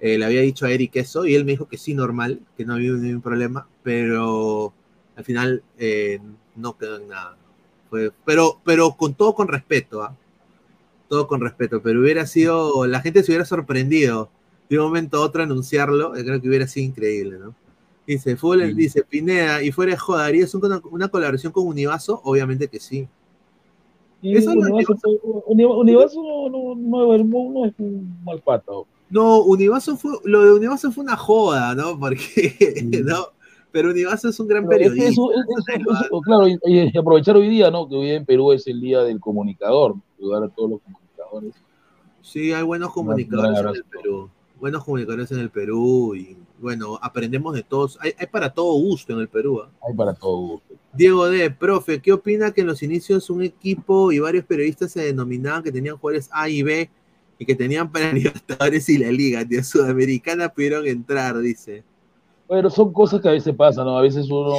Eh, 0.00 0.16
le 0.16 0.24
había 0.24 0.40
dicho 0.40 0.64
a 0.64 0.70
Eric 0.70 0.96
eso 0.96 1.26
y 1.26 1.34
él 1.34 1.44
me 1.44 1.52
dijo 1.52 1.68
que 1.68 1.76
sí, 1.76 1.92
normal, 1.92 2.40
que 2.56 2.64
no 2.64 2.72
había 2.72 2.92
ningún 2.92 3.20
problema, 3.20 3.68
pero 3.82 4.72
al 5.14 5.24
final 5.24 5.62
eh, 5.76 6.20
no 6.56 6.78
quedó 6.78 6.96
en 6.96 7.08
nada. 7.08 7.36
Fue, 7.90 8.12
pero, 8.24 8.62
pero 8.64 8.92
con 8.92 9.12
todo 9.12 9.34
con 9.34 9.48
respeto, 9.48 10.02
¿ah? 10.02 10.16
todo 11.10 11.28
con 11.28 11.42
respeto, 11.42 11.82
pero 11.82 12.00
hubiera 12.00 12.26
sido, 12.26 12.86
la 12.86 13.02
gente 13.02 13.22
se 13.22 13.30
hubiera 13.30 13.44
sorprendido 13.44 14.30
de 14.70 14.78
un 14.78 14.86
momento 14.86 15.18
a 15.18 15.20
otro 15.20 15.42
anunciarlo, 15.42 16.16
eh, 16.16 16.24
creo 16.24 16.40
que 16.40 16.48
hubiera 16.48 16.66
sido 16.66 16.86
increíble, 16.86 17.38
¿no? 17.38 17.54
Dice, 18.06 18.38
fútbol, 18.38 18.74
dice 18.74 19.04
Pineda, 19.04 19.62
y 19.62 19.70
fuera 19.70 19.92
de 19.92 19.98
joda, 19.98 20.24
¿harías 20.24 20.54
una, 20.54 20.80
una 20.90 21.08
colaboración 21.08 21.52
con 21.52 21.66
Univaso? 21.66 22.22
Obviamente 22.24 22.68
que 22.68 22.80
sí. 22.80 23.06
Y 24.24 24.36
Eso 24.38 24.54
no- 24.54 24.62
Univaso, 24.74 24.94
Uni- 25.46 25.64
Univaso 25.64 26.22
no, 26.22 26.48
no, 26.48 26.74
no, 26.74 27.14
es 27.66 27.74
un 27.78 28.18
mal 28.24 28.40
pata. 28.40 28.72
No, 29.10 29.42
Univaso 29.42 29.96
fue, 29.98 30.12
lo 30.24 30.42
de 30.44 30.52
Univaso 30.54 30.90
fue 30.90 31.04
una 31.04 31.16
joda, 31.16 31.74
¿no? 31.74 31.98
Porque, 32.00 32.54
¿no? 33.04 33.26
Pero 33.70 33.90
Univaso 33.90 34.30
es 34.30 34.40
un 34.40 34.48
gran 34.48 34.66
Pero 34.66 34.78
periodista. 34.78 35.10
eso- 35.10 35.30
eso- 35.30 35.42
eso- 35.76 36.04
eso- 36.06 36.20
claro, 36.22 36.48
y, 36.48 36.58
y 36.64 36.96
aprovechar 36.96 37.36
hoy 37.36 37.48
día, 37.50 37.70
¿no? 37.70 37.86
Que 37.86 37.96
hoy 37.96 38.10
en 38.12 38.24
Perú 38.24 38.52
es 38.52 38.66
el 38.66 38.80
día 38.80 39.00
del 39.02 39.20
comunicador, 39.20 39.94
ayudar 40.18 40.44
a 40.44 40.48
todos 40.48 40.70
los 40.70 40.80
comunicadores. 40.80 41.54
Sí, 42.22 42.52
hay 42.54 42.62
buenos 42.62 42.88
Un 42.88 42.94
comunicadores 42.94 43.60
en 43.60 43.66
el 43.76 43.84
Perú. 43.84 44.30
Buenos 44.58 44.84
comunicadores 44.84 45.30
en 45.32 45.40
el 45.40 45.50
Perú 45.50 46.14
y 46.14 46.38
bueno, 46.64 46.98
aprendemos 47.02 47.54
de 47.54 47.62
todos. 47.62 47.98
Hay, 48.00 48.12
hay 48.18 48.26
para 48.26 48.48
todo 48.52 48.72
gusto 48.72 49.12
en 49.12 49.20
el 49.20 49.28
Perú. 49.28 49.60
¿ah? 49.62 49.68
Hay 49.86 49.94
para 49.94 50.14
todo 50.14 50.36
gusto. 50.38 50.74
Diego 50.94 51.26
D, 51.28 51.50
profe, 51.50 52.00
¿qué 52.00 52.10
opina 52.12 52.52
que 52.52 52.62
en 52.62 52.66
los 52.68 52.82
inicios 52.82 53.28
un 53.28 53.42
equipo 53.42 54.10
y 54.12 54.18
varios 54.18 54.46
periodistas 54.46 54.90
se 54.92 55.02
denominaban 55.04 55.62
que 55.62 55.70
tenían 55.70 55.98
jugadores 55.98 56.30
A 56.32 56.48
y 56.48 56.62
B 56.62 56.88
y 57.38 57.44
que 57.44 57.54
tenían 57.54 57.92
para 57.92 58.12
Libertadores 58.14 58.88
y 58.88 58.96
la 58.96 59.10
Liga 59.12 59.44
de 59.44 59.62
Sudamericana 59.62 60.48
pudieron 60.48 60.86
entrar, 60.86 61.38
dice. 61.38 61.84
Bueno, 62.48 62.70
son 62.70 62.92
cosas 62.94 63.20
que 63.20 63.28
a 63.28 63.32
veces 63.32 63.54
pasan, 63.54 63.84
¿no? 63.84 63.98
A 63.98 64.02
veces 64.02 64.26
uno, 64.30 64.54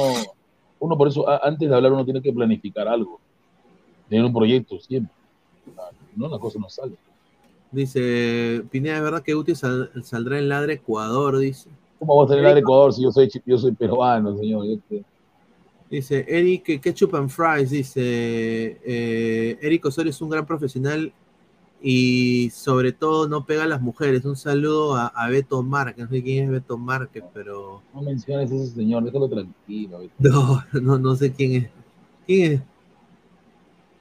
uno 0.78 0.96
por 0.96 1.08
eso, 1.08 1.24
antes 1.42 1.68
de 1.68 1.74
hablar, 1.74 1.90
uno 1.92 2.04
tiene 2.04 2.22
que 2.22 2.32
planificar 2.32 2.86
algo, 2.86 3.18
tener 4.08 4.24
un 4.24 4.32
proyecto 4.32 4.78
siempre. 4.78 5.12
No, 6.14 6.28
la 6.28 6.38
cosa 6.38 6.60
no 6.60 6.68
sale. 6.70 6.92
Dice, 7.72 8.62
Pineda, 8.70 8.96
¿es 8.98 9.02
verdad 9.02 9.22
que 9.22 9.34
Guti 9.34 9.56
sal- 9.56 9.90
saldrá 10.04 10.38
en 10.38 10.48
ladra 10.48 10.72
Ecuador? 10.72 11.38
Dice. 11.38 11.68
¿Cómo 11.98 12.16
vamos 12.16 12.30
a 12.30 12.34
tener 12.34 12.50
al 12.50 12.58
Ecuador 12.58 12.92
si 12.92 13.02
yo 13.02 13.10
soy, 13.10 13.30
yo 13.44 13.58
soy 13.58 13.72
peruano, 13.72 14.36
señor? 14.36 14.66
Dice, 15.90 16.24
Eric 16.28 16.80
Ketchup 16.80 17.14
and 17.14 17.30
Fries, 17.30 17.70
dice, 17.70 18.00
eh, 18.84 19.58
Eric 19.62 19.86
Osorio 19.86 20.10
es 20.10 20.20
un 20.20 20.30
gran 20.30 20.44
profesional 20.44 21.12
y 21.80 22.50
sobre 22.50 22.92
todo 22.92 23.28
no 23.28 23.44
pega 23.46 23.64
a 23.64 23.66
las 23.66 23.80
mujeres. 23.80 24.24
Un 24.24 24.36
saludo 24.36 24.96
a, 24.96 25.06
a 25.06 25.28
Beto 25.28 25.62
Márquez, 25.62 26.04
no 26.04 26.10
sé 26.10 26.22
quién 26.22 26.44
es 26.44 26.50
Beto 26.50 26.76
Márquez, 26.76 27.22
pero 27.32 27.82
No 27.94 28.02
menciones 28.02 28.50
a 28.50 28.54
ese 28.56 28.74
señor, 28.74 29.04
déjalo 29.04 29.28
tranquilo. 29.28 30.00
¿viste? 30.00 30.14
no, 30.18 30.62
no, 30.80 30.98
no 30.98 31.14
sé 31.14 31.32
quién 31.32 31.52
es. 31.62 31.70
¿Quién 32.26 32.52
es? 32.52 32.60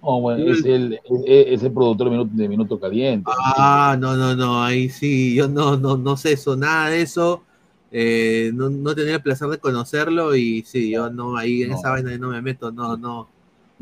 No, 0.01 0.21
bueno, 0.21 0.51
es 0.51 0.63
el, 0.65 0.93
es, 0.93 1.23
es 1.25 1.63
el 1.63 1.71
productor 1.71 2.07
de 2.07 2.11
Minuto, 2.11 2.31
de 2.33 2.47
Minuto 2.47 2.79
Caliente. 2.79 3.31
Ah, 3.57 3.97
no, 3.99 4.15
no, 4.15 4.35
no, 4.35 4.63
ahí 4.63 4.89
sí, 4.89 5.33
yo 5.33 5.47
no, 5.47 5.77
no, 5.77 5.97
no 5.97 6.15
sé 6.15 6.33
eso, 6.33 6.55
nada 6.55 6.89
de 6.89 7.01
eso. 7.01 7.43
Eh, 7.97 8.51
no, 8.53 8.69
no 8.69 8.93
tenía 8.93 9.15
el 9.15 9.21
placer 9.21 9.47
de 9.47 9.57
conocerlo 9.57 10.35
y 10.35 10.63
sí, 10.63 10.91
yo 10.91 11.09
no, 11.09 11.37
ahí 11.37 11.63
en 11.63 11.69
No. 11.69 11.75
esa 11.77 11.91
vaina 11.91 12.17
no 12.17 12.27
me 12.29 12.41
meto, 12.41 12.69
no, 12.69 12.97
no. 12.97 13.29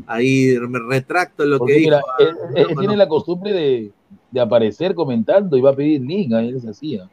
Ahí 0.06 0.56
me 0.70 0.78
retracto 0.88 1.44
lo 1.46 1.58
Porque 1.58 1.74
que 1.74 1.80
mira, 1.80 1.98
dijo. 2.20 2.30
él, 2.30 2.36
no 2.52 2.58
él 2.58 2.78
tiene 2.78 2.96
la 2.98 3.08
costumbre 3.08 3.54
de, 3.54 3.92
de 4.30 4.40
aparecer 4.40 4.94
comentando 4.94 5.58
y 5.58 5.62
va 5.62 5.72
a 5.72 5.76
pedir 5.76 6.02
link, 6.02 6.32
él 6.32 6.62
se 6.62 6.70
hacía. 6.70 7.10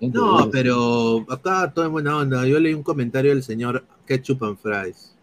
No, 0.00 0.48
pero 0.50 1.24
acá 1.28 1.70
todo 1.72 1.84
es 1.84 1.90
buena 1.92 2.16
onda. 2.16 2.44
Yo 2.46 2.58
leí 2.58 2.74
un 2.74 2.82
comentario 2.82 3.30
del 3.30 3.42
señor 3.44 3.84
Ketchup 4.06 4.42
and 4.44 4.58
Fries. 4.58 5.14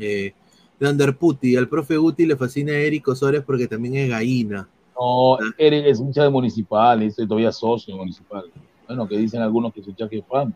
Eh, 0.00 0.34
de 0.80 0.88
Underputi, 0.90 1.56
al 1.56 1.68
profe 1.68 1.96
Guti 1.96 2.26
le 2.26 2.36
fascina 2.36 2.72
a 2.72 2.76
Eric 2.78 3.06
Osores 3.08 3.42
porque 3.42 3.68
también 3.68 3.94
es 3.96 4.10
gallina. 4.10 4.68
No, 4.98 5.38
Eric 5.56 5.86
es 5.86 6.00
hincha 6.00 6.24
de 6.24 6.30
municipal, 6.30 7.10
soy 7.12 7.26
todavía 7.26 7.52
socio 7.52 7.96
municipal. 7.96 8.44
Bueno, 8.86 9.08
que 9.08 9.16
dicen 9.16 9.40
algunos 9.42 9.72
que 9.72 9.82
su 9.82 9.92
chaque 9.92 10.18
es 10.18 10.24
fan. 10.26 10.54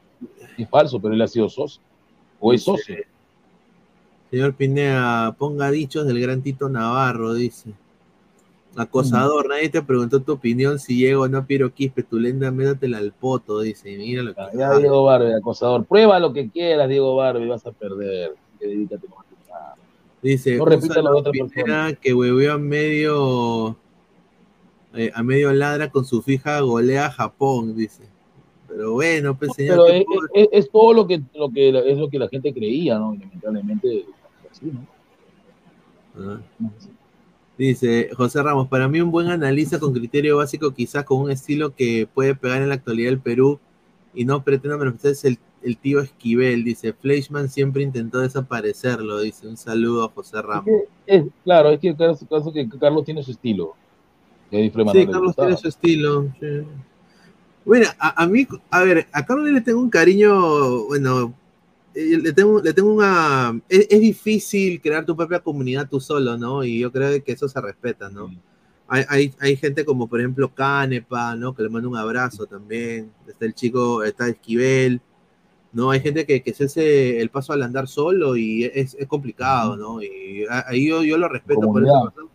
Es 0.56 0.68
falso, 0.68 1.00
pero 1.00 1.14
él 1.14 1.22
ha 1.22 1.28
sido 1.28 1.48
socio. 1.48 1.80
O 2.40 2.52
es 2.52 2.62
socio. 2.62 2.96
Señor 4.30 4.54
Pinea, 4.54 5.34
ponga 5.38 5.70
dichos 5.70 6.06
del 6.06 6.20
gran 6.20 6.42
Tito 6.42 6.68
Navarro, 6.68 7.34
dice. 7.34 7.72
Acosador, 8.76 9.48
nadie 9.48 9.70
te 9.70 9.82
preguntó 9.82 10.20
tu 10.20 10.32
opinión 10.32 10.78
si 10.78 10.98
llego 10.98 11.22
o 11.22 11.28
no 11.28 11.44
Piero 11.46 11.72
Quispe, 11.72 12.02
tu 12.02 12.18
lenda, 12.18 12.50
métatela 12.50 12.98
al 12.98 13.12
poto, 13.12 13.60
dice. 13.60 13.96
Mira 13.96 14.22
lo 14.22 14.34
que 14.34 14.42
Ya, 14.56 14.76
Diego 14.76 15.04
Barbe, 15.04 15.34
acosador. 15.34 15.84
Prueba 15.84 16.20
lo 16.20 16.32
que 16.32 16.48
quieras, 16.50 16.88
Diego 16.88 17.16
Barbe, 17.16 17.46
vas 17.48 17.66
a 17.66 17.72
perder. 17.72 18.34
Dedícate 18.60 19.06
a. 19.52 19.74
Dice, 20.22 20.56
No 20.58 20.64
repita 20.66 20.94
saludo 20.94 21.18
otra 21.18 21.32
Pineda 21.32 21.52
persona. 21.54 21.92
que 21.94 22.12
hueveó 22.12 22.52
a 22.52 22.58
medio 22.58 23.76
eh, 24.94 25.10
a 25.14 25.22
medio 25.22 25.52
ladra 25.52 25.90
con 25.90 26.04
su 26.04 26.22
fija 26.22 26.60
golea 26.60 27.06
a 27.06 27.10
Japón, 27.10 27.74
dice. 27.74 28.04
Pero 28.78 28.92
bueno, 28.92 29.36
pues 29.36 29.54
señor, 29.56 29.86
Pero 29.88 30.06
¿qué 30.32 30.40
es, 30.40 30.48
es- 30.52 30.64
es 30.66 30.70
todo 30.70 30.92
lo 30.92 31.04
que, 31.04 31.20
lo 31.34 31.50
que 31.50 31.70
es 31.90 31.98
lo 31.98 32.08
que 32.08 32.16
la 32.20 32.28
gente 32.28 32.54
creía, 32.54 32.96
¿no? 32.96 33.12
Lamentablemente, 33.12 34.04
así, 34.48 34.66
¿no? 34.66 34.86
Ah. 36.16 36.40
Dice 37.58 38.10
José 38.16 38.40
Ramos, 38.40 38.68
para 38.68 38.86
mí 38.86 39.00
un 39.00 39.10
buen 39.10 39.26
analista 39.26 39.80
con 39.80 39.92
criterio 39.92 40.36
básico, 40.36 40.74
quizás 40.74 41.02
con 41.02 41.22
un 41.22 41.32
estilo 41.32 41.74
que 41.74 42.06
puede 42.14 42.36
pegar 42.36 42.62
en 42.62 42.68
la 42.68 42.76
actualidad 42.76 43.10
del 43.10 43.18
Perú 43.18 43.58
y 44.14 44.24
no 44.24 44.44
pretendo 44.44 44.78
manifestar 44.78 45.10
es 45.10 45.24
el, 45.24 45.38
el 45.64 45.76
tío 45.76 45.98
Esquivel, 45.98 46.62
dice 46.62 46.92
Fleischmann 46.92 47.48
siempre 47.48 47.82
intentó 47.82 48.20
desaparecerlo, 48.20 49.18
dice 49.18 49.48
un 49.48 49.56
saludo 49.56 50.04
a 50.04 50.10
José 50.10 50.40
Ramos. 50.40 50.70
Es, 51.04 51.24
claro, 51.42 51.70
es 51.70 51.80
que 51.80 51.96
caso, 51.96 52.24
caso 52.28 52.52
que 52.52 52.68
Carlos 52.78 53.04
tiene 53.04 53.24
su 53.24 53.32
estilo. 53.32 53.74
Sí, 54.52 54.70
Carlos 54.70 55.34
tiene 55.34 55.56
su 55.56 55.66
estilo. 55.66 56.28
sí. 56.38 56.46
Bueno, 57.68 57.86
a, 57.98 58.22
a 58.22 58.26
mí, 58.26 58.48
a 58.70 58.82
ver, 58.82 59.06
a 59.12 59.26
Carlos 59.26 59.50
le 59.50 59.60
tengo 59.60 59.78
un 59.78 59.90
cariño, 59.90 60.84
bueno, 60.86 61.34
eh, 61.94 62.16
le 62.16 62.32
tengo, 62.32 62.62
le 62.62 62.72
tengo 62.72 62.94
una... 62.94 63.60
Es, 63.68 63.86
es 63.90 64.00
difícil 64.00 64.80
crear 64.80 65.04
tu 65.04 65.14
propia 65.14 65.40
comunidad 65.40 65.86
tú 65.86 66.00
solo, 66.00 66.38
¿no? 66.38 66.64
Y 66.64 66.78
yo 66.78 66.90
creo 66.90 67.22
que 67.22 67.32
eso 67.32 67.46
se 67.46 67.60
respeta, 67.60 68.08
¿no? 68.08 68.34
Hay, 68.88 69.04
hay, 69.10 69.34
hay 69.38 69.54
gente 69.56 69.84
como, 69.84 70.08
por 70.08 70.18
ejemplo, 70.18 70.48
Canepa, 70.54 71.36
¿no? 71.36 71.54
Que 71.54 71.62
le 71.62 71.68
mando 71.68 71.90
un 71.90 71.96
abrazo 71.98 72.46
también. 72.46 73.12
Está 73.26 73.44
el 73.44 73.52
chico, 73.54 74.02
está 74.02 74.28
Esquivel, 74.28 75.02
¿no? 75.70 75.90
Hay 75.90 76.00
gente 76.00 76.24
que, 76.24 76.42
que 76.42 76.54
se 76.54 76.64
hace 76.64 77.20
el 77.20 77.28
paso 77.28 77.52
al 77.52 77.62
andar 77.62 77.86
solo 77.86 78.34
y 78.34 78.64
es, 78.64 78.94
es 78.98 79.06
complicado, 79.06 79.76
¿no? 79.76 80.02
Y 80.02 80.46
ahí 80.48 80.88
yo, 80.88 81.02
yo 81.02 81.18
lo 81.18 81.28
respeto 81.28 81.60
por 81.60 81.82
Comunidad. 81.82 82.14
eso. 82.16 82.30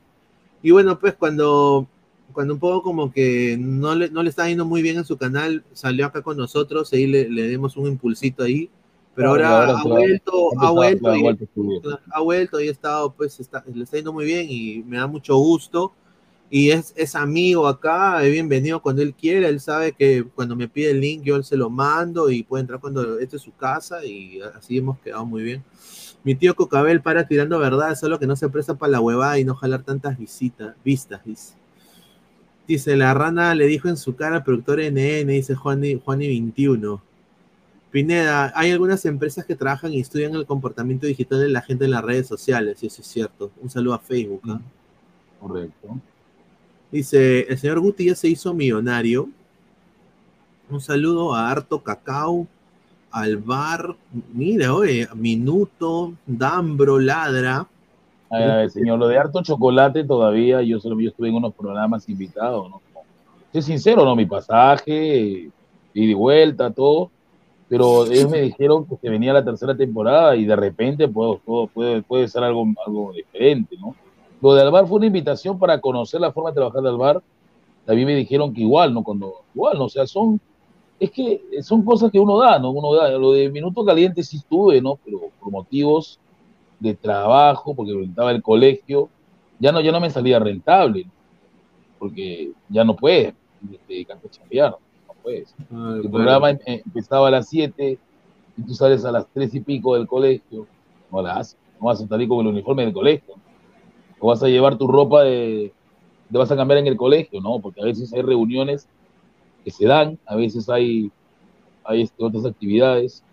Y 0.62 0.70
bueno, 0.70 1.00
pues 1.00 1.16
cuando, 1.16 1.88
cuando 2.34 2.54
un 2.56 2.60
poco 2.60 2.84
como 2.84 3.12
que 3.12 3.58
no 3.60 3.96
le, 3.96 4.10
no 4.10 4.24
le 4.24 4.30
está 4.30 4.48
yendo 4.48 4.66
muy 4.66 4.82
bien 4.82 4.98
en 4.98 5.06
su 5.06 5.18
canal, 5.18 5.64
salió 5.74 6.06
acá 6.08 6.22
con 6.24 6.38
nosotros, 6.38 6.92
ahí 6.94 7.08
le, 7.08 7.30
le 7.30 7.48
dimos 7.48 7.78
un 7.78 7.88
impulsito 7.88 8.44
ahí, 8.44 8.70
pero 9.16 9.30
Claro, 9.30 9.48
ahora 9.48 9.50
ahora 9.50 9.74
ha 9.76 9.84
va- 9.84 9.84
vuelto, 9.86 10.54
ha 10.58 10.72
vuelto, 10.72 11.12
ha 11.12 11.18
y, 11.18 11.22
vuelto 11.22 11.46
subir. 11.54 11.82
ha 12.12 12.22
vuelto 12.22 12.60
y 12.62 12.68
ha 12.68 12.72
estado, 12.72 13.14
pues 13.14 13.40
está, 13.40 13.64
le 13.74 13.84
está 13.84 13.98
yendo 13.98 14.14
muy 14.14 14.26
bien 14.26 14.48
y 14.50 14.84
me 14.84 14.98
da 14.98 15.08
mucho 15.08 15.36
gusto. 15.38 15.94
Y 16.50 16.70
es, 16.72 16.94
es 16.96 17.16
amigo 17.16 17.68
acá, 17.68 18.24
es 18.24 18.32
bienvenido 18.32 18.82
cuando 18.82 19.02
él 19.02 19.16
quiera, 19.16 19.50
él 19.50 19.60
sabe 19.60 19.94
que 19.94 20.24
cuando 20.36 20.56
me 20.56 20.68
pide 20.70 20.92
el 20.92 21.02
link 21.02 21.24
yo 21.24 21.42
se 21.44 21.58
lo 21.58 21.70
mando 21.72 22.30
y 22.30 22.44
puede 22.44 22.62
entrar 22.62 22.80
cuando 22.80 23.18
esté 23.20 23.38
en 23.38 23.40
su 23.42 23.56
casa 23.56 24.06
y 24.06 24.40
así 24.42 24.78
hemos 24.78 25.00
quedado 25.00 25.26
muy 25.26 25.42
bien. 25.44 25.64
Mi 26.24 26.36
tío 26.36 26.56
Cocabel 26.56 27.02
para 27.02 27.28
tirando 27.28 27.60
verdad, 27.60 27.96
solo 27.96 28.20
que 28.20 28.28
no 28.28 28.36
se 28.36 28.50
presta 28.50 28.76
para 28.78 28.92
la 28.94 29.02
huevada 29.02 29.40
y 29.40 29.46
no 29.46 29.56
jalar 29.56 29.84
tantas 29.84 30.18
visitas, 30.18 30.76
vistas, 30.84 31.22
dice. 31.26 31.56
Dice, 32.68 32.96
la 32.96 33.14
rana 33.14 33.54
le 33.56 33.68
dijo 33.68 33.90
en 33.90 33.98
su 33.98 34.16
cara 34.16 34.38
al 34.38 34.44
productor 34.44 34.80
NN, 34.80 35.28
dice 35.28 35.56
Juani, 35.56 36.00
Juani 36.04 36.28
21. 36.28 37.02
Pineda, 37.92 38.52
hay 38.56 38.72
algunas 38.72 39.06
empresas 39.06 39.46
que 39.46 39.56
trabajan 39.56 39.94
y 39.94 40.00
estudian 40.00 40.34
el 40.34 40.46
comportamiento 40.46 41.06
digital 41.06 41.42
de 41.42 41.50
la 41.50 41.62
gente 41.62 41.86
en 41.86 41.92
las 41.92 42.04
redes 42.04 42.26
sociales, 42.26 42.82
y 42.82 42.88
eso 42.88 43.02
es 43.02 43.08
cierto. 43.08 43.52
Un 43.62 43.70
saludo 43.70 43.94
a 43.94 44.00
Facebook. 44.00 44.42
¿ah? 44.50 44.62
Correcto. 45.40 46.00
Dice, 46.92 47.42
el 47.42 47.58
señor 47.58 47.82
Guti 47.82 48.06
ya 48.06 48.16
se 48.16 48.30
hizo 48.30 48.54
millonario. 48.54 49.30
Un 50.70 50.80
saludo 50.80 51.36
a 51.36 51.52
Harto 51.52 51.84
Cacao, 51.84 52.48
al 53.12 53.38
bar, 53.38 53.96
mira, 54.34 54.74
oye, 54.74 55.08
Minuto, 55.14 56.16
Dambro, 56.26 56.98
Ladra. 56.98 57.68
Ver, 58.38 58.70
señor, 58.72 59.00
lo 59.00 59.08
de 59.08 59.18
harto 59.18 59.42
chocolate 59.42 60.04
todavía, 60.04 60.62
yo 60.62 60.80
solo 60.80 61.00
yo 61.00 61.10
estuve 61.10 61.30
en 61.30 61.36
unos 61.36 61.54
programas 61.54 62.08
invitados, 62.10 62.70
¿no? 62.70 62.82
Soy 63.52 63.62
sincero, 63.62 64.04
¿no? 64.04 64.16
Mi 64.16 64.26
pasaje, 64.26 65.50
ida 65.94 66.12
y 66.12 66.14
vuelta, 66.14 66.72
todo, 66.72 67.12
pero 67.70 68.06
ellos 68.06 68.30
me 68.30 68.42
dijeron 68.42 68.86
que 68.86 68.98
se 68.98 69.10
venía 69.10 69.34
la 69.34 69.44
tercera 69.44 69.76
temporada 69.76 70.36
y 70.36 70.46
de 70.46 70.56
repente 70.56 71.08
pues, 71.08 71.40
todo 71.46 71.68
puede, 71.68 72.02
puede 72.02 72.28
ser 72.28 72.44
algo, 72.44 72.66
algo 72.86 73.14
diferente, 73.14 73.76
¿no? 73.80 73.96
Lo 74.42 74.54
de 74.54 74.62
Alvar 74.62 74.88
fue 74.88 74.98
una 74.98 75.06
invitación 75.06 75.58
para 75.58 75.80
conocer 75.80 76.20
la 76.20 76.32
forma 76.32 76.50
de 76.50 76.56
trabajar 76.56 76.82
de 76.82 76.90
Alvar. 76.90 77.24
También 77.86 78.08
me 78.08 78.16
dijeron 78.16 78.54
que 78.54 78.62
igual, 78.62 78.94
¿no? 78.94 79.02
Cuando, 79.02 79.36
igual, 79.56 79.78
¿no? 79.78 79.86
O 79.86 79.90
sea, 79.90 80.06
son, 80.06 80.40
es 81.00 81.12
que 81.12 81.42
son 81.62 81.84
cosas 81.84 82.12
que 82.12 82.20
uno 82.20 82.38
da, 82.38 82.60
¿no? 82.60 82.72
Uno 82.72 82.94
da. 82.94 83.10
Lo 83.12 83.32
de 83.32 83.50
Minuto 83.50 83.86
Caliente 83.86 84.22
sí 84.22 84.38
estuve, 84.38 84.82
¿no? 84.82 85.00
Pero 85.06 85.22
por 85.40 85.50
motivos 85.50 86.20
de 86.80 86.94
trabajo, 86.96 87.76
porque 87.76 87.94
rentaba 87.94 88.32
el 88.32 88.42
colegio, 88.42 89.10
ya 89.60 89.72
no, 89.72 89.82
ya 89.82 89.92
no 89.92 90.00
me 90.00 90.10
salía 90.10 90.40
rentable, 90.40 91.06
porque 92.00 92.52
ya 92.70 92.84
no 92.84 92.96
puedes 92.96 93.34
chambear, 94.30 94.72
no 95.08 95.14
puedes. 95.22 95.56
el 96.04 96.10
programa 96.12 96.50
em- 96.50 96.60
em- 96.66 96.82
empezaba 96.86 97.28
a 97.28 97.32
las 97.32 97.48
7 97.48 97.98
y 98.58 98.62
tú 98.64 98.74
sales 98.74 99.06
a 99.06 99.12
las 99.12 99.28
3 99.34 99.54
y 99.56 99.62
pico 99.62 99.96
del 99.96 100.08
colegio, 100.08 100.68
no 101.12 101.22
la 101.22 101.38
haces, 101.38 101.58
no 101.80 101.88
vas 101.88 102.02
a 102.02 102.08
salir 102.08 102.28
con 102.28 102.42
el 102.42 102.48
uniforme 102.48 102.84
del 102.84 102.94
colegio, 102.94 103.36
o 104.20 104.28
vas 104.28 104.44
a 104.44 104.48
llevar 104.48 104.78
tu 104.78 104.88
ropa 104.88 105.24
de, 105.24 105.74
te 106.32 106.38
vas 106.38 106.52
a 106.52 106.56
cambiar 106.56 106.80
en 106.80 106.88
el 106.88 106.98
colegio, 106.98 107.40
¿no? 107.42 107.60
Porque 107.60 107.82
a 107.82 107.86
veces 107.86 108.12
hay 108.14 108.22
reuniones 108.22 108.88
que 109.64 109.72
se 109.72 109.86
dan, 109.86 110.20
a 110.26 110.36
veces 110.36 110.68
hay, 110.70 111.12
hay 111.84 112.02
este, 112.02 112.24
otras 112.24 112.46
actividades. 112.46 113.24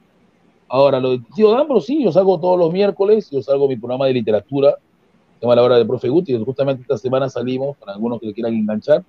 Ahora, 0.72 1.00
lo 1.00 1.10
de 1.10 1.20
tío 1.34 1.50
Dambro, 1.50 1.80
sí, 1.80 2.02
yo 2.04 2.12
salgo 2.12 2.38
todos 2.38 2.56
los 2.58 2.72
miércoles, 2.72 3.28
yo 3.30 3.42
salgo 3.42 3.66
mi 3.68 3.76
programa 3.76 4.06
de 4.06 4.12
literatura, 4.14 4.76
se 5.38 5.42
llama 5.42 5.56
La 5.56 5.62
Hora 5.64 5.76
de 5.76 5.84
Profe 5.84 6.08
Guti, 6.08 6.38
justamente 6.44 6.82
esta 6.82 6.96
semana 6.96 7.28
salimos, 7.28 7.76
para 7.76 7.92
algunos 7.92 8.20
que 8.20 8.26
le 8.28 8.34
quieran 8.34 8.54
enganchar, 8.54 9.04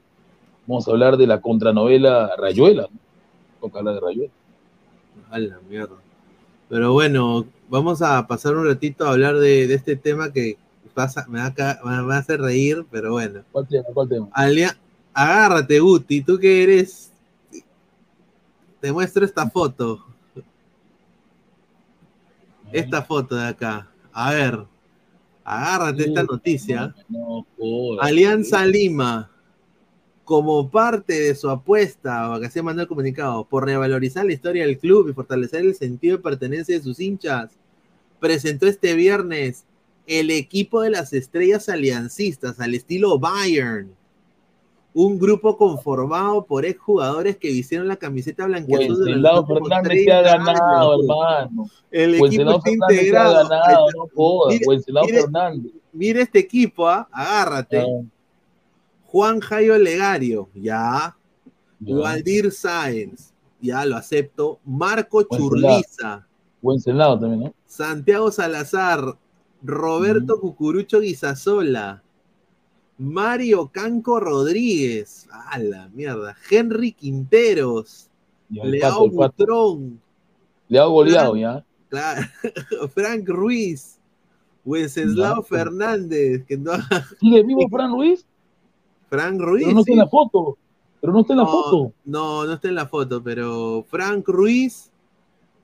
vamos 0.66 0.88
a 0.88 0.92
hablar 0.92 1.18
de 1.18 1.28
la 1.28 1.40
contranovela 1.40 2.32
Rayuela, 2.36 2.88
¿no? 2.92 3.00
Toca 3.62 3.80
hablar 3.80 3.94
de 3.96 4.00
Rayuela. 4.02 4.32
A 5.30 5.38
la 5.38 5.60
mierda. 5.70 5.96
Pero 6.68 6.94
bueno, 6.94 7.46
vamos 7.70 8.02
a 8.02 8.26
pasar 8.26 8.56
un 8.56 8.66
ratito 8.66 9.06
a 9.06 9.12
hablar 9.12 9.38
de, 9.38 9.68
de 9.68 9.74
este 9.76 9.96
tema 9.96 10.32
que 10.34 10.58
pasa, 10.96 11.26
me, 11.30 11.40
va 11.40 11.46
a, 11.48 11.54
ca- 11.54 11.80
me 11.84 12.02
va 12.02 12.16
a 12.16 12.20
hacer 12.20 12.42
reír, 12.42 12.86
pero 12.90 13.12
bueno. 13.12 13.42
¿Cuál 13.52 13.68
tema? 13.68 13.86
¿Cuál 13.94 14.10
tema? 14.10 14.30
Alia- 14.34 14.78
agárrate, 15.14 15.80
Guti, 15.80 16.22
tú 16.22 16.40
que 16.40 16.64
eres. 16.64 17.12
Te 18.80 18.92
muestro 18.92 19.24
esta 19.24 19.48
foto. 19.50 20.00
Esta 22.72 23.02
foto 23.02 23.36
de 23.36 23.48
acá. 23.48 23.92
A 24.12 24.34
ver. 24.34 24.66
Agárrate 25.44 26.04
esta 26.04 26.24
noticia. 26.24 26.96
No. 27.10 27.46
Alianza 28.00 28.66
Lima, 28.66 29.32
como 30.24 30.70
parte 30.70 31.14
de 31.14 31.36
su 31.36 31.50
apuesta, 31.50 32.32
o 32.32 32.40
que 32.40 32.50
se 32.50 32.62
mandó 32.62 32.84
el 32.84 32.88
comunicado, 32.88 33.46
por 33.46 33.66
revalorizar 33.66 34.26
la 34.26 34.34
historia 34.34 34.66
del 34.66 34.78
club 34.78 35.10
y 35.10 35.14
fortalecer 35.14 35.62
el 35.62 35.76
sentido 35.76 36.18
de 36.18 36.24
pertenencia 36.24 36.76
de 36.78 36.84
sus 36.84 37.00
hinchas, 37.00 37.52
presentó 38.20 38.68
este 38.68 38.94
viernes 38.94 39.66
el 40.08 40.30
equipo 40.30 40.82
de 40.82 40.92
las 40.92 41.14
estrellas 41.14 41.70
aliancistas 41.70 42.60
al 42.60 42.76
estilo 42.76 43.20
Bayern. 43.20 43.94
Un 44.94 45.18
grupo 45.18 45.56
conformado 45.58 46.46
por 46.46 46.66
exjugadores 46.66 47.38
que 47.38 47.48
vistieron 47.50 47.88
la 47.88 47.96
camiseta 47.96 48.46
blanqueazul 48.46 48.88
durante 48.98 49.12
Wenceslao 49.12 49.36
los 49.42 49.50
últimos 49.50 49.70
Fernández 49.70 50.06
te 50.06 50.12
ha 50.14 50.22
30 50.24 50.38
ganado, 50.54 50.92
años. 50.92 51.02
hermano. 51.04 51.70
El 51.92 52.16
equipo 52.16 52.26
está 52.28 52.42
Fernández 52.44 52.64
te 52.64 52.70
ha 52.70 52.94
integrado. 53.02 53.34
ganado, 53.50 53.88
no 53.96 54.08
jodas. 54.14 54.54
Mire- 54.54 54.66
Wenceslao 54.68 55.06
mire- 55.06 55.22
Fernández. 55.22 55.72
Mira 55.94 56.22
este 56.22 56.40
equipo, 56.40 56.88
¿ah? 56.90 57.08
agárrate. 57.12 57.80
Ah. 57.80 57.86
Juan 59.08 59.40
Jairo 59.40 59.78
Legario, 59.78 60.50
ya. 60.56 61.16
Waldir 61.82 62.52
Sáenz, 62.52 63.34
ya 63.62 63.86
lo 63.86 63.96
acepto. 63.98 64.60
Marco 64.66 65.18
Wenceslao. 65.20 65.50
Churliza, 65.50 66.28
Wenceslao 66.62 67.20
también, 67.20 67.40
¿no? 67.44 67.54
Santiago 67.66 68.30
Salazar, 68.32 69.18
Roberto 69.64 70.40
Cucurucho 70.40 71.00
Guisasola, 71.00 72.04
Mario 73.02 73.68
Canco 73.74 74.20
Rodríguez, 74.20 75.28
a 75.50 75.58
la 75.58 75.90
mierda, 75.90 76.36
Henry 76.52 76.92
Quinteros, 76.92 78.10
el 78.54 78.72
Leao 78.72 79.06
el. 79.06 79.12
Butrón, 79.12 80.00
Le 80.68 80.78
hago 80.80 80.92
goleado, 80.92 81.36
¿ya? 81.36 81.66
claro, 81.90 82.22
Frank 82.94 83.28
Ruiz, 83.28 84.00
Wenceslao. 84.64 85.42
Fernández, 85.42 86.46
que 86.46 86.58
no 86.58 86.74
¿Sigue 87.20 87.44
vivo 87.44 87.68
Fran 87.70 87.92
Ruiz? 87.92 88.24
Frank 89.10 89.42
Ruiz. 89.42 89.64
Pero 89.66 89.74
no 89.74 89.80
está 89.82 89.92
en 89.94 89.98
la 89.98 90.08
foto. 90.08 90.58
Pero 91.02 91.14
no 91.14 91.22
está 91.22 91.34
en 91.34 91.40
la 91.40 91.46
No, 91.46 91.52
foto. 91.52 91.94
No, 92.06 92.46
no 92.46 92.54
está 92.54 92.68
en 92.68 92.76
la 92.76 92.86
foto, 92.88 93.24
pero 93.24 93.84
Frank 93.90 94.28
Ruiz, 94.28 94.92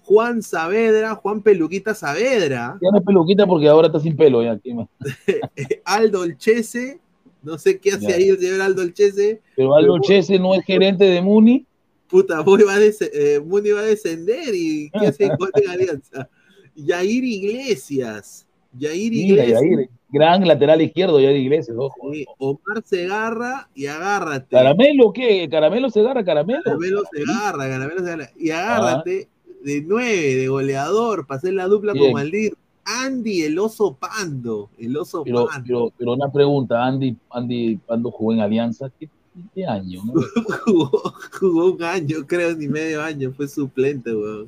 Juan 0.06 0.42
Saavedra, 0.42 1.14
Juan 1.16 1.44
Peluquita 1.44 1.94
Saavedra, 1.94 2.80
Ya 2.82 2.90
no 2.92 2.98
es 2.98 3.04
peluquita 3.06 3.46
porque 3.46 3.70
ahora 3.70 3.88
está 3.88 4.00
sin 4.00 4.18
pelo, 4.18 4.42
ya. 4.42 4.60
Aldo 5.86 6.22
Olchese, 6.22 7.00
no 7.44 7.58
sé 7.58 7.80
qué 7.80 7.92
hace 7.92 8.08
Ya. 8.10 8.16
ahí 8.16 8.30
el 8.30 8.40
señor 8.40 8.62
Aldo 8.62 8.82
Olchese. 8.82 9.42
Pero 9.56 9.76
Aldo 9.76 9.94
Pero- 9.94 10.04
Chese 10.04 10.40
no 10.40 10.54
es 10.56 10.64
gerente 10.66 11.06
de 11.06 11.22
Muni. 11.22 11.66
Puta, 12.10 12.40
Boy 12.42 12.64
va 12.64 12.76
a 12.76 12.80
eh, 12.82 13.42
Muni 13.46 13.72
va 13.72 13.82
a 13.82 13.84
descender 13.84 14.54
y 14.56 14.90
¿qué 14.92 15.08
hace 15.08 15.30
con 15.38 15.50
en 15.56 15.70
Alianza? 15.70 16.30
Yair 16.76 17.24
Iglesias, 17.24 18.48
Yair 18.78 19.12
Mira, 19.12 19.44
Iglesias, 19.44 19.62
Yair, 19.62 19.90
gran 20.10 20.48
lateral 20.48 20.82
izquierdo 20.82 21.20
ya 21.20 21.30
de 21.30 21.40
Iglesias, 21.40 21.76
ojo. 21.78 22.14
sí, 22.14 22.26
Omar 22.38 22.84
Segarra 22.86 23.70
y 23.76 23.88
agárrate. 23.88 24.48
¿Caramelo 24.56 25.12
qué? 25.12 25.50
¿Caramelo 25.50 25.90
se 25.90 26.00
agarra 26.00 26.24
caramelo? 26.24 26.62
Caramelo 26.64 27.02
Segarra, 27.12 27.68
Caramelo 27.70 28.00
Segarra. 28.00 28.30
Y 28.38 28.52
agárrate 28.52 29.28
de 29.64 29.82
nueve, 29.82 30.36
de 30.36 30.48
goleador, 30.48 31.26
para 31.28 31.40
hacer 31.40 31.54
la 31.54 31.66
dupla 31.68 31.92
Bien. 31.94 32.06
con 32.06 32.14
Maldir. 32.14 32.54
Andy, 32.88 33.42
el 33.44 33.60
oso 33.60 33.96
pando. 34.00 34.70
El 34.78 34.96
oso 34.98 35.24
Pero, 35.24 35.46
pando. 35.48 35.64
pero, 35.68 35.94
pero 35.98 36.14
una 36.14 36.32
pregunta, 36.32 36.86
Andy, 36.86 37.16
Andy 37.32 37.80
cuando 37.86 38.10
jugó 38.12 38.34
en 38.34 38.40
Alianza, 38.40 38.90
¿qué, 39.00 39.10
qué 39.54 39.66
año? 39.66 40.02
no? 40.06 40.14
jugó, 40.66 41.14
jugó 41.40 41.72
un 41.74 41.84
año, 41.84 42.18
creo, 42.26 42.56
ni 42.56 42.68
medio 42.68 43.02
año. 43.02 43.32
Fue 43.36 43.48
suplente, 43.48 44.16
weón. 44.16 44.48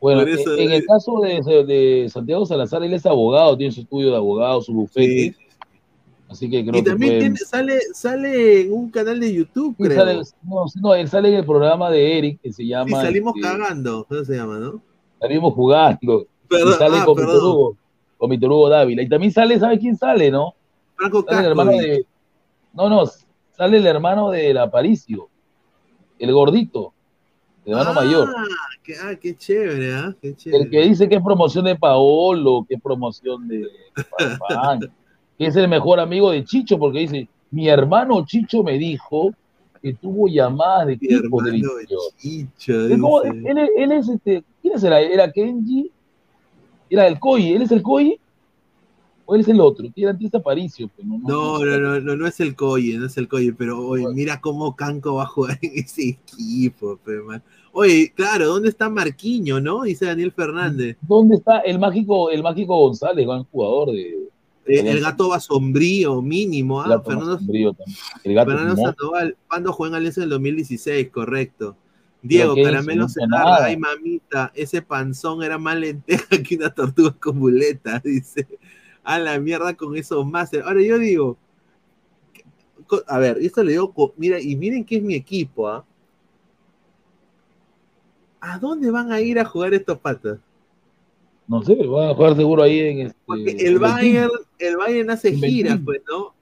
Bueno, 0.00 0.20
eso- 0.22 0.54
en, 0.54 0.60
en 0.68 0.72
el 0.72 0.86
caso 0.86 1.20
de, 1.20 1.64
de 1.64 2.08
Santiago 2.08 2.46
Salazar, 2.46 2.84
él 2.84 2.92
es 2.94 3.04
abogado, 3.06 3.56
tiene 3.56 3.72
su 3.72 3.80
estudio 3.80 4.10
de 4.10 4.16
abogado, 4.16 4.60
su 4.62 4.72
bufete. 4.72 5.34
Así 6.28 6.48
que 6.50 6.62
creo 6.62 6.78
Y 6.80 6.84
que 6.84 6.90
también 6.90 7.18
tiene- 7.20 7.36
sale, 7.38 7.80
sale 7.94 8.60
en 8.60 8.72
un 8.72 8.90
canal 8.90 9.18
de 9.18 9.32
YouTube, 9.32 9.74
Sí, 9.78 9.84
creo. 9.84 9.96
sale- 9.96 10.22
no, 10.42 10.64
no, 10.82 10.94
él 10.94 11.08
sale 11.08 11.30
en 11.30 11.34
el 11.36 11.44
programa 11.46 11.90
de 11.90 12.18
Eric 12.18 12.40
que 12.42 12.50
se 12.52 12.62
Sí, 12.62 12.68
llama 12.68 13.00
salimos 13.02 13.34
este, 13.34 13.48
cagando, 13.48 14.04
¿cómo 14.06 14.24
se 14.24 14.36
llama, 14.36 14.58
no? 14.58 14.82
Salimos 15.20 15.54
jugando. 15.54 16.26
Perdón, 16.48 16.72
y 16.74 16.76
sale 16.76 16.96
ah, 16.98 17.04
con 17.04 17.14
perdón. 17.16 17.32
Víctor 17.34 17.50
Hugo, 17.50 17.76
con 18.16 18.30
Víctor 18.30 18.50
Hugo 18.50 18.68
Dávila. 18.68 19.02
Y 19.02 19.08
también 19.08 19.32
sale, 19.32 19.58
¿sabe 19.58 19.78
quién 19.78 19.96
sale, 19.96 20.30
no? 20.30 20.54
Franco 20.96 21.24
Sale 21.28 21.40
el 21.40 21.46
hermano 21.46 21.70
de. 21.72 22.04
No, 22.72 22.88
no, 22.88 23.04
sale 23.56 23.78
el 23.78 23.86
hermano 23.86 24.30
del 24.30 24.58
Aparicio, 24.58 25.28
el 26.18 26.32
gordito, 26.32 26.92
el 27.64 27.72
hermano 27.72 27.90
ah, 27.90 27.94
mayor. 27.94 28.28
Qué, 28.82 28.94
ah, 29.02 29.14
qué 29.20 29.36
chévere, 29.36 29.94
¿ah? 29.94 30.14
Qué 30.20 30.34
chévere. 30.34 30.64
El 30.64 30.70
que 30.70 30.80
dice 30.82 31.08
que 31.08 31.16
es 31.16 31.22
promoción 31.22 31.64
de 31.64 31.76
Paolo, 31.76 32.64
que 32.68 32.74
es 32.76 32.80
promoción 32.82 33.46
de 33.48 33.66
Farfán, 34.18 34.80
que 35.36 35.46
es 35.46 35.56
el 35.56 35.68
mejor 35.68 36.00
amigo 36.00 36.30
de 36.30 36.44
Chicho, 36.44 36.78
porque 36.78 37.00
dice, 37.00 37.28
mi 37.50 37.68
hermano 37.68 38.24
Chicho 38.26 38.62
me 38.62 38.78
dijo 38.78 39.32
que 39.80 39.94
tuvo 39.94 40.28
llamadas 40.28 40.88
de 40.88 40.98
Mi 41.00 41.14
equipo 41.14 41.38
interior. 41.40 41.72
Chicho, 42.16 42.86
Él, 42.86 43.46
él 43.46 43.58
es- 43.58 43.70
él 43.76 43.92
es 43.92 44.08
este, 44.08 44.44
¿quién 44.60 44.74
es 44.74 44.82
era? 44.82 45.00
¿Era 45.00 45.30
Kenji? 45.30 45.90
¿Era 46.90 47.06
el 47.06 47.18
Koi? 47.18 47.52
¿Él 47.52 47.62
es 47.62 47.70
el 47.72 47.82
Koi? 47.82 48.18
¿O 49.30 49.34
él 49.34 49.42
es 49.42 49.48
el 49.48 49.60
otro? 49.60 49.84
Que 49.94 50.00
era 50.00 50.12
antes 50.12 50.34
Aparicio, 50.34 50.88
pues, 50.88 51.06
no, 51.06 51.18
no, 51.18 51.58
No, 51.62 52.00
no, 52.00 52.16
no, 52.16 52.26
es 52.26 52.40
el 52.40 52.56
Coye, 52.56 52.96
no 52.96 53.04
es 53.04 53.18
el 53.18 53.28
Coye, 53.28 53.52
pero 53.52 53.78
oye, 53.86 54.06
mira 54.14 54.40
cómo 54.40 54.74
Canco 54.74 55.16
va 55.16 55.24
a 55.24 55.26
jugar 55.26 55.58
en 55.62 55.72
ese 55.74 56.08
equipo, 56.08 56.98
man. 57.26 57.42
Oye, 57.72 58.10
claro, 58.16 58.46
¿dónde 58.46 58.70
está 58.70 58.88
Marquiño, 58.88 59.60
no? 59.60 59.82
Dice 59.82 60.06
Daniel 60.06 60.32
Fernández. 60.32 60.96
¿Dónde 61.02 61.36
está 61.36 61.58
el 61.58 61.78
mágico, 61.78 62.30
el 62.30 62.42
mágico 62.42 62.74
González, 62.78 63.26
gran 63.26 63.44
jugador 63.44 63.92
de 63.92 64.30
Eh, 64.64 64.90
el 64.90 65.00
gato 65.00 65.28
va 65.28 65.40
sombrío, 65.40 66.22
mínimo, 66.22 66.82
el 66.82 66.92
¿ah? 66.92 66.96
gato 66.96 67.10
Fernando, 67.10 67.38
Sombrío 67.38 67.74
también. 67.74 67.98
El 68.24 68.34
gato 68.34 68.50
Fernando. 68.50 68.76
Sandoval, 68.76 69.36
¿cuándo 69.46 69.72
jugó 69.74 69.86
en 69.88 69.94
Alianza 69.94 70.20
en 70.20 70.24
el 70.24 70.30
2016? 70.30 71.10
Correcto. 71.10 71.76
Diego. 72.22 72.54
Caramelo 72.54 73.08
Segarra, 73.08 73.44
nada. 73.44 73.64
ay 73.66 73.76
mamita, 73.76 74.52
ese 74.54 74.82
panzón 74.82 75.42
era 75.42 75.58
más 75.58 75.76
lenteja 75.76 76.42
que 76.42 76.56
una 76.56 76.70
tortuga 76.70 77.14
con 77.18 77.38
muleta, 77.38 78.00
dice. 78.04 78.46
A 79.04 79.18
la 79.18 79.38
mierda 79.38 79.74
con 79.74 79.96
esos 79.96 80.26
máster. 80.26 80.62
Ahora 80.62 80.82
yo 80.82 80.98
digo, 80.98 81.38
a 83.06 83.18
ver, 83.18 83.38
esto 83.40 83.62
le 83.62 83.72
digo, 83.72 84.14
mira, 84.16 84.40
y 84.40 84.56
miren 84.56 84.84
que 84.84 84.96
es 84.96 85.02
mi 85.02 85.14
equipo, 85.14 85.68
¿ah? 85.68 85.84
¿A 88.40 88.58
dónde 88.58 88.90
van 88.90 89.10
a 89.10 89.20
ir 89.20 89.38
a 89.38 89.44
jugar 89.44 89.74
estos 89.74 89.98
patas? 89.98 90.38
No 91.46 91.62
sé, 91.62 91.74
van 91.74 92.10
a 92.10 92.14
jugar 92.14 92.36
seguro 92.36 92.62
ahí 92.62 92.80
en 92.80 92.98
este. 93.06 93.18
Porque 93.24 93.50
el. 93.50 93.78
Bayern, 93.78 94.30
el 94.58 94.76
Bayern 94.76 95.10
hace 95.10 95.32
giras, 95.32 95.80
pues, 95.84 96.02
¿no? 96.08 96.34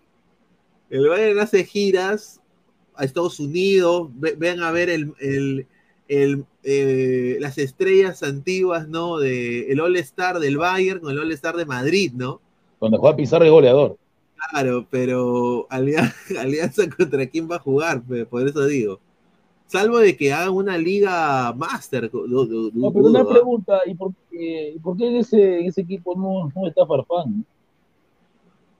El 0.90 1.08
Bayern 1.08 1.38
hace 1.38 1.64
giras 1.64 2.40
a 2.96 3.04
Estados 3.04 3.40
Unidos, 3.40 4.08
ve- 4.14 4.34
ven 4.38 4.62
a 4.62 4.70
ver 4.70 4.90
el, 4.90 5.12
el- 5.20 5.66
el, 6.08 6.44
eh, 6.62 7.36
las 7.40 7.58
estrellas 7.58 8.22
antiguas, 8.22 8.88
¿no? 8.88 9.18
De 9.18 9.72
el 9.72 9.80
All 9.80 9.96
Star 9.96 10.38
del 10.38 10.56
Bayern 10.56 11.00
con 11.00 11.10
el 11.12 11.18
All 11.18 11.32
Star 11.32 11.56
de 11.56 11.66
Madrid, 11.66 12.12
¿no? 12.14 12.40
Donde 12.80 12.98
juega 12.98 13.16
Pizarro 13.16 13.44
y 13.44 13.50
goleador. 13.50 13.96
Claro, 14.50 14.86
pero 14.90 15.66
Alianza, 15.70 16.14
Alianza 16.40 16.88
contra 16.88 17.26
quién 17.26 17.50
va 17.50 17.56
a 17.56 17.60
jugar, 17.60 18.02
por 18.30 18.46
eso 18.46 18.66
digo. 18.66 19.00
Salvo 19.66 19.98
de 19.98 20.16
que 20.16 20.32
hagan 20.32 20.50
una 20.50 20.78
liga 20.78 21.52
master. 21.52 22.08
No, 22.12 22.92
pero 22.92 23.06
una 23.06 23.22
¿ah? 23.22 23.28
pregunta, 23.28 23.80
¿y 23.84 23.94
por 23.94 24.12
qué, 24.30 24.74
y 24.76 24.78
por 24.78 24.96
qué 24.96 25.08
en, 25.08 25.16
ese, 25.16 25.58
en 25.58 25.66
ese 25.66 25.80
equipo 25.80 26.14
no, 26.14 26.52
no 26.54 26.68
está 26.68 26.86
Farfán? 26.86 27.44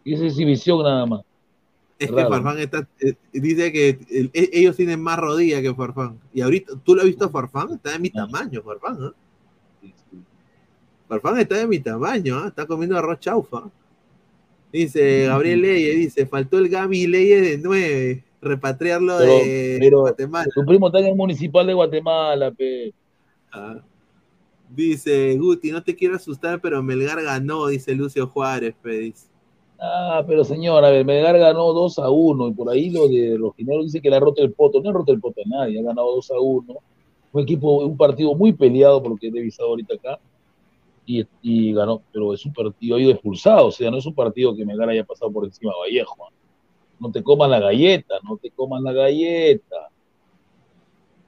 Y 0.05 0.15
esa 0.15 0.27
exhibición 0.27 0.85
nada 0.85 1.05
más. 1.07 1.23
Es 1.99 2.11
que. 2.11 2.15
Farfán 2.15 2.59
está, 2.59 2.87
eh, 3.01 3.15
dice 3.33 3.73
que 3.73 3.99
el- 4.11 4.31
e- 4.35 4.51
ellos 4.53 4.77
tienen 4.77 5.01
más 5.01 5.19
rodilla 5.19 5.63
que 5.63 5.75
Farfán. 5.75 6.19
Y 6.35 6.43
ahorita, 6.43 6.75
¿tú 6.85 6.95
lo 6.95 7.01
has 7.01 7.07
visto 7.07 7.25
a 7.25 7.31
Farfán? 7.31 7.73
Está 7.73 7.93
de 7.93 7.99
mi 7.99 8.11
tamaño, 8.11 8.63
Farfán, 8.63 8.99
¿ah? 9.01 9.15
Farfán 11.09 11.39
está 11.39 11.57
de 11.57 11.67
mi 11.67 11.79
tamaño, 11.79 12.37
¿ah? 12.39 12.49
Está 12.49 12.67
comiendo 12.67 12.99
arroz 12.99 13.21
chaufa. 13.21 13.71
Dice 14.73 15.27
Gabriel 15.27 15.63
Leye, 15.63 15.95
dice, 15.95 16.27
faltó 16.27 16.59
el 16.59 16.69
Gaby 16.69 17.07
Leye 17.07 17.41
de 17.41 17.59
9, 17.59 18.25
repatriarlo 18.43 19.17
Pero, 19.19 19.33
de 19.33 19.77
pero 19.81 20.01
Guatemala. 20.01 20.47
tu 20.55 20.65
primo 20.67 20.89
está 20.89 20.99
en 20.99 21.07
el 21.07 21.15
municipal 21.15 21.67
de 21.67 21.73
Guatemala, 21.73 22.51
pe. 22.51 22.93
Ah. 23.53 23.81
Dice 24.69 25.35
Guti, 25.39 25.71
no 25.71 25.83
te 25.83 25.95
quiero 25.95 26.17
asustar, 26.17 26.61
pero 26.61 26.83
Melgar 26.83 27.23
ganó, 27.23 27.69
dice 27.69 27.95
Lucio 27.95 28.27
Juárez, 28.27 28.75
pe, 28.83 28.91
dice. 28.99 29.29
Ah, 29.79 30.25
pero 30.27 30.43
señor, 30.45 30.85
a 30.85 30.91
ver, 30.91 31.05
Melgar 31.05 31.39
ganó 31.39 31.73
2 31.73 31.99
a 31.99 32.09
1 32.11 32.49
y 32.49 32.53
por 32.55 32.71
ahí 32.71 32.91
lo 32.91 33.09
de 33.09 33.37
los 33.39 33.55
gineros 33.57 33.85
dice 33.85 34.01
que 34.01 34.09
le 34.09 34.17
ha 34.17 34.21
roto 34.21 34.43
el 34.43 34.53
poto. 34.53 34.81
No 34.81 34.91
ha 34.91 34.93
roto 34.93 35.13
el 35.13 35.21
poto 35.21 35.41
a 35.45 35.49
nadie, 35.49 35.79
ha 35.81 35.83
ganado 35.83 36.15
2 36.17 36.31
a 36.31 36.41
1. 36.41 36.65
Un 37.33 37.43
equipo, 37.43 37.79
un 37.85 37.97
partido 37.97 38.35
muy 38.35 38.53
peleado 38.55 39.03
por 39.03 39.11
lo 39.13 39.17
que 39.19 39.29
he 39.29 39.31
revisado 39.31 39.69
ahorita 39.71 39.95
acá. 39.95 40.19
y, 41.05 41.25
y 41.43 41.73
ganó, 41.75 42.01
pero 42.13 42.33
es 42.35 42.45
un 42.47 42.53
partido 42.53 42.97
ahí 42.97 43.11
expulsado, 43.11 43.67
o 43.69 43.71
sea, 43.71 43.91
no 43.93 43.99
es 43.99 44.07
un 44.07 44.15
partido 44.15 44.57
que 44.57 44.65
Melgar 44.65 44.89
haya 44.89 45.05
pasado 45.05 45.31
por 45.31 45.45
encima 45.45 45.73
de 45.73 45.79
Vallejo. 45.91 46.17
No 46.99 47.13
te 47.13 47.23
coman 47.23 47.51
la 47.51 47.61
galleta, 47.61 48.15
no 48.29 48.39
te 48.39 48.51
coman 48.51 48.83
la 48.83 48.93
galleta. 48.93 49.89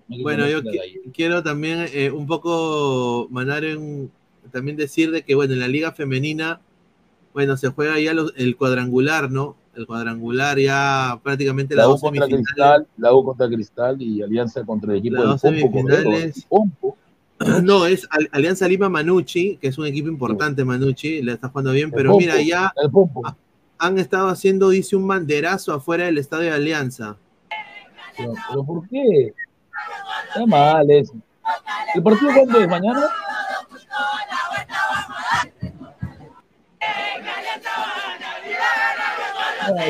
No 0.08 0.22
Bueno, 0.22 0.44
comas 0.44 0.50
yo 0.52 0.62
la 0.62 0.72
qui- 0.72 0.78
galleta. 0.78 1.10
quiero 1.12 1.42
también 1.42 1.86
eh, 1.92 2.10
un 2.10 2.26
poco 2.26 3.28
mandar 3.30 3.64
en, 3.64 4.10
también 4.50 4.76
decir 4.76 5.10
de 5.10 5.22
que, 5.22 5.34
bueno, 5.34 5.52
en 5.52 5.60
la 5.60 5.68
liga 5.68 5.92
femenina, 5.92 6.60
bueno, 7.38 7.56
se 7.56 7.68
juega 7.68 8.00
ya 8.00 8.12
los- 8.14 8.32
el 8.36 8.56
cuadrangular, 8.56 9.30
¿no? 9.30 9.54
El 9.76 9.86
cuadrangular 9.86 10.58
ya 10.58 11.20
prácticamente 11.22 11.76
La 11.76 11.86
U 11.86 11.92
dos 11.92 12.00
contra 12.00 12.26
semifinales. 12.26 12.52
Cristal, 12.52 12.86
la 12.96 13.14
U 13.14 13.24
contra 13.24 13.46
Cristal 13.46 14.02
y 14.02 14.22
Alianza 14.22 14.64
contra 14.64 14.90
el 14.92 14.98
equipo 14.98 15.22
Las 15.22 15.40
del 15.42 16.34
Pompo. 16.48 16.96
No, 17.62 17.86
es 17.86 18.08
Al- 18.10 18.28
Alianza 18.32 18.66
Lima 18.66 18.88
Manucci, 18.88 19.56
que 19.58 19.68
es 19.68 19.78
un 19.78 19.86
equipo 19.86 20.08
importante, 20.08 20.64
Manucci, 20.64 21.22
le 21.22 21.34
está 21.34 21.48
jugando 21.48 21.70
bien, 21.70 21.92
pero 21.92 22.10
Pompo, 22.10 22.18
mira, 22.26 22.42
ya 22.42 22.72
han 23.78 23.98
estado 24.00 24.26
haciendo, 24.30 24.70
dice, 24.70 24.96
un 24.96 25.06
banderazo 25.06 25.72
afuera 25.72 26.06
del 26.06 26.18
estadio 26.18 26.46
de 26.50 26.56
Alianza. 26.56 27.16
Pero, 28.16 28.32
pero 28.48 28.64
¿por 28.64 28.88
qué? 28.88 29.32
Está 30.26 30.44
mal 30.44 30.90
eso. 30.90 31.14
¿El 31.94 32.02
partido 32.02 32.32
cuándo 32.34 32.58
es? 32.60 32.68
¿Mañana? 32.68 33.02
No, 33.02 33.06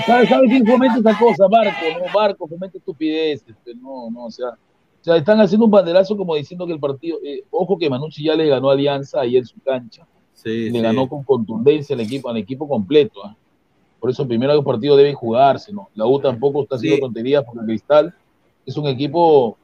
¿Sabes 0.07 0.29
sabe 0.29 0.49
quién 0.49 0.67
fomenta 0.67 0.99
esa 0.99 1.19
cosa? 1.19 1.47
Barco, 1.49 1.73
no, 1.99 2.13
Barco 2.13 2.47
fomenta 2.49 2.79
estupideces. 2.79 3.55
pues, 3.65 3.77
No, 3.77 4.11
no, 4.11 4.27
o 4.27 4.31
sea, 4.31 4.49
o 4.49 5.05
sea, 5.05 5.17
están 5.17 5.41
haciendo 5.41 5.65
un 5.67 5.71
banderazo 5.71 6.17
como 6.17 6.35
diciendo 6.35 6.67
que 6.67 6.73
el 6.73 6.81
partido, 6.81 7.19
eh, 7.25 7.45
ojo 7.51 7.79
que 7.79 7.89
Manucci 7.89 8.25
ya 8.25 8.35
le 8.35 8.47
ganó 8.49 8.71
Alianza 8.71 9.21
ahí 9.21 9.37
en 9.37 9.47
su 9.47 9.61
cancha. 9.61 10.07
Sí, 10.35 10.71
le 10.71 10.79
sí. 10.79 10.81
ganó 10.81 11.09
con 11.09 11.23
contundencia 11.25 11.95
al 11.95 12.01
equipo, 12.01 12.29
al 12.29 12.37
equipo 12.37 12.69
completo. 12.69 13.25
¿ah? 13.25 13.37
Por 14.01 14.11
eso 14.11 14.27
primero 14.27 14.55
los 14.55 14.65
partidos 14.65 14.97
deben 14.99 15.15
jugarse, 15.15 15.73
¿no? 15.73 15.89
La 15.95 16.07
U 16.07 16.21
tampoco 16.21 16.63
está 16.63 16.77
haciendo 16.77 16.97
Sí. 16.97 17.01
tonterías 17.03 17.45
porque 17.45 17.65
Cristal 17.67 18.15
es 18.67 18.77
un 18.77 18.87
equipo 18.87 19.57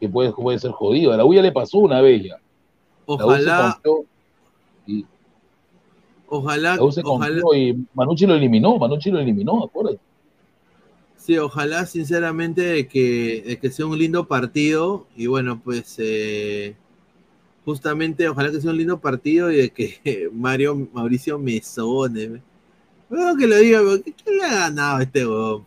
que 0.00 0.08
puede, 0.08 0.32
puede 0.32 0.58
ser 0.58 0.70
jodido. 0.70 1.12
A 1.12 1.16
la 1.16 1.24
U 1.24 1.34
ya 1.34 1.42
le 1.42 1.52
pasó 1.52 1.78
una 1.78 2.00
vez 2.00 2.22
ya. 2.24 2.36
La 3.06 3.14
U 3.14 3.18
se 3.18 3.24
Ojalá, 3.24 3.80
ojalá, 6.28 6.76
se 6.90 7.02
ojalá, 7.04 7.40
y 7.56 7.76
Manucci 7.94 8.26
lo 8.26 8.34
eliminó, 8.34 8.78
Manucci 8.78 9.10
lo 9.10 9.18
eliminó, 9.18 9.64
acuérdate. 9.64 9.98
Sí, 11.16 11.36
ojalá 11.36 11.84
sinceramente 11.84 12.62
de 12.62 12.88
que, 12.88 13.42
de 13.46 13.58
que 13.58 13.70
sea 13.70 13.86
un 13.86 13.98
lindo 13.98 14.26
partido 14.26 15.06
y 15.16 15.26
bueno, 15.26 15.60
pues 15.62 15.96
eh, 15.98 16.74
justamente 17.64 18.28
ojalá 18.28 18.50
que 18.50 18.60
sea 18.60 18.70
un 18.70 18.78
lindo 18.78 18.98
partido 18.98 19.50
y 19.50 19.56
de 19.56 19.70
que 19.70 20.30
Mario 20.32 20.88
Mauricio 20.92 21.38
Mesone, 21.38 22.40
bueno 23.10 23.36
que 23.36 23.46
lo 23.46 23.56
diga, 23.56 23.80
pero 23.80 24.02
¿qué, 24.02 24.12
qué 24.12 24.30
le 24.30 24.44
ha 24.44 24.54
ganado 24.54 24.96
a 24.96 25.02
este 25.02 25.26
huevón? 25.26 25.66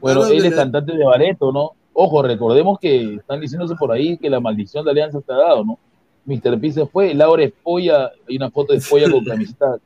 Bueno, 0.00 0.26
él 0.26 0.44
es 0.44 0.54
cantante 0.54 0.92
de 0.96 1.04
Bareto, 1.04 1.50
¿no? 1.50 1.72
Ojo, 1.92 2.22
recordemos 2.22 2.78
que 2.78 3.14
están 3.16 3.40
diciéndose 3.40 3.74
por 3.74 3.90
ahí 3.90 4.16
que 4.16 4.30
la 4.30 4.38
maldición 4.38 4.84
de 4.84 4.92
Alianza 4.92 5.18
está 5.18 5.34
dado, 5.34 5.64
¿no? 5.64 5.78
Mr. 6.28 6.60
P 6.60 6.72
se 6.72 6.86
fue, 6.86 7.14
Laura 7.14 7.42
Espolla, 7.42 8.12
hay 8.28 8.36
una 8.36 8.50
foto 8.50 8.72
de 8.74 8.78
Espolla 8.80 9.10
con 9.10 9.24
camiseta, 9.24 9.78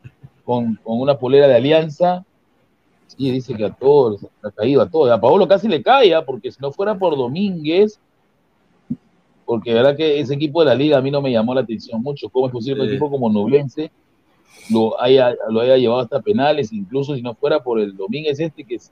con, 0.44 0.74
con 0.82 1.00
una 1.00 1.16
polera 1.16 1.46
de 1.46 1.54
Alianza. 1.54 2.24
Sí, 3.06 3.30
dice 3.30 3.54
que 3.54 3.64
a 3.64 3.70
todos, 3.72 4.26
ha 4.42 4.50
caído 4.50 4.82
a 4.82 4.90
todos. 4.90 5.10
A 5.10 5.20
Paolo 5.20 5.46
casi 5.46 5.68
le 5.68 5.82
cae, 5.82 6.14
¿ah? 6.14 6.24
porque 6.24 6.50
si 6.50 6.60
no 6.60 6.72
fuera 6.72 6.98
por 6.98 7.16
Domínguez, 7.16 8.00
porque 9.44 9.70
la 9.70 9.82
verdad 9.82 9.96
que 9.96 10.18
ese 10.18 10.34
equipo 10.34 10.60
de 10.60 10.66
la 10.66 10.74
liga 10.74 10.98
a 10.98 11.02
mí 11.02 11.10
no 11.10 11.20
me 11.22 11.30
llamó 11.30 11.54
la 11.54 11.60
atención 11.60 12.02
mucho. 12.02 12.28
¿Cómo 12.28 12.46
es 12.46 12.52
posible 12.52 12.76
que 12.76 12.82
un 12.82 12.88
Sí. 12.88 12.94
equipo 12.94 13.10
como 13.10 13.28
Nublense 13.30 13.92
lo 14.70 15.00
haya, 15.00 15.34
lo 15.50 15.60
haya 15.60 15.76
llevado 15.76 16.00
hasta 16.00 16.20
penales? 16.20 16.72
Incluso 16.72 17.14
si 17.14 17.22
no 17.22 17.34
fuera 17.34 17.62
por 17.62 17.78
el 17.78 17.96
Domínguez 17.96 18.40
este 18.40 18.64
que, 18.64 18.78
se 18.78 18.90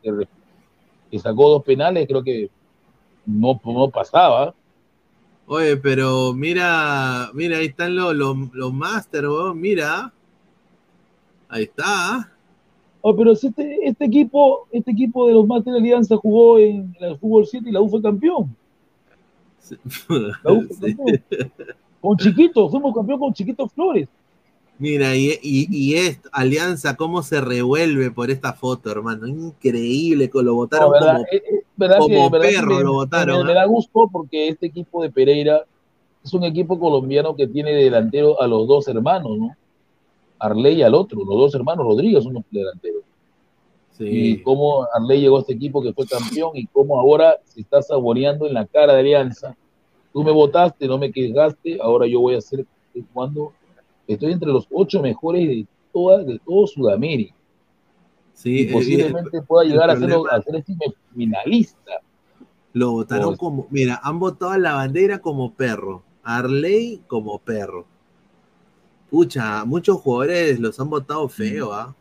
que 1.11 1.19
sacó 1.19 1.49
dos 1.49 1.65
penales, 1.65 2.07
creo 2.07 2.23
que 2.23 2.51
no, 3.27 3.61
no 3.65 3.91
pasaba. 3.91 4.55
Oye, 5.53 5.77
pero 5.77 6.33
mira, 6.33 7.29
mira, 7.35 7.59
ahí 7.59 7.67
están 7.67 7.97
los, 7.97 8.15
los, 8.15 8.37
los 8.53 8.73
Master, 8.73 9.27
huevón, 9.27 9.61
mira. 9.61 10.13
Ahí 11.49 11.65
está. 11.65 12.33
Oh, 13.01 13.17
pero 13.17 13.35
si 13.35 13.49
este, 13.49 13.79
este 13.83 14.05
equipo, 14.05 14.69
este 14.71 14.93
equipo 14.93 15.27
de 15.27 15.35
los 15.35 15.45
Master 15.49 15.75
Alianza 15.75 16.17
jugó 16.19 16.61
en 16.61 16.95
el 17.01 17.19
fútbol 17.19 17.49
7 17.49 17.69
y 17.69 17.73
la 17.73 17.81
U 17.81 17.89
fue 17.89 18.01
campeón. 18.01 18.55
La 20.45 20.53
U 20.53 20.69
fue 20.69 20.95
campeón. 20.95 21.53
Con 22.01 22.17
Chiquito, 22.17 22.69
fuimos 22.69 22.95
campeón 22.95 23.19
con 23.19 23.35
Chiquito 23.35 23.67
Flores. 23.67 24.09
Mira, 24.81 25.15
y, 25.15 25.39
y, 25.43 25.69
y 25.71 25.95
es 25.97 26.21
Alianza, 26.33 26.97
cómo 26.97 27.23
se 27.23 27.41
revuelve 27.43 28.11
por 28.11 28.31
esta 28.31 28.55
foto, 28.55 28.91
hermano. 28.91 29.27
Increíble, 29.27 30.31
lo 30.33 30.55
votaron 30.55 30.87
No, 30.89 30.93
¿verdad? 30.93 31.15
como, 31.17 31.27
Eh, 31.31 31.37
eh, 31.37 31.63
¿verdad 31.77 31.99
como 31.99 32.31
que- 32.31 32.39
perro, 32.39 32.77
me- 32.77 32.83
lo 32.85 32.93
votaron. 32.95 33.39
Me, 33.41 33.45
me 33.45 33.53
¿ah? 33.53 33.55
da 33.57 33.65
gusto 33.67 34.09
porque 34.11 34.49
este 34.49 34.67
equipo 34.67 35.03
de 35.03 35.11
Pereira 35.11 35.65
es 36.25 36.33
un 36.33 36.45
equipo 36.45 36.81
colombiano 36.81 37.37
que 37.37 37.47
tiene 37.47 37.73
de 37.73 37.85
delantero 37.85 38.41
a 38.41 38.47
los 38.47 38.67
dos 38.67 38.89
hermanos, 38.89 39.37
¿no? 39.39 39.55
Arley 40.39 40.77
y 40.79 40.83
al 40.83 40.95
otro, 40.95 41.19
los 41.19 41.37
dos 41.37 41.55
hermanos 41.55 41.85
Rodríguez 41.85 42.25
son 42.25 42.33
los 42.35 42.45
delanteros. 42.51 43.03
Y 43.99 44.37
Sí. 44.37 44.43
cómo 44.43 44.87
Arley 44.95 45.21
llegó 45.21 45.37
a 45.37 45.41
este 45.41 45.53
equipo 45.53 45.83
que 45.83 45.93
fue 45.93 46.07
campeón 46.07 46.53
y 46.55 46.67
cómo 46.69 46.99
ahora 46.99 47.37
se 47.45 47.61
está 47.61 47.83
saboreando 47.83 48.47
en 48.47 48.55
la 48.55 48.65
cara 48.65 48.95
de 48.95 49.01
Alianza. 49.01 49.55
Tú 50.11 50.25
me 50.25 50.33
votaste, 50.33 50.87
no 50.89 50.97
me 50.97 51.13
quejaste, 51.13 51.77
ahora 51.83 52.07
yo 52.07 52.19
voy 52.21 52.35
a 52.35 52.41
ser 52.41 52.65
jugando, 53.13 53.53
estoy 54.15 54.33
entre 54.33 54.49
los 54.49 54.67
ocho 54.71 55.01
mejores 55.01 55.47
de 55.49 55.67
toda, 55.93 56.25
de 56.25 56.39
todo 56.45 56.67
Sudamérica. 56.67 57.35
Sí, 58.35 58.61
y 58.61 58.63
eh, 58.63 58.73
posiblemente 58.73 59.43
pueda 59.43 59.69
llegar 59.69 59.91
a 59.91 59.97
ser, 59.97 60.13
a 60.31 60.43
ser 60.43 60.65
finalista. 61.15 62.01
Lo 62.73 62.93
votaron 62.93 63.37
como, 63.37 63.67
mira, 63.71 64.01
han 64.03 64.19
votado 64.19 64.53
a 64.53 64.59
la 64.59 64.75
bandera 64.75 65.19
como 65.19 65.53
perro, 65.53 66.03
a 66.23 66.39
Arley 66.39 67.03
como 67.07 67.39
perro. 67.39 67.85
Pucha, 69.11 69.65
muchos 69.65 70.01
jugadores 70.01 70.61
los 70.61 70.79
han 70.79 70.89
votado 70.89 71.29
feo, 71.29 71.73
¿ah? 71.73 71.95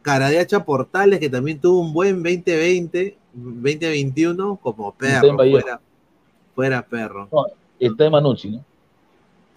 Caradeacha 0.00 0.64
Portales, 0.64 1.20
que 1.20 1.28
también 1.28 1.60
tuvo 1.60 1.80
un 1.80 1.92
buen 1.92 2.22
2020, 2.22 3.18
2021, 3.34 4.56
como 4.56 4.94
perro, 4.94 5.36
fuera, 5.36 5.80
fuera 6.54 6.86
perro. 6.86 7.28
No, 7.30 7.44
está 7.78 8.06
en 8.06 8.12
Manucci, 8.12 8.50
¿no? 8.50 8.64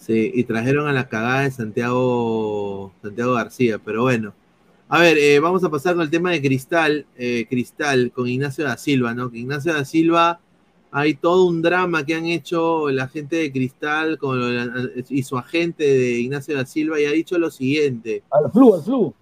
Sí, 0.02 0.32
y 0.34 0.44
trajeron 0.46 0.88
a 0.88 0.94
la 0.94 1.08
cagada 1.08 1.42
de 1.42 1.52
Santiago, 1.52 2.92
Santiago 3.04 3.34
García, 3.34 3.78
pero 3.78 4.02
bueno. 4.02 4.34
A 4.90 5.00
ver, 5.00 5.16
eh, 5.20 5.40
vamos 5.40 5.64
a 5.64 5.70
pasar 5.70 5.94
con 5.94 6.02
el 6.02 6.10
tema 6.10 6.32
de 6.32 6.42
Cristal, 6.42 7.06
eh, 7.16 7.46
Cristal, 7.48 8.12
con 8.12 8.28
Ignacio 8.28 8.66
da 8.66 8.78
Silva, 8.78 9.14
¿no? 9.14 9.30
Que 9.30 9.38
Ignacio 9.38 9.72
da 9.74 9.86
Silva, 9.86 10.40
hay 10.92 11.14
todo 11.14 11.46
un 11.46 11.62
drama 11.62 12.04
que 12.04 12.16
han 12.16 12.26
hecho 12.26 12.90
la 12.90 13.08
gente 13.08 13.36
de 13.36 13.52
Cristal 13.52 14.18
con 14.18 14.40
la- 14.56 14.90
y 15.08 15.22
su 15.22 15.38
agente 15.38 15.84
de 15.84 16.20
Ignacio 16.20 16.56
da 16.58 16.66
Silva 16.66 17.00
y 17.00 17.06
ha 17.06 17.12
dicho 17.12 17.38
lo 17.38 17.52
siguiente. 17.52 18.24
Al 18.32 18.52
flu, 18.52 18.74
al 18.74 18.82
flu. 18.84 19.14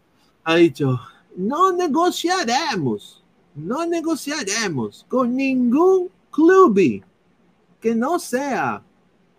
Ha 0.45 0.56
dicho, 0.56 0.97
no 1.35 1.73
negociaremos, 1.73 3.22
no 3.53 3.85
negociaremos 3.85 5.06
con 5.10 5.35
ningún 5.35 6.10
club 6.31 7.03
que 7.81 7.93
no 7.93 8.18
sea 8.18 8.81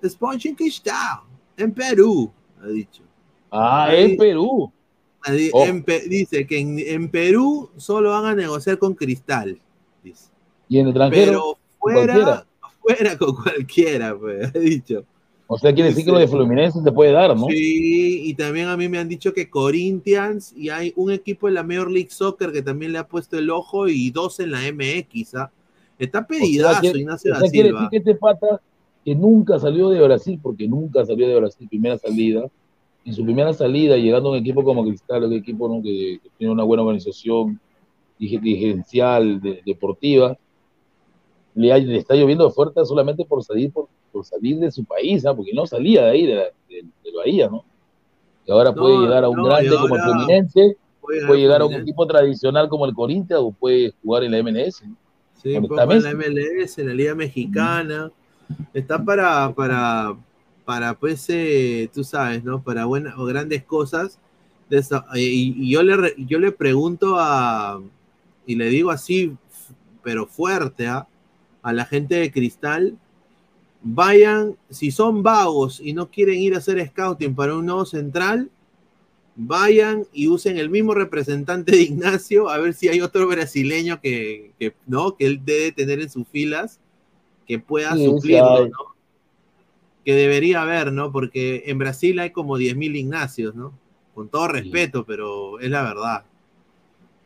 Sporting 0.02 0.52
Cristal 0.54 1.20
en 1.64 1.72
Perú, 1.72 2.30
ha 2.62 2.68
dicho. 2.68 3.02
Ah, 3.50 3.86
Ahí- 3.86 4.12
en 4.12 4.16
Perú. 4.16 4.72
Oh. 5.52 5.64
en 5.66 5.84
dice 6.08 6.46
que 6.46 6.58
en, 6.58 6.78
en 6.78 7.08
Perú 7.10 7.68
solo 7.76 8.10
van 8.10 8.24
a 8.24 8.34
negociar 8.34 8.78
con 8.78 8.94
Cristal. 8.94 9.58
Dice. 10.02 10.30
Y 10.68 10.78
en 10.78 10.86
el 10.86 10.90
extranjero, 10.92 11.32
Pero 11.32 11.58
fuera, 11.78 12.06
cualquiera. 12.14 12.46
fuera 12.80 13.18
con 13.18 13.34
cualquiera, 13.36 14.18
pues, 14.18 14.46
ha 14.54 14.58
dicho. 14.58 15.04
O 15.46 15.58
sea, 15.58 15.74
quiere 15.74 15.90
decir 15.90 16.04
que 16.04 16.12
lo 16.12 16.18
de 16.20 16.28
Fluminense 16.28 16.80
se 16.80 16.92
puede 16.92 17.10
dar, 17.10 17.36
¿no? 17.36 17.46
Sí, 17.48 18.22
y 18.24 18.34
también 18.34 18.68
a 18.68 18.76
mí 18.76 18.88
me 18.88 18.98
han 18.98 19.08
dicho 19.08 19.32
que 19.34 19.50
Corinthians 19.50 20.54
y 20.56 20.68
hay 20.70 20.92
un 20.96 21.10
equipo 21.10 21.48
en 21.48 21.54
la 21.54 21.64
Major 21.64 21.90
League 21.90 22.10
Soccer 22.10 22.52
que 22.52 22.62
también 22.62 22.92
le 22.92 22.98
ha 22.98 23.06
puesto 23.08 23.36
el 23.36 23.50
ojo 23.50 23.88
y 23.88 24.10
dos 24.10 24.38
en 24.40 24.52
la 24.52 24.60
MX. 24.72 25.34
¿ah? 25.34 25.50
Está 25.98 26.20
O 26.20 26.22
sea, 26.22 26.28
pedidazo 26.28 26.80
quiere- 26.80 27.00
Ignacio 27.00 27.32
o 27.32 27.34
da 27.34 27.40
sea, 27.40 27.50
quiere 27.50 27.68
Silva. 27.70 27.80
decir 27.80 27.90
que 27.90 27.96
este 28.10 28.14
pata 28.14 28.60
que 29.04 29.14
nunca 29.14 29.58
salió 29.58 29.88
de 29.88 30.00
Brasil, 30.02 30.38
porque 30.42 30.68
nunca 30.68 31.04
salió 31.04 31.26
de 31.28 31.36
Brasil, 31.36 31.66
primera 31.68 31.96
salida, 31.98 32.46
en 33.04 33.14
su 33.14 33.24
primera 33.24 33.52
salida, 33.54 33.96
llegando 33.96 34.28
a 34.28 34.32
un 34.32 34.38
equipo 34.38 34.62
como 34.62 34.84
Cristal, 34.84 35.24
un 35.24 35.32
equipo 35.32 35.68
¿no? 35.68 35.82
que, 35.82 36.20
que 36.22 36.28
tiene 36.36 36.52
una 36.52 36.64
buena 36.64 36.82
organización 36.82 37.58
dirigencial, 38.18 39.40
de- 39.40 39.62
deportiva, 39.64 40.36
le, 41.54 41.80
le 41.80 41.96
está 41.96 42.14
lloviendo 42.14 42.46
ofertas 42.46 42.88
solamente 42.88 43.24
por 43.24 43.42
salir, 43.42 43.72
por, 43.72 43.88
por 44.12 44.24
salir 44.24 44.58
de 44.58 44.70
su 44.70 44.84
país, 44.84 45.24
¿ah? 45.26 45.34
porque 45.34 45.52
no 45.52 45.66
salía 45.66 46.04
de 46.04 46.10
ahí, 46.10 46.26
de, 46.26 46.34
la, 46.34 46.42
de, 46.68 46.82
de 47.04 47.16
Bahía, 47.16 47.48
¿no? 47.48 47.64
Y 48.46 48.52
ahora 48.52 48.72
puede 48.74 48.94
No, 48.96 49.02
llegar 49.02 49.24
a 49.24 49.28
un 49.28 49.36
no, 49.36 49.44
grande 49.44 49.70
como 49.70 49.96
el 49.96 50.02
Fluminense, 50.02 50.76
puede 51.00 51.26
puede 51.26 51.40
llegar 51.40 51.60
a 51.62 51.66
un 51.66 51.74
equipo 51.74 52.06
tradicional 52.06 52.68
como 52.68 52.86
el 52.86 52.94
Corinthians 52.94 53.40
o 53.42 53.52
puede 53.52 53.92
jugar 54.02 54.24
en 54.24 54.32
la 54.32 54.42
MLS. 54.42 54.82
Sí, 55.42 55.54
en 55.54 55.62
la. 55.68 55.86
MLS, 55.86 56.78
en 56.78 56.86
la 56.88 56.94
Liga 56.94 57.14
Mexicana. 57.14 58.10
Está 58.74 59.02
para, 59.04 59.52
para, 59.54 60.16
para 60.64 60.94
pues, 60.94 61.24
eh, 61.28 61.90
tú 61.92 62.04
sabes, 62.04 62.44
¿no? 62.44 62.62
Para 62.62 62.84
buenas 62.84 63.14
o 63.18 63.24
grandes 63.24 63.64
cosas. 63.64 64.18
esa- 64.70 65.04
y, 65.14 65.70
yo, 65.70 65.82
le, 65.82 66.14
yo 66.18 66.38
le 66.38 66.52
pregunto 66.52 67.16
a, 67.18 67.80
y 68.46 68.54
le 68.56 68.66
digo 68.68 68.90
así, 68.90 69.36
pero 70.02 70.26
fuerte, 70.26 70.86
¿ah? 70.86 71.06
a 71.62 71.72
la 71.72 71.84
gente 71.84 72.14
de 72.16 72.30
Cristal, 72.32 72.96
vayan, 73.82 74.56
si 74.70 74.90
son 74.90 75.22
vagos 75.22 75.80
y 75.82 75.92
no 75.92 76.10
quieren 76.10 76.38
ir 76.38 76.54
a 76.54 76.58
hacer 76.58 76.84
scouting 76.88 77.34
para 77.34 77.56
un 77.56 77.66
nuevo 77.66 77.84
central, 77.86 78.50
vayan 79.36 80.06
y 80.12 80.28
usen 80.28 80.58
el 80.58 80.70
mismo 80.70 80.94
representante 80.94 81.72
de 81.72 81.82
Ignacio, 81.82 82.48
a 82.48 82.58
ver 82.58 82.74
si 82.74 82.88
hay 82.88 83.00
otro 83.00 83.26
brasileño 83.26 84.00
que, 84.00 84.52
que, 84.58 84.74
¿no? 84.86 85.16
que 85.16 85.26
él 85.26 85.40
debe 85.44 85.72
tener 85.72 86.00
en 86.00 86.10
sus 86.10 86.26
filas, 86.28 86.78
que 87.50 87.58
pueda 87.58 87.96
Sí, 87.96 88.04
suplirlo. 88.04 88.68
¿no? 88.68 88.94
Que 90.04 90.14
debería 90.14 90.62
haber, 90.62 90.92
¿no? 90.92 91.10
Porque 91.10 91.64
en 91.66 91.78
Brasil 91.78 92.16
hay 92.20 92.30
como 92.30 92.56
10.000 92.56 92.96
Ignacios, 92.96 93.56
¿no? 93.56 93.72
Con 94.14 94.28
todo 94.28 94.46
respeto, 94.46 95.04
pero 95.04 95.58
es 95.58 95.68
la 95.68 95.82
verdad, 95.82 96.24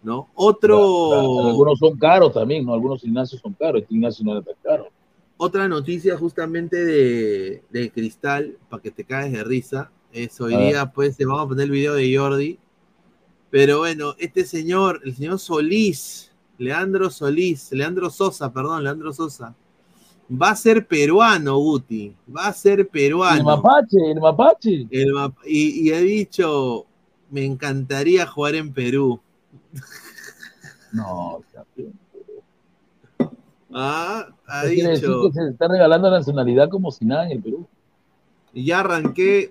¿no? 0.02 0.30
Otro... 0.34 1.46
Algunos 1.46 1.78
son 1.78 1.98
caros 1.98 2.32
también, 2.32 2.64
¿no? 2.64 2.72
Algunos 2.72 3.02
gimnasios 3.02 3.42
son 3.42 3.52
caros. 3.52 3.82
Este 3.82 3.92
gimnasio 3.92 4.24
no 4.24 4.32
era 4.32 4.40
tan 4.40 4.54
caro. 4.62 4.88
Otra 5.36 5.68
noticia 5.68 6.16
justamente 6.16 6.82
de, 6.82 7.62
de 7.68 7.90
Cristal, 7.90 8.56
para 8.70 8.82
que 8.82 8.90
te 8.90 9.04
caes 9.04 9.30
de 9.30 9.44
risa, 9.44 9.90
es 10.10 10.40
hoy 10.40 10.56
día, 10.56 10.90
pues, 10.90 11.18
vamos 11.18 11.44
a 11.44 11.48
poner 11.48 11.64
el 11.64 11.70
video 11.70 11.92
de 11.92 12.16
Jordi. 12.16 12.58
Pero 13.50 13.80
bueno, 13.80 14.14
este 14.18 14.46
señor, 14.46 15.02
el 15.04 15.14
señor 15.14 15.38
Solís, 15.38 16.32
Leandro 16.56 17.10
Solís, 17.10 17.72
Leandro 17.72 18.08
Sosa, 18.08 18.50
perdón, 18.50 18.84
Leandro 18.84 19.12
Sosa, 19.12 19.54
va 20.30 20.50
a 20.50 20.56
ser 20.56 20.86
peruano, 20.86 21.56
Guti, 21.58 22.14
va 22.34 22.46
a 22.48 22.52
ser 22.52 22.88
peruano. 22.88 23.36
El 23.38 23.44
mapache, 23.44 24.10
el 24.10 24.20
mapache. 24.20 24.86
El 24.90 25.12
map- 25.12 25.36
y, 25.46 25.88
y 25.88 25.92
he 25.92 26.00
dicho, 26.00 26.86
me 27.30 27.44
encantaría 27.44 28.26
jugar 28.26 28.54
en 28.54 28.72
Perú. 28.72 29.20
No. 30.92 31.42
Ah, 33.76 34.28
ha 34.46 34.64
decir 34.66 34.88
dicho. 34.88 35.22
que 35.22 35.32
se 35.32 35.48
está 35.50 35.66
regalando 35.66 36.08
la 36.08 36.18
nacionalidad 36.18 36.68
como 36.68 36.92
si 36.92 37.04
nada 37.04 37.26
en 37.26 37.32
el 37.32 37.42
Perú. 37.42 37.66
Ya 38.54 38.78
arranqué 38.80 39.50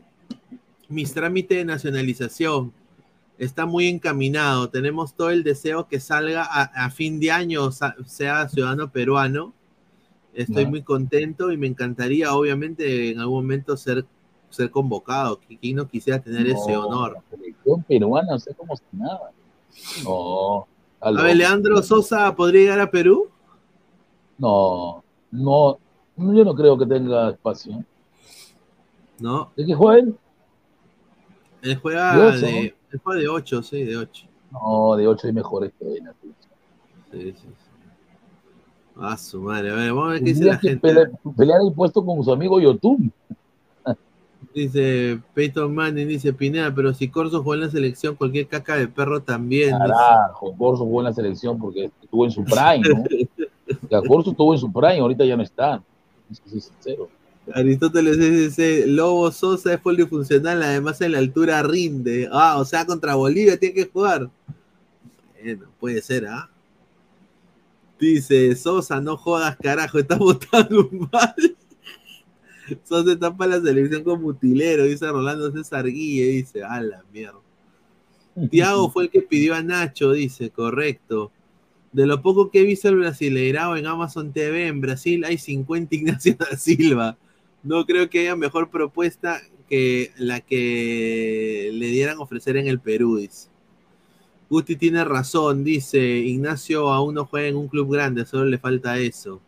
mis 0.88 1.14
trámites 1.14 1.58
de 1.58 1.66
nacionalización. 1.66 2.72
Está 3.38 3.66
muy 3.66 3.88
encaminado. 3.88 4.70
Tenemos 4.70 5.14
todo 5.14 5.30
el 5.32 5.44
deseo 5.44 5.90
que 5.90 6.00
salga 6.00 6.44
a, 6.50 6.62
a 6.86 6.90
fin 6.90 7.20
de 7.20 7.32
año, 7.32 7.70
sea 8.06 8.48
ciudadano 8.48 8.90
peruano. 8.91 9.54
Estoy 10.34 10.65
muy 10.65 10.81
contento 10.81 11.51
y 11.51 11.57
me 11.57 11.68
encantaría, 11.68 12.34
obviamente, 12.34 13.11
en 13.11 13.19
algún 13.19 13.43
momento 13.43 13.77
ser, 13.77 14.05
ser 14.49 14.72
convocado. 14.72 15.39
¿Quién 15.61 15.77
no 15.77 15.88
quisiera 15.88 16.19
tener 16.19 16.47
ese 16.47 16.72
No, 16.72 16.88
honor? 16.88 17.14
La 17.14 17.38
selección 17.38 17.84
peruana, 17.84 18.35
o 18.35 18.39
sea, 18.39 18.53
como 18.55 18.76
si 18.76 18.84
nada. 18.93 19.31
No. 20.03 20.68
A 20.99 21.11
ver, 21.11 21.35
Leandro 21.35 21.81
Sosa 21.84 22.35
podría 22.35 22.61
llegar 22.61 22.80
a 22.80 22.89
Perú. 22.89 23.30
No, 24.38 25.03
no, 25.31 25.77
no, 26.15 26.34
yo 26.34 26.43
no 26.43 26.55
creo 26.55 26.77
que 26.77 26.85
tenga 26.85 27.30
espacio. 27.30 27.84
No. 29.19 29.51
¿De 29.55 29.65
qué 29.65 29.73
juega 29.73 29.99
él? 29.99 30.15
Él 31.61 31.77
juega 31.77 32.31
De 32.31 32.39
de, 32.39 32.76
él 32.91 33.01
juega 33.03 33.22
de 33.22 33.27
8, 33.27 33.64
sí, 33.64 33.84
de 33.84 33.97
8. 33.97 34.27
No, 34.51 34.95
de 34.95 35.07
8 35.07 35.27
hay 35.27 35.34
mejores 35.34 35.72
que 35.80 35.85
él. 35.85 36.03
Sí, 37.11 37.34
sí, 37.34 37.47
Ah, 38.99 39.18
su 39.18 39.41
madre. 39.41 39.72
A 39.72 39.76
ver, 39.76 39.90
vamos 39.94 40.10
a 40.10 40.11
ver 40.14 40.20
qué 40.20 40.26
dice 40.26 40.45
la 40.45 40.57
gente. 40.57 40.80
pele- 40.88 41.11
pelear 41.36 41.60
el 41.68 41.74
puesto 41.74 42.06
con 42.06 42.24
su 42.24 42.32
amigo 42.32 42.60
Yotun. 42.60 43.11
Dice 44.53 45.20
Peyton 45.34 45.74
Manning, 45.74 46.07
dice 46.07 46.32
Pineda, 46.32 46.74
pero 46.76 46.94
si 46.94 47.07
Corso 47.07 47.40
jugó 47.40 47.56
en 47.56 47.61
la 47.61 47.72
selección, 47.72 48.15
cualquier 48.15 48.48
caca 48.48 48.76
de 48.76 48.88
perro 48.88 49.20
también. 49.22 49.70
dice. 49.72 49.80
Carajo, 49.80 50.53
Corso 50.56 50.84
jugó 50.84 50.99
en 51.02 51.06
la 51.06 51.14
selección 51.14 51.57
porque 51.57 51.90
estuvo 52.03 52.26
en 52.26 52.32
su 52.32 52.44
prime, 52.44 52.82
¿no? 52.88 53.03
Ya, 53.90 54.02
Corso 54.02 54.30
estuvo 54.32 54.53
en 54.53 54.60
su 54.60 54.72
prime, 54.72 54.99
ahorita 54.99 55.26
ya 55.26 55.36
no 55.38 55.44
está. 55.44 55.82
Sí 56.32 56.60
sincero. 56.60 57.10
Aristóteles 57.53 58.20
dice, 58.20 58.86
Lobo 58.88 59.32
Sosa 59.32 59.74
es 59.74 59.80
polifuncional, 59.80 60.61
además 60.61 61.02
en 61.02 61.14
la 61.14 61.18
altura 61.18 61.64
rinde. 61.64 62.30
Ah, 62.32 62.57
o 62.60 62.65
sea, 62.65 62.86
contra 62.86 63.15
Bolivia 63.15 63.57
tiene 63.57 63.74
que 63.76 63.90
jugar. 63.91 64.30
Bueno, 65.41 65.65
puede 65.80 66.02
ser, 66.02 66.28
¿ah? 66.28 66.48
Dice, 68.04 68.54
Sosa, 68.58 69.00
no 69.00 69.16
jodas, 69.16 69.56
carajo, 69.56 69.98
está 69.98 70.16
votando 70.18 70.90
mal. 71.12 71.34
Sosa 72.84 73.14
está 73.14 73.36
para 73.36 73.58
la 73.58 73.62
selección 73.62 74.04
con 74.04 74.22
mutilero, 74.22 74.84
dice 74.84 75.08
Rolando 75.08 75.52
César 75.52 75.86
Guille, 75.86 76.26
dice, 76.26 76.64
a 76.64 76.82
la 76.82 77.04
mierda. 77.14 77.40
Tiago 78.52 78.90
fue 78.92 79.06
el 79.06 79.10
que 79.10 79.22
pidió 79.22 79.56
a 79.56 79.64
Nacho, 79.64 80.12
dice, 80.12 80.50
correcto. 80.50 81.32
De 81.94 82.06
lo 82.06 82.22
poco 82.22 82.52
que 82.52 82.60
he 82.60 82.64
visto 82.64 82.90
el 82.90 82.98
Brasileirao 82.98 83.78
en 83.78 83.86
Amazon 83.86 84.34
TV, 84.34 84.68
en 84.68 84.82
Brasil 84.82 85.24
hay 85.24 85.38
50 85.38 85.96
Ignacio 85.96 86.36
da 86.38 86.58
Silva. 86.58 87.18
No 87.62 87.86
creo 87.86 88.10
que 88.10 88.20
haya 88.20 88.36
mejor 88.36 88.70
propuesta 88.70 89.42
que 89.70 90.12
la 90.18 90.42
que 90.42 91.70
le 91.72 91.88
dieran 91.88 92.18
a 92.18 92.22
ofrecer 92.22 92.58
en 92.58 92.68
el 92.68 92.82
Perú, 92.82 93.18
dice. 93.18 93.53
Guti 94.54 94.76
tiene 94.76 95.04
razón, 95.04 95.64
dice, 95.64 96.00
Ignacio 96.00 96.90
aún 96.90 97.16
no 97.16 97.26
juega 97.26 97.48
en 97.48 97.56
un 97.56 97.68
club 97.68 97.92
grande, 97.92 98.24
solo 98.24 98.46
le 98.46 98.60
falta 98.60 99.00
eso. 99.00 99.42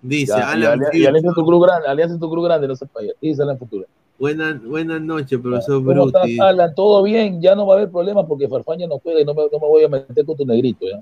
Dice, 0.00 0.32
Ya, 0.38 0.52
Alan 0.52 0.80
y 0.94 1.04
Alianza 1.04 1.34
tu 1.34 1.44
club 1.44 1.62
grande, 1.64 1.86
Alianza 1.86 2.18
tu 2.18 2.30
club 2.30 2.44
grande, 2.46 2.66
no 2.66 2.74
se 2.74 2.86
falla. 2.86 3.12
Dice 3.20 3.42
Alan 3.42 3.58
Futura. 3.58 3.86
buenas 4.18 4.64
buenas 4.64 5.02
noches, 5.02 5.38
profesor 5.38 5.84
¿Cómo 5.84 6.06
estás, 6.06 6.22
Bruti. 6.22 6.40
Alan? 6.40 6.74
¿Todo 6.74 7.02
bien? 7.02 7.42
Ya 7.42 7.54
no 7.54 7.66
va 7.66 7.74
a 7.74 7.76
haber 7.76 7.90
problema 7.90 8.26
porque 8.26 8.48
Farfán 8.48 8.78
ya 8.78 8.86
no 8.86 8.98
juega 9.00 9.20
y 9.20 9.24
no 9.26 9.34
me, 9.34 9.42
no 9.52 9.58
me 9.60 9.66
voy 9.66 9.84
a 9.84 9.88
meter 9.88 10.24
con 10.24 10.34
tu 10.34 10.46
negrito. 10.46 10.86
¿ya? 10.86 10.98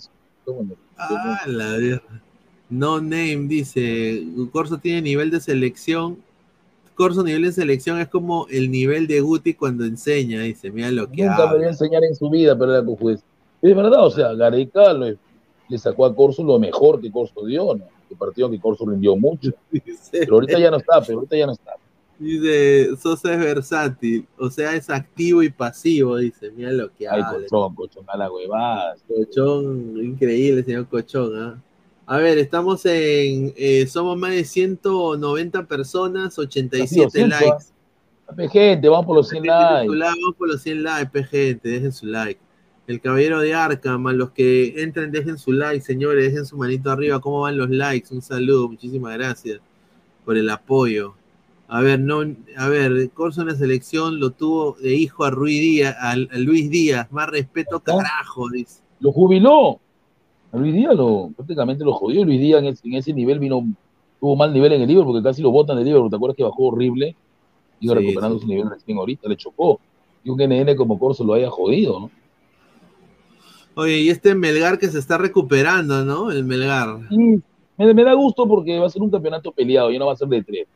Ah, 0.98 1.38
la. 1.46 2.02
No 2.68 3.00
name 3.00 3.46
dice, 3.46 4.24
Corso 4.50 4.78
tiene 4.78 5.02
nivel 5.02 5.30
de 5.30 5.38
selección. 5.38 6.18
Corso 6.94 7.22
nivel 7.22 7.42
de 7.42 7.52
selección 7.52 7.98
es 8.00 8.08
como 8.08 8.46
el 8.48 8.70
nivel 8.70 9.06
de 9.06 9.20
Guti 9.20 9.54
cuando 9.54 9.84
enseña, 9.84 10.40
dice, 10.42 10.70
mira 10.70 10.90
lo 10.90 11.10
que 11.10 11.24
Nunca 11.24 11.46
me 11.48 11.56
voy 11.56 11.64
a 11.64 11.68
enseñar 11.68 12.04
en 12.04 12.14
su 12.14 12.30
vida, 12.30 12.56
pero 12.56 12.76
era 12.76 12.96
juez. 12.96 13.20
Es 13.60 13.74
verdad, 13.74 14.04
o 14.04 14.10
sea, 14.10 14.34
Gareca 14.34 14.92
le, 14.92 15.16
le 15.68 15.78
sacó 15.78 16.06
a 16.06 16.14
Corso 16.14 16.44
lo 16.44 16.58
mejor 16.58 17.00
que 17.00 17.10
Corso 17.10 17.44
dio, 17.44 17.74
¿no? 17.74 17.86
Que 18.08 18.14
partido 18.14 18.50
que 18.50 18.60
Corso 18.60 18.86
rindió 18.86 19.16
mucho. 19.16 19.52
Pero 20.12 20.34
ahorita 20.34 20.58
ya 20.58 20.70
no 20.70 20.76
está, 20.76 21.00
pero 21.00 21.18
ahorita 21.18 21.36
ya 21.36 21.46
no 21.46 21.52
está. 21.52 21.72
Dice, 22.18 22.96
Sosa 22.96 23.32
es 23.32 23.40
versátil, 23.40 24.26
o 24.38 24.48
sea, 24.48 24.76
es 24.76 24.88
activo 24.88 25.42
y 25.42 25.50
pasivo, 25.50 26.16
dice, 26.16 26.50
mira 26.52 26.70
lo 26.70 26.92
que 26.92 27.08
Ay, 27.08 27.20
habla. 27.20 27.48
Cochón, 27.48 27.74
Cochón, 27.74 28.04
a 28.06 28.16
la 28.16 28.30
huevada. 28.30 28.94
Cochón, 29.08 29.98
increíble, 30.00 30.62
señor 30.62 30.86
Cochón. 30.86 31.32
¿ah? 31.36 31.60
A 32.06 32.18
ver, 32.18 32.36
estamos 32.38 32.84
en, 32.84 33.54
eh, 33.56 33.86
somos 33.86 34.18
más 34.18 34.32
de 34.32 34.44
190 34.44 35.66
personas, 35.66 36.38
87 36.38 37.10
100, 37.10 37.28
likes. 37.30 37.64
Pe, 38.36 38.48
Gente, 38.48 38.88
vamos 38.88 39.06
por 39.06 39.16
los 39.16 39.28
100 39.28 39.42
Dejen 39.42 39.58
likes. 39.58 39.94
like, 39.94 40.20
vamos 40.20 40.36
por 40.36 40.48
los 40.48 40.62
100 40.62 40.82
likes, 40.82 41.24
gente, 41.24 41.68
dejen 41.68 41.92
su 41.92 42.06
like. 42.06 42.40
El 42.86 43.00
caballero 43.00 43.40
de 43.40 43.54
Arkham, 43.54 44.06
a 44.06 44.12
los 44.12 44.32
que 44.32 44.82
entren, 44.82 45.10
dejen 45.10 45.38
su 45.38 45.52
like, 45.52 45.82
señores, 45.82 46.24
dejen 46.26 46.44
su 46.44 46.58
manito 46.58 46.90
arriba. 46.90 47.20
¿Cómo 47.20 47.40
van 47.40 47.56
los 47.56 47.70
likes? 47.70 48.12
Un 48.14 48.20
saludo, 48.20 48.68
muchísimas 48.68 49.14
gracias 49.16 49.60
por 50.26 50.36
el 50.36 50.50
apoyo. 50.50 51.14
A 51.68 51.80
ver, 51.80 51.98
no, 51.98 52.22
a 52.58 52.68
ver, 52.68 53.10
Corso 53.14 53.40
en 53.40 53.48
la 53.48 53.54
selección 53.54 54.20
lo 54.20 54.30
tuvo 54.30 54.76
de 54.82 54.94
hijo 54.94 55.24
a 55.24 55.30
Ruiz 55.30 55.58
Díaz, 55.60 55.96
a, 55.98 56.10
a 56.10 56.16
Luis 56.38 56.68
Díaz, 56.68 57.10
más 57.10 57.30
respeto, 57.30 57.80
carajo, 57.80 58.50
dice. 58.50 58.82
Lo 59.00 59.10
jubiló. 59.12 59.80
A 60.54 60.56
Luis 60.56 60.72
Díaz 60.72 60.94
lo, 60.94 61.30
prácticamente 61.36 61.84
lo 61.84 61.92
jodió. 61.92 62.24
Luis 62.24 62.40
Díaz 62.40 62.60
en 62.62 62.68
ese, 62.68 62.86
en 62.88 62.94
ese 62.94 63.12
nivel 63.12 63.38
vino, 63.40 63.64
tuvo 64.20 64.36
mal 64.36 64.52
nivel 64.52 64.72
en 64.72 64.82
el 64.82 64.88
Liverpool, 64.88 65.14
porque 65.14 65.28
casi 65.28 65.42
lo 65.42 65.50
botan 65.50 65.76
del 65.76 65.86
Liverpool. 65.86 66.10
¿Te 66.10 66.16
acuerdas 66.16 66.36
que 66.36 66.44
bajó 66.44 66.64
horrible? 66.68 67.16
Iba 67.80 67.94
Sí, 67.94 68.00
recuperando 68.00 68.38
sí. 68.38 68.42
su 68.42 68.48
nivel 68.48 68.70
recién 68.70 68.98
ahorita, 68.98 69.28
le 69.28 69.36
chocó. 69.36 69.80
Y 70.22 70.30
un 70.30 70.38
NN 70.40 70.76
como 70.76 70.98
Corso 70.98 71.24
lo 71.24 71.34
haya 71.34 71.50
jodido, 71.50 72.00
¿no? 72.00 72.10
Oye, 73.76 73.98
y 74.02 74.08
este 74.08 74.34
Melgar 74.36 74.78
que 74.78 74.86
se 74.86 75.00
está 75.00 75.18
recuperando, 75.18 76.04
¿no? 76.04 76.30
El 76.30 76.44
Melgar. 76.44 77.00
Y 77.10 77.18
me, 77.76 77.92
me 77.92 78.04
da 78.04 78.14
gusto 78.14 78.46
porque 78.46 78.78
va 78.78 78.86
a 78.86 78.90
ser 78.90 79.02
un 79.02 79.10
campeonato 79.10 79.50
peleado, 79.50 79.90
ya 79.90 79.98
no 79.98 80.06
va 80.06 80.12
a 80.12 80.16
ser 80.16 80.28
de 80.28 80.42
tres. 80.42 80.68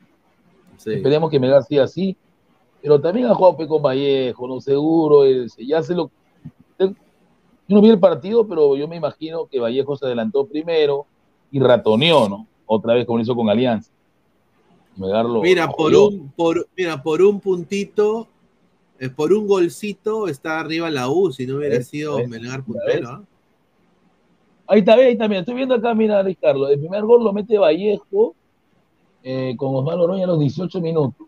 Sí. 0.76 0.94
Esperemos 0.94 1.30
que 1.30 1.38
Melgar 1.38 1.62
siga 1.62 1.84
así. 1.84 2.16
Pero 2.82 3.00
también 3.00 3.26
ha 3.26 3.34
jugado 3.34 3.56
Peco 3.56 3.80
Vallejo, 3.80 4.46
no 4.48 4.60
seguro, 4.60 5.22
ya 5.58 5.82
se 5.82 5.94
lo. 5.94 6.10
Yo 7.68 7.76
no 7.76 7.82
vi 7.82 7.90
el 7.90 8.00
partido, 8.00 8.46
pero 8.48 8.74
yo 8.76 8.88
me 8.88 8.96
imagino 8.96 9.46
que 9.46 9.60
Vallejo 9.60 9.96
se 9.96 10.06
adelantó 10.06 10.46
primero 10.46 11.04
y 11.52 11.60
ratoneó, 11.60 12.28
¿no? 12.28 12.46
Otra 12.66 12.94
vez 12.94 13.04
como 13.06 13.20
hizo 13.20 13.34
con 13.36 13.48
Alianza. 13.50 13.90
Melgar 14.96 15.24
lo- 15.26 15.42
Mira, 15.42 15.66
por 15.68 15.92
jodió. 15.92 16.08
un, 16.08 16.30
por, 16.32 16.66
mira, 16.76 17.02
por 17.02 17.22
un 17.22 17.40
puntito, 17.40 18.26
eh, 18.98 19.08
por 19.10 19.32
un 19.32 19.46
golcito 19.46 20.28
está 20.28 20.58
arriba 20.60 20.90
la 20.90 21.08
U, 21.10 21.30
si 21.30 21.46
no 21.46 21.56
hubiera 21.58 21.76
¿Ves? 21.76 21.88
sido 21.88 22.16
¿Ves? 22.16 22.28
Melgar 22.28 22.60
¿Ya 22.60 22.64
puntero. 22.66 23.08
¿ah? 23.10 23.22
Ahí 24.66 24.80
está, 24.80 24.94
ahí 24.94 25.12
está, 25.12 25.28
mira, 25.28 25.40
estoy 25.40 25.54
viendo 25.54 25.74
acá, 25.74 25.94
mira, 25.94 26.22
Ricardo, 26.22 26.68
el 26.68 26.78
primer 26.78 27.02
gol 27.04 27.22
lo 27.24 27.32
mete 27.32 27.56
Vallejo 27.58 28.34
eh, 29.22 29.54
con 29.56 29.74
Osvaldo 29.76 30.04
Oroña 30.04 30.24
a 30.24 30.28
los 30.28 30.40
18 30.40 30.80
minutos. 30.80 31.26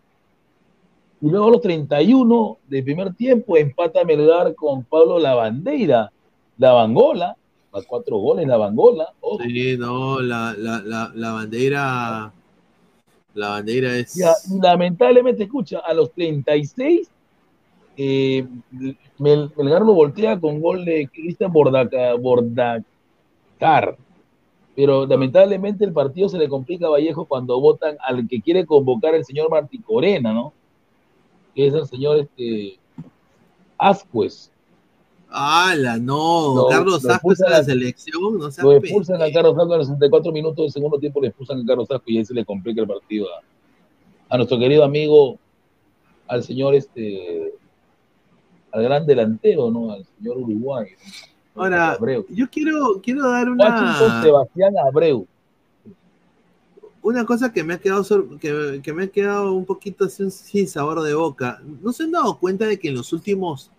Y 1.21 1.29
luego 1.29 1.47
a 1.47 1.51
los 1.51 1.61
31 1.61 2.57
del 2.67 2.83
primer 2.83 3.13
tiempo 3.13 3.55
empata 3.57 4.03
Melgar 4.03 4.53
con 4.55 4.83
Pablo 4.83 5.17
Lavandeira, 5.19 6.11
Lavangola, 6.61 7.35
a 7.73 7.81
cuatro 7.87 8.17
goles 8.17 8.47
Lavangola. 8.47 9.09
ojo. 9.19 9.41
Sí, 9.43 9.75
no, 9.77 10.19
la, 10.21 10.53
la, 10.57 10.81
la, 10.81 11.11
la 11.15 11.31
bandera. 11.33 12.31
La 13.33 13.49
bandera 13.49 13.95
es. 13.97 14.13
Ya, 14.13 14.31
lamentablemente, 14.61 15.43
escucha, 15.43 15.79
a 15.79 15.93
los 15.93 16.11
36, 16.11 17.09
eh, 17.97 18.45
Mel- 19.17 19.51
Melgar 19.57 19.81
lo 19.81 19.93
voltea 19.93 20.39
con 20.39 20.59
gol 20.61 20.85
de 20.85 21.07
Cristian 21.11 21.51
Bordaca, 21.51 22.13
Bordacar. 22.15 23.97
Pero 24.75 25.05
lamentablemente 25.05 25.83
el 25.83 25.93
partido 25.93 26.29
se 26.29 26.37
le 26.37 26.47
complica 26.47 26.87
a 26.87 26.89
Vallejo 26.91 27.25
cuando 27.25 27.59
votan 27.59 27.97
al 28.05 28.27
que 28.27 28.41
quiere 28.41 28.65
convocar 28.65 29.15
el 29.15 29.25
señor 29.25 29.49
Martí 29.49 29.79
Corena, 29.79 30.31
¿no? 30.33 30.53
Que 31.55 31.67
es 31.67 31.73
el 31.73 31.85
señor 31.87 32.19
este, 32.19 32.77
Ascuez. 33.77 34.50
¡Hala, 35.33 35.97
no! 35.97 36.55
Lo- 36.55 36.67
Carlos 36.67 37.03
lo 37.03 37.11
Ascuez 37.13 37.39
expulsan 37.39 37.47
a 37.47 37.51
la 37.51 37.57
a- 37.57 37.63
selección, 37.63 38.37
no 38.37 38.51
seas 38.51 38.65
Lo 38.65 38.73
expulsan 38.73 39.21
a 39.21 39.31
Carlos 39.31 39.55
Blanco 39.55 39.73
en 39.73 39.79
los 39.79 39.87
64 39.87 40.31
minutos 40.33 40.57
del 40.65 40.71
segundo 40.71 40.99
tiempo, 40.99 41.21
le 41.21 41.27
expulsan 41.29 41.61
a 41.61 41.65
Carlos 41.65 41.89
Ascuez 41.89 42.15
y 42.15 42.17
ahí 42.19 42.25
se 42.25 42.33
le 42.33 42.43
complica 42.45 42.81
el 42.81 42.87
partido 42.87 43.27
a, 43.29 43.41
a 44.33 44.37
nuestro 44.37 44.59
querido 44.59 44.83
amigo, 44.83 45.39
al 46.27 46.43
señor 46.43 46.75
este, 46.75 47.53
al 48.73 48.83
gran 48.83 49.05
delantero, 49.05 49.71
¿no? 49.71 49.91
Al 49.91 50.05
señor 50.17 50.37
Uruguay. 50.37 50.87
¿no? 51.55 51.63
Ahora, 51.63 51.91
Abreu. 51.91 52.25
yo 52.29 52.49
quiero, 52.49 52.99
quiero 53.01 53.29
dar 53.29 53.49
Washington 53.49 54.05
una, 54.05 54.21
Sebastián 54.23 54.73
Abreu. 54.85 55.27
una 57.01 57.25
cosa 57.25 57.51
que 57.51 57.63
me 57.63 57.73
ha 57.73 57.77
quedado 57.79 58.03
que, 58.39 58.79
que 58.83 58.93
me 58.93 59.03
ha 59.03 59.07
quedado 59.07 59.53
un 59.53 59.65
poquito 59.65 60.05
así 60.05 60.29
sin 60.29 60.67
sabor 60.67 61.01
de 61.01 61.13
boca. 61.13 61.61
¿No 61.81 61.91
se 61.91 62.03
han 62.03 62.11
dado 62.11 62.37
cuenta 62.37 62.65
de 62.65 62.77
que 62.79 62.89
en 62.89 62.95
los 62.95 63.11
últimos 63.11 63.71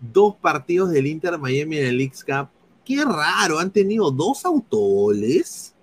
dos 0.00 0.36
partidos 0.36 0.90
del 0.90 1.06
Inter 1.06 1.38
Miami 1.38 1.78
en 1.78 1.86
el 1.86 2.00
X 2.00 2.24
Cup, 2.24 2.48
qué 2.84 3.04
raro, 3.04 3.58
han 3.58 3.70
tenido 3.70 4.10
dos 4.10 4.44
autogoles? 4.44 5.74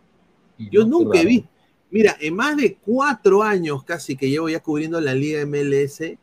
Yo 0.58 0.84
¿no? 0.84 1.00
Nunca 1.00 1.22
visto. 1.22 1.48
Mira, 1.90 2.18
en 2.20 2.36
más 2.36 2.58
de 2.58 2.76
cuatro 2.76 3.42
años 3.44 3.84
casi 3.84 4.18
que 4.18 4.30
llevo 4.30 4.50
ya 4.50 4.60
cubriendo 4.60 5.00
la 5.00 5.14
Liga 5.14 5.46
MLS, 5.46 6.18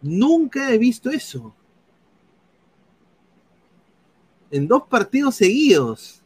nunca 0.00 0.72
he 0.72 0.78
visto 0.78 1.10
eso. 1.10 1.52
En 4.50 4.68
dos 4.68 4.84
partidos 4.88 5.34
seguidos. 5.34 6.22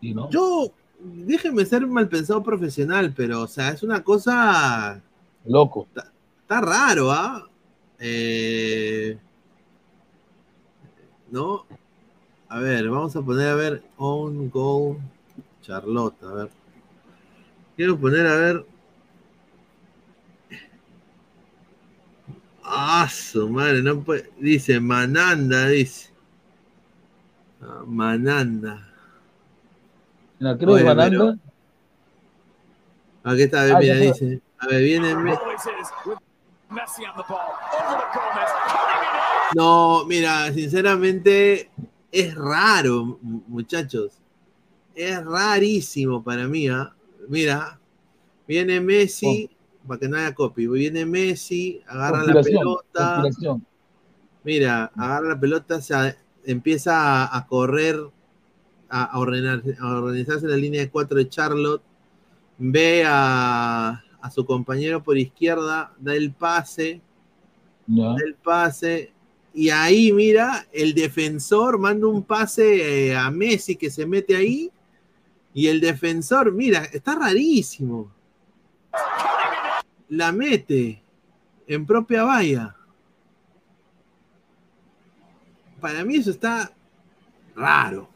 Sí, 0.00 0.14
¿no? 0.14 0.30
Yo, 0.30 0.72
déjeme 0.98 1.66
ser 1.66 1.86
mal 1.86 2.08
pensado 2.08 2.42
profesional, 2.42 3.12
pero, 3.14 3.42
o 3.42 3.48
sea, 3.48 3.70
es 3.70 3.82
una 3.82 4.02
cosa. 4.02 5.02
Loco. 5.44 5.86
Está, 5.88 6.12
está 6.40 6.60
raro, 6.60 7.10
¿ah? 7.10 7.44
Eh, 7.44 7.51
¿No? 11.30 11.66
A 12.48 12.58
ver, 12.58 12.88
vamos 12.90 13.14
a 13.16 13.22
poner, 13.22 13.48
a 13.48 13.54
ver, 13.54 13.82
on 13.96 14.50
goal 14.50 14.98
Charlotte, 15.62 16.22
a 16.24 16.32
ver. 16.32 16.50
Quiero 17.76 17.98
poner, 17.98 18.26
a 18.26 18.36
ver. 18.36 18.66
Ah, 22.64 23.08
su 23.08 23.48
madre, 23.48 23.82
no 23.82 24.00
puede. 24.02 24.30
Dice 24.38 24.80
Mananda, 24.80 25.68
dice. 25.68 26.10
Ah, 27.60 27.82
Mananda. 27.86 28.88
La 30.38 30.58
cruz 30.58 30.74
Oye, 30.74 30.84
Bananda, 30.84 31.38
Aquí 33.24 33.42
está, 33.42 33.62
a 33.62 33.64
ver, 33.64 33.74
Ah, 33.74 33.78
mira, 33.78 33.94
dice. 33.96 34.40
A 34.58 34.66
ver, 34.66 34.82
viene. 34.82 35.14
No, 39.54 40.04
mira, 40.06 40.52
sinceramente 40.52 41.70
es 42.10 42.34
raro, 42.34 43.18
mu- 43.20 43.42
muchachos. 43.46 44.18
Es 44.94 45.22
rarísimo 45.24 46.22
para 46.22 46.46
mí. 46.48 46.68
¿ah? 46.68 46.94
Mira, 47.28 47.78
viene 48.46 48.80
Messi, 48.80 49.50
para 49.86 50.00
que 50.00 50.08
no 50.08 50.16
haya 50.16 50.34
copy, 50.34 50.66
viene 50.66 51.04
Messi, 51.04 51.82
agarra 51.86 52.22
la 52.24 52.32
pelota. 52.42 53.22
Mira, 54.44 54.90
agarra 54.96 55.28
la 55.28 55.40
pelota, 55.40 55.80
se 55.80 55.94
a- 55.94 56.16
empieza 56.44 57.24
a, 57.24 57.36
a 57.36 57.46
correr, 57.46 57.98
a, 58.88 59.04
a 59.04 59.18
ordenar- 59.18 59.62
a 59.80 59.86
organizarse 59.96 60.44
en 60.46 60.50
la 60.50 60.56
línea 60.56 60.80
de 60.80 60.90
cuatro 60.90 61.16
de 61.18 61.28
Charlotte, 61.28 61.82
ve 62.58 63.04
a, 63.06 64.02
a 64.22 64.30
su 64.30 64.46
compañero 64.46 65.02
por 65.02 65.18
izquierda, 65.18 65.92
da 65.98 66.14
el 66.14 66.32
pase, 66.32 67.00
da 68.16 68.22
el 68.24 68.34
pase, 68.34 69.12
y 69.52 69.68
ahí, 69.68 70.12
mira, 70.12 70.66
el 70.72 70.94
defensor 70.94 71.78
manda 71.78 72.06
un 72.06 72.22
pase 72.22 73.08
eh, 73.08 73.16
a 73.16 73.30
Messi 73.30 73.76
que 73.76 73.90
se 73.90 74.06
mete 74.06 74.34
ahí, 74.34 74.70
y 75.52 75.66
el 75.66 75.80
defensor, 75.80 76.52
mira, 76.52 76.84
está 76.84 77.16
rarísimo. 77.16 78.10
La 80.08 80.32
mete 80.32 81.02
en 81.66 81.84
propia 81.84 82.22
valla. 82.22 82.76
Para 85.80 86.04
mí 86.04 86.16
eso 86.16 86.30
está 86.30 86.72
raro. 87.56 88.08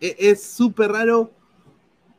E- 0.00 0.16
Es 0.18 0.42
súper 0.42 0.90
raro. 0.92 1.30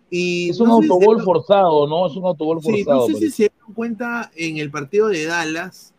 Y 0.10 0.50
Es 0.50 0.60
un 0.60 0.70
no 0.70 0.80
si 0.82 0.88
autogol 0.88 1.22
forzado, 1.24 1.88
¿no? 1.88 2.08
Es 2.08 2.16
un 2.16 2.26
autogol 2.26 2.62
Sí, 2.62 2.84
forzado. 2.84 3.00
no 3.02 3.06
sé 3.08 3.16
si 3.16 3.30
se 3.32 3.52
dieron 3.52 3.74
cuenta 3.74 4.32
en 4.36 4.58
el 4.58 4.72
partido 4.72 5.08
de 5.10 5.26
Dallas, 5.26 5.94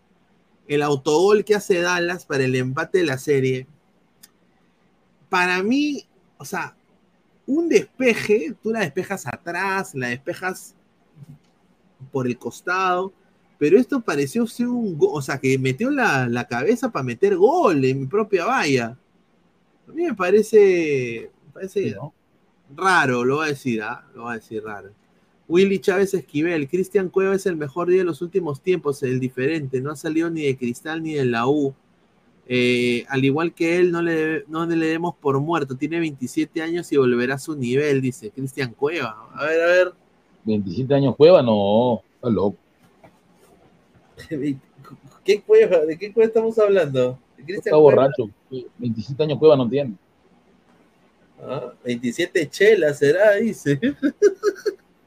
el 0.67 0.83
autogol 0.83 1.45
que 1.45 1.55
hace 1.55 1.81
Dallas 1.81 2.25
para 2.25 2.45
el 2.45 2.55
empate 2.55 2.99
de 2.99 3.05
la 3.05 3.19
serie. 3.19 3.67
Para 5.29 5.63
mí, 5.63 6.05
o 6.39 6.45
sea, 6.45 6.75
un 7.47 7.69
despeje, 7.69 8.55
tú 8.63 8.71
la 8.71 8.81
despejas 8.81 9.27
atrás, 9.27 9.95
la 9.95 10.09
despejas 10.09 10.75
por 12.13 12.27
el 12.27 12.39
costado, 12.39 13.13
pero 13.59 13.79
esto 13.79 14.01
pareció 14.01 14.47
ser 14.47 14.69
un 14.69 14.97
go- 14.97 15.13
o 15.13 15.21
sea, 15.21 15.39
que 15.39 15.59
metió 15.59 15.91
la, 15.91 16.29
la 16.29 16.47
cabeza 16.47 16.91
para 16.91 17.03
meter 17.03 17.37
gol 17.37 17.85
en 17.85 18.01
mi 18.01 18.07
propia 18.07 18.47
valla. 18.47 18.97
A 19.89 19.93
mí 19.93 20.05
me 20.05 20.15
parece, 20.15 21.31
me 21.47 21.53
parece 21.53 21.97
raro, 22.77 23.25
lo 23.25 23.37
voy 23.37 23.47
a 23.47 23.49
decir, 23.51 23.83
¿ah? 23.83 24.05
lo 24.15 24.23
voy 24.23 24.33
a 24.33 24.35
decir 24.37 24.63
raro. 24.63 24.91
Willy 25.49 25.79
Chávez 25.79 26.13
Esquivel, 26.13 26.69
Cristian 26.69 27.09
Cueva 27.09 27.35
es 27.35 27.47
el 27.47 27.57
mejor 27.57 27.89
día 27.89 27.99
de 27.99 28.05
los 28.05 28.21
últimos 28.21 28.61
tiempos, 28.61 29.03
el 29.03 29.19
diferente, 29.19 29.81
no 29.81 29.91
ha 29.91 29.97
salido 29.97 30.29
ni 30.29 30.43
de 30.43 30.57
Cristal 30.57 31.03
ni 31.03 31.15
de 31.15 31.25
la 31.25 31.49
U. 31.49 31.75
Eh, 32.51 33.05
al 33.09 33.25
igual 33.25 33.53
que 33.53 33.77
él, 33.77 33.91
no 33.91 34.01
le, 34.03 34.45
no 34.49 34.65
le 34.67 34.87
demos 34.87 35.15
por 35.15 35.39
muerto, 35.41 35.77
tiene 35.77 36.01
27 36.01 36.63
años 36.63 36.91
y 36.93 36.97
volverá 36.97 37.35
a 37.35 37.39
su 37.39 37.57
nivel, 37.57 38.01
dice 38.01 38.31
Cristian 38.31 38.73
Cueva. 38.73 39.29
A 39.35 39.45
ver, 39.45 39.61
a 39.63 39.67
ver. 39.67 39.93
27 40.45 40.95
años 40.95 41.17
Cueva, 41.17 41.43
no, 41.43 42.03
está 42.15 42.31
loco. 42.31 42.57
¿Qué 45.25 45.43
Cueva? 45.43 45.79
¿De 45.81 45.99
qué 45.99 46.13
Cueva 46.13 46.27
estamos 46.29 46.59
hablando? 46.59 47.19
¿De 47.37 47.45
Cristian 47.45 47.59
Está 47.59 47.71
Cueva? 47.71 47.83
borracho. 47.83 48.31
27 48.79 49.23
años 49.23 49.39
Cueva 49.39 49.57
no 49.57 49.69
tiene. 49.69 49.95
Ah, 51.43 51.73
27 51.85 52.49
chelas 52.51 52.99
será, 52.99 53.35
dice. 53.37 53.79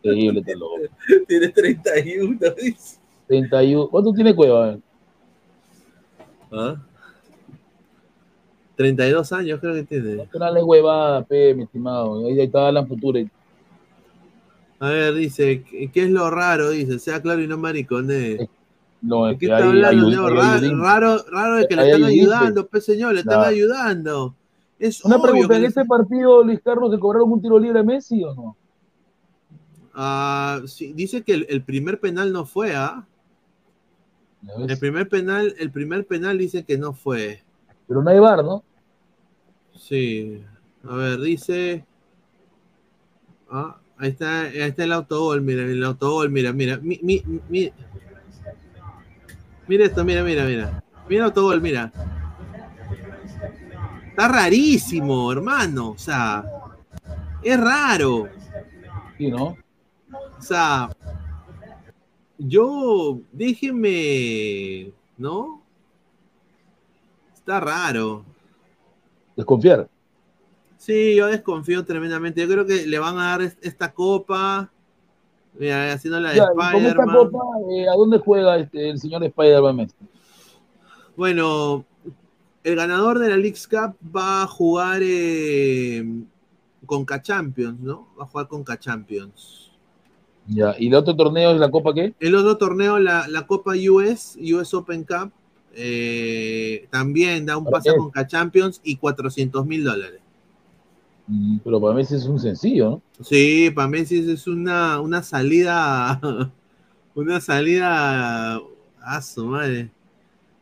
Increíble, 0.03 0.40
está 0.40 0.53
loco. 0.58 0.76
tiene 1.28 1.49
31, 1.49 2.40
dice. 2.62 2.99
31. 3.28 3.88
¿Cuánto 3.90 4.14
tiene 4.14 4.36
Cueva? 4.36 4.78
Ah. 6.52 6.76
32 8.76 9.32
años 9.34 9.60
creo 9.60 9.74
que 9.76 9.84
tiene. 9.84 10.28
Una 10.34 10.52
le 10.52 10.64
huevada, 10.64 11.24
pe, 11.24 11.53
mi 11.53 11.64
estimado. 11.64 12.26
Ahí 12.26 12.40
está 12.40 12.68
Alan 12.68 12.88
Future. 12.88 13.30
A 14.80 14.90
ver, 14.90 15.14
dice, 15.14 15.64
¿qué 15.64 16.03
es 16.03 16.10
lo 16.10 16.30
raro? 16.32 16.72
Dice, 16.72 16.98
sea 16.98 17.22
claro 17.22 17.41
y 17.41 17.48
no 17.48 17.58
maricone. 17.58 18.49
No, 19.03 19.26
¿De 19.26 19.34
es 19.34 19.40
qué 19.40 19.45
que 19.48 19.53
está 19.53 19.58
hay- 19.58 19.64
hablando, 19.70 20.06
hay- 20.08 20.12
Leo? 20.12 20.28
hay 20.28 20.34
Ra- 20.34 20.53
ayudín. 20.56 20.80
raro, 20.82 21.18
raro 21.32 21.56
de 21.58 21.68
que 21.68 21.76
le 21.76 21.86
están 21.88 22.03
ayudando, 22.06 22.68
pues 22.68 22.86
señor, 22.86 23.14
le 23.14 23.20
están 23.20 23.44
ayudando. 23.44 24.36
Es 24.82 25.06
Una 25.06 25.22
pregunta, 25.22 25.56
¿en 25.58 25.66
este 25.66 25.86
partido, 25.86 26.44
Luis 26.44 26.60
Carlos, 26.64 26.91
se 26.91 26.98
cobraron 26.99 27.32
un 27.32 27.40
tiro 27.40 27.60
libre 27.60 27.82
a 27.82 27.84
Messi 27.84 28.24
o 28.24 28.34
no? 28.34 28.58
Sí, 30.68 30.91
dice 30.94 31.22
que 31.22 31.36
el, 31.36 31.45
el 31.49 31.64
primer 31.64 31.99
penal 31.99 32.34
no 32.34 32.45
fue, 32.45 32.76
¿ah? 32.76 33.06
El 34.68 34.80
primer 34.80 35.08
penal, 35.08 35.53
el 35.60 35.70
primer 35.70 36.08
penal 36.08 36.40
dice 36.40 36.64
que 36.64 36.80
no 36.80 36.94
fue. 36.94 37.44
Pero 37.88 38.02
no 38.02 38.10
hay 38.10 38.18
bar, 38.18 38.44
¿no? 38.44 38.64
Sí. 39.78 40.44
A 40.84 40.95
ver, 40.95 41.20
dice. 41.20 41.86
Ah, 43.52 43.78
ahí 43.99 44.10
está, 44.10 44.41
ahí 44.45 44.62
está 44.62 44.84
el 44.84 44.94
autogol, 44.94 45.44
mira, 45.44 45.62
el 45.62 45.84
autogol, 45.84 46.32
mira, 46.32 46.53
mira, 46.53 46.80
mi, 46.82 46.99
mi, 47.03 47.22
mi- 47.49 47.72
mira 49.68 49.86
esto, 49.86 50.03
mira, 50.03 50.24
mira, 50.24 50.45
mira. 50.45 50.84
Mira 51.08 51.22
el 51.26 51.30
autogol, 51.30 51.62
mira. 51.62 51.91
Está 54.12 54.28
rarísimo, 54.28 55.32
hermano. 55.32 55.90
O 55.92 55.98
sea, 55.98 56.44
es 57.42 57.60
raro. 57.60 58.28
Sí, 59.18 59.30
¿no? 59.32 59.58
O 60.38 60.42
sea, 60.42 60.90
Yo, 62.38 63.20
déjeme, 63.32 64.92
¿no? 65.18 65.62
Está 67.36 67.60
raro. 67.60 68.26
Desconfiar. 69.36 69.88
Sí, 70.78 71.16
yo 71.16 71.28
desconfío 71.28 71.86
tremendamente. 71.86 72.42
Yo 72.42 72.48
creo 72.48 72.66
que 72.66 72.88
le 72.88 72.98
van 72.98 73.18
a 73.20 73.30
dar 73.32 73.42
est- 73.44 73.64
esta 73.64 73.94
copa. 73.94 74.72
Mira, 75.54 75.94
haciendo 75.94 76.20
la 76.20 76.32
de 76.32 76.38
Ya, 76.38 76.46
esta 76.46 76.72
Spider-Man. 76.72 77.16
copa, 77.16 77.40
eh, 77.72 77.88
¿a 77.88 77.94
dónde 77.94 78.18
juega 78.18 78.58
este, 78.58 78.90
el 78.90 79.00
señor 79.00 79.24
Spider-Man 79.24 79.76
Messi? 79.76 79.96
Bueno, 81.16 81.86
el 82.64 82.76
ganador 82.76 83.20
de 83.20 83.30
la 83.30 83.38
League's 83.38 83.68
Cup 83.68 83.96
va 84.16 84.44
a 84.44 84.48
jugar 84.48 85.02
eh, 85.04 86.06
con 86.86 87.06
K-Champions, 87.06 87.80
¿no? 87.80 88.08
Va 88.20 88.24
a 88.24 88.28
jugar 88.28 88.48
con 88.48 88.64
K-Champions. 88.64 89.72
Ya, 90.48 90.76
¿y 90.78 90.88
el 90.88 90.96
otro 90.96 91.16
torneo 91.16 91.52
es 91.52 91.60
la 91.60 91.70
copa 91.70 91.94
qué? 91.94 92.14
El 92.20 92.36
otro 92.36 92.58
torneo, 92.58 93.00
la, 93.00 93.28
la 93.28 93.46
Copa 93.46 93.74
US, 93.74 94.38
US 94.42 94.74
Open 94.74 95.04
Cup, 95.04 95.32
eh, 95.74 96.88
también 96.90 97.46
da 97.46 97.58
un 97.58 97.64
¿Para 97.64 97.78
pase 97.78 97.96
con 97.96 98.10
K-Champions 98.10 98.82
y 98.84 98.98
400 98.98 99.66
mil 99.66 99.84
dólares. 99.84 100.20
Mm, 101.28 101.60
Pero 101.64 101.80
para 101.80 101.94
Messi 101.94 102.16
es 102.16 102.26
un 102.26 102.40
sencillo, 102.40 102.90
¿no? 102.90 103.02
Sí, 103.24 103.72
para 103.74 103.88
Messi 103.88 104.30
es 104.32 104.48
una, 104.48 105.00
una 105.00 105.24
salida, 105.24 106.20
una 107.16 107.40
salida 107.40 108.60
a 109.02 109.22
su 109.22 109.46
madre. 109.46 109.92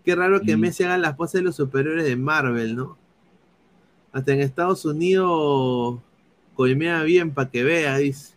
Qué 0.09 0.15
raro 0.15 0.41
que 0.41 0.57
Mm. 0.57 0.59
Messi 0.61 0.83
haga 0.85 0.97
las 0.97 1.15
poses 1.15 1.33
de 1.33 1.43
los 1.43 1.55
superiores 1.55 2.03
de 2.03 2.15
Marvel, 2.15 2.75
¿no? 2.75 2.97
Hasta 4.11 4.33
en 4.33 4.39
Estados 4.39 4.83
Unidos 4.83 5.99
colmea 6.55 7.03
bien 7.03 7.31
para 7.31 7.47
que 7.51 7.63
vea, 7.63 7.95
dice. 7.99 8.33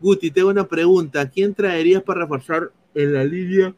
Guti, 0.00 0.32
tengo 0.32 0.48
una 0.48 0.66
pregunta. 0.66 1.30
¿Quién 1.30 1.54
traerías 1.54 2.02
para 2.02 2.22
reforzar 2.22 2.72
en 2.96 3.12
la 3.14 3.22
línea 3.22 3.76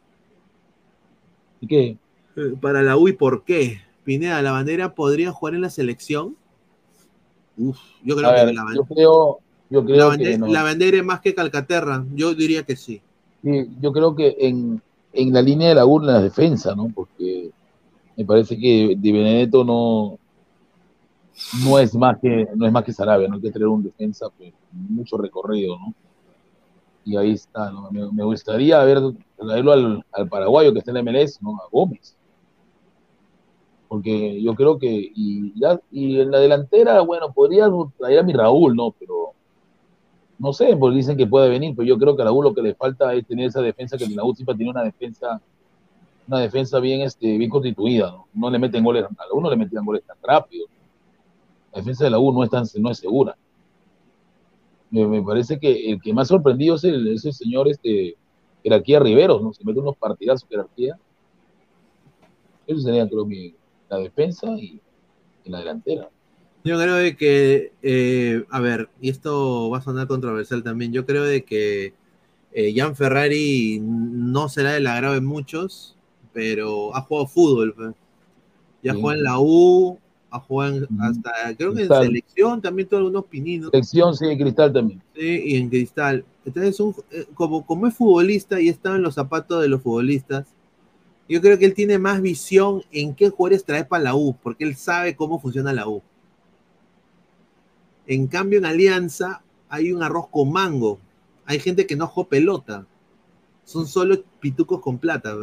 ¿Y 1.61 1.67
qué? 1.67 1.97
eh, 2.35 2.55
para 2.59 2.81
la 2.81 2.97
U 2.97 3.07
y 3.07 3.13
por 3.13 3.43
qué? 3.43 3.81
Pineda, 4.03 4.41
¿la 4.41 4.51
bandera 4.51 4.95
podría 4.95 5.31
jugar 5.31 5.53
en 5.53 5.61
la 5.61 5.69
selección? 5.69 6.35
Uf, 7.55 7.77
yo 8.03 8.15
creo 8.15 8.31
A 8.31 8.35
que 8.35 8.45
ver, 8.45 8.55
la, 8.55 8.63
ban- 8.63 8.75
yo 8.77 8.83
creo, 8.85 9.39
yo 9.69 9.81
la 9.81 9.85
creo 9.85 10.07
bande- 10.09 10.23
que 10.31 10.37
no. 10.39 10.47
la 10.47 10.63
bandera 10.63 10.97
es 10.97 11.05
más 11.05 11.19
que 11.19 11.35
Calcaterra. 11.35 12.03
Yo 12.15 12.33
diría 12.33 12.63
que 12.63 12.75
sí. 12.75 12.99
Sí, 13.43 13.69
yo 13.79 13.93
creo 13.93 14.15
que 14.15 14.35
en, 14.39 14.81
en 15.13 15.33
la 15.33 15.41
línea 15.41 15.69
de 15.69 15.75
la 15.75 15.85
urna, 15.85 16.13
la 16.13 16.21
defensa, 16.21 16.75
¿no? 16.75 16.89
Porque 16.93 17.51
me 18.15 18.25
parece 18.25 18.57
que 18.57 18.95
Di 18.97 19.11
Benedetto 19.11 19.63
no, 19.63 20.17
no 21.65 21.79
es 21.79 21.95
más 21.95 22.17
que 22.19 22.47
no 22.55 22.65
es 22.65 22.71
más 22.71 22.83
que 22.83 22.93
Sarabia, 22.93 23.27
no 23.27 23.35
hay 23.35 23.41
que 23.41 23.51
tener 23.51 23.67
un 23.67 23.83
defensa 23.83 24.27
pues, 24.37 24.53
mucho 24.71 25.17
recorrido, 25.17 25.77
¿no? 25.77 25.93
Y 27.05 27.15
ahí 27.15 27.31
está, 27.31 27.71
¿no? 27.71 27.89
Me, 27.91 28.23
gustaría 28.23 28.83
ver 28.83 28.99
traerlo 29.37 29.71
al, 29.71 30.29
paraguayo 30.29 30.73
que 30.73 30.79
está 30.79 30.91
en 30.91 31.03
la 31.03 31.11
MLS, 31.11 31.41
¿no? 31.41 31.55
A 31.55 31.67
Gómez. 31.71 32.15
Porque 33.87 34.39
yo 34.39 34.53
creo 34.53 34.77
que, 34.77 34.91
y, 35.15 35.53
y 35.91 36.19
en 36.19 36.29
la 36.29 36.37
delantera, 36.37 37.01
bueno, 37.01 37.33
podría 37.33 37.67
traer 37.97 38.19
a 38.19 38.23
mi 38.23 38.33
Raúl, 38.33 38.75
¿no? 38.75 38.91
Pero 38.91 39.33
no 40.39 40.53
sé, 40.53 40.75
porque 40.77 40.95
dicen 40.95 41.17
que 41.17 41.27
puede 41.27 41.49
venir, 41.49 41.75
pero 41.75 41.85
yo 41.85 41.97
creo 41.97 42.15
que 42.15 42.21
a 42.21 42.25
Raúl 42.25 42.45
lo 42.45 42.53
que 42.53 42.61
le 42.61 42.73
falta 42.73 43.13
es 43.13 43.27
tener 43.27 43.47
esa 43.47 43.61
defensa, 43.61 43.97
que 43.97 44.07
la 44.07 44.23
U 44.23 44.33
siempre 44.33 44.55
tiene 44.55 44.71
una 44.71 44.83
defensa, 44.83 45.41
una 46.27 46.39
defensa 46.39 46.79
bien, 46.79 47.01
este, 47.01 47.37
bien 47.37 47.49
constituida, 47.49 48.15
¿no? 48.33 48.49
Le 48.49 48.57
meten 48.57 48.83
goles, 48.83 49.03
a 49.03 49.25
la 49.25 49.33
U 49.33 49.41
no 49.41 49.49
le 49.49 49.57
metían 49.57 49.85
goles 49.85 50.03
tan 50.05 50.15
rápido. 50.23 50.65
La 51.73 51.79
defensa 51.79 52.05
de 52.05 52.09
la 52.09 52.19
U 52.19 52.31
no 52.31 52.43
es 52.43 52.49
tan, 52.49 52.63
no 52.79 52.89
es 52.89 52.97
segura. 52.99 53.35
Me, 54.89 55.05
me 55.05 55.21
parece 55.21 55.59
que 55.59 55.91
el 55.91 56.01
que 56.01 56.13
más 56.13 56.29
sorprendido 56.29 56.75
es 56.75 56.85
el, 56.85 57.09
es 57.09 57.25
el 57.25 57.33
señor, 57.33 57.67
este, 57.67 58.15
Jerarquía 58.63 59.01
Riveros, 59.01 59.41
¿no? 59.41 59.53
Se 59.53 59.63
mete 59.65 59.79
unos 59.79 59.97
partidazos 59.97 60.47
Jerarquía. 60.47 60.97
Eso 62.65 62.79
sería, 62.79 63.07
creo, 63.09 63.25
mi, 63.25 63.53
la 63.89 63.97
defensa 63.97 64.47
y, 64.57 64.79
y 65.43 65.49
la 65.49 65.59
delantera. 65.59 66.09
Yo 66.63 66.77
creo 66.77 66.95
de 66.95 67.15
que, 67.15 67.71
eh, 67.81 68.45
a 68.49 68.59
ver, 68.59 68.89
y 69.01 69.09
esto 69.09 69.69
va 69.69 69.77
a 69.77 69.81
sonar 69.81 70.07
controversial 70.07 70.61
también, 70.61 70.91
yo 70.91 71.05
creo 71.05 71.23
de 71.23 71.43
que 71.43 71.93
eh, 72.51 72.73
Jan 72.75 72.95
Ferrari 72.95 73.79
no 73.81 74.49
será 74.49 74.73
del 74.73 74.87
agrado 74.87 75.13
de 75.13 75.21
muchos, 75.21 75.95
pero 76.33 76.95
ha 76.95 77.01
jugado 77.01 77.27
fútbol. 77.27 77.73
pues. 77.75 77.95
Ya 78.83 78.93
Sí. 78.93 78.97
jugó 78.99 79.13
en 79.13 79.23
la 79.23 79.39
U, 79.39 79.97
ha 80.31 80.39
jugado 80.39 80.77
en- 80.77 81.01
hasta, 81.01 81.31
creo 81.57 81.73
que 81.73 81.83
en 81.83 81.87
selección 81.89 82.61
también 82.61 82.87
tuvo 82.87 82.97
algunos 82.99 83.25
pininos. 83.25 83.71
Selección, 83.71 84.15
sí, 84.15 84.37
Cristal 84.37 84.73
también. 84.73 85.01
Sí, 85.15 85.41
y 85.45 85.55
en 85.57 85.69
Cristal. 85.69 86.25
Entonces, 86.45 86.79
un- 86.79 86.95
eh, 87.11 87.25
como, 87.35 87.65
como 87.65 87.87
es 87.87 87.93
futbolista 87.93 88.59
y 88.59 88.67
está 88.69 88.95
en 88.95 89.01
los 89.03 89.15
zapatos 89.15 89.61
de 89.61 89.69
los 89.69 89.81
futbolistas, 89.81 90.47
yo 91.27 91.39
creo 91.41 91.57
que 91.59 91.65
él 91.65 91.73
tiene 91.73 91.99
más 91.99 92.21
visión 92.21 92.81
en 92.91 93.13
qué 93.13 93.29
jugadores 93.29 93.63
trae 93.63 93.85
para 93.85 94.03
la 94.05 94.15
U, 94.15 94.35
porque 94.41 94.63
él 94.63 94.75
sabe 94.75 95.15
cómo 95.15 95.39
funciona 95.39 95.71
la 95.73 95.87
U. 95.87 96.01
En 98.09 98.25
cambio, 98.27 98.57
en 98.59 98.65
Alianza 98.65 99.41
hay 99.69 99.93
un 99.93 100.01
arroz 100.01 100.27
con 100.31 100.51
mango. 100.51 100.99
Hay 101.45 101.59
gente 101.59 101.85
que 101.85 101.95
no 101.95 102.07
juega 102.07 102.29
pelota. 102.31 102.85
Son 103.63 103.85
solo 103.87 104.23
pitucos 104.39 104.81
con 104.81 104.97
plata. 104.97 105.35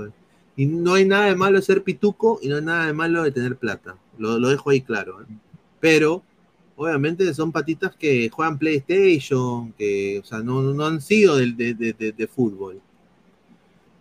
Y 0.56 0.66
no 0.66 0.94
hay 0.94 1.04
nada 1.04 1.26
de 1.26 1.36
malo 1.36 1.56
de 1.58 1.62
ser 1.62 1.82
pituco 1.84 2.40
y 2.42 2.48
no 2.48 2.56
hay 2.56 2.62
nada 2.64 2.86
de 2.88 2.92
malo 2.92 3.22
de 3.22 3.30
tener 3.30 3.56
plata. 3.56 3.96
Lo, 4.18 4.38
lo 4.40 4.48
dejo 4.48 4.70
ahí 4.70 4.80
claro. 4.80 5.22
¿eh? 5.22 5.26
Pero, 5.78 6.22
obviamente, 6.76 7.32
son 7.34 7.52
patitas 7.52 7.94
que 7.94 8.28
juegan 8.30 8.58
PlayStation, 8.58 9.72
que, 9.74 10.18
o 10.18 10.24
sea, 10.24 10.40
no, 10.40 10.60
no 10.62 10.86
han 10.86 11.00
sido 11.00 11.36
de, 11.36 11.52
de- 11.52 11.74
de- 11.74 12.12
de 12.12 12.26
fútbol. 12.26 12.80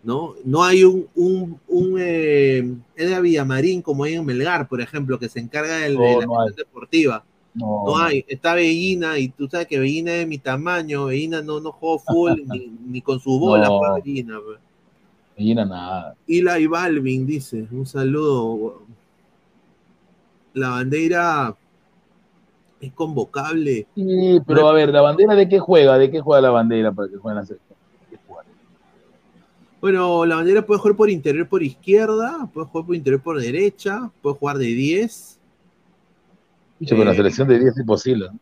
¿No? 0.02 0.34
No 0.44 0.64
hay 0.64 0.82
un, 0.84 1.06
un, 1.14 1.60
un 1.68 1.96
eh, 2.00 2.74
Edgar 2.96 3.22
Villamarín 3.22 3.82
como 3.82 4.04
hay 4.04 4.14
en 4.14 4.24
Melgar, 4.24 4.68
por 4.68 4.80
ejemplo, 4.80 5.18
que 5.18 5.28
se 5.28 5.40
encarga 5.40 5.78
de 5.78 5.94
No, 5.94 6.00
la 6.20 6.26
no 6.26 6.40
hay. 6.40 6.46
cuestión 6.46 6.66
deportiva. 6.66 7.24
No, 7.56 7.84
No 7.86 7.96
hay, 7.98 8.24
está 8.28 8.54
Bellina 8.54 9.18
y 9.18 9.28
tú 9.28 9.48
sabes 9.48 9.66
que 9.66 9.78
Bellina 9.78 10.12
es 10.12 10.18
de 10.20 10.26
mi 10.26 10.38
tamaño, 10.38 11.06
Bellina 11.06 11.40
no, 11.42 11.58
no 11.60 11.72
juega 11.72 11.98
fútbol 11.98 12.44
ni, 12.46 12.66
ni 12.86 13.00
con 13.00 13.18
su 13.18 13.38
bola, 13.38 13.66
No. 13.66 13.78
juega 13.78 13.94
Bellina. 13.94 14.38
pues. 14.44 14.58
Medina 15.38 15.64
nada. 15.66 16.14
Eli 16.26 16.66
Balvin 16.66 17.26
dice, 17.26 17.66
un 17.70 17.84
saludo. 17.86 18.82
La 20.54 20.70
bandera 20.70 21.54
es 22.80 22.92
convocable. 22.92 23.86
Sí, 23.94 24.40
pero 24.46 24.68
a 24.68 24.72
ver, 24.72 24.88
¿la 24.90 25.02
bandera 25.02 25.34
de 25.34 25.48
qué 25.48 25.58
juega? 25.58 25.98
¿De 25.98 26.10
qué 26.10 26.20
juega 26.20 26.40
la 26.40 26.50
bandera 26.50 26.92
para 26.92 27.08
que 27.08 27.16
juegue 27.16 27.34
en 27.34 27.40
la 27.40 27.46
selección? 27.46 27.78
¿De 28.10 28.16
qué 28.16 28.22
juega? 28.26 28.44
Bueno, 29.80 30.24
la 30.24 30.36
bandera 30.36 30.64
puede 30.64 30.80
jugar 30.80 30.96
por 30.96 31.10
interior 31.10 31.46
por 31.48 31.62
izquierda, 31.62 32.48
puede 32.54 32.66
jugar 32.68 32.86
por 32.86 32.94
interior 32.96 33.20
por 33.22 33.38
derecha, 33.40 34.10
puede 34.22 34.36
jugar 34.36 34.56
de 34.56 34.66
10, 34.66 35.35
Pucha, 36.78 36.94
pero 36.94 37.04
la 37.04 37.12
Eh, 37.12 37.16
selección 37.16 37.48
de 37.48 37.58
10 37.58 37.72
es 37.74 37.78
imposible. 37.80 38.26
¿no? 38.32 38.38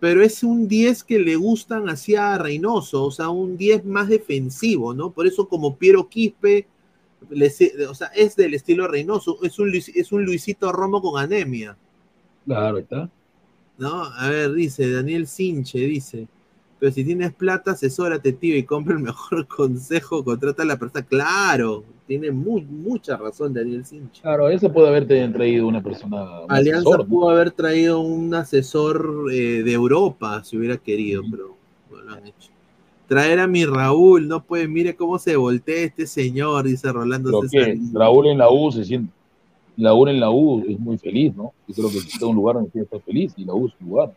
pero 0.00 0.22
es 0.22 0.44
un 0.44 0.68
10 0.68 1.02
que 1.02 1.18
le 1.18 1.34
gustan 1.36 1.88
hacia 1.88 2.38
Reynoso, 2.38 3.04
o 3.04 3.10
sea, 3.10 3.30
un 3.30 3.56
10 3.56 3.84
más 3.84 4.08
defensivo, 4.08 4.94
¿no? 4.94 5.10
Por 5.10 5.26
eso 5.26 5.48
como 5.48 5.76
Piero 5.76 6.08
Quispe, 6.08 6.68
o 7.88 7.94
sea, 7.94 8.06
es 8.14 8.36
del 8.36 8.54
estilo 8.54 8.86
Reynoso, 8.86 9.38
es 9.42 9.58
un, 9.58 9.70
Luis- 9.70 9.88
es 9.96 10.12
un 10.12 10.24
Luisito 10.24 10.70
Romo 10.70 11.02
con 11.02 11.20
anemia. 11.20 11.76
Claro, 12.44 12.78
está. 12.78 13.10
¿no? 13.76 14.04
A 14.04 14.28
ver, 14.28 14.52
dice 14.54 14.90
Daniel 14.90 15.26
Sinche, 15.26 15.78
dice, 15.78 16.28
pero 16.78 16.92
si 16.92 17.04
tienes 17.04 17.32
plata, 17.32 17.72
asesórate, 17.72 18.32
tío, 18.32 18.56
y 18.56 18.62
compra 18.62 18.94
el 18.94 19.00
mejor 19.00 19.46
consejo, 19.48 20.24
contrata 20.24 20.62
a 20.62 20.66
la 20.66 20.78
persona. 20.78 21.04
Claro, 21.04 21.84
tiene 22.06 22.30
muy, 22.30 22.62
mucha 22.62 23.16
razón 23.16 23.52
Daniel 23.52 23.84
Sinche. 23.84 24.22
Claro, 24.22 24.48
eso 24.48 24.72
puede 24.72 24.88
haberte 24.88 25.28
traído 25.28 25.66
una 25.66 25.82
persona. 25.82 26.40
un 26.42 26.52
Alianza 26.52 26.80
asesor, 26.80 26.98
¿no? 27.00 27.06
pudo 27.06 27.30
haber 27.30 27.50
traído 27.50 28.00
un 28.00 28.34
asesor 28.34 29.26
eh, 29.32 29.62
de 29.62 29.72
Europa, 29.72 30.42
si 30.44 30.56
hubiera 30.56 30.76
querido, 30.76 31.22
pero 31.30 31.56
no 31.90 32.00
lo 32.00 32.12
han 32.12 32.26
hecho. 32.26 32.50
Traer 33.08 33.40
a 33.40 33.46
mi 33.46 33.64
Raúl, 33.64 34.28
no 34.28 34.44
puede, 34.44 34.68
mire 34.68 34.94
cómo 34.94 35.18
se 35.18 35.36
voltea 35.36 35.84
este 35.84 36.06
señor, 36.06 36.66
dice 36.66 36.92
Rolando 36.92 37.42
César. 37.42 37.72
que 37.72 37.78
Raúl 37.92 38.28
en 38.28 38.38
la 38.38 38.50
U 38.50 38.70
se 38.70 38.84
siente. 38.84 39.12
Raúl 39.78 40.10
en 40.10 40.20
la 40.20 40.30
U 40.30 40.64
es 40.68 40.78
muy 40.78 40.98
feliz, 40.98 41.34
¿no? 41.34 41.52
Yo 41.68 41.74
creo 41.74 41.90
que 41.90 41.98
está 41.98 42.26
un 42.26 42.36
lugar 42.36 42.56
donde 42.56 42.70
quiere 42.70 42.84
estar 42.84 43.00
feliz 43.00 43.32
y 43.36 43.44
la 43.44 43.54
U 43.54 43.68
es 43.68 43.74
su 43.78 43.84
lugar. 43.84 44.12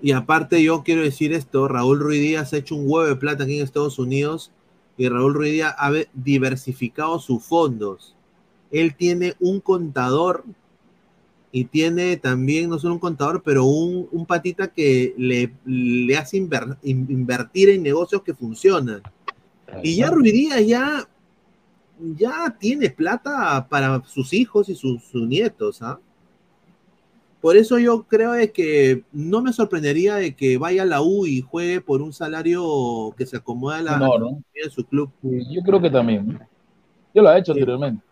Y 0.00 0.12
aparte 0.12 0.62
yo 0.62 0.82
quiero 0.84 1.02
decir 1.02 1.32
esto, 1.32 1.66
Raúl 1.66 1.98
Ruiz 1.98 2.20
Díaz 2.20 2.52
ha 2.52 2.58
hecho 2.58 2.76
un 2.76 2.84
huevo 2.84 3.06
de 3.06 3.16
plata 3.16 3.44
aquí 3.44 3.58
en 3.58 3.64
Estados 3.64 3.98
Unidos 3.98 4.52
y 4.96 5.08
Raúl 5.08 5.34
Ruiz 5.34 5.52
Díaz 5.52 5.74
ha 5.78 5.90
ve- 5.90 6.08
diversificado 6.14 7.18
sus 7.18 7.42
fondos. 7.44 8.14
Él 8.70 8.94
tiene 8.94 9.34
un 9.40 9.60
contador 9.60 10.44
y 11.50 11.64
tiene 11.64 12.16
también, 12.16 12.68
no 12.70 12.78
solo 12.78 12.94
un 12.94 13.00
contador, 13.00 13.42
pero 13.42 13.64
un, 13.64 14.06
un 14.12 14.26
patita 14.26 14.68
que 14.68 15.14
le, 15.16 15.52
le 15.64 16.16
hace 16.16 16.36
inver- 16.36 16.76
in- 16.82 17.06
invertir 17.10 17.70
en 17.70 17.82
negocios 17.82 18.22
que 18.22 18.34
funcionan. 18.34 19.02
Y 19.82 19.96
ya 19.96 20.10
Ruiz 20.10 20.32
Díaz 20.32 20.66
ya, 20.66 21.08
ya 22.16 22.56
tiene 22.58 22.90
plata 22.90 23.66
para 23.68 24.02
sus 24.06 24.32
hijos 24.32 24.68
y 24.68 24.74
sus, 24.74 25.02
sus 25.04 25.26
nietos, 25.26 25.82
¿ah? 25.82 25.98
Por 27.40 27.56
eso 27.56 27.78
yo 27.78 28.02
creo 28.02 28.32
de 28.32 28.50
que 28.50 29.04
no 29.12 29.40
me 29.42 29.52
sorprendería 29.52 30.16
de 30.16 30.34
que 30.34 30.58
vaya 30.58 30.82
a 30.82 30.86
la 30.86 31.02
U 31.02 31.24
y 31.24 31.40
juegue 31.40 31.80
por 31.80 32.02
un 32.02 32.12
salario 32.12 33.14
que 33.16 33.26
se 33.26 33.36
acomoda 33.36 33.78
a 33.78 33.82
la 33.82 33.96
No, 33.98 34.18
no. 34.18 34.42
de 34.54 34.68
su 34.70 34.84
club. 34.84 35.10
Yo 35.22 35.62
creo 35.62 35.80
que 35.80 35.88
también. 35.90 36.38
Yo 37.14 37.22
lo 37.22 37.30
he 37.32 37.38
hecho 37.38 37.52
anteriormente. 37.52 38.02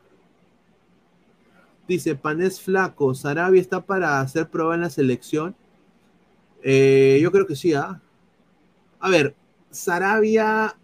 Dice, 1.89 2.15
Panés 2.17 2.61
flaco, 2.61 3.15
Sarabia 3.15 3.61
está 3.61 3.81
para 3.85 4.21
hacer 4.21 4.49
prueba 4.49 4.75
en 4.75 4.81
la 4.83 4.91
selección. 4.91 5.55
Eh, 6.63 7.19
yo 7.23 7.31
creo 7.31 7.47
que 7.47 7.55
sí, 7.55 7.75
¿ah? 7.75 8.01
A 8.99 9.11
ver, 9.11 9.35
Sarabia 9.71 10.77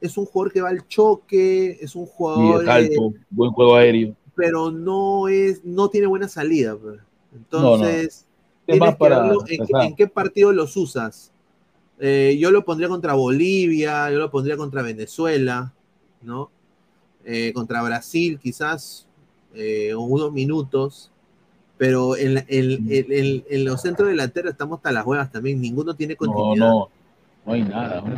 es 0.00 0.16
un 0.18 0.26
jugador 0.26 0.52
que 0.52 0.60
va 0.60 0.68
al 0.70 0.86
choque, 0.88 1.78
es 1.80 1.94
un 1.94 2.04
Y 2.04 2.08
jugador... 2.10 2.62
es 2.62 2.68
eh, 2.68 2.72
alto, 2.72 3.14
buen 3.30 3.50
juego 3.52 3.76
aéreo. 3.76 4.14
pero 4.34 4.70
no 4.70 5.28
es, 5.28 5.64
no 5.64 5.88
tiene 5.88 6.06
buena 6.06 6.28
salida. 6.28 6.76
pues. 6.76 7.00
Entonces, 7.34 8.26
Es 8.66 8.78
tienes 8.78 8.96
que 8.96 9.08
verlo 9.08 9.44
en, 9.48 9.94
qué 9.94 10.06
partido 10.06 10.52
los 10.52 10.76
usas. 10.76 11.32
Eh, 11.98 12.36
yo 12.40 12.50
lo 12.50 12.64
pondría 12.64 12.88
contra 12.88 13.14
Bolivia, 13.14 14.10
yo 14.10 14.18
lo 14.18 14.30
pondría 14.30 14.56
contra 14.56 14.82
Venezuela, 14.82 15.72
¿no? 16.22 16.50
Eh, 17.24 17.52
contra 17.54 17.82
Brasil, 17.82 18.38
quizás, 18.42 19.06
eh, 19.54 19.94
unos 19.94 20.32
minutos. 20.32 21.10
Pero 21.76 22.16
en, 22.16 22.34
la- 22.34 22.44
en- 22.48 22.86
en- 22.88 23.64
los 23.64 23.82
centros 23.82 24.08
delanteros 24.08 24.52
estamos 24.52 24.78
hasta 24.78 24.92
las 24.92 25.04
huevas 25.04 25.30
también. 25.32 25.60
Ninguno 25.60 25.94
tiene 25.94 26.14
No, 26.14 26.18
continuidad. 26.18 26.68
no, 26.68 26.88
no 27.44 27.52
hay 27.52 27.62
nada. 27.62 28.00
¿no? 28.00 28.14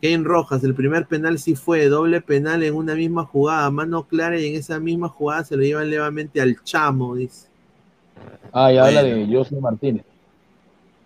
Kane 0.00 0.24
Rojas, 0.24 0.64
el 0.64 0.74
primer 0.74 1.06
penal 1.06 1.38
sí 1.38 1.54
fue 1.54 1.88
doble 1.88 2.20
penal 2.20 2.62
en 2.62 2.74
una 2.74 2.94
misma 2.94 3.24
jugada, 3.24 3.70
mano 3.70 4.06
clara 4.06 4.38
y 4.38 4.46
en 4.46 4.54
esa 4.56 4.78
misma 4.80 5.08
jugada 5.08 5.44
se 5.44 5.56
lo 5.56 5.62
llevan 5.62 5.88
levemente 5.90 6.40
al 6.40 6.62
chamo, 6.62 7.14
dice. 7.14 7.48
Ah, 8.52 8.72
y 8.72 8.78
habla 8.78 9.02
Bueno. 9.02 9.26
de 9.26 9.36
José 9.36 9.56
Martínez. 9.60 10.04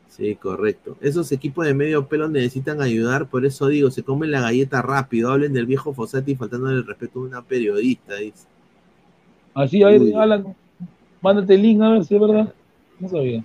Sí, 0.09 0.35
correcto. 0.35 0.97
Esos 1.01 1.31
equipos 1.31 1.65
de 1.65 1.75
medio 1.75 2.07
pelo 2.09 2.29
necesitan 2.29 2.83
ayudar, 2.83 3.29
por 3.29 3.47
eso 3.47 3.69
digo, 3.69 3.91
se 3.91 4.03
comen 4.03 4.33
la 4.33 4.41
galleta 4.41 4.83
rápido, 4.83 5.31
hablen 5.31 5.53
del 5.53 5.67
viejo 5.67 5.95
Fossati 5.95 6.35
faltando 6.35 6.71
el 6.71 6.85
respeto 6.85 7.21
a 7.21 7.23
una 7.23 7.43
periodista, 7.43 8.17
dice. 8.17 8.47
Así, 9.55 9.83
a 9.83 9.89
ver. 9.89 10.03
Alan, 10.17 10.57
mándate 11.21 11.55
el 11.55 11.63
link 11.63 11.81
a 11.83 11.91
ver 11.91 12.05
si 12.05 12.15
es 12.17 12.21
verdad. 12.21 12.53
No 12.99 13.09
sabía. 13.09 13.45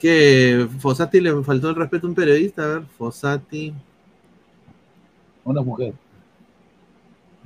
Que 0.00 0.66
Fossati 0.80 1.20
le 1.20 1.40
faltó 1.44 1.70
el 1.70 1.76
respeto 1.76 2.06
a 2.06 2.10
un 2.10 2.16
periodista, 2.16 2.64
a 2.64 2.68
ver, 2.78 2.82
Fossati, 2.98 3.72
Una 5.44 5.62
mujer. 5.62 5.94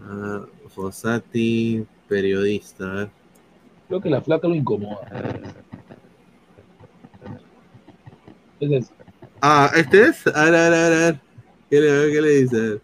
ah, 0.02 0.44
Fossati, 0.68 1.85
periodista, 2.09 2.85
a 2.90 2.94
ver. 2.94 3.09
Creo 3.89 4.01
que 4.01 4.11
la 4.11 4.21
flaca 4.21 4.49
lo 4.49 4.55
incomoda. 4.55 5.01
Es 8.61 8.71
eso. 8.71 8.93
Ah, 9.41 9.71
¿este 9.77 10.03
es? 10.03 10.27
A 10.27 10.45
ver, 10.45 10.55
a 10.55 10.69
ver, 10.69 10.75
a 10.75 10.89
ver, 10.89 10.93
a 10.93 10.99
ver. 10.99 11.21
¿Qué 11.71 11.81
le, 11.81 12.13
qué 12.13 12.23
le 12.23 12.31
dice? 12.31 12.81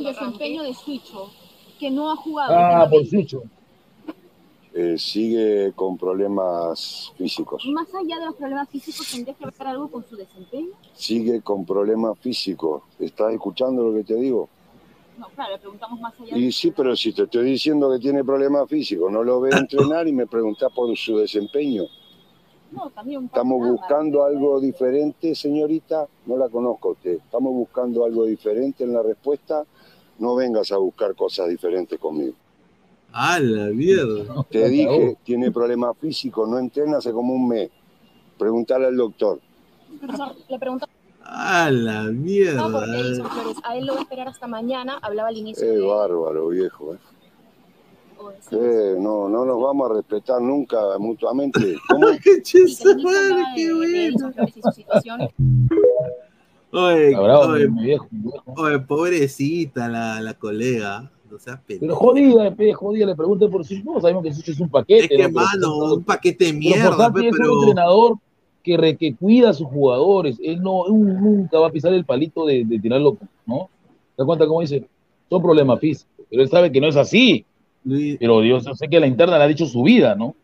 El 0.00 0.04
desempeño 0.04 0.62
de 0.62 0.72
Suicho, 0.72 1.30
que 1.78 1.90
no 1.90 2.10
ha 2.10 2.16
jugado. 2.16 2.54
Ah, 2.54 2.88
por. 2.88 3.04
Sucho. 3.06 3.42
Eh, 4.72 4.96
sigue 4.96 5.72
con 5.74 5.98
problemas 5.98 7.12
físicos. 7.18 7.66
Más 7.66 7.88
allá 7.94 8.18
de 8.18 8.26
los 8.26 8.36
problemas 8.36 8.68
físicos, 8.68 9.10
¿tendría 9.10 9.34
que 9.34 9.44
ver 9.44 9.66
algo 9.66 9.90
con 9.90 10.04
su 10.08 10.16
desempeño? 10.16 10.70
Sigue 10.94 11.42
con 11.42 11.66
problemas 11.66 12.18
físicos. 12.18 12.82
¿Estás 12.98 13.34
escuchando 13.34 13.82
lo 13.82 13.94
que 13.94 14.04
te 14.04 14.14
digo? 14.14 14.48
No, 15.20 15.28
claro, 15.34 15.52
le 15.52 15.58
preguntamos 15.58 16.00
más 16.00 16.18
allá. 16.18 16.34
Y 16.34 16.50
sí, 16.50 16.72
pero 16.74 16.96
si 16.96 17.12
te 17.12 17.24
estoy 17.24 17.44
diciendo 17.44 17.92
que 17.92 17.98
tiene 17.98 18.24
problemas 18.24 18.66
físicos, 18.66 19.12
no 19.12 19.22
lo 19.22 19.38
veo 19.38 19.54
entrenar 19.54 20.08
y 20.08 20.12
me 20.12 20.26
preguntás 20.26 20.72
por 20.72 20.96
su 20.96 21.18
desempeño. 21.18 21.82
No, 22.72 22.88
también 22.88 23.18
un 23.18 23.24
Estamos 23.26 23.68
buscando 23.68 24.24
algo 24.24 24.58
diferente, 24.60 25.34
señorita. 25.34 26.08
No 26.24 26.38
la 26.38 26.48
conozco 26.48 26.88
a 26.88 26.92
usted. 26.92 27.18
Estamos 27.18 27.52
buscando 27.52 28.06
algo 28.06 28.24
diferente 28.24 28.84
en 28.84 28.94
la 28.94 29.02
respuesta. 29.02 29.66
No 30.18 30.36
vengas 30.36 30.72
a 30.72 30.78
buscar 30.78 31.14
cosas 31.14 31.50
diferentes 31.50 31.98
conmigo. 31.98 32.32
¡Ah, 33.12 33.38
la 33.40 33.66
mierda! 33.66 34.42
Te 34.48 34.70
dije, 34.70 35.18
tiene 35.22 35.50
problemas 35.50 35.98
físicos, 35.98 36.48
no 36.48 36.58
entrena 36.58 36.96
hace 36.96 37.12
como 37.12 37.34
un 37.34 37.46
mes. 37.46 37.68
Preguntale 38.38 38.86
al 38.86 38.96
doctor. 38.96 39.38
Le 40.48 40.58
preguntamos 40.58 40.94
¡Ah, 41.22 41.70
la 41.70 42.04
mierda! 42.04 42.68
por 42.70 42.88
Edison 42.88 43.26
Flores. 43.30 43.56
A 43.64 43.76
él 43.76 43.86
lo 43.86 43.92
va 43.94 44.00
a 44.00 44.02
esperar 44.02 44.28
hasta 44.28 44.46
mañana. 44.46 44.98
Hablaba 45.02 45.28
al 45.28 45.36
inicio 45.36 45.64
Es 45.66 45.74
de... 45.76 45.80
bárbaro, 45.86 46.48
viejo. 46.48 46.94
¿eh? 46.94 46.98
Eh, 48.52 48.96
no, 48.98 49.28
no 49.28 49.44
nos 49.46 49.60
vamos 49.62 49.90
a 49.90 49.94
respetar 49.94 50.40
nunca 50.42 50.78
mutuamente. 50.98 51.76
¿Cómo? 51.88 52.06
¡Qué 52.24 52.42
ministro 52.54 52.94
madre, 53.02 53.44
qué 53.56 53.72
bueno! 53.72 55.30
Oye, 56.72 57.10
bravo, 57.16 57.52
oye, 57.52 57.66
viejo, 57.68 58.06
viejo. 58.10 58.44
oye, 58.56 58.78
pobrecita 58.78 59.88
la, 59.88 60.20
la 60.20 60.34
colega. 60.34 61.10
No 61.30 61.38
seas 61.38 61.60
Pero 61.66 61.94
jodida, 61.96 62.54
pe, 62.54 62.72
jodida, 62.72 63.06
le 63.06 63.14
pregunté 63.16 63.48
por 63.48 63.64
Sucho. 63.64 63.82
No, 63.84 64.00
sabemos 64.00 64.22
que 64.24 64.32
Sucho 64.34 64.52
es 64.52 64.60
un 64.60 64.68
paquete. 64.68 65.04
Es 65.04 65.08
que, 65.08 65.28
¿no? 65.28 65.34
Pero- 65.34 65.46
mano, 65.46 65.94
un 65.94 66.04
paquete 66.04 66.44
de 66.46 66.50
Pero 66.50 66.58
mierda, 66.60 66.90
Fossati 66.90 67.20
pe, 67.20 67.28
es 67.28 67.36
pero. 67.36 67.52
un 67.52 67.58
entrenador 67.68 68.18
que, 68.62 68.76
re- 68.76 68.96
que 68.96 69.14
cuida 69.14 69.50
a 69.50 69.54
sus 69.54 69.66
jugadores. 69.68 70.38
Él 70.42 70.60
no 70.62 70.86
él 70.86 70.92
nunca 70.94 71.58
va 71.58 71.68
a 71.68 71.72
pisar 71.72 71.92
el 71.94 72.04
palito 72.04 72.46
de, 72.46 72.64
de 72.64 72.78
tirarlo, 72.78 73.16
¿no? 73.46 73.68
¿Te 74.16 74.22
das 74.22 74.26
cuenta 74.26 74.46
cómo 74.46 74.60
dice? 74.60 74.86
Son 75.28 75.42
problemas 75.42 75.80
físicos. 75.80 76.26
Pero 76.28 76.42
él 76.42 76.48
sabe 76.48 76.70
que 76.70 76.80
no 76.80 76.88
es 76.88 76.96
así. 76.96 77.44
Luis, 77.84 78.16
Pero 78.20 78.40
Dios, 78.40 78.64
yo 78.66 78.74
sé 78.74 78.88
que 78.88 79.00
la 79.00 79.06
interna 79.06 79.38
le 79.38 79.44
ha 79.44 79.48
dicho 79.48 79.66
su 79.66 79.82
vida, 79.82 80.14
¿no? 80.14 80.34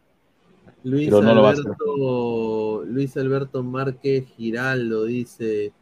Luis 0.84 1.08
pero 1.10 1.20
no. 1.22 1.46
Alberto, 1.46 2.84
Luis 2.86 3.16
Alberto 3.16 3.62
Márquez 3.62 4.24
Giraldo 4.36 5.04
dice, 5.04 5.72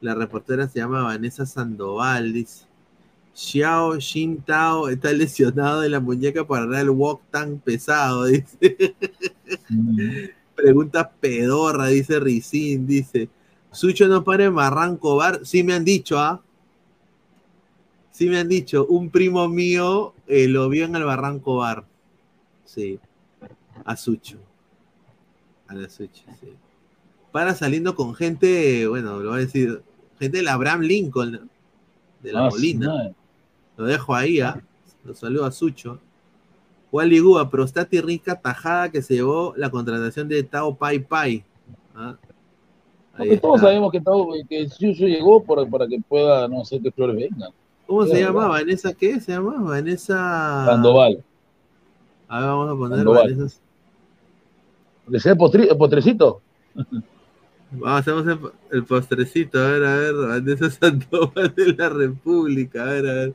la 0.00 0.14
reportera 0.14 0.68
se 0.68 0.78
llama 0.80 1.02
Vanessa 1.04 1.46
Sandoval, 1.46 2.32
dice, 2.32 2.66
Xiao 3.34 3.98
Xin 4.00 4.42
Tao 4.42 4.88
está 4.88 5.12
lesionado 5.12 5.80
de 5.80 5.88
la 5.88 6.00
muñeca 6.00 6.46
para 6.46 6.66
dar 6.66 6.82
el 6.82 6.90
walk 6.90 7.22
tan 7.30 7.58
pesado, 7.58 8.24
dice. 8.26 8.94
Pregunta 10.60 11.10
pedorra, 11.10 11.86
dice 11.86 12.20
Ricín, 12.20 12.86
dice, 12.86 13.28
Sucho 13.72 14.08
no 14.08 14.24
para 14.24 14.44
en 14.44 14.54
Barranco 14.54 15.16
Bar, 15.16 15.40
sí 15.44 15.62
me 15.62 15.74
han 15.74 15.84
dicho, 15.84 16.18
¿ah? 16.18 16.42
Sí 18.10 18.28
me 18.28 18.38
han 18.38 18.48
dicho, 18.48 18.86
un 18.86 19.10
primo 19.10 19.48
mío 19.48 20.12
eh, 20.26 20.48
lo 20.48 20.68
vio 20.68 20.84
en 20.84 20.96
el 20.96 21.04
Barranco 21.04 21.56
Bar. 21.56 21.84
Sí, 22.64 22.98
a 23.84 23.96
Sucho. 23.96 24.38
A 25.68 25.74
la 25.74 25.88
Sucho, 25.88 26.24
sí. 26.40 26.52
Para 27.32 27.54
saliendo 27.54 27.94
con 27.94 28.14
gente, 28.14 28.86
bueno, 28.86 29.20
lo 29.20 29.30
voy 29.30 29.38
a 29.38 29.44
decir, 29.44 29.82
gente 30.18 30.38
del 30.38 30.48
Abraham 30.48 30.82
Lincoln, 30.82 31.48
de 32.22 32.32
la 32.32 32.46
Ah, 32.46 32.50
sí, 32.50 32.56
Molina. 32.56 33.12
Lo 33.76 33.84
dejo 33.86 34.14
ahí, 34.14 34.40
¿ah? 34.40 34.60
Lo 35.04 35.14
saludo 35.14 35.46
a 35.46 35.52
Sucho. 35.52 36.00
Wally 36.92 37.20
Gua, 37.20 37.48
Prostati 37.50 38.00
rica 38.00 38.40
tajada 38.40 38.90
que 38.90 39.00
se 39.02 39.14
llevó 39.14 39.54
la 39.56 39.70
contratación 39.70 40.28
de 40.28 40.42
Tao 40.42 40.74
Pai 40.74 40.98
Pai. 40.98 41.44
¿ah? 41.94 42.16
Porque 43.16 43.36
todos 43.36 43.56
está. 43.56 43.68
sabemos 43.68 43.92
que, 43.92 44.00
Tao- 44.00 44.32
que 44.48 44.68
llegó 45.06 45.42
para, 45.44 45.66
para 45.66 45.86
que 45.86 46.00
pueda, 46.08 46.48
no 46.48 46.64
sé, 46.64 46.80
que 46.80 46.90
Flores 46.90 47.16
venga. 47.16 47.48
¿Cómo 47.86 48.04
se 48.06 48.12
Era 48.18 48.28
llama? 48.28 48.40
verdad. 48.48 48.50
¿Vanessa 48.50 48.94
qué? 48.94 49.20
¿Se 49.20 49.32
llama? 49.32 49.62
Vanessa. 49.62 50.64
Sandoval. 50.66 51.22
A 52.28 52.38
ver, 52.40 52.48
vamos 52.48 52.70
a 52.70 52.76
poner 52.78 52.98
Sandoval. 52.98 53.34
Vanessa. 53.34 53.60
¿Le 55.08 55.20
sea 55.20 55.32
el, 55.32 55.38
postrecito? 55.76 56.40
Vamos, 57.72 58.00
hacemos 58.00 58.26
el, 58.26 58.38
el 58.72 58.84
postrecito. 58.84 59.58
A 59.58 59.68
ver, 59.70 59.84
a 59.84 59.94
ver. 59.96 60.14
Vanessa 60.14 60.70
Sandoval 60.80 61.54
de 61.54 61.72
la 61.74 61.88
República. 61.88 62.82
A 62.82 62.86
ver, 62.86 63.06
a 63.08 63.12
ver. 63.12 63.34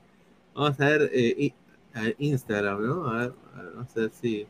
Vamos 0.54 0.80
a 0.80 0.86
ver 0.86 1.10
eh, 1.14 1.36
i- 1.38 1.54
a 1.96 2.12
Instagram, 2.20 2.86
¿no? 2.86 3.08
A 3.08 3.14
ver, 3.18 3.34
a 3.56 3.62
ver, 3.62 3.72
vamos 3.74 3.98
a 3.98 4.00
ver 4.00 4.12
si. 4.12 4.48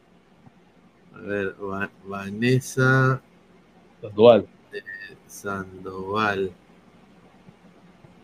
A 1.14 1.20
ver, 1.20 1.56
Va- 1.62 1.90
Vanessa 2.06 3.22
Sandoval. 4.02 4.48
eh, 4.74 4.84
Sandoval. 5.28 6.52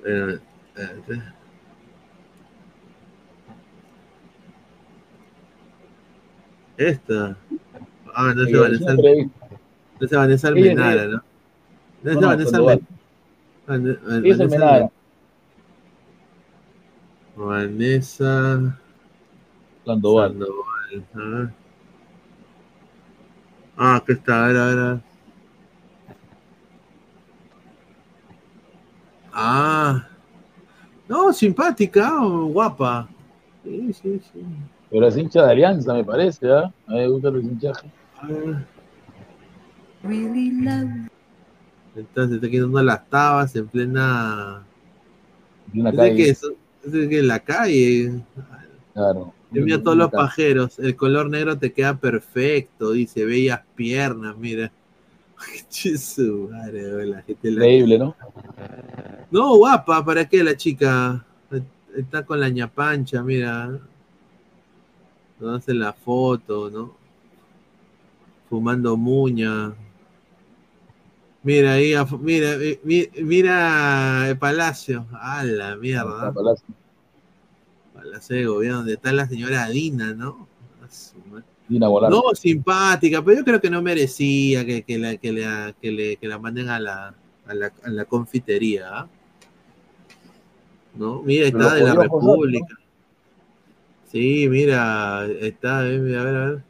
Eh, 0.05 0.39
eh, 0.77 1.21
Esta. 6.77 7.37
Ah, 8.13 8.33
no 8.35 8.43
Ella 8.43 8.61
Vanessa, 8.61 8.93
no 8.93 9.01
es 10.01 10.09
de 10.09 10.17
Vanessa 10.17 10.47
Almenara, 10.47 11.05
¿no? 11.05 11.23
No 12.03 12.13
no, 12.13 12.27
Vanessa. 12.27 12.57
Almenara. 12.57 12.79
Vanessa. 13.67 14.91
Vanessa 17.35 18.77
Sandoval. 19.93 20.31
Sandoval. 20.31 21.53
Ah, 23.77 23.95
aquí 23.95 24.11
está, 24.11 24.45
a 24.45 24.47
ver, 24.47 24.57
a 24.57 24.65
ver. 24.65 24.79
a 24.79 24.93
ver. 24.93 25.01
Ah. 29.33 30.07
No, 31.07 31.33
simpática, 31.33 32.19
guapa. 32.19 33.09
Sí, 33.63 33.93
sí, 33.93 34.21
sí. 34.31 34.45
Pero 34.89 35.07
es 35.07 35.17
hincha 35.17 35.45
de 35.45 35.51
Alianza, 35.51 35.93
me 35.93 36.03
parece, 36.03 36.51
¿ah? 36.51 36.71
A 36.87 36.91
mí 36.91 36.99
me 36.99 37.07
gusta 37.07 37.29
el 37.29 37.41
hinchaje. 37.41 37.91
Entonces 41.95 42.35
está 42.35 42.49
quitando 42.49 42.81
las 42.81 43.09
tabas 43.09 43.55
en 43.55 43.67
plena. 43.67 44.63
En 45.73 45.95
calle. 45.95 46.15
que 46.15 46.29
es, 46.29 46.41
ese 46.83 47.09
que 47.09 47.19
en 47.19 47.27
la 47.27 47.39
calle. 47.39 48.21
Claro. 48.93 49.33
Mira 49.51 49.75
a 49.77 49.83
todos 49.83 49.97
los 49.97 50.11
pajeros. 50.11 50.79
El 50.79 50.95
color 50.95 51.29
negro 51.29 51.57
te 51.57 51.73
queda 51.73 51.97
perfecto. 51.97 52.91
Dice, 52.91 53.25
bellas 53.25 53.61
piernas, 53.75 54.37
mira. 54.37 54.71
Che, 55.69 55.97
su 55.97 56.49
madre, 56.51 57.05
la 57.05 57.21
gente 57.23 57.51
la- 57.51 57.65
Increíble, 57.65 57.97
¿no? 57.97 58.15
No, 59.31 59.55
guapa, 59.57 60.03
¿para 60.05 60.27
qué 60.27 60.43
la 60.43 60.55
chica? 60.55 61.25
Está 61.95 62.23
con 62.25 62.39
la 62.39 62.47
ñapancha, 62.49 63.21
mira. 63.23 63.77
No 65.39 65.55
hace 65.55 65.73
la 65.73 65.91
foto, 65.93 66.69
¿no? 66.69 66.95
Fumando 68.49 68.95
muña. 68.95 69.73
Mira 71.43 71.73
ahí, 71.73 71.93
mira, 72.19 72.53
eh, 72.53 72.79
mi- 72.83 73.09
mira 73.23 74.29
el 74.29 74.37
palacio. 74.37 75.07
A 75.13 75.43
la 75.43 75.75
mierda. 75.75 76.31
Palacio. 76.31 76.67
Palacio 78.01 78.35
de 78.35 78.45
gobierno, 78.45 78.77
donde 78.79 78.93
está 78.93 79.11
la 79.11 79.27
señora 79.27 79.69
Dina, 79.69 80.13
¿no? 80.13 80.47
A 80.83 80.89
su 80.89 81.17
madre. 81.29 81.45
Dina. 81.67 81.87
No, 81.87 82.23
simpática, 82.33 83.23
pero 83.23 83.37
yo 83.37 83.45
creo 83.45 83.61
que 83.61 83.69
no 83.69 83.81
merecía 83.81 84.65
que, 84.65 84.81
que 84.83 84.97
la, 84.97 85.17
que, 85.17 85.31
la, 85.31 85.73
que, 85.79 85.91
le, 85.91 86.17
que 86.17 86.27
la 86.27 86.37
manden 86.37 86.69
a 86.69 86.79
la, 86.79 87.15
a 87.47 87.53
la, 87.53 87.71
a 87.83 87.89
la 87.89 88.05
confitería. 88.05 88.89
¿ah? 88.91 89.07
¿No? 90.95 91.21
Mira, 91.21 91.47
está 91.47 91.75
de 91.75 91.83
la 91.83 91.93
República. 91.93 92.75
Sí, 94.11 94.47
mira, 94.49 95.25
está, 95.39 95.87
eh, 95.87 95.97
mira, 95.99 96.21
a 96.21 96.23
ver, 96.25 96.35
a 96.35 96.45
ver. 96.47 96.63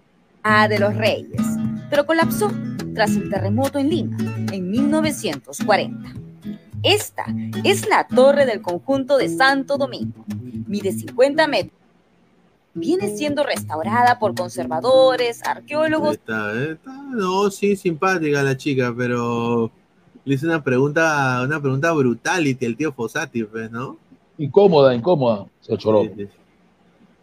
A 0.44 0.68
de 0.68 0.80
los 0.80 0.96
Reyes, 0.96 1.42
pero 1.90 2.06
colapsó 2.06 2.52
tras 2.94 3.16
el 3.16 3.30
terremoto 3.30 3.80
en 3.80 3.90
Lima 3.90 4.18
en 4.52 4.70
1940. 4.70 6.14
Esta 6.84 7.26
es 7.64 7.88
la 7.88 8.08
torre 8.08 8.46
del 8.46 8.62
conjunto 8.62 9.18
de 9.18 9.30
Santo 9.30 9.78
Domingo. 9.78 10.26
Mide 10.68 10.92
50 10.92 11.48
metros. 11.48 11.78
Viene 12.74 13.16
siendo 13.18 13.44
restaurada 13.44 14.18
por 14.18 14.34
conservadores, 14.34 15.42
arqueólogos. 15.46 16.14
Está, 16.14 16.54
eh, 16.54 16.72
está- 16.74 17.02
no, 17.12 17.52
sí, 17.52 17.76
simpática 17.76 18.42
la 18.44 18.56
chica, 18.56 18.94
pero 18.98 19.70
le 20.24 20.36
hice 20.36 20.46
una 20.46 20.64
pregunta, 20.64 21.42
una 21.44 21.62
pregunta 21.62 21.92
brutality 21.92 22.66
el 22.66 22.78
tío 22.78 22.94
Fossati, 22.94 23.44
pues, 23.44 23.70
¿no? 23.70 23.98
Incómoda, 24.38 24.96
incómoda. 24.96 25.46
Se 25.60 25.78
choró. 25.78 26.04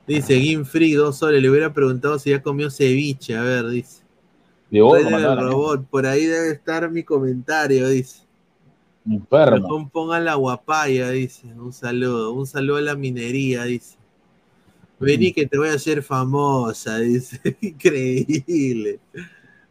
Dice 0.06 0.38
Gimfree, 0.40 0.94
dos 0.94 1.16
soles, 1.18 1.40
le 1.42 1.50
hubiera 1.50 1.72
preguntado 1.72 2.18
si 2.18 2.30
ya 2.30 2.42
comió 2.42 2.70
ceviche, 2.70 3.36
a 3.36 3.42
ver, 3.42 3.68
dice. 3.68 4.02
De 4.70 4.82
oro, 4.82 4.94
del 5.02 5.10
mandala. 5.10 5.42
robot, 5.42 5.86
por 5.86 6.04
ahí 6.06 6.26
debe 6.26 6.50
estar 6.52 6.90
mi 6.90 7.02
comentario, 7.02 7.88
dice. 7.88 8.20
Enfermo. 9.10 9.90
Pongan 9.90 10.24
la 10.24 10.34
guapaya, 10.34 11.10
dice. 11.10 11.46
Un 11.54 11.72
saludo, 11.72 12.32
un 12.32 12.46
saludo 12.46 12.76
a 12.76 12.82
la 12.82 12.94
minería, 12.94 13.64
dice. 13.64 13.96
Vení 15.00 15.32
que 15.32 15.46
te 15.46 15.56
voy 15.56 15.68
a 15.68 15.74
hacer 15.74 16.02
famosa, 16.02 16.98
dice. 16.98 17.56
Increíble. 17.60 19.00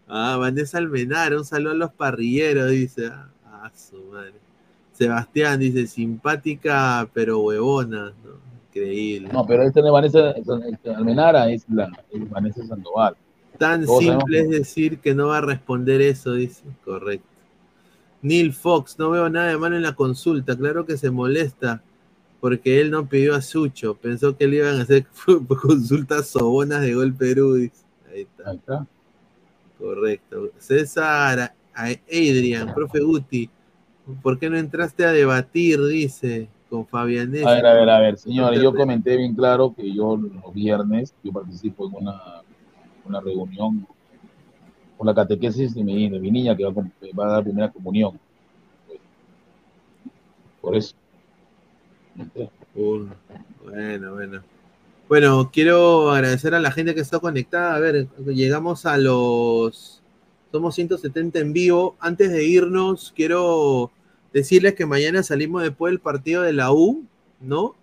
Ah, 0.08 0.38
Vanessa 0.40 0.78
Almenar, 0.78 1.36
un 1.36 1.46
saludo 1.46 1.72
a 1.72 1.76
los 1.76 1.92
parrilleros, 1.92 2.72
dice. 2.72 3.12
Ah, 3.46 3.72
su 3.76 4.02
madre. 4.12 4.34
Sebastián 4.94 5.60
dice, 5.60 5.86
simpática 5.86 7.08
pero 7.14 7.40
huevona. 7.40 8.14
¿no? 8.24 8.40
Increíble. 8.70 9.30
No, 9.32 9.46
pero 9.46 9.64
esta 9.64 9.82
no 9.82 9.88
es 9.88 9.94
Vanessa 9.94 10.32
esta 10.32 10.98
Almenara, 10.98 11.52
es, 11.52 11.66
la, 11.70 11.92
es 12.12 12.30
Vanessa 12.30 12.66
Sandoval. 12.66 13.16
Tan 13.60 13.88
simple 13.88 14.40
es 14.40 14.50
decir 14.50 15.00
que 15.00 15.14
no 15.14 15.28
va 15.28 15.40
a 15.40 15.42
responder 15.42 16.02
eso, 16.02 16.34
dice. 16.34 16.64
Correcto. 16.84 17.37
Neil 18.22 18.54
Fox, 18.54 18.98
no 18.98 19.12
veo 19.12 19.30
nada 19.30 19.48
de 19.48 19.58
malo 19.58 19.76
en 19.76 19.84
la 19.84 19.96
consulta. 19.96 20.56
Claro 20.56 20.86
que 20.86 20.98
se 20.98 21.12
molesta 21.12 21.82
porque 22.40 22.82
él 22.82 22.92
no 22.92 23.08
pidió 23.08 23.36
a 23.36 23.42
Sucho. 23.42 23.96
Pensó 23.96 24.36
que 24.38 24.48
le 24.48 24.58
iban 24.58 24.80
a 24.80 24.84
hacer 24.84 25.06
consultas 25.62 26.28
sobonas 26.28 26.82
de 26.82 26.94
Gol 26.94 27.14
Perú. 27.14 27.56
dice. 27.56 27.84
Ahí 28.14 28.28
está. 28.56 28.86
Correcto. 29.78 30.52
César 30.58 31.54
Adrian, 31.74 32.74
profe 32.74 33.00
Guti, 33.02 33.50
¿por 34.24 34.40
qué 34.40 34.50
no 34.50 34.58
entraste 34.58 35.06
a 35.06 35.12
debatir? 35.12 35.84
Dice, 35.86 36.50
con 36.70 36.88
Fabianés. 36.88 37.46
A 37.46 37.54
ver, 37.54 37.66
a 37.66 37.74
ver, 37.74 37.90
a 37.90 38.00
ver, 38.00 38.18
señores, 38.18 38.62
yo 38.62 38.74
comenté 38.74 39.16
bien 39.16 39.36
claro 39.36 39.74
que 39.76 39.94
yo 39.94 40.18
los 40.18 40.54
viernes, 40.54 41.14
yo 41.24 41.32
participo 41.32 41.88
en 41.88 41.96
una, 41.96 42.42
una 43.06 43.22
reunión 43.22 43.88
con 44.98 45.08
la 45.08 45.14
catequesis 45.14 45.76
de 45.76 45.84
mi, 45.84 46.10
de 46.10 46.20
mi 46.20 46.32
niña 46.32 46.56
que 46.56 46.66
va, 46.66 46.72
va 46.72 47.26
a 47.26 47.32
dar 47.34 47.44
primera 47.44 47.72
comunión. 47.72 48.20
Por 50.62 50.76
eso. 50.76 50.96
Bueno, 53.64 54.14
bueno. 54.14 54.44
Bueno, 55.08 55.50
quiero 55.54 56.12
agradecer 56.12 56.54
a 56.54 56.60
la 56.60 56.72
gente 56.72 56.94
que 56.94 57.00
está 57.00 57.20
conectada. 57.20 57.76
A 57.76 57.80
ver, 57.80 58.08
llegamos 58.26 58.86
a 58.86 58.98
los. 58.98 60.02
Somos 60.52 60.76
170 60.76 61.40
en 61.40 61.54
vivo. 61.54 61.96
Antes 62.00 62.32
de 62.32 62.44
irnos, 62.44 63.14
quiero 63.16 63.92
decirles 64.34 64.74
que 64.74 64.86
mañana 64.86 65.24
salimos 65.24 65.64
después 65.64 65.92
del 65.92 66.00
partido 66.00 66.42
de 66.42 66.54
la 66.54 66.72
U, 66.72 67.06
¿no? 67.40 67.76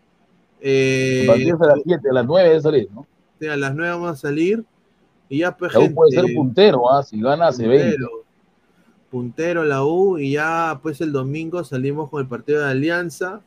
Eh, 0.61 1.23
El 1.23 1.27
partido 1.27 1.57
es 1.57 1.63
a 1.63 1.67
las 1.67 1.81
7, 1.85 2.09
a 2.11 2.13
las 2.13 2.27
9 2.27 2.49
de 2.51 2.61
salir, 2.61 2.89
¿no? 2.95 3.07
sí, 3.41 3.47
a 3.47 3.57
las 3.57 3.75
9 3.75 3.91
vamos 3.91 4.11
a 4.11 4.17
salir. 4.17 4.65
Y 5.35 5.39
ya, 5.39 5.57
pues, 5.57 5.75
La 5.75 5.81
U 5.81 5.93
puede 5.93 6.13
gente, 6.13 6.29
ser 6.29 6.37
puntero, 6.37 6.93
¿ah? 6.93 7.03
si 7.03 7.21
gana 7.21 7.49
hace 7.49 7.67
20. 7.67 7.85
puntero, 7.85 8.25
puntero 9.11 9.65
la 9.65 9.85
U. 9.85 10.17
Y 10.17 10.31
ya, 10.33 10.79
pues, 10.81 11.01
el 11.01 11.11
domingo 11.11 11.65
salimos 11.65 12.09
con 12.09 12.23
el 12.23 12.29
partido 12.29 12.61
de 12.63 12.71
Alianza. 12.71 13.41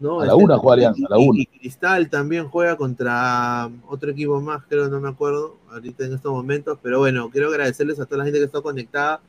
¿no? 0.00 0.20
A 0.20 0.26
la 0.26 0.32
Este, 0.32 0.44
una 0.44 0.58
juega 0.58 0.74
Alianza, 0.74 1.06
a 1.06 1.10
la 1.10 1.18
una. 1.18 1.40
Y 1.40 1.46
Cristal 1.46 2.10
también 2.10 2.46
juega 2.48 2.76
contra 2.76 3.70
otro 3.88 4.10
equipo 4.10 4.38
más, 4.42 4.64
creo, 4.68 4.86
no 4.90 5.00
me 5.00 5.08
acuerdo 5.08 5.56
ahorita 5.72 6.04
en 6.04 6.12
estos 6.12 6.30
momentos, 6.30 6.78
pero 6.82 6.98
bueno, 6.98 7.30
quiero 7.30 7.48
agradecerles 7.48 7.98
a 8.00 8.04
toda 8.04 8.18
la 8.18 8.24
gente 8.24 8.38
que 8.38 8.44
está 8.44 8.60
conectada. 8.60 9.22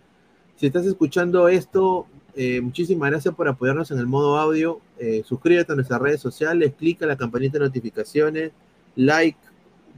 Si 0.58 0.68
estás 0.68 0.86
escuchando 0.86 1.48
esto, 1.48 2.08
eh, 2.36 2.60
muchísimas 2.60 3.10
gracias 3.10 3.34
por 3.34 3.48
apoyarnos 3.48 3.90
en 3.92 4.00
el 4.00 4.08
modo 4.08 4.38
audio. 4.38 4.82
Eh, 5.00 5.24
suscríbete 5.26 5.72
a 5.72 5.76
nuestras 5.76 6.02
redes 6.02 6.20
sociales, 6.20 6.74
clica 6.78 7.06
la 7.06 7.16
campanita 7.16 7.58
de 7.58 7.64
notificaciones, 7.64 8.52
like, 8.98 9.40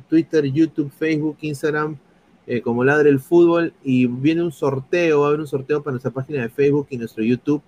Twitter, 0.09 0.45
YouTube, 0.45 0.91
Facebook, 0.91 1.37
Instagram, 1.41 1.97
eh, 2.45 2.61
como 2.61 2.83
Ladre 2.83 3.09
el 3.09 3.19
Fútbol. 3.19 3.73
Y 3.83 4.07
viene 4.07 4.43
un 4.43 4.51
sorteo, 4.51 5.21
va 5.21 5.25
a 5.25 5.29
haber 5.29 5.41
un 5.41 5.47
sorteo 5.47 5.81
para 5.81 5.93
nuestra 5.93 6.11
página 6.11 6.41
de 6.41 6.49
Facebook 6.49 6.87
y 6.89 6.97
nuestro 6.97 7.23
YouTube 7.23 7.61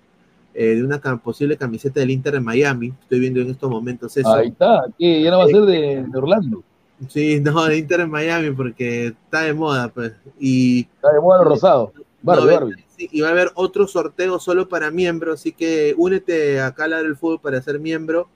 eh, 0.54 0.74
de 0.74 0.82
una 0.84 0.98
posible 1.22 1.56
camiseta 1.56 2.00
del 2.00 2.10
Inter 2.10 2.34
de 2.34 2.40
Miami. 2.40 2.92
Estoy 3.02 3.20
viendo 3.20 3.40
en 3.40 3.50
estos 3.50 3.70
momentos 3.70 4.16
eso. 4.16 4.32
Ahí 4.32 4.48
está, 4.48 4.84
que 4.98 5.22
ya 5.22 5.30
no 5.30 5.38
va 5.38 5.44
a 5.44 5.48
ser 5.48 5.62
de, 5.62 6.04
de 6.08 6.18
Orlando. 6.18 6.62
Sí, 7.08 7.40
no, 7.40 7.64
de 7.64 7.78
Inter 7.78 8.00
en 8.00 8.10
Miami 8.10 8.50
porque 8.50 9.06
está 9.06 9.42
de 9.42 9.54
moda, 9.54 9.88
pues. 9.88 10.12
Y, 10.38 10.80
Está 10.96 11.12
de 11.12 11.20
moda 11.20 11.38
lo 11.38 11.50
rosado. 11.50 11.92
Barbie, 12.22 12.46
No, 12.46 12.52
Barbie. 12.52 12.84
sí, 12.96 13.08
y 13.10 13.20
va 13.22 13.28
a 13.28 13.30
haber 13.30 13.50
otro 13.54 13.86
sorteo 13.86 14.38
solo 14.38 14.68
para 14.68 14.90
miembros, 14.90 15.40
así 15.40 15.52
que 15.52 15.94
únete 15.96 16.60
acá 16.60 16.84
a 16.84 16.88
Ladre 16.88 17.08
el 17.08 17.16
Fútbol 17.16 17.40
para 17.40 17.62
ser 17.62 17.78
miembro. 17.80 18.28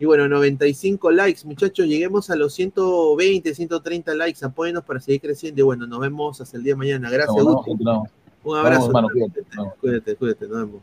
Y 0.00 0.04
bueno, 0.06 0.28
95 0.28 1.10
likes, 1.10 1.40
muchachos, 1.44 1.86
lleguemos 1.86 2.30
a 2.30 2.36
los 2.36 2.54
120, 2.54 3.54
130 3.54 4.14
likes, 4.14 4.44
apóyenos 4.44 4.84
para 4.84 5.00
seguir 5.00 5.20
creciendo. 5.20 5.60
Y 5.60 5.64
bueno, 5.64 5.86
nos 5.86 5.98
vemos 6.00 6.40
hasta 6.40 6.56
el 6.56 6.62
día 6.62 6.74
de 6.74 6.78
mañana. 6.78 7.10
Gracias, 7.10 7.36
No, 7.36 7.42
no, 7.42 7.56
Guti. 7.56 7.70
gente, 7.70 7.84
no. 7.84 8.04
Un 8.44 8.56
abrazo. 8.56 8.86
Hermano, 8.86 9.08
cuídate, 9.12 9.44
cuídate, 9.80 10.16
cuídate, 10.16 10.46
nos 10.48 10.56
vemos. 10.58 10.82